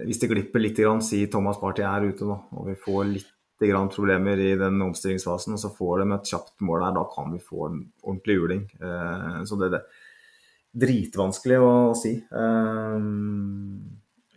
hvis 0.05 0.21
det 0.23 0.31
glipper 0.33 0.63
litt, 0.63 0.83
si 1.07 1.25
Thomas 1.33 1.61
Party 1.63 1.87
er 1.87 2.11
ute 2.11 2.29
nå, 2.29 2.39
og 2.59 2.71
vi 2.71 2.77
får 2.87 3.09
litt 3.13 3.33
problemer 3.57 4.37
i 4.37 4.51
den 4.61 4.83
omstillingsfasen, 4.85 5.55
og 5.57 5.61
så 5.63 5.71
får 5.73 6.03
de 6.03 6.11
et 6.13 6.33
kjapt 6.33 6.61
mål 6.61 6.83
der, 6.85 6.99
da 6.99 7.05
kan 7.15 7.33
vi 7.33 7.41
få 7.41 7.71
en 7.71 7.79
ordentlig 8.03 8.37
juling. 8.37 8.67
Eh, 8.81 9.39
så 9.49 9.57
det, 9.57 9.71
det 9.73 9.81
er 9.81 10.03
dritvanskelig 10.77 11.63
å 11.65 11.73
si. 11.97 12.19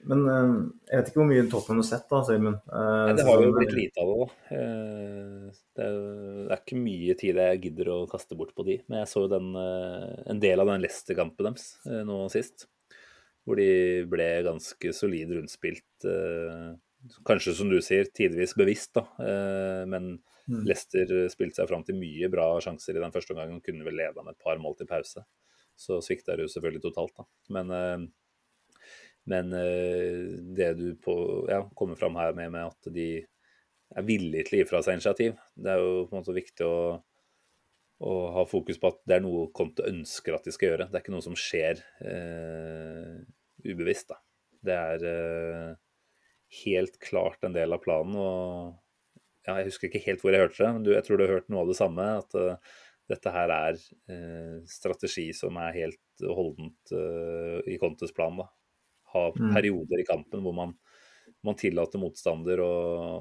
Eh, 0.09 0.15
men 0.15 0.23
eh, 0.33 0.53
jeg 0.89 0.99
vet 0.99 1.11
ikke 1.11 1.21
hvor 1.21 1.27
mye 1.29 1.43
Tottenham 1.51 1.81
har 1.83 1.87
sett, 1.89 2.05
da, 2.09 2.21
Simen. 2.27 2.55
Eh, 2.65 3.03
Nei, 3.05 3.13
det 3.19 3.25
har 3.27 3.37
jo 3.37 3.45
sesongen 3.45 3.57
blitt 3.59 3.75
lite 3.77 4.01
av 4.03 4.09
det, 4.09 4.17
da. 4.19 4.57
Eh, 4.57 5.59
Det 5.79 5.85
er, 5.85 5.99
det 6.49 6.51
er 6.55 6.63
ikke 6.63 6.81
mye 6.81 7.15
tid 7.21 7.39
jeg 7.43 7.61
gidder 7.67 7.91
å 7.93 7.99
kaste 8.09 8.35
bort 8.39 8.51
på 8.57 8.65
de. 8.67 8.79
Men 8.89 8.99
jeg 9.03 9.11
så 9.13 9.23
jo 9.25 9.31
den, 9.31 9.51
eh, 9.55 10.23
en 10.33 10.39
del 10.43 10.59
av 10.59 10.67
den 10.73 10.81
Leicester-kampen 10.83 11.49
deres 11.51 11.69
eh, 11.85 12.01
nå 12.07 12.19
sist. 12.33 12.67
Hvor 13.47 13.55
de 13.61 13.69
ble 14.09 14.29
ganske 14.45 14.93
solid 14.93 15.31
rundspilt. 15.37 15.87
eh, 16.05 16.75
Kanskje 17.25 17.53
som 17.55 17.69
du 17.71 17.77
sier, 17.79 18.09
tidvis 18.11 18.51
bevisst, 18.59 18.93
da. 18.97 19.05
Eh, 19.23 19.85
Men 19.87 20.17
Mm. 20.49 20.63
Leicester 20.65 21.05
spilte 21.29 21.59
seg 21.59 21.67
fram 21.69 21.83
til 21.85 21.93
mye 21.93 22.25
bra 22.27 22.57
sjanser 22.59 22.97
i 22.97 22.99
den 23.03 23.11
første 23.13 23.35
omgangen. 23.35 23.59
Kunne 23.61 23.85
vel 23.85 23.93
leda 23.99 24.23
med 24.25 24.31
et 24.33 24.39
par 24.43 24.57
mål 24.57 24.73
til 24.79 24.87
pause. 24.89 25.21
Så 25.77 25.99
svikta 26.01 26.33
det 26.35 26.47
jo 26.47 26.49
selvfølgelig 26.49 26.81
totalt, 26.87 27.13
da. 27.19 27.25
Men 27.53 27.69
eh, 27.69 28.07
men 29.29 29.53
eh, 29.53 30.23
det 30.57 30.73
du 30.79 30.87
på, 31.03 31.15
ja, 31.49 31.61
kommer 31.77 31.99
fram 31.99 32.17
her 32.17 32.33
med, 32.37 32.51
med 32.55 32.71
at 32.71 32.89
de 32.93 33.09
er 33.97 34.05
villige 34.05 34.47
til 34.47 34.57
å 34.57 34.61
gi 34.61 34.69
fra 34.69 34.81
seg 34.85 34.97
initiativ, 34.97 35.37
det 35.57 35.73
er 35.73 35.83
jo 35.83 36.07
på 36.07 36.15
en 36.15 36.21
måte 36.21 36.35
viktig 36.35 36.65
å, 36.65 36.79
å 38.09 38.15
ha 38.35 38.45
fokus 38.49 38.81
på 38.81 38.91
at 38.91 38.99
det 39.09 39.17
er 39.17 39.25
noe 39.25 39.49
Conte 39.55 39.85
ønsker 39.89 40.37
at 40.37 40.45
de 40.47 40.53
skal 40.55 40.71
gjøre. 40.71 40.89
Det 40.89 40.99
er 40.99 41.05
ikke 41.05 41.15
noe 41.15 41.25
som 41.25 41.37
skjer 41.37 41.81
eh, 42.05 43.15
ubevisst. 43.65 44.13
Da. 44.13 44.19
Det 44.65 44.77
er 44.77 45.07
eh, 45.13 45.71
helt 46.63 46.99
klart 47.03 47.45
en 47.45 47.57
del 47.57 47.75
av 47.75 47.81
planen. 47.85 48.17
og 48.17 49.17
ja, 49.45 49.59
Jeg 49.59 49.71
husker 49.71 49.89
ikke 49.89 50.05
helt 50.05 50.23
hvor 50.23 50.35
jeg 50.35 50.45
hørte 50.45 50.63
det, 50.63 50.75
men 50.77 50.85
du, 50.85 50.93
jeg 50.95 51.05
tror 51.05 51.19
du 51.19 51.25
har 51.25 51.35
hørt 51.37 51.51
noe 51.53 51.65
av 51.65 51.73
det 51.73 51.79
samme. 51.79 52.07
At 52.23 52.37
uh, 52.37 52.77
dette 53.09 53.33
her 53.33 53.51
er 53.55 53.81
eh, 54.13 54.55
strategi 54.69 55.31
som 55.33 55.57
er 55.57 55.75
helt 55.77 56.25
holdent 56.29 56.93
uh, 56.93 57.57
i 57.65 57.77
Contes 57.81 58.13
plan. 58.15 58.37
da 58.37 58.49
ha 59.13 59.25
Mm. 59.35 59.53
perioder 59.55 60.01
i 60.01 60.05
kampen 60.07 60.41
hvor 60.45 60.55
man, 60.55 60.75
man 61.45 61.55
tillater 61.55 62.01
motstander 62.01 62.61
å, 62.63 62.71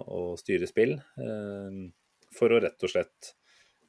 å 0.04 0.20
styre 0.40 0.66
spill. 0.70 0.96
Eh, 0.98 1.80
for 2.34 2.52
å 2.52 2.60
rett 2.60 2.82
og 2.84 2.90
slett 2.92 3.32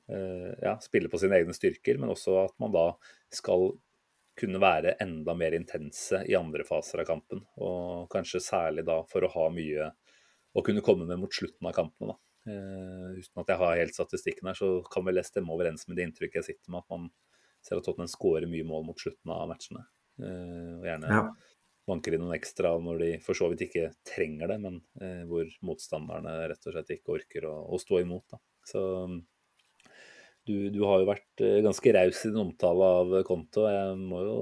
eh, 0.09 0.53
ja, 0.63 0.77
spille 0.81 1.09
på 1.11 1.19
sine 1.21 1.37
egne 1.39 1.53
styrker, 1.53 1.99
men 1.99 2.09
også 2.13 2.37
at 2.45 2.55
man 2.59 2.71
da 2.73 2.87
skal 3.33 3.73
kunne 4.39 4.61
være 4.61 4.93
enda 5.03 5.33
mer 5.35 5.51
intense 5.57 6.21
i 6.29 6.35
andre 6.37 6.63
faser 6.63 7.01
av 7.03 7.09
kampen. 7.09 7.41
Og 7.59 8.07
kanskje 8.13 8.39
særlig 8.43 8.85
da 8.87 9.01
for 9.09 9.25
å 9.27 9.31
ha 9.33 9.49
mye 9.51 9.89
å 10.55 10.63
kunne 10.65 10.81
komme 10.85 11.05
med 11.05 11.19
mot 11.19 11.33
slutten 11.35 11.67
av 11.67 11.75
kampene. 11.75 12.13
da. 12.13 12.17
Eh, 12.49 13.19
uten 13.19 13.41
at 13.43 13.51
jeg 13.51 13.59
har 13.59 13.75
helt 13.81 13.93
statistikken 13.97 14.47
her, 14.47 14.55
så 14.57 14.69
kan 14.89 15.03
vel 15.05 15.19
jeg 15.19 15.27
stemme 15.27 15.51
overens 15.53 15.87
med 15.87 15.99
det 15.99 16.07
inntrykket 16.07 16.39
jeg 16.39 16.47
sitter 16.53 16.71
med, 16.71 16.85
at 16.85 16.89
man 16.95 17.09
ser 17.61 17.77
at 17.77 17.83
Tottenham 17.85 18.07
skårer 18.09 18.47
mye 18.49 18.63
mål 18.65 18.85
mot 18.87 18.99
slutten 19.03 19.33
av 19.35 19.49
matchene. 19.51 19.83
Eh, 20.23 20.79
og 20.79 20.87
gjerne 20.87 21.11
Ja. 21.11 21.23
Banker 21.89 22.15
inn 22.15 22.23
noen 22.23 22.37
ekstra 22.37 22.75
når 22.81 23.01
de 23.03 23.09
for 23.25 23.37
så 23.37 23.49
vidt 23.51 23.65
ikke 23.67 23.89
trenger 24.07 24.53
det, 24.53 24.59
men 24.63 24.79
eh, 25.01 25.25
hvor 25.29 25.49
motstanderne 25.65 26.35
rett 26.51 26.69
og 26.69 26.75
slett 26.75 26.95
ikke 26.95 27.17
orker 27.17 27.49
å, 27.49 27.55
å 27.73 27.81
stå 27.81 28.01
imot. 28.03 28.25
Da. 28.31 28.41
Så 28.69 28.83
du, 30.47 30.69
du 30.73 30.81
har 30.87 31.01
jo 31.01 31.09
vært 31.09 31.45
eh, 31.45 31.59
ganske 31.65 31.93
raus 31.95 32.23
i 32.25 32.31
din 32.31 32.43
omtale 32.43 32.91
av 33.01 33.15
Konto. 33.27 33.67
Jeg 33.69 33.97
må 34.01 34.23
jo 34.25 34.37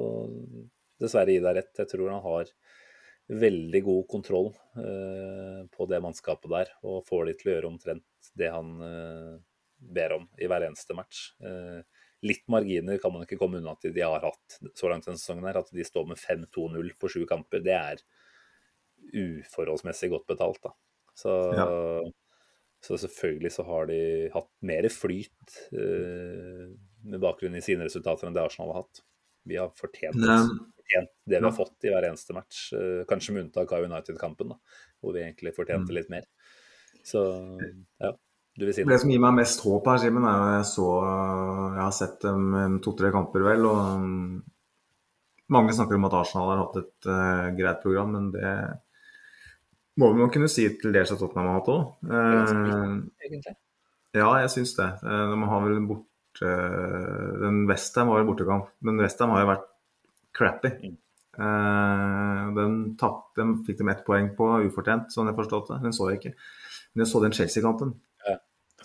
dessverre 1.02 1.36
gi 1.36 1.44
deg 1.44 1.60
rett. 1.60 1.74
Jeg 1.82 1.92
tror 1.92 2.12
han 2.14 2.24
har 2.26 2.52
veldig 3.28 3.82
god 3.84 4.08
kontroll 4.08 4.54
eh, 4.80 5.62
på 5.74 5.88
det 5.92 6.00
mannskapet 6.04 6.52
der, 6.52 6.74
og 6.88 7.04
får 7.10 7.28
de 7.28 7.36
til 7.38 7.52
å 7.52 7.56
gjøre 7.58 7.72
omtrent 7.74 8.32
det 8.40 8.52
han 8.54 8.76
eh, 8.84 9.34
ber 9.78 10.16
om 10.16 10.28
i 10.40 10.48
hver 10.50 10.68
eneste 10.70 10.96
match. 10.98 11.32
Eh, 11.44 11.82
litt 12.26 12.48
marginer 12.50 12.98
kan 13.02 13.14
man 13.14 13.24
ikke 13.28 13.38
komme 13.38 13.60
unna 13.60 13.76
at 13.76 13.86
de 13.94 14.02
har 14.02 14.24
hatt 14.26 14.58
så 14.78 14.90
langt 14.90 15.06
denne 15.06 15.20
sesongen. 15.22 15.46
her, 15.46 15.60
At 15.62 15.70
de 15.74 15.84
står 15.86 16.08
med 16.10 16.18
5-2-0 16.18 16.94
på 17.00 17.10
sju 17.14 17.26
kamper, 17.30 17.62
det 17.64 17.76
er 17.78 18.02
uforholdsmessig 19.14 20.10
godt 20.12 20.28
betalt. 20.28 20.62
da. 20.64 20.74
Så, 21.18 21.34
så 22.84 22.98
selvfølgelig 23.02 23.52
så 23.56 23.64
har 23.68 23.88
de 23.90 24.00
hatt 24.34 24.50
mer 24.66 24.88
flyt 24.94 25.56
eh, 25.74 26.68
med 27.08 27.22
bakgrunn 27.24 27.56
i 27.58 27.64
sine 27.66 27.88
resultater 27.88 28.28
enn 28.28 28.36
det 28.38 28.44
Arsenal 28.44 28.74
har 28.74 28.84
hatt. 28.84 29.02
Vi 29.48 29.56
har 29.58 29.72
fortjent 29.80 30.18
Det, 30.20 30.38
fortjent 30.78 31.14
det 31.32 31.40
vi 31.40 31.46
har 31.48 31.56
fått 31.56 31.88
i 31.88 31.92
hver 31.94 32.10
eneste 32.10 32.36
match. 32.36 32.68
eh, 32.76 33.02
Kanskje 33.10 33.34
med 33.38 33.48
unntak 33.48 33.72
av 33.74 33.86
United-kampen, 33.88 34.54
da, 34.54 34.60
hvor 35.02 35.16
vi 35.16 35.24
egentlig 35.24 35.56
fortjente 35.56 35.90
Mm. 35.94 35.96
litt 36.02 36.10
mer. 36.14 36.28
Så 37.08 37.22
ja, 38.04 38.12
si 38.58 38.84
Det 38.84 38.90
det 38.90 39.00
som 39.04 39.12
gir 39.14 39.22
meg 39.22 39.38
mest 39.38 39.62
håp 39.66 39.88
her, 39.92 40.02
Simen, 40.02 40.26
er 40.26 40.38
jo 40.40 40.48
jeg 40.56 40.68
så 40.72 40.88
Jeg 41.04 41.84
har 41.84 41.96
sett 41.96 42.18
dem 42.26 42.48
um, 42.56 42.80
to-tre 42.84 43.12
kamper, 43.14 43.46
vel, 43.46 43.68
og 43.70 43.78
um, 44.02 44.42
mange 45.54 45.76
snakker 45.78 45.96
om 45.96 46.10
at 46.10 46.18
Arsenal 46.18 46.52
har 46.52 46.64
hatt 46.66 46.82
et 46.82 47.10
uh, 47.12 47.46
greit 47.58 47.80
program, 47.86 48.18
men 48.18 48.32
det 48.34 48.52
må 49.98 50.12
vi 50.14 50.22
nok 50.22 50.36
kunne 50.36 50.50
si 50.52 50.68
til 50.78 50.94
dels 50.94 51.10
at 51.14 51.22
Tottenham 51.22 51.48
har 51.50 51.58
hatt 51.58 51.72
òg. 51.74 51.86
Uh, 52.06 53.56
ja, 54.18 54.28
jeg 54.44 54.52
syns 54.54 54.76
det. 54.78 54.86
Eh, 55.02 55.24
de 55.32 55.48
har 55.52 55.64
vel 55.66 55.80
bort, 55.90 56.06
Den 56.38 57.64
Westham 57.70 58.12
var 58.12 58.20
vel 58.20 58.28
bortekamp, 58.30 58.70
men 58.86 59.02
Westham 59.02 59.34
har 59.34 59.42
jo 59.42 59.50
vært 59.50 59.64
crappy. 60.38 60.70
Mm. 60.84 60.98
Eh, 61.38 62.44
den, 62.58 62.78
tapp, 62.98 63.32
den 63.38 63.60
fikk 63.66 63.82
de 63.82 63.90
ett 63.94 64.04
poeng 64.06 64.32
på 64.38 64.50
ufortjent, 64.68 65.12
sånn 65.14 65.30
jeg 65.30 65.38
forstod 65.38 65.66
forstått 65.66 65.74
det. 65.76 65.80
Den 65.86 65.98
så 65.98 66.10
jeg 66.10 66.22
ikke. 66.22 66.34
Men 66.94 67.04
jeg 67.04 67.12
så 67.12 67.24
den 67.24 67.36
Chelsea-kampen. 67.38 67.96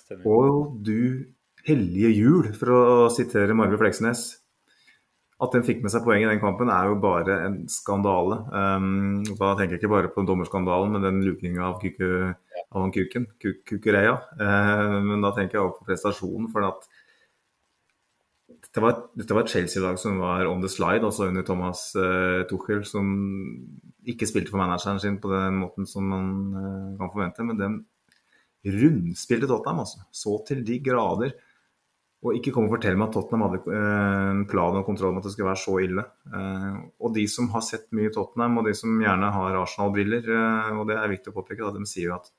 Stemmer. 0.02 0.26
Og 0.26 0.78
du 0.84 1.26
hellige 1.66 2.10
jul, 2.14 2.48
for 2.58 2.74
å 2.74 2.84
sitere 3.14 3.56
Marve 3.56 3.78
Fleksnes. 3.80 4.24
At 5.42 5.54
den 5.56 5.64
fikk 5.66 5.80
med 5.82 5.90
seg 5.90 6.04
poeng 6.06 6.22
i 6.22 6.28
den 6.28 6.40
kampen, 6.42 6.70
er 6.70 6.86
jo 6.86 6.98
bare 7.02 7.40
en 7.48 7.56
skandale. 7.70 8.38
Um, 8.54 9.22
da 9.26 9.54
tenker 9.58 9.74
jeg 9.74 9.82
ikke 9.82 9.94
bare 9.96 10.10
på 10.14 10.22
dommerskandalen, 10.26 10.94
men 10.94 11.06
den 11.06 11.22
lukinga 11.26 11.64
av, 11.66 11.80
kuku, 11.82 12.30
av 12.70 12.90
kuken, 12.94 13.26
kuk, 13.42 13.64
Kukureya. 13.66 14.14
Eh, 14.38 14.98
men 15.02 15.24
da 15.24 15.32
tenker 15.34 15.58
jeg 15.58 15.64
også 15.64 15.80
på 15.80 15.88
prestasjonen, 15.90 16.46
for 16.54 16.68
at 16.68 16.86
dette 18.62 18.84
var, 18.84 19.00
dette 19.18 19.34
var 19.34 19.42
et 19.42 19.52
Chelsea-lag 19.52 19.98
som 19.98 20.20
var 20.22 20.46
on 20.46 20.62
the 20.62 20.70
slide, 20.70 21.02
også 21.04 21.26
under 21.32 21.42
Thomas 21.46 21.88
uh, 21.98 22.46
Tuchel, 22.48 22.86
som 22.86 23.10
ikke 24.08 24.28
spilte 24.30 24.54
for 24.54 24.62
manageren 24.62 25.02
sin 25.02 25.18
på 25.22 25.30
den 25.32 25.58
måten 25.58 25.90
som 25.90 26.06
man 26.06 26.30
uh, 26.54 26.94
kan 27.00 27.10
forvente. 27.10 27.48
Men 27.48 27.58
den 27.58 27.80
rundspilte 28.64 29.48
Tottenham, 29.51 29.82
altså. 29.82 30.05
Så 30.14 30.36
til 30.47 30.62
de 30.66 30.78
grader. 30.84 31.34
Og 32.22 32.36
ikke 32.39 32.52
kom 32.55 32.68
og 32.68 32.76
fortell 32.76 32.94
meg 32.94 33.09
at 33.09 33.16
Tottenham 33.16 33.48
hadde 33.48 33.74
eh, 33.74 34.26
en 34.30 34.44
plan 34.51 34.76
og 34.78 34.86
kontroll 34.86 35.10
med 35.10 35.24
at 35.24 35.26
det 35.26 35.32
skulle 35.34 35.48
være 35.48 35.62
så 35.64 35.74
ille. 35.82 36.05
Eh, 36.30 36.76
og 37.02 37.16
de 37.16 37.24
som 37.30 37.48
har 37.51 37.64
sett 37.66 37.89
mye 37.98 38.12
Tottenham, 38.14 38.60
og 38.60 38.68
de 38.68 38.76
som 38.78 39.01
gjerne 39.02 39.32
har 39.34 39.59
Arsenal-briller, 39.59 40.30
eh, 40.30 40.70
og 40.78 40.86
det 40.90 41.01
er 41.01 41.10
viktig 41.10 41.32
å 41.32 41.36
påpeke, 41.40 41.64
da, 41.64 41.72
de 41.74 41.90
sier 41.90 42.12
jo 42.12 42.20
at 42.20 42.30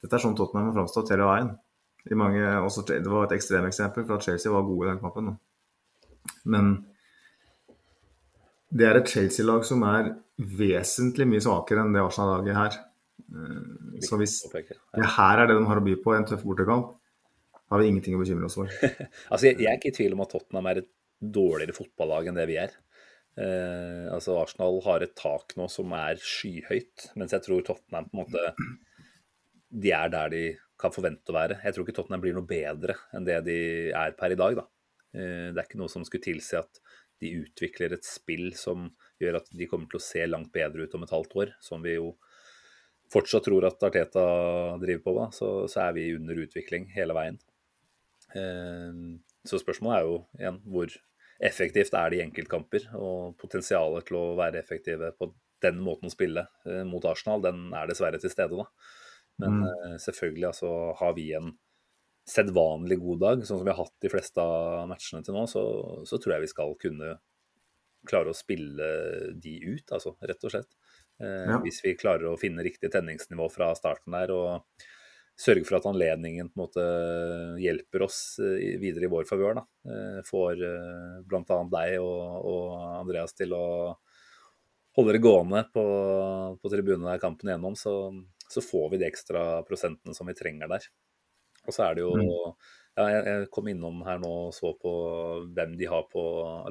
dette 0.00 0.16
er 0.16 0.24
sånn 0.24 0.36
Tottenham 0.38 0.70
har 0.70 0.78
framstått 0.78 1.12
hele 1.12 1.28
veien. 1.28 1.52
Mange, 2.20 2.40
også, 2.64 2.84
det 2.88 3.04
var 3.08 3.28
et 3.28 3.36
ekstremeksempel 3.36 4.04
for 4.04 4.18
at 4.18 4.26
Chelsea 4.26 4.52
var 4.52 4.64
gode 4.64 4.88
i 4.88 4.90
den 4.90 5.00
kampen. 5.00 5.30
Men 6.48 6.74
det 8.72 8.88
er 8.88 8.98
et 9.00 9.12
Chelsea-lag 9.12 9.64
som 9.68 9.84
er 9.88 10.10
vesentlig 10.36 11.28
mye 11.28 11.44
svakere 11.44 11.84
enn 11.84 11.94
det 11.94 12.02
Arsenal-laget 12.04 12.58
her. 12.58 12.80
Eh, 13.34 14.00
Så 14.04 14.18
hvis 14.20 14.40
det 14.52 15.08
her 15.16 15.42
er 15.42 15.48
det 15.50 15.56
de 15.58 15.66
har 15.68 15.80
å 15.80 15.84
by 15.84 15.96
på, 16.02 16.14
en 16.14 16.26
tøff 16.28 16.44
bortekamp, 16.46 16.94
har 17.72 17.80
vi 17.80 17.90
ingenting 17.90 18.16
å 18.16 18.22
bekymre 18.22 18.48
oss 18.48 18.58
for. 18.58 18.70
Altså, 19.32 19.48
jeg, 19.48 19.60
jeg 19.62 19.70
er 19.70 19.78
ikke 19.80 19.92
i 19.92 19.98
tvil 19.98 20.16
om 20.16 20.24
at 20.24 20.34
Tottenham 20.34 20.70
er 20.70 20.82
et 20.82 20.90
dårligere 21.18 21.76
fotballag 21.76 22.28
enn 22.28 22.38
det 22.38 22.48
vi 22.50 22.58
er. 22.60 22.74
Eh, 23.40 24.04
altså 24.14 24.36
Arsenal 24.38 24.78
har 24.84 25.02
et 25.02 25.14
tak 25.18 25.56
nå 25.58 25.66
som 25.72 25.90
er 25.98 26.20
skyhøyt, 26.22 27.08
mens 27.18 27.34
jeg 27.34 27.42
tror 27.46 27.64
Tottenham 27.66 28.06
på 28.10 28.14
en 28.14 28.20
måte 28.22 28.44
De 29.74 29.90
er 29.90 30.12
der 30.12 30.30
de 30.30 30.42
kan 30.78 30.92
forvente 30.94 31.32
å 31.32 31.38
være. 31.38 31.58
Jeg 31.64 31.74
tror 31.74 31.86
ikke 31.86 31.96
Tottenham 31.96 32.22
blir 32.22 32.36
noe 32.36 32.46
bedre 32.46 32.94
enn 33.14 33.26
det 33.26 33.40
de 33.48 33.58
er 33.96 34.14
per 34.18 34.34
i 34.34 34.38
dag. 34.38 34.60
da. 34.60 34.68
Eh, 35.14 35.48
det 35.50 35.58
er 35.58 35.66
ikke 35.66 35.80
noe 35.82 35.90
som 35.90 36.06
skulle 36.06 36.26
tilsi 36.28 36.58
at 36.60 36.78
de 37.22 37.32
utvikler 37.40 37.94
et 37.96 38.06
spill 38.06 38.52
som 38.58 38.88
gjør 39.22 39.40
at 39.40 39.50
de 39.54 39.68
kommer 39.70 39.88
til 39.90 40.00
å 40.00 40.04
se 40.04 40.22
langt 40.28 40.52
bedre 40.54 40.84
ut 40.84 40.94
om 40.98 41.06
et 41.06 41.14
halvt 41.14 41.36
år, 41.40 41.52
som 41.62 41.82
vi 41.82 41.96
jo 41.96 42.12
fortsatt 43.14 43.46
tror 43.46 43.66
at 43.68 43.82
Arteta 43.86 44.24
driver 44.82 45.02
på 45.06 45.14
med, 45.20 45.34
så, 45.36 45.50
så 45.70 45.86
er 45.86 45.94
vi 45.96 46.08
under 46.18 46.42
utvikling 46.44 46.88
hele 46.96 47.14
veien. 47.16 47.38
Eh, 48.34 48.92
Så 49.44 49.60
spørsmålet 49.60 49.96
er 49.98 50.06
jo 50.08 50.14
igjen 50.40 50.60
hvor 50.72 50.92
effektivt 51.44 51.94
er 51.98 52.10
det 52.10 52.18
i 52.18 52.24
enkeltkamper? 52.24 52.86
Og 52.96 53.34
potensialet 53.40 54.06
til 54.08 54.16
å 54.20 54.36
være 54.38 54.60
effektive 54.62 55.10
på 55.18 55.28
den 55.64 55.80
måten 55.84 56.08
å 56.08 56.12
spille 56.14 56.46
eh, 56.68 56.82
mot 56.88 57.04
Arsenal, 57.08 57.42
den 57.44 57.68
er 57.76 57.90
dessverre 57.90 58.20
til 58.22 58.32
stede, 58.32 58.56
da. 58.56 58.66
Men 59.42 59.60
Mm. 59.60 59.66
eh, 59.68 59.94
selvfølgelig 59.98 60.46
altså, 60.52 60.70
har 61.00 61.14
vi 61.16 61.28
en 61.36 61.52
sedvanlig 62.24 62.96
god 63.02 63.18
dag, 63.20 63.42
sånn 63.44 63.58
som 63.60 63.66
vi 63.66 63.72
har 63.74 63.82
hatt 63.84 63.96
de 64.00 64.08
fleste 64.08 64.40
av 64.40 64.86
matchene 64.88 65.24
til 65.26 65.34
nå, 65.36 65.42
så, 65.50 65.62
så 66.08 66.16
tror 66.16 66.36
jeg 66.36 66.44
vi 66.46 66.52
skal 66.54 66.72
kunne 66.80 67.10
klare 68.08 68.32
å 68.32 68.36
spille 68.36 68.86
de 69.40 69.54
ut, 69.74 69.92
altså, 69.92 70.14
rett 70.24 70.44
og 70.44 70.54
slett. 70.54 70.70
Eh, 71.22 71.46
Ja. 71.50 71.60
Hvis 71.62 71.82
vi 71.84 71.94
klarer 71.98 72.32
å 72.32 72.38
finne 72.40 72.64
riktig 72.66 72.90
tenningsnivå 72.92 73.46
fra 73.52 73.72
starten 73.78 74.12
der 74.16 74.32
og 74.34 74.84
sørge 75.38 75.64
for 75.66 75.76
at 75.80 75.86
anledningen 75.90 76.48
på 76.50 76.58
en 76.58 76.62
måte 76.62 76.84
hjelper 77.62 78.04
oss 78.06 78.38
eh, 78.42 78.78
videre 78.82 79.06
i 79.08 79.12
vår 79.12 79.26
favør. 79.28 79.62
Eh, 79.86 80.20
Får 80.26 80.62
bl.a. 81.26 81.58
deg 81.74 81.96
og, 82.00 82.44
og 82.50 82.84
Andreas 83.00 83.34
til 83.34 83.54
å 83.54 83.64
holde 84.94 85.12
det 85.16 85.22
gående 85.24 85.64
på, 85.74 85.82
på 86.62 86.70
tribunen 86.70 87.08
der 87.08 87.18
kampen 87.22 87.50
igjennom, 87.50 87.74
så, 87.74 87.94
så 88.46 88.62
får 88.62 88.92
vi 88.92 89.00
de 89.02 89.08
ekstra 89.08 89.64
prosentene 89.66 90.14
som 90.14 90.26
vi 90.30 90.36
trenger 90.38 90.70
der. 90.70 90.86
Og 91.66 91.74
så 91.74 91.88
er 91.88 91.94
det 91.98 92.04
jo 92.06 92.14
Mm. 92.14 92.54
Ja, 92.96 93.04
jeg, 93.10 93.22
jeg 93.26 93.48
kom 93.54 93.68
innom 93.72 94.02
her 94.06 94.20
nå 94.22 94.30
og 94.48 94.52
så 94.54 94.70
på 94.78 94.92
hvem 95.56 95.72
de 95.80 95.88
har 95.90 96.04
på 96.12 96.22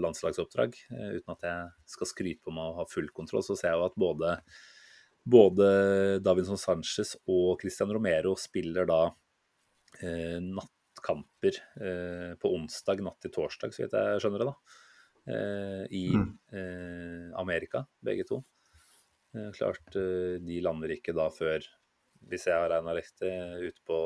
landslagsoppdrag. 0.03 0.77
Eh, 0.95 1.09
uten 1.19 1.33
at 1.35 1.43
jeg 1.47 1.89
skal 1.95 2.09
skryte 2.11 2.45
på 2.45 2.53
meg 2.55 2.69
å 2.71 2.77
ha 2.81 2.85
full 2.89 3.09
kontroll, 3.15 3.43
så 3.45 3.57
ser 3.59 3.73
jeg 3.73 3.81
jo 3.81 3.87
at 3.89 3.99
både, 3.99 4.37
både 5.27 5.67
Davinson 6.23 6.59
Sanchez 6.61 7.15
og 7.27 7.59
Christian 7.63 7.91
Romero 7.95 8.35
spiller 8.39 8.87
da 8.89 9.01
eh, 9.99 10.39
nattkamper 10.43 11.59
eh, 11.83 12.31
på 12.39 12.53
onsdag 12.55 13.03
natt 13.03 13.19
til 13.23 13.35
torsdag, 13.35 13.75
så 13.75 13.83
vidt 13.85 13.99
jeg 13.99 14.23
skjønner 14.23 14.43
det, 14.45 14.49
da. 14.53 14.79
Eh, 15.23 15.83
I 15.95 16.05
Mm. 16.15 16.31
eh, 16.51 17.29
Amerika, 17.39 17.85
begge 18.03 18.25
to. 18.27 18.41
Eh, 19.35 19.51
klart 19.55 19.95
de 19.95 20.57
lander 20.61 20.91
ikke 20.95 21.15
da 21.15 21.29
før, 21.33 21.63
hvis 22.31 22.47
jeg 22.49 22.55
har 22.55 22.71
regna 22.71 22.95
riktig, 22.95 23.31
utpå 23.69 23.97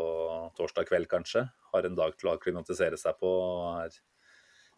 torsdag 0.57 0.87
kveld 0.89 1.09
kanskje. 1.11 1.45
Har 1.73 1.87
en 1.87 1.97
dag 1.97 2.15
til 2.17 2.29
å 2.29 2.35
akklimatisere 2.37 2.99
seg 2.99 3.19
på 3.21 3.29
og 3.29 3.83
er 3.85 3.99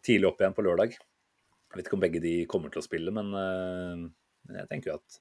tidlig 0.06 0.30
opp 0.30 0.42
igjen 0.42 0.56
på 0.56 0.64
lørdag. 0.66 0.94
Jeg 1.70 1.78
vet 1.78 1.86
ikke 1.86 1.98
om 1.98 2.04
begge 2.04 2.22
de 2.22 2.34
kommer 2.50 2.72
til 2.72 2.82
å 2.82 2.86
spille, 2.86 3.14
men 3.14 3.32
eh, 3.38 4.06
jeg 4.58 4.70
tenker 4.70 4.92
jo 4.92 4.98
at 4.98 5.20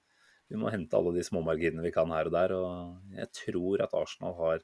vi 0.50 0.58
må 0.58 0.72
hente 0.74 0.98
alle 0.98 1.14
de 1.14 1.24
småmarginene 1.26 1.86
vi 1.86 1.94
kan 1.94 2.10
her 2.14 2.30
og 2.30 2.36
der. 2.36 2.56
Og 2.58 3.18
jeg 3.20 3.32
tror 3.44 3.84
at 3.86 3.96
Arsenal 3.98 4.38
har 4.40 4.64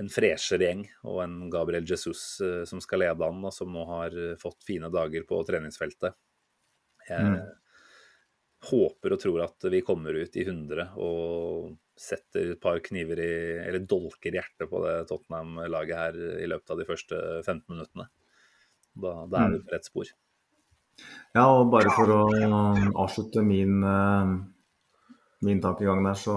en 0.00 0.08
freshere 0.10 0.64
gjeng 0.64 0.86
og 1.06 1.20
en 1.22 1.34
Gabriel 1.52 1.84
Jesus 1.86 2.22
eh, 2.42 2.62
som 2.68 2.80
skal 2.82 3.04
lede 3.04 3.26
an, 3.26 3.42
og 3.44 3.52
som 3.54 3.70
nå 3.70 3.84
har 3.90 4.16
eh, 4.16 4.38
fått 4.40 4.64
fine 4.66 4.90
dager 4.92 5.26
på 5.28 5.42
treningsfeltet. 5.46 6.16
Jeg 7.08 7.34
Mm. 7.34 7.36
Håper 8.70 9.14
og 9.14 9.20
tror 9.22 9.44
at 9.44 9.66
vi 9.72 9.82
kommer 9.86 10.16
ut 10.16 10.36
i 10.36 10.44
100 10.46 10.94
og 11.02 11.74
setter 11.98 12.54
et 12.54 12.60
par 12.62 12.80
kniver 12.82 13.20
i, 13.22 13.34
eller 13.68 13.86
dolker 13.86 14.34
hjertet 14.34 14.70
på 14.70 14.82
det 14.82 14.96
Tottenham-laget 15.10 16.00
her 16.00 16.18
i 16.42 16.48
løpet 16.50 16.74
av 16.74 16.80
de 16.80 16.88
første 16.88 17.20
15 17.44 17.62
minuttene. 17.70 18.08
Da, 18.94 19.14
da 19.30 19.44
er 19.44 19.54
vi 19.54 19.62
på 19.62 19.74
rett 19.74 19.86
spor. 19.86 20.10
Ja, 21.34 21.46
og 21.50 21.70
bare 21.72 21.90
for 21.94 22.10
å 22.14 22.20
avslutte 23.04 23.42
min, 23.46 23.80
eh, 23.82 24.34
min 25.46 25.62
tankegang 25.62 26.04
der, 26.06 26.18
så 26.18 26.36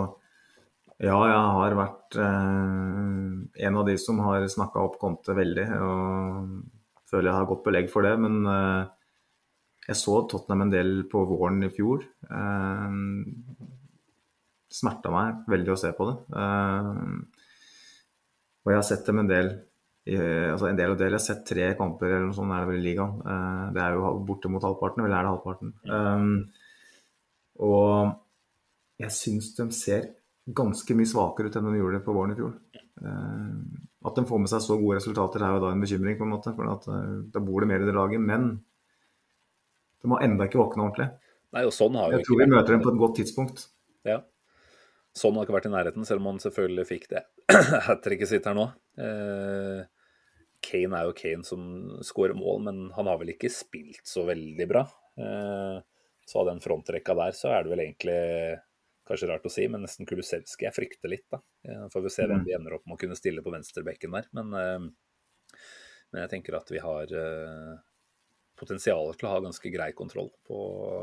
ja, 0.97 1.13
jeg 1.29 1.41
har 1.57 1.75
vært 1.77 2.17
eh, 2.17 3.65
en 3.67 3.77
av 3.77 3.85
de 3.85 3.93
som 4.01 4.17
har 4.25 4.45
snakka 4.49 4.81
opp 4.81 4.97
Conte 5.01 5.35
veldig. 5.37 5.65
Og 5.85 7.03
føler 7.07 7.29
jeg 7.29 7.37
har 7.37 7.49
godt 7.49 7.67
belegg 7.67 7.91
for 7.91 8.07
det. 8.07 8.15
Men 8.23 8.39
eh, 8.49 8.87
jeg 9.88 9.99
så 9.99 10.18
Tottenham 10.27 10.65
en 10.65 10.73
del 10.73 10.91
på 11.11 11.23
våren 11.30 11.64
i 11.64 11.72
fjor. 11.73 12.03
Eh, 12.27 12.97
smerta 14.77 15.14
meg 15.14 15.47
veldig 15.47 15.73
å 15.73 15.80
se 15.80 15.93
på 15.95 16.09
det. 16.09 16.18
Eh, 16.43 16.91
og 18.65 18.73
jeg 18.73 18.80
har 18.81 18.88
sett 18.88 19.07
dem 19.07 19.23
en 19.23 19.31
del 19.31 19.55
altså 20.07 20.69
en 20.69 20.77
del 20.77 20.93
og 20.93 20.99
del. 20.99 21.11
Jeg 21.11 21.19
har 21.19 21.26
sett 21.26 21.41
tre 21.47 21.65
kamper 21.76 22.07
eller 22.07 22.30
noe 22.30 22.35
sånt 22.35 22.53
er 22.55 22.64
det 22.64 22.69
vel 22.69 22.80
i 22.80 22.85
ligaen. 22.85 23.18
Eh, 23.27 23.65
det 23.76 23.81
er 23.84 23.97
jo 23.97 24.14
borte 24.27 24.51
mot 24.51 24.64
halvparten, 24.64 25.03
eller 25.03 25.18
er 25.18 25.26
det 25.26 25.34
halvparten? 25.34 25.73
Eh, 25.97 26.64
og 27.68 28.14
jeg 29.03 29.14
syns 29.14 29.51
de 29.57 29.68
ser 29.76 30.07
ganske 30.47 30.95
mye 30.95 31.09
svakere 31.09 31.49
ut 31.49 31.57
enn 31.59 31.68
de 31.68 31.81
gjorde 31.81 32.03
på 32.05 32.15
våren 32.15 32.34
i 32.34 32.39
fjor. 32.39 32.55
Eh, 32.77 33.51
at 34.07 34.15
de 34.15 34.26
får 34.30 34.41
med 34.41 34.51
seg 34.51 34.64
så 34.64 34.77
gode 34.80 35.01
resultater 35.01 35.43
er 35.43 35.55
jo 35.55 35.65
da 35.65 35.73
en 35.73 35.84
bekymring, 35.84 36.18
på 36.19 36.27
en 36.27 36.34
måte, 36.35 36.55
for 36.55 36.72
eh, 36.95 37.14
da 37.34 37.43
bor 37.43 37.64
det 37.64 37.72
mer 37.72 37.84
i 37.84 37.89
det 37.89 37.97
laget. 37.97 38.23
Men 38.23 38.49
de 40.03 40.11
har 40.13 40.23
enda 40.25 40.45
ikke 40.47 40.59
våkna 40.61 40.85
ordentlig. 40.87 41.09
Nei, 41.55 41.63
og 41.65 41.73
sånn 41.73 41.95
har 41.97 42.11
jo 42.11 42.17
Jeg 42.19 42.27
tror 42.27 42.39
vi 42.41 42.49
møter 42.51 42.75
dem 42.75 42.81
på 42.83 42.91
et 42.93 42.99
godt 43.01 43.15
tidspunkt. 43.19 43.67
Ja. 44.07 44.21
Sånn 45.17 45.33
har 45.39 45.47
ikke 45.47 45.55
vært 45.55 45.69
i 45.69 45.73
nærheten, 45.73 46.05
selv 46.05 46.21
om 46.21 46.27
han 46.33 46.41
selvfølgelig 46.43 46.85
fikk 46.89 47.07
det 47.09 47.23
hat 47.87 48.03
tricket 48.05 48.29
sitt 48.29 48.45
her 48.45 48.53
nå. 48.57 48.67
Eh, 49.01 49.81
Kane 50.67 50.99
er 50.99 51.07
jo 51.07 51.15
Kane 51.17 51.45
som 51.47 51.63
skårer 52.05 52.37
mål, 52.37 52.61
men 52.67 52.79
han 52.97 53.07
har 53.09 53.17
vel 53.21 53.31
ikke 53.33 53.49
spilt 53.53 54.05
så 54.09 54.25
veldig 54.27 54.67
bra. 54.69 54.83
Eh, 55.17 55.77
Så 56.27 56.41
av 56.41 56.49
den 56.49 56.59
frontrekka 56.59 57.15
der, 57.15 57.31
så 57.31 57.53
er 57.55 57.63
det 57.63 57.71
vel 57.71 57.81
egentlig 57.85 58.17
kanskje 59.07 59.29
rart 59.29 59.45
å 59.47 59.51
si, 59.53 59.63
men 59.71 59.85
nesten 59.85 60.05
Kulusevski. 60.05 60.65
Jeg 60.67 60.75
frykter 60.75 61.09
litt, 61.13 61.23
da. 61.31 61.39
Eh, 61.63 61.85
Får 61.93 62.03
vi 62.03 62.09
se 62.11 62.25
hvem 62.27 62.43
vi 62.43 62.53
ender 62.57 62.75
opp 62.75 62.83
med 62.85 62.97
å 62.97 62.99
kunne 63.05 63.15
stille 63.15 63.41
på 63.45 63.53
venstrebekken 63.53 64.11
der. 64.17 64.27
Men, 64.35 64.51
eh, 64.53 65.53
men 66.11 66.21
jeg 66.25 66.33
tenker 66.35 66.57
at 66.59 66.69
vi 66.73 66.81
har 66.83 67.13
eh, 67.15 67.77
potensial 68.59 69.13
til 69.15 69.27
å 69.27 69.34
ha 69.35 69.43
ganske 69.43 69.71
grei 69.73 69.91
kontroll 69.97 70.31
på 70.47 70.57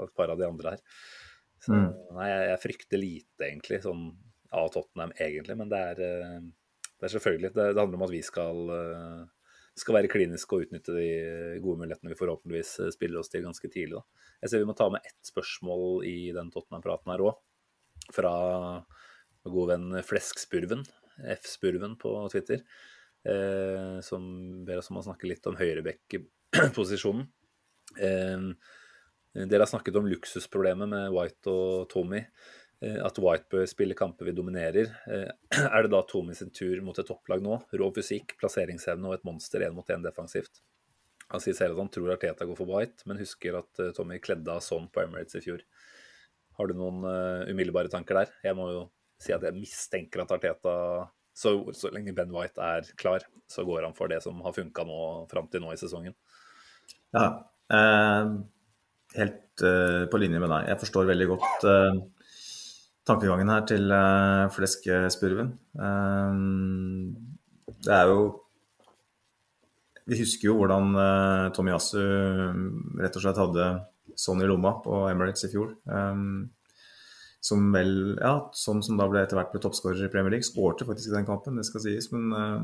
et 0.05 0.15
par 0.17 0.33
av 0.33 0.41
de 0.41 0.49
andre 0.49 0.75
her. 0.75 0.83
Så 1.65 1.73
nei, 1.73 2.27
jeg, 2.29 2.61
frykter 2.61 3.01
lite, 3.01 3.47
egentlig, 3.47 3.81
sånn 3.85 4.11
av 4.55 4.69
Tottenham, 4.75 5.15
egentlig. 5.17 5.57
Men 5.57 5.71
det 5.71 5.81
er, 5.93 6.03
eh, 6.05 6.83
det 7.01 7.09
er 7.09 7.15
selvfølgelig 7.15 7.53
det, 7.55 7.71
det 7.73 7.81
handler 7.81 8.01
om 8.01 8.07
at 8.07 8.13
vi 8.13 8.21
skal, 8.27 8.61
eh, 8.75 9.23
skal 9.81 9.99
være 9.99 10.11
kliniske 10.13 10.57
og 10.57 10.67
utnytte 10.67 10.97
de 10.99 11.09
gode 11.65 11.81
mulighetene 11.83 12.13
vi 12.13 12.19
forhåpentligvis 12.21 12.75
eh, 12.85 12.93
spiller 12.95 13.23
oss 13.23 13.33
til 13.33 13.47
ganske 13.47 13.71
tidlig. 13.71 13.97
Da. 13.97 14.29
Jeg 14.45 14.53
ser 14.53 14.63
vi 14.63 14.69
må 14.69 14.77
ta 14.77 14.91
med 14.93 15.09
ett 15.09 15.33
spørsmål 15.33 16.05
i 16.11 16.19
den 16.37 16.53
Tottenham-praten 16.55 17.15
her 17.15 17.25
òg. 17.31 17.41
Fra 18.13 18.35
god 19.45 19.71
venn 19.71 20.03
Fleskspurven, 20.05 20.85
F-spurven 21.39 21.97
på 22.01 22.13
Twitter. 22.33 22.61
Eh, 23.25 24.01
som 24.05 24.25
ber 24.67 24.83
oss 24.83 24.91
om 24.93 25.01
å 25.01 25.07
snakke 25.07 25.29
litt 25.31 25.47
om 25.49 25.57
høyrebekkposisjonen. 25.57 27.25
Eh, 27.99 28.51
dere 29.35 29.65
har 29.65 29.71
snakket 29.71 29.97
om 29.99 30.07
luksusproblemet 30.07 30.89
med 30.89 31.15
White 31.15 31.51
og 31.51 31.89
Tommy. 31.91 32.23
Eh, 32.85 33.01
At 33.05 33.19
White 33.19 33.51
bør 33.51 33.67
spille 33.71 33.97
kamper 33.99 34.29
vi 34.29 34.37
dominerer. 34.37 34.93
Eh, 35.11 35.31
Er 35.75 35.85
det 35.85 35.93
da 35.95 36.03
Tommy 36.07 36.37
sin 36.39 36.53
tur 36.55 36.81
mot 36.87 36.99
et 36.99 37.09
topplag 37.09 37.43
nå? 37.43 37.59
Rå 37.75 37.91
fysikk, 37.97 38.37
plasseringsevne 38.41 39.11
og 39.11 39.19
et 39.19 39.27
monster 39.27 39.65
én 39.67 39.75
mot 39.75 39.91
én 39.91 40.05
defensivt. 40.05 40.63
Han 41.33 41.41
sier 41.41 41.57
selv 41.57 41.79
at 41.79 41.87
han 41.87 41.93
tror 41.93 42.13
Arteta 42.15 42.47
går 42.47 42.59
for 42.59 42.69
White, 42.69 43.07
men 43.09 43.19
husker 43.19 43.59
at 43.59 43.83
eh, 43.83 43.95
Tommy 43.97 44.21
kledde 44.23 44.55
av 44.55 44.63
sånn 44.65 44.91
på 44.93 45.03
Emirates 45.03 45.41
i 45.41 45.45
fjor. 45.45 45.65
Har 46.55 46.71
du 46.71 46.77
noen 46.79 47.01
umiddelbare 47.51 47.91
tanker 47.91 48.15
der? 48.21 48.29
Jeg 48.45 48.55
må 48.55 48.69
jo 48.71 48.83
si 49.19 49.33
at 49.35 49.43
jeg 49.43 49.57
mistenker 49.57 50.23
at 50.23 50.31
Arteta 50.37 50.75
så, 51.35 51.51
så 51.75 51.91
lenge 51.91 52.15
Ben 52.15 52.31
White 52.31 52.63
er 52.63 52.87
klar, 52.95 53.25
så 53.51 53.65
går 53.67 53.89
han 53.89 53.97
for 53.97 54.13
det 54.13 54.21
som 54.23 54.39
har 54.45 54.55
funka 54.55 54.85
fram 55.33 55.49
til 55.51 55.65
nå 55.65 55.73
i 55.75 55.81
sesongen. 55.81 56.15
Ja, 57.11 57.43
helt 57.73 59.63
eh, 59.63 60.05
på 60.11 60.21
linje 60.21 60.41
med 60.43 60.51
deg. 60.51 60.71
Jeg 60.71 60.81
forstår 60.83 61.11
veldig 61.11 61.29
godt 61.31 61.67
eh, 61.71 62.01
tankegangen 63.09 63.53
her 63.53 63.67
til 63.69 63.93
eh, 63.95 64.47
fleskespurven. 64.55 65.53
Eh, 65.79 66.41
det 67.85 67.93
er 67.93 68.11
jo 68.13 68.21
Vi 70.05 70.19
husker 70.21 70.51
jo 70.51 70.59
hvordan 70.59 70.93
eh, 71.01 71.53
Tomiyasu 71.57 72.03
rett 73.01 73.17
og 73.17 73.25
slett 73.25 73.41
hadde 73.41 73.71
sånn 74.21 74.43
i 74.45 74.49
lomma 74.49 74.77
på 74.85 75.07
Emirates 75.09 75.47
i 75.49 75.53
fjor. 75.55 75.73
Eh, 75.89 76.27
som 77.45 77.65
vel, 77.75 78.15
ja, 78.17 78.39
sånn 78.57 78.81
som 78.85 78.97
da 78.97 79.05
ble 79.11 79.21
etter 79.21 79.37
hvert 79.37 79.51
ble 79.53 79.61
toppskårer 79.61 80.07
i 80.07 80.13
Premier 80.13 80.33
League. 80.33 80.47
Skårte 80.49 80.87
faktisk 80.89 81.11
i 81.11 81.17
den 81.19 81.27
kampen, 81.29 81.59
det 81.61 81.67
skal 81.69 81.83
sies, 81.85 82.09
men 82.13 82.31
eh, 82.39 82.63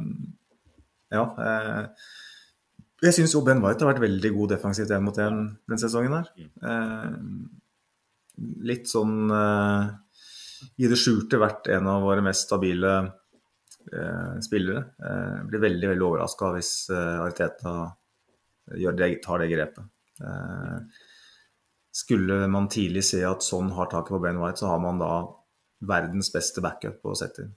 ja. 1.19 1.25
Eh, 1.37 2.09
jeg 3.01 3.17
syns 3.17 3.35
jo 3.35 3.43
Ben 3.45 3.63
White 3.63 3.85
har 3.85 3.95
vært 3.95 4.05
veldig 4.05 4.31
god 4.35 4.55
defensivt 4.55 4.93
én 4.93 5.05
mot 5.05 5.19
én 5.23 5.41
denne 5.69 5.81
sesongen 5.81 6.17
her. 6.19 6.31
Eh, 6.71 7.15
litt 8.69 8.91
sånn 8.91 9.31
eh, 9.33 9.93
i 10.81 10.91
det 10.91 10.99
skjulte 11.01 11.41
vært 11.41 11.71
en 11.73 11.89
av 11.89 12.05
våre 12.05 12.25
mest 12.25 12.49
stabile 12.49 12.93
eh, 13.01 14.35
spillere. 14.45 14.85
Eh, 15.01 15.39
blir 15.49 15.65
veldig 15.65 15.93
veldig 15.95 16.07
overraska 16.09 16.53
hvis 16.57 16.75
eh, 16.93 17.23
Ariteta 17.25 17.75
gjør 18.81 18.99
det, 18.99 19.11
tar 19.25 19.43
det 19.43 19.51
grepet. 19.53 19.89
Eh, 20.21 21.01
skulle 22.01 22.45
man 22.53 22.69
tidlig 22.71 23.03
se 23.09 23.23
at 23.27 23.45
sånn 23.45 23.73
har 23.77 23.91
taket 23.91 24.15
på 24.15 24.23
Ben 24.23 24.39
White, 24.41 24.61
så 24.63 24.75
har 24.75 24.83
man 24.83 25.01
da 25.01 25.15
verdens 25.89 26.29
beste 26.33 26.63
backup 26.63 27.05
å 27.09 27.17
sette 27.19 27.47
inn. 27.47 27.57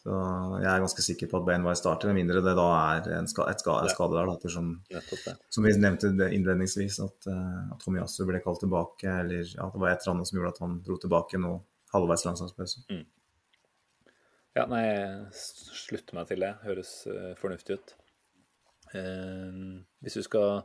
Så 0.00 0.16
jeg 0.62 0.68
er 0.70 0.80
ganske 0.80 1.02
sikker 1.04 1.28
på 1.28 1.40
at 1.42 1.44
Bainway 1.44 1.76
starter, 1.76 2.08
med 2.08 2.22
mindre 2.22 2.40
det 2.44 2.54
da 2.56 2.66
er 2.96 3.08
en 3.18 3.26
ska, 3.28 3.44
et 3.52 3.60
ska, 3.60 3.74
et 3.84 3.92
skade 3.92 4.16
der. 4.16 4.30
Da, 4.30 4.36
ettersom, 4.38 4.70
Nettopp 4.94 5.26
som 5.52 5.66
vi 5.66 5.74
nevnte 5.76 6.08
innledningsvis, 6.08 6.96
at, 7.04 7.28
uh, 7.28 7.74
at 7.74 7.84
Tomiyasu 7.84 8.22
ble 8.28 8.40
kalt 8.40 8.62
tilbake, 8.64 9.12
eller 9.24 9.44
ja, 9.44 9.68
det 9.68 9.82
var 9.82 9.92
et 9.92 10.00
eller 10.00 10.14
annet 10.14 10.30
som 10.30 10.40
gjorde 10.40 10.54
at 10.54 10.62
han 10.64 10.78
dro 10.86 10.96
tilbake 11.02 11.40
nå 11.42 11.52
halvveis 11.92 12.24
landslagspause. 12.24 12.86
Ja, 14.56 14.64
nei, 14.72 14.82
jeg 14.86 15.44
slutter 15.84 16.16
meg 16.16 16.32
til 16.32 16.46
det. 16.46 16.54
Høres 16.64 16.94
uh, 17.10 17.32
fornuftig 17.38 17.76
ut. 17.76 17.96
Uh, 18.94 19.84
hvis 20.00 20.16
du 20.16 20.24
skal 20.24 20.62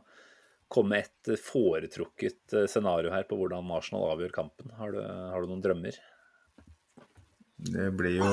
komme 0.72 0.96
med 0.96 1.06
et 1.06 1.40
foretrukket 1.40 2.54
eh, 2.56 2.66
scenario 2.70 3.12
her 3.14 3.26
på 3.28 3.38
hvordan 3.38 3.70
Arsenal 3.76 4.08
avgjør 4.10 4.34
kampen, 4.34 4.72
har 4.78 4.94
du, 4.94 4.98
har 4.98 5.42
du 5.42 5.50
noen 5.50 5.62
drømmer? 5.62 5.98
Det 7.56 7.88
blir 7.96 8.18
jo 8.20 8.32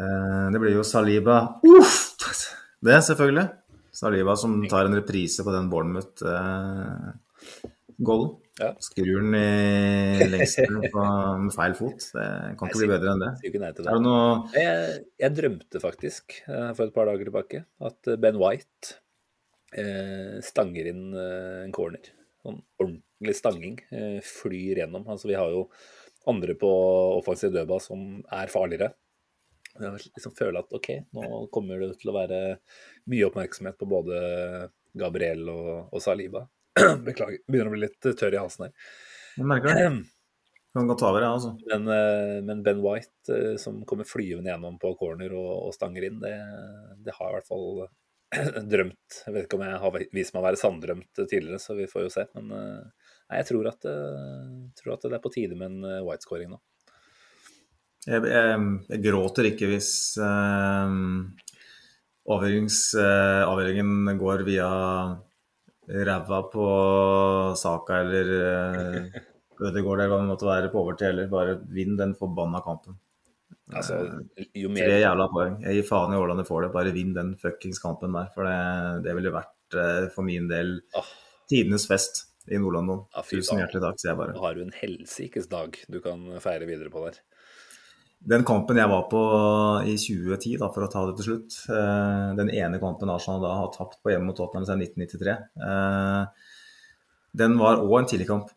eh, 0.00 0.46
Det 0.52 0.60
blir 0.62 0.72
jo 0.78 0.84
Saliba 0.86 1.40
Uff! 1.66 1.96
Det, 2.80 3.00
selvfølgelig. 3.04 3.48
Saliba 3.98 4.36
som 4.38 4.60
tar 4.70 4.86
en 4.86 4.94
reprise 4.94 5.42
på 5.42 5.50
den 5.50 5.66
Bournemouth-goalen. 5.72 8.28
Ja. 8.58 8.68
Skrur 8.82 9.20
den 9.22 9.34
i 9.38 10.26
lengsten 10.30 10.78
med 10.78 11.50
feil 11.54 11.74
fot. 11.78 12.06
Det 12.14 12.26
kan 12.58 12.68
ikke 12.70 12.80
bli 12.84 12.88
bedre 12.90 13.12
enn 13.16 13.22
det. 13.24 13.32
Til 13.42 13.56
Er 13.58 13.74
det. 13.74 13.84
det 13.86 13.98
noe 14.02 14.28
Jeg, 14.54 15.02
jeg 15.22 15.30
drømte 15.40 15.82
faktisk 15.82 16.24
eh, 16.46 16.70
for 16.74 16.82
et 16.86 16.94
par 16.94 17.06
dager 17.10 17.24
tilbake 17.28 17.58
at 17.90 18.00
Ben 18.22 18.38
White 18.38 18.94
eh, 19.74 20.38
stanger 20.46 20.84
inn 20.92 21.04
eh, 21.18 21.64
en 21.66 21.74
corner. 21.74 22.04
Sånn 22.46 22.60
ordentlig 22.82 23.34
stanging. 23.38 23.76
Eh, 23.90 24.18
flyr 24.26 24.74
gjennom. 24.84 25.02
Altså, 25.10 25.26
vi 25.30 25.38
har 25.38 25.50
jo 25.54 25.62
andre 26.30 26.56
på 26.58 26.70
offensiv 27.18 27.52
dødball 27.54 27.82
som 27.82 28.02
er 28.34 28.52
farligere. 28.52 28.92
Jeg 29.78 30.10
liksom 30.10 30.34
føler 30.34 30.64
at 30.64 30.74
OK, 30.74 30.90
nå 31.14 31.44
kommer 31.54 31.80
det 31.82 31.92
til 32.00 32.10
å 32.10 32.16
være 32.16 32.38
mye 33.10 33.26
oppmerksomhet 33.28 33.78
på 33.78 33.88
både 33.90 34.20
Gabriel 34.98 35.44
og, 35.52 35.72
og 35.92 36.02
Saliba. 36.02 36.46
Beklager, 37.06 37.42
begynner 37.46 37.70
å 37.70 37.76
bli 37.76 37.84
litt 37.86 38.08
tørr 38.08 38.34
i 38.34 38.40
halsen 38.40 38.68
her. 38.68 38.94
Jeg 39.38 39.46
merker 39.46 39.74
det. 39.74 39.90
Kan 40.74 40.90
godt 40.90 41.02
over, 41.06 41.24
jeg, 41.24 41.36
altså. 41.38 41.54
Men, 41.70 41.86
eh, 41.94 42.34
men 42.44 42.60
Ben 42.66 42.82
White 42.84 43.34
eh, 43.34 43.54
som 43.60 43.80
kommer 43.88 44.06
flyvende 44.06 44.50
gjennom 44.50 44.76
på 44.82 44.92
corner 45.00 45.32
og, 45.34 45.52
og 45.68 45.72
stanger 45.74 46.08
inn, 46.10 46.18
det, 46.22 46.34
det 47.06 47.14
har 47.16 47.30
jeg 47.30 47.32
i 47.32 47.38
hvert 47.38 47.48
fall 47.48 48.66
drømt. 48.72 49.20
Jeg 49.24 49.34
vet 49.34 49.46
ikke 49.46 49.60
om 49.60 49.64
jeg 49.64 49.80
har 49.84 50.00
vist 50.18 50.34
meg 50.34 50.42
å 50.42 50.46
være 50.48 50.60
sanndrømt 50.60 51.22
tidligere, 51.22 51.60
så 51.62 51.78
vi 51.78 51.88
får 51.90 52.04
jo 52.04 52.12
se. 52.18 52.26
Men 52.36 52.52
eh, 52.58 52.97
nei, 53.28 53.40
jeg 53.40 53.48
tror 53.52 53.70
at, 53.70 53.86
eh, 53.90 54.56
tror 54.80 54.96
at 54.96 55.06
det 55.06 55.18
er 55.18 55.24
på 55.24 55.34
tide 55.34 55.58
med 55.58 55.70
en 55.70 55.78
whitescoring 55.80 56.08
White-scoring 56.08 56.50
nå. 56.56 56.60
Jeg, 58.08 58.24
jeg, 58.24 58.58
jeg 58.88 59.04
gråter 59.04 59.50
ikke 59.50 59.68
hvis 59.68 59.90
eh, 60.24 60.98
avgjørings, 62.34 62.82
eh, 63.02 64.14
går 64.20 64.44
via 64.46 64.68
ræva 65.88 66.42
på 66.52 66.68
Saka 67.56 68.00
eller 68.04 68.32
eh, 68.38 69.20
Ødegaard 69.58 70.00
eller 70.00 70.12
hva 70.12 70.20
det 70.20 70.28
måtte 70.28 70.48
være 70.48 70.70
på 70.72 70.82
overtid 70.84 71.10
heller. 71.10 71.30
Bare 71.32 71.58
vinn 71.74 71.96
den 71.98 72.14
forbanna 72.18 72.60
kampen. 72.64 72.98
Altså, 73.74 73.98
jo 74.56 74.70
Tre 74.70 74.74
mer 74.76 74.94
jævla 75.02 75.26
poeng. 75.32 75.56
Jeg 75.64 75.80
gir 75.80 75.88
faen 75.88 76.14
i 76.14 76.20
hvordan 76.20 76.40
du 76.40 76.46
får 76.48 76.66
det. 76.66 76.74
Bare 76.76 76.94
vinn 76.94 77.10
den 77.16 77.34
fuckings 77.40 77.82
kampen 77.82 78.14
der. 78.16 78.30
For 78.34 78.46
det, 78.46 79.02
det 79.08 79.16
ville 79.18 79.34
vært 79.34 79.78
eh, 79.80 80.06
for 80.14 80.28
min 80.28 80.46
del 80.50 80.76
oh. 80.96 81.10
tidenes 81.50 81.88
fest 81.90 82.27
i 82.50 82.60
Nord-London. 82.60 83.04
Ja, 83.14 83.24
Tusen 83.28 83.62
hjertelig 83.62 83.84
takk, 83.84 84.00
sier 84.02 84.12
jeg 84.12 84.20
bare. 84.20 84.36
Da 84.36 84.44
har 84.44 84.58
du 84.58 84.64
en 84.64 84.76
helsikes 84.76 85.48
dag 85.50 85.78
du 85.88 85.98
kan 86.04 86.24
feire 86.44 86.68
videre 86.68 86.92
på 86.92 87.04
der. 87.06 87.20
Den 88.18 88.42
kampen 88.42 88.80
jeg 88.80 88.90
var 88.90 89.04
på 89.12 89.22
i 89.86 89.94
2010, 89.94 90.56
da, 90.58 90.68
for 90.74 90.84
å 90.84 90.90
ta 90.90 91.04
det 91.06 91.18
til 91.20 91.28
slutt, 91.28 91.58
eh, 91.70 92.30
den 92.40 92.50
ene 92.50 92.80
kampen 92.82 93.12
Arsenal 93.14 93.44
da 93.44 93.52
har 93.60 93.70
tapt 93.76 94.00
på 94.02 94.10
hjemme 94.10 94.26
mot 94.32 94.38
Tottenham 94.38 94.66
siden 94.66 94.82
1993, 94.82 95.36
eh, 95.68 96.54
den 97.38 97.54
var 97.60 97.84
òg 97.84 98.00
en 98.00 98.10
tidligkamp 98.10 98.54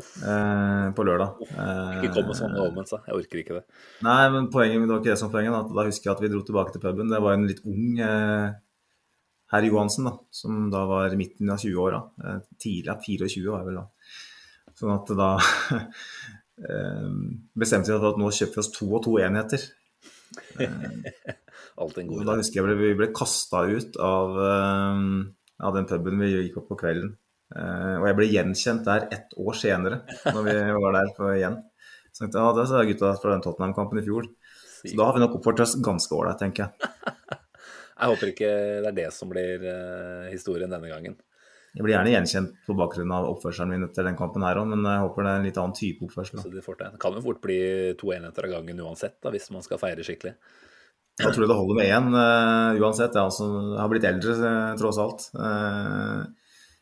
Uh, 0.00 0.88
på 0.96 1.04
lørdag. 1.04 1.40
Uh, 1.52 1.98
Ikke 1.98 2.14
kom 2.14 2.30
med 2.30 2.38
sånne 2.38 2.62
omvendt, 2.64 2.92
Jeg 3.06 3.16
orker 3.16 3.40
ikke 3.42 3.58
det. 3.58 3.64
Nei, 4.06 4.22
men 4.32 4.48
poenget, 4.52 4.86
det 4.86 4.94
var 4.94 5.02
ikke 5.02 5.12
det 5.12 5.20
som 5.20 5.32
poenget. 5.32 5.52
Da. 5.52 5.76
da 5.76 5.86
husker 5.88 6.08
jeg 6.08 6.14
at 6.14 6.22
vi 6.24 6.30
dro 6.32 6.40
tilbake 6.46 6.72
til 6.74 6.82
puben. 6.84 7.10
Det 7.12 7.20
var 7.20 7.36
en 7.36 7.44
litt 7.48 7.60
ung 7.68 8.00
eh, 8.00 8.46
herr 9.50 9.66
Johansen, 9.66 10.06
da, 10.06 10.14
som 10.30 10.70
da 10.70 10.84
var 10.86 11.16
midten 11.18 11.50
av 11.50 11.58
20-åra. 11.58 12.00
Eh, 12.24 12.38
tidlig, 12.62 12.96
24 13.26 13.50
var 13.50 13.62
jeg 13.62 13.70
vel 13.70 13.80
da. 13.80 13.86
Sånn 14.80 14.94
at 14.94 15.12
da 15.18 15.30
eh, 16.70 17.08
bestemte 17.58 17.92
vi 17.92 18.10
at 18.12 18.20
nå 18.20 18.30
kjøper 18.30 18.60
vi 18.60 18.64
oss 18.64 18.72
to 18.76 18.90
og 18.92 19.04
to 19.06 19.16
enheter. 19.22 19.66
Alt 21.80 21.98
en 21.98 22.10
god 22.10 22.28
da 22.28 22.36
husker 22.38 22.60
jeg 22.60 22.78
vi 22.78 22.92
ble 22.98 23.10
kasta 23.16 23.64
ut 23.66 23.98
av, 24.04 24.38
eh, 24.46 25.02
av 25.66 25.78
den 25.78 25.90
puben 25.90 26.22
vi 26.22 26.30
gikk 26.36 26.62
opp 26.62 26.70
på 26.74 26.80
kvelden. 26.84 27.16
Og 27.50 28.04
jeg 28.06 28.14
ble 28.14 28.26
gjenkjent 28.30 28.84
der 28.86 29.08
ett 29.10 29.32
år 29.42 29.56
senere, 29.58 29.96
når 30.22 30.44
vi 30.46 30.52
var 30.84 30.94
der 30.94 31.08
for 31.16 31.34
igjen. 31.34 31.56
Så 32.14 32.22
jeg 32.22 32.30
tenkte, 32.30 32.44
ja, 32.44 32.52
det 32.54 32.66
er 32.78 32.90
gutta 32.92 33.10
fra 33.18 33.32
den 33.34 33.42
Tottenham-kampen 33.42 33.98
i 33.98 34.04
fjor. 34.06 34.28
Så 34.84 34.94
da 34.94 35.08
har 35.08 35.16
vi 35.16 35.22
nok 35.24 35.34
oppført 35.40 35.64
oss 35.64 35.74
ganske 35.82 36.14
ålreit, 36.14 36.38
tenker 36.38 36.68
jeg. 36.68 37.40
Jeg 38.00 38.14
håper 38.14 38.32
ikke 38.32 38.52
det 38.80 38.88
er 38.90 38.96
det 38.96 39.10
som 39.12 39.28
blir 39.32 39.66
eh, 39.68 40.30
historien 40.32 40.72
denne 40.72 40.88
gangen. 40.88 41.18
Jeg 41.70 41.84
blir 41.86 41.94
gjerne 41.94 42.10
gjenkjent 42.10 42.54
på 42.66 42.74
bakgrunn 42.74 43.12
av 43.14 43.28
oppførselen 43.30 43.70
min 43.70 43.86
etter 43.86 44.08
den 44.08 44.16
kampen 44.18 44.42
her 44.42 44.58
òg, 44.58 44.72
men 44.72 44.82
jeg 44.82 45.04
håper 45.04 45.26
det 45.26 45.30
er 45.30 45.38
en 45.38 45.46
litt 45.46 45.60
annen 45.62 45.76
type 45.78 46.02
oppførsel. 46.08 46.40
Så 46.42 46.50
det, 46.50 46.64
det 46.66 46.88
kan 47.02 47.14
jo 47.14 47.22
fort 47.22 47.38
bli 47.44 47.60
to 48.00 48.10
enheter 48.16 48.48
av 48.48 48.56
gangen 48.56 48.82
uansett, 48.82 49.20
da, 49.22 49.30
hvis 49.30 49.46
man 49.54 49.62
skal 49.62 49.78
feire 49.78 50.06
skikkelig. 50.06 50.34
Jeg 51.20 51.36
tror 51.36 51.46
det 51.46 51.56
holder 51.56 51.76
med 51.76 51.92
én 51.92 52.10
uh, 52.16 52.80
uansett. 52.80 53.14
Jeg 53.14 53.22
altså, 53.22 53.46
har 53.76 53.90
blitt 53.92 54.06
eldre, 54.08 54.34
uh, 54.40 54.72
tross 54.80 54.98
alt. 55.02 55.26
Uh, 55.36 56.24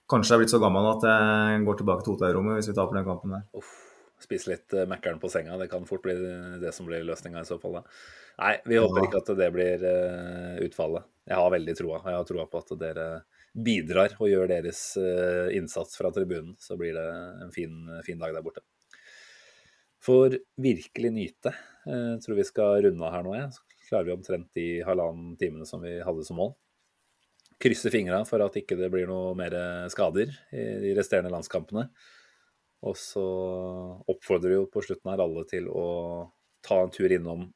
kanskje 0.08 0.32
jeg 0.32 0.38
er 0.38 0.42
blitt 0.44 0.54
så 0.54 0.62
gammel 0.62 0.88
at 0.94 1.04
jeg 1.10 1.64
går 1.66 1.80
tilbake 1.82 2.06
til 2.06 2.16
hotellrommet 2.16 2.60
hvis 2.60 2.70
vi 2.70 2.76
taper 2.78 3.00
den 3.00 3.08
kampen 3.08 3.34
der. 3.34 3.44
Uff, 3.58 3.74
spise 4.22 4.52
litt 4.52 4.74
uh, 4.76 4.86
Mækkern 4.90 5.20
på 5.22 5.30
senga, 5.32 5.58
det 5.60 5.70
kan 5.72 5.86
fort 5.88 6.04
bli 6.04 6.14
det 6.62 6.72
som 6.76 6.88
blir 6.88 7.06
løsninga 7.06 7.42
i 7.42 7.48
så 7.48 7.58
fall. 7.62 7.80
Da. 7.80 7.82
Nei, 8.38 8.54
vi 8.70 8.78
håper 8.78 9.06
ikke 9.06 9.22
at 9.22 9.30
det 9.38 9.48
blir 9.50 9.84
utfallet. 10.62 11.06
Jeg 11.26 11.40
har 11.40 11.50
veldig 11.52 11.74
troa. 11.74 12.00
Jeg 12.04 12.18
har 12.20 12.26
troa 12.28 12.46
på 12.48 12.60
at 12.62 12.74
dere 12.80 13.06
bidrar 13.58 14.14
og 14.20 14.30
gjør 14.30 14.50
deres 14.50 14.82
uh, 15.00 15.48
innsats 15.56 15.98
fra 15.98 16.12
tribunen, 16.14 16.54
så 16.62 16.78
blir 16.78 16.94
det 16.96 17.06
en 17.44 17.54
fin, 17.54 17.80
fin 18.06 18.20
dag 18.20 18.36
der 18.36 18.44
borte. 18.44 18.62
For 20.04 20.36
virkelig 20.62 21.10
nyte. 21.10 21.52
Jeg 21.88 22.20
tror 22.22 22.38
vi 22.38 22.46
skal 22.46 22.84
runde 22.84 23.02
av 23.02 23.16
her 23.16 23.24
nå. 23.26 23.34
Ja. 23.34 23.48
Så 23.50 23.64
klarer 23.88 24.06
vi 24.06 24.14
omtrent 24.14 24.48
de 24.54 24.66
halvannen 24.86 25.34
timene 25.40 25.66
som 25.66 25.82
vi 25.82 25.96
hadde 26.04 26.24
som 26.26 26.38
mål. 26.38 26.52
Krysse 27.58 27.90
fingra 27.90 28.20
for 28.28 28.44
at 28.44 28.54
ikke 28.60 28.76
det 28.78 28.90
blir 28.92 29.08
noe 29.10 29.32
mer 29.38 29.56
skader 29.90 30.30
i 30.54 30.66
de 30.84 30.94
resterende 30.96 31.32
landskampene. 31.34 31.88
Og 32.86 32.94
så 32.98 33.24
oppfordrer 34.06 34.54
jo 34.54 34.66
på 34.70 34.82
slutten 34.84 35.10
her 35.10 35.22
alle 35.24 35.42
til 35.50 35.66
å 35.70 35.86
ta 36.64 36.82
en 36.84 36.92
tur 36.94 37.10
innom 37.10 37.48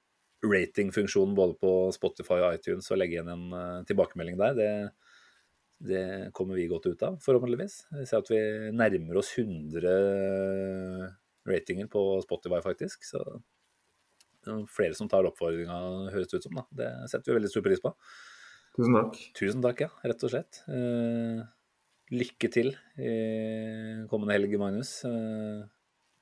ratingfunksjonen 0.42 1.36
både 1.38 1.54
på 1.62 1.72
Spotify 1.94 2.40
og 2.40 2.56
iTunes 2.56 2.90
og 2.90 2.98
legge 2.98 3.18
igjen 3.18 3.30
en 3.30 3.44
uh, 3.54 3.84
tilbakemelding 3.86 4.40
der. 4.40 4.56
Det 4.58 4.72
det 5.82 6.30
kommer 6.32 6.54
vi 6.54 6.68
godt 6.70 6.86
ut 6.86 7.00
av, 7.02 7.16
forhåpentligvis. 7.24 7.78
Vi 7.96 8.04
ser 8.06 8.22
at 8.22 8.28
vi 8.30 8.38
nærmer 8.70 9.18
oss 9.18 9.32
100 9.34 9.94
ratinger 11.48 11.88
på 11.90 12.02
Spotify, 12.22 12.60
faktisk. 12.62 13.02
Så 13.08 13.22
er 14.46 14.62
flere 14.70 14.94
som 14.98 15.10
tar 15.10 15.26
oppfordringa, 15.26 15.80
høres 16.14 16.30
det 16.30 16.38
ut 16.38 16.46
som. 16.46 16.60
da. 16.60 16.66
Det 16.82 16.92
setter 17.10 17.32
vi 17.32 17.40
veldig 17.40 17.50
stor 17.50 17.66
pris 17.66 17.82
på. 17.82 17.94
Tusen 18.76 18.98
takk. 18.98 19.18
Tusen 19.38 19.64
takk, 19.64 19.82
ja. 19.88 19.90
Rett 20.06 20.22
og 20.22 20.32
slett. 20.32 20.62
Lykke 22.12 22.50
til 22.52 22.74
i 23.00 23.12
kommende 24.10 24.34
helg, 24.36 24.52
Magnus. 24.60 24.98
Eh, 25.08 25.62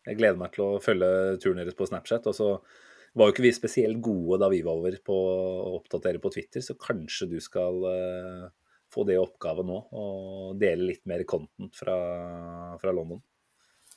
jeg 0.06 0.18
gleder 0.20 0.38
meg 0.38 0.54
til 0.54 0.64
å 0.66 0.82
følge 0.82 1.10
turen 1.42 1.58
deres 1.60 1.76
på 1.78 1.88
Snapchat. 1.88 2.28
og 2.30 2.36
så 2.36 2.50
var 3.18 3.26
jo 3.26 3.34
ikke 3.34 3.44
vi 3.48 3.52
spesielt 3.54 3.98
gode 4.04 4.38
da 4.38 4.48
vi 4.52 4.62
var 4.62 4.78
over 4.78 4.96
på 5.02 5.16
å 5.16 5.74
oppdatere 5.80 6.22
på 6.22 6.30
Twitter, 6.30 6.62
så 6.62 6.78
kanskje 6.78 7.26
du 7.32 7.38
skal 7.42 7.82
eh, 7.90 8.44
få 8.90 9.04
det 9.08 9.18
oppgaven 9.18 9.66
nå, 9.70 9.80
og 9.90 10.60
dele 10.60 10.92
litt 10.92 11.02
mer 11.10 11.24
content 11.28 11.74
fra, 11.74 11.96
fra 12.82 12.94
London? 12.94 13.22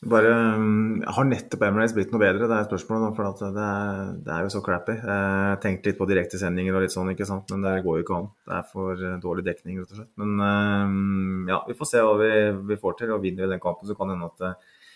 Bare, 0.09 0.31
um, 0.57 1.01
Har 1.15 1.27
nettopp 1.27 1.63
Emirates 1.63 1.93
blitt 1.95 2.11
noe 2.11 2.21
bedre? 2.21 2.47
Det 2.49 2.57
er 2.57 2.67
spørsmålet. 2.67 3.15
For 3.15 3.43
det 3.53 3.63
er, 3.63 4.11
det, 4.25 4.31
er, 4.33 4.45
jo 4.45 4.51
så 4.51 4.61
crappy. 4.65 4.95
Jeg 4.99 5.59
tenkte 5.63 5.91
litt 5.91 5.99
på 5.99 6.07
direktesendinger 6.09 6.75
og 6.75 6.83
litt 6.83 6.95
sånn, 6.95 7.11
ikke 7.13 7.27
sant? 7.29 7.51
men 7.53 7.63
det 7.63 7.75
går 7.85 7.99
jo 7.99 8.05
ikke 8.05 8.17
an. 8.17 8.31
Det 8.47 8.55
er 8.57 8.65
for 8.71 9.03
eh, 9.03 9.19
dårlig 9.23 9.45
dekning, 9.47 9.79
rett 9.79 9.93
og 9.93 10.01
slett. 10.01 10.11
Men 10.19 10.33
um, 10.41 11.45
ja, 11.51 11.61
vi 11.69 11.77
får 11.79 11.91
se 11.91 12.03
hva 12.03 12.17
vi, 12.19 12.31
vi 12.73 12.79
får 12.81 12.97
til. 12.99 13.13
og 13.15 13.23
Vinner 13.23 13.47
vi 13.47 13.53
den 13.53 13.63
kampen, 13.63 13.87
så 13.89 13.95
kan 13.99 14.11
det 14.11 14.17
hende 14.17 14.31
at, 14.31 14.43
eh, 14.49 14.89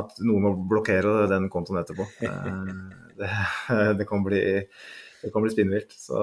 at 0.00 0.22
noen 0.24 0.46
må 0.46 0.54
blokkere 0.70 1.28
den 1.32 1.50
kontoen 1.52 1.82
etterpå. 1.82 2.08
Det, 3.18 3.26
det, 3.98 4.04
kan 4.06 4.20
bli, 4.22 4.38
det 5.24 5.30
kan 5.34 5.42
bli 5.42 5.50
spinnvilt. 5.50 5.90
Så 5.98 6.20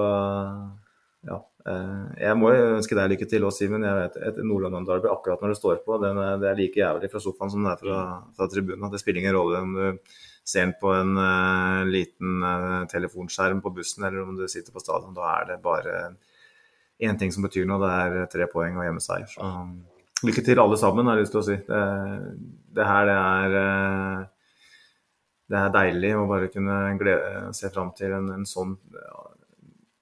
ja. 1.24 1.38
Eh, 1.66 2.06
jeg 2.22 2.38
må 2.38 2.52
ønske 2.52 2.96
deg 2.98 3.10
lykke 3.14 3.28
til 3.30 3.46
òg, 3.46 3.54
Simen. 3.54 3.86
Jeg 3.86 3.98
vet, 3.98 4.18
et 4.28 4.38
Nordland-derby 4.44 5.10
akkurat 5.10 5.42
når 5.42 5.54
det 5.54 5.58
står 5.58 5.82
på, 5.86 5.98
den 6.02 6.20
det 6.42 6.50
er 6.50 6.60
like 6.60 6.80
jævlig 6.82 7.10
fra 7.12 7.22
sofaen 7.22 7.52
som 7.52 7.66
det 7.66 7.72
er 7.72 7.82
fra, 7.82 8.00
fra 8.36 8.48
tribunen. 8.52 8.88
Det 8.92 9.02
spiller 9.02 9.22
ingen 9.24 9.36
rolle 9.38 9.64
om 9.64 9.74
du 9.76 10.14
ser 10.46 10.68
den 10.68 10.76
på 10.78 10.92
en 10.94 11.16
uh, 11.18 11.82
liten 11.90 12.44
uh, 12.44 12.84
telefonskjerm 12.90 13.64
på 13.64 13.72
bussen 13.74 14.06
eller 14.06 14.22
om 14.22 14.36
du 14.38 14.46
sitter 14.46 14.70
på 14.74 14.82
stadion. 14.84 15.16
Da 15.16 15.26
er 15.40 15.50
det 15.50 15.58
bare 15.64 15.96
én 17.02 17.18
ting 17.18 17.34
som 17.34 17.42
betyr 17.44 17.66
noe, 17.66 17.82
det 17.82 18.22
er 18.22 18.30
tre 18.30 18.46
poeng 18.52 18.78
og 18.78 18.86
hjemmeseier. 18.86 19.26
Så 19.32 19.50
lykke 20.24 20.44
til 20.46 20.62
alle 20.62 20.78
sammen, 20.80 21.10
har 21.10 21.18
jeg 21.18 21.26
lyst 21.26 21.34
til 21.34 21.42
å 21.42 21.46
si. 21.48 21.58
Det, 21.66 21.82
det 22.78 22.86
her 22.86 23.10
det 23.10 23.18
er 23.18 23.58
uh, 23.58 24.24
det 25.46 25.58
er 25.60 25.74
deilig 25.74 26.14
å 26.18 26.26
bare 26.26 26.50
kunne 26.50 26.76
glede, 26.98 27.50
se 27.54 27.70
fram 27.70 27.92
til 27.98 28.14
en, 28.16 28.32
en 28.34 28.46
sånn 28.48 28.72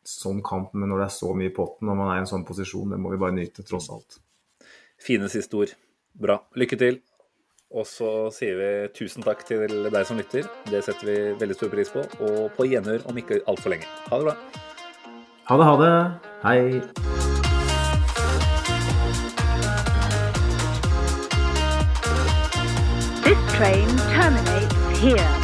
sånn 0.08 0.42
kamp, 0.44 0.74
men 0.74 0.90
når 0.92 1.02
det 1.02 1.08
er 1.08 1.16
så 1.16 1.32
mye 1.36 1.50
i 1.50 1.54
potten 1.54 1.90
og 1.90 1.98
man 1.98 2.12
er 2.12 2.20
i 2.20 2.24
en 2.24 2.30
sånn 2.30 2.46
posisjon, 2.48 2.92
det 2.94 3.00
må 3.00 3.12
vi 3.14 3.20
bare 3.20 3.36
nyte, 3.36 3.64
tross 3.66 3.90
alt. 3.94 4.20
Fine 5.00 5.28
siste 5.32 5.58
ord. 5.58 5.74
Bra. 6.14 6.38
Lykke 6.56 6.78
til. 6.80 7.00
Og 7.74 7.86
så 7.90 8.10
sier 8.30 8.54
vi 8.54 8.68
tusen 8.94 9.24
takk 9.26 9.42
til 9.48 9.66
deg 9.66 10.04
som 10.06 10.20
lytter. 10.20 10.46
Det 10.70 10.84
setter 10.86 11.08
vi 11.08 11.16
veldig 11.40 11.56
stor 11.58 11.72
pris 11.72 11.90
på. 11.90 12.04
Og 12.22 12.52
på 12.54 12.68
gjenhør 12.70 13.02
om 13.10 13.18
ikke 13.18 13.40
altfor 13.50 13.74
lenge. 13.74 13.88
Ha 14.10 14.20
det 14.20 14.30
bra. 14.30 14.36
Ha 15.50 15.56
det, 15.58 15.66
ha 15.66 15.74
det. 15.82 15.94
Hei. 16.44 16.60
This 23.24 23.40
train 23.56 23.88
terminates 24.14 25.00
here. 25.00 25.43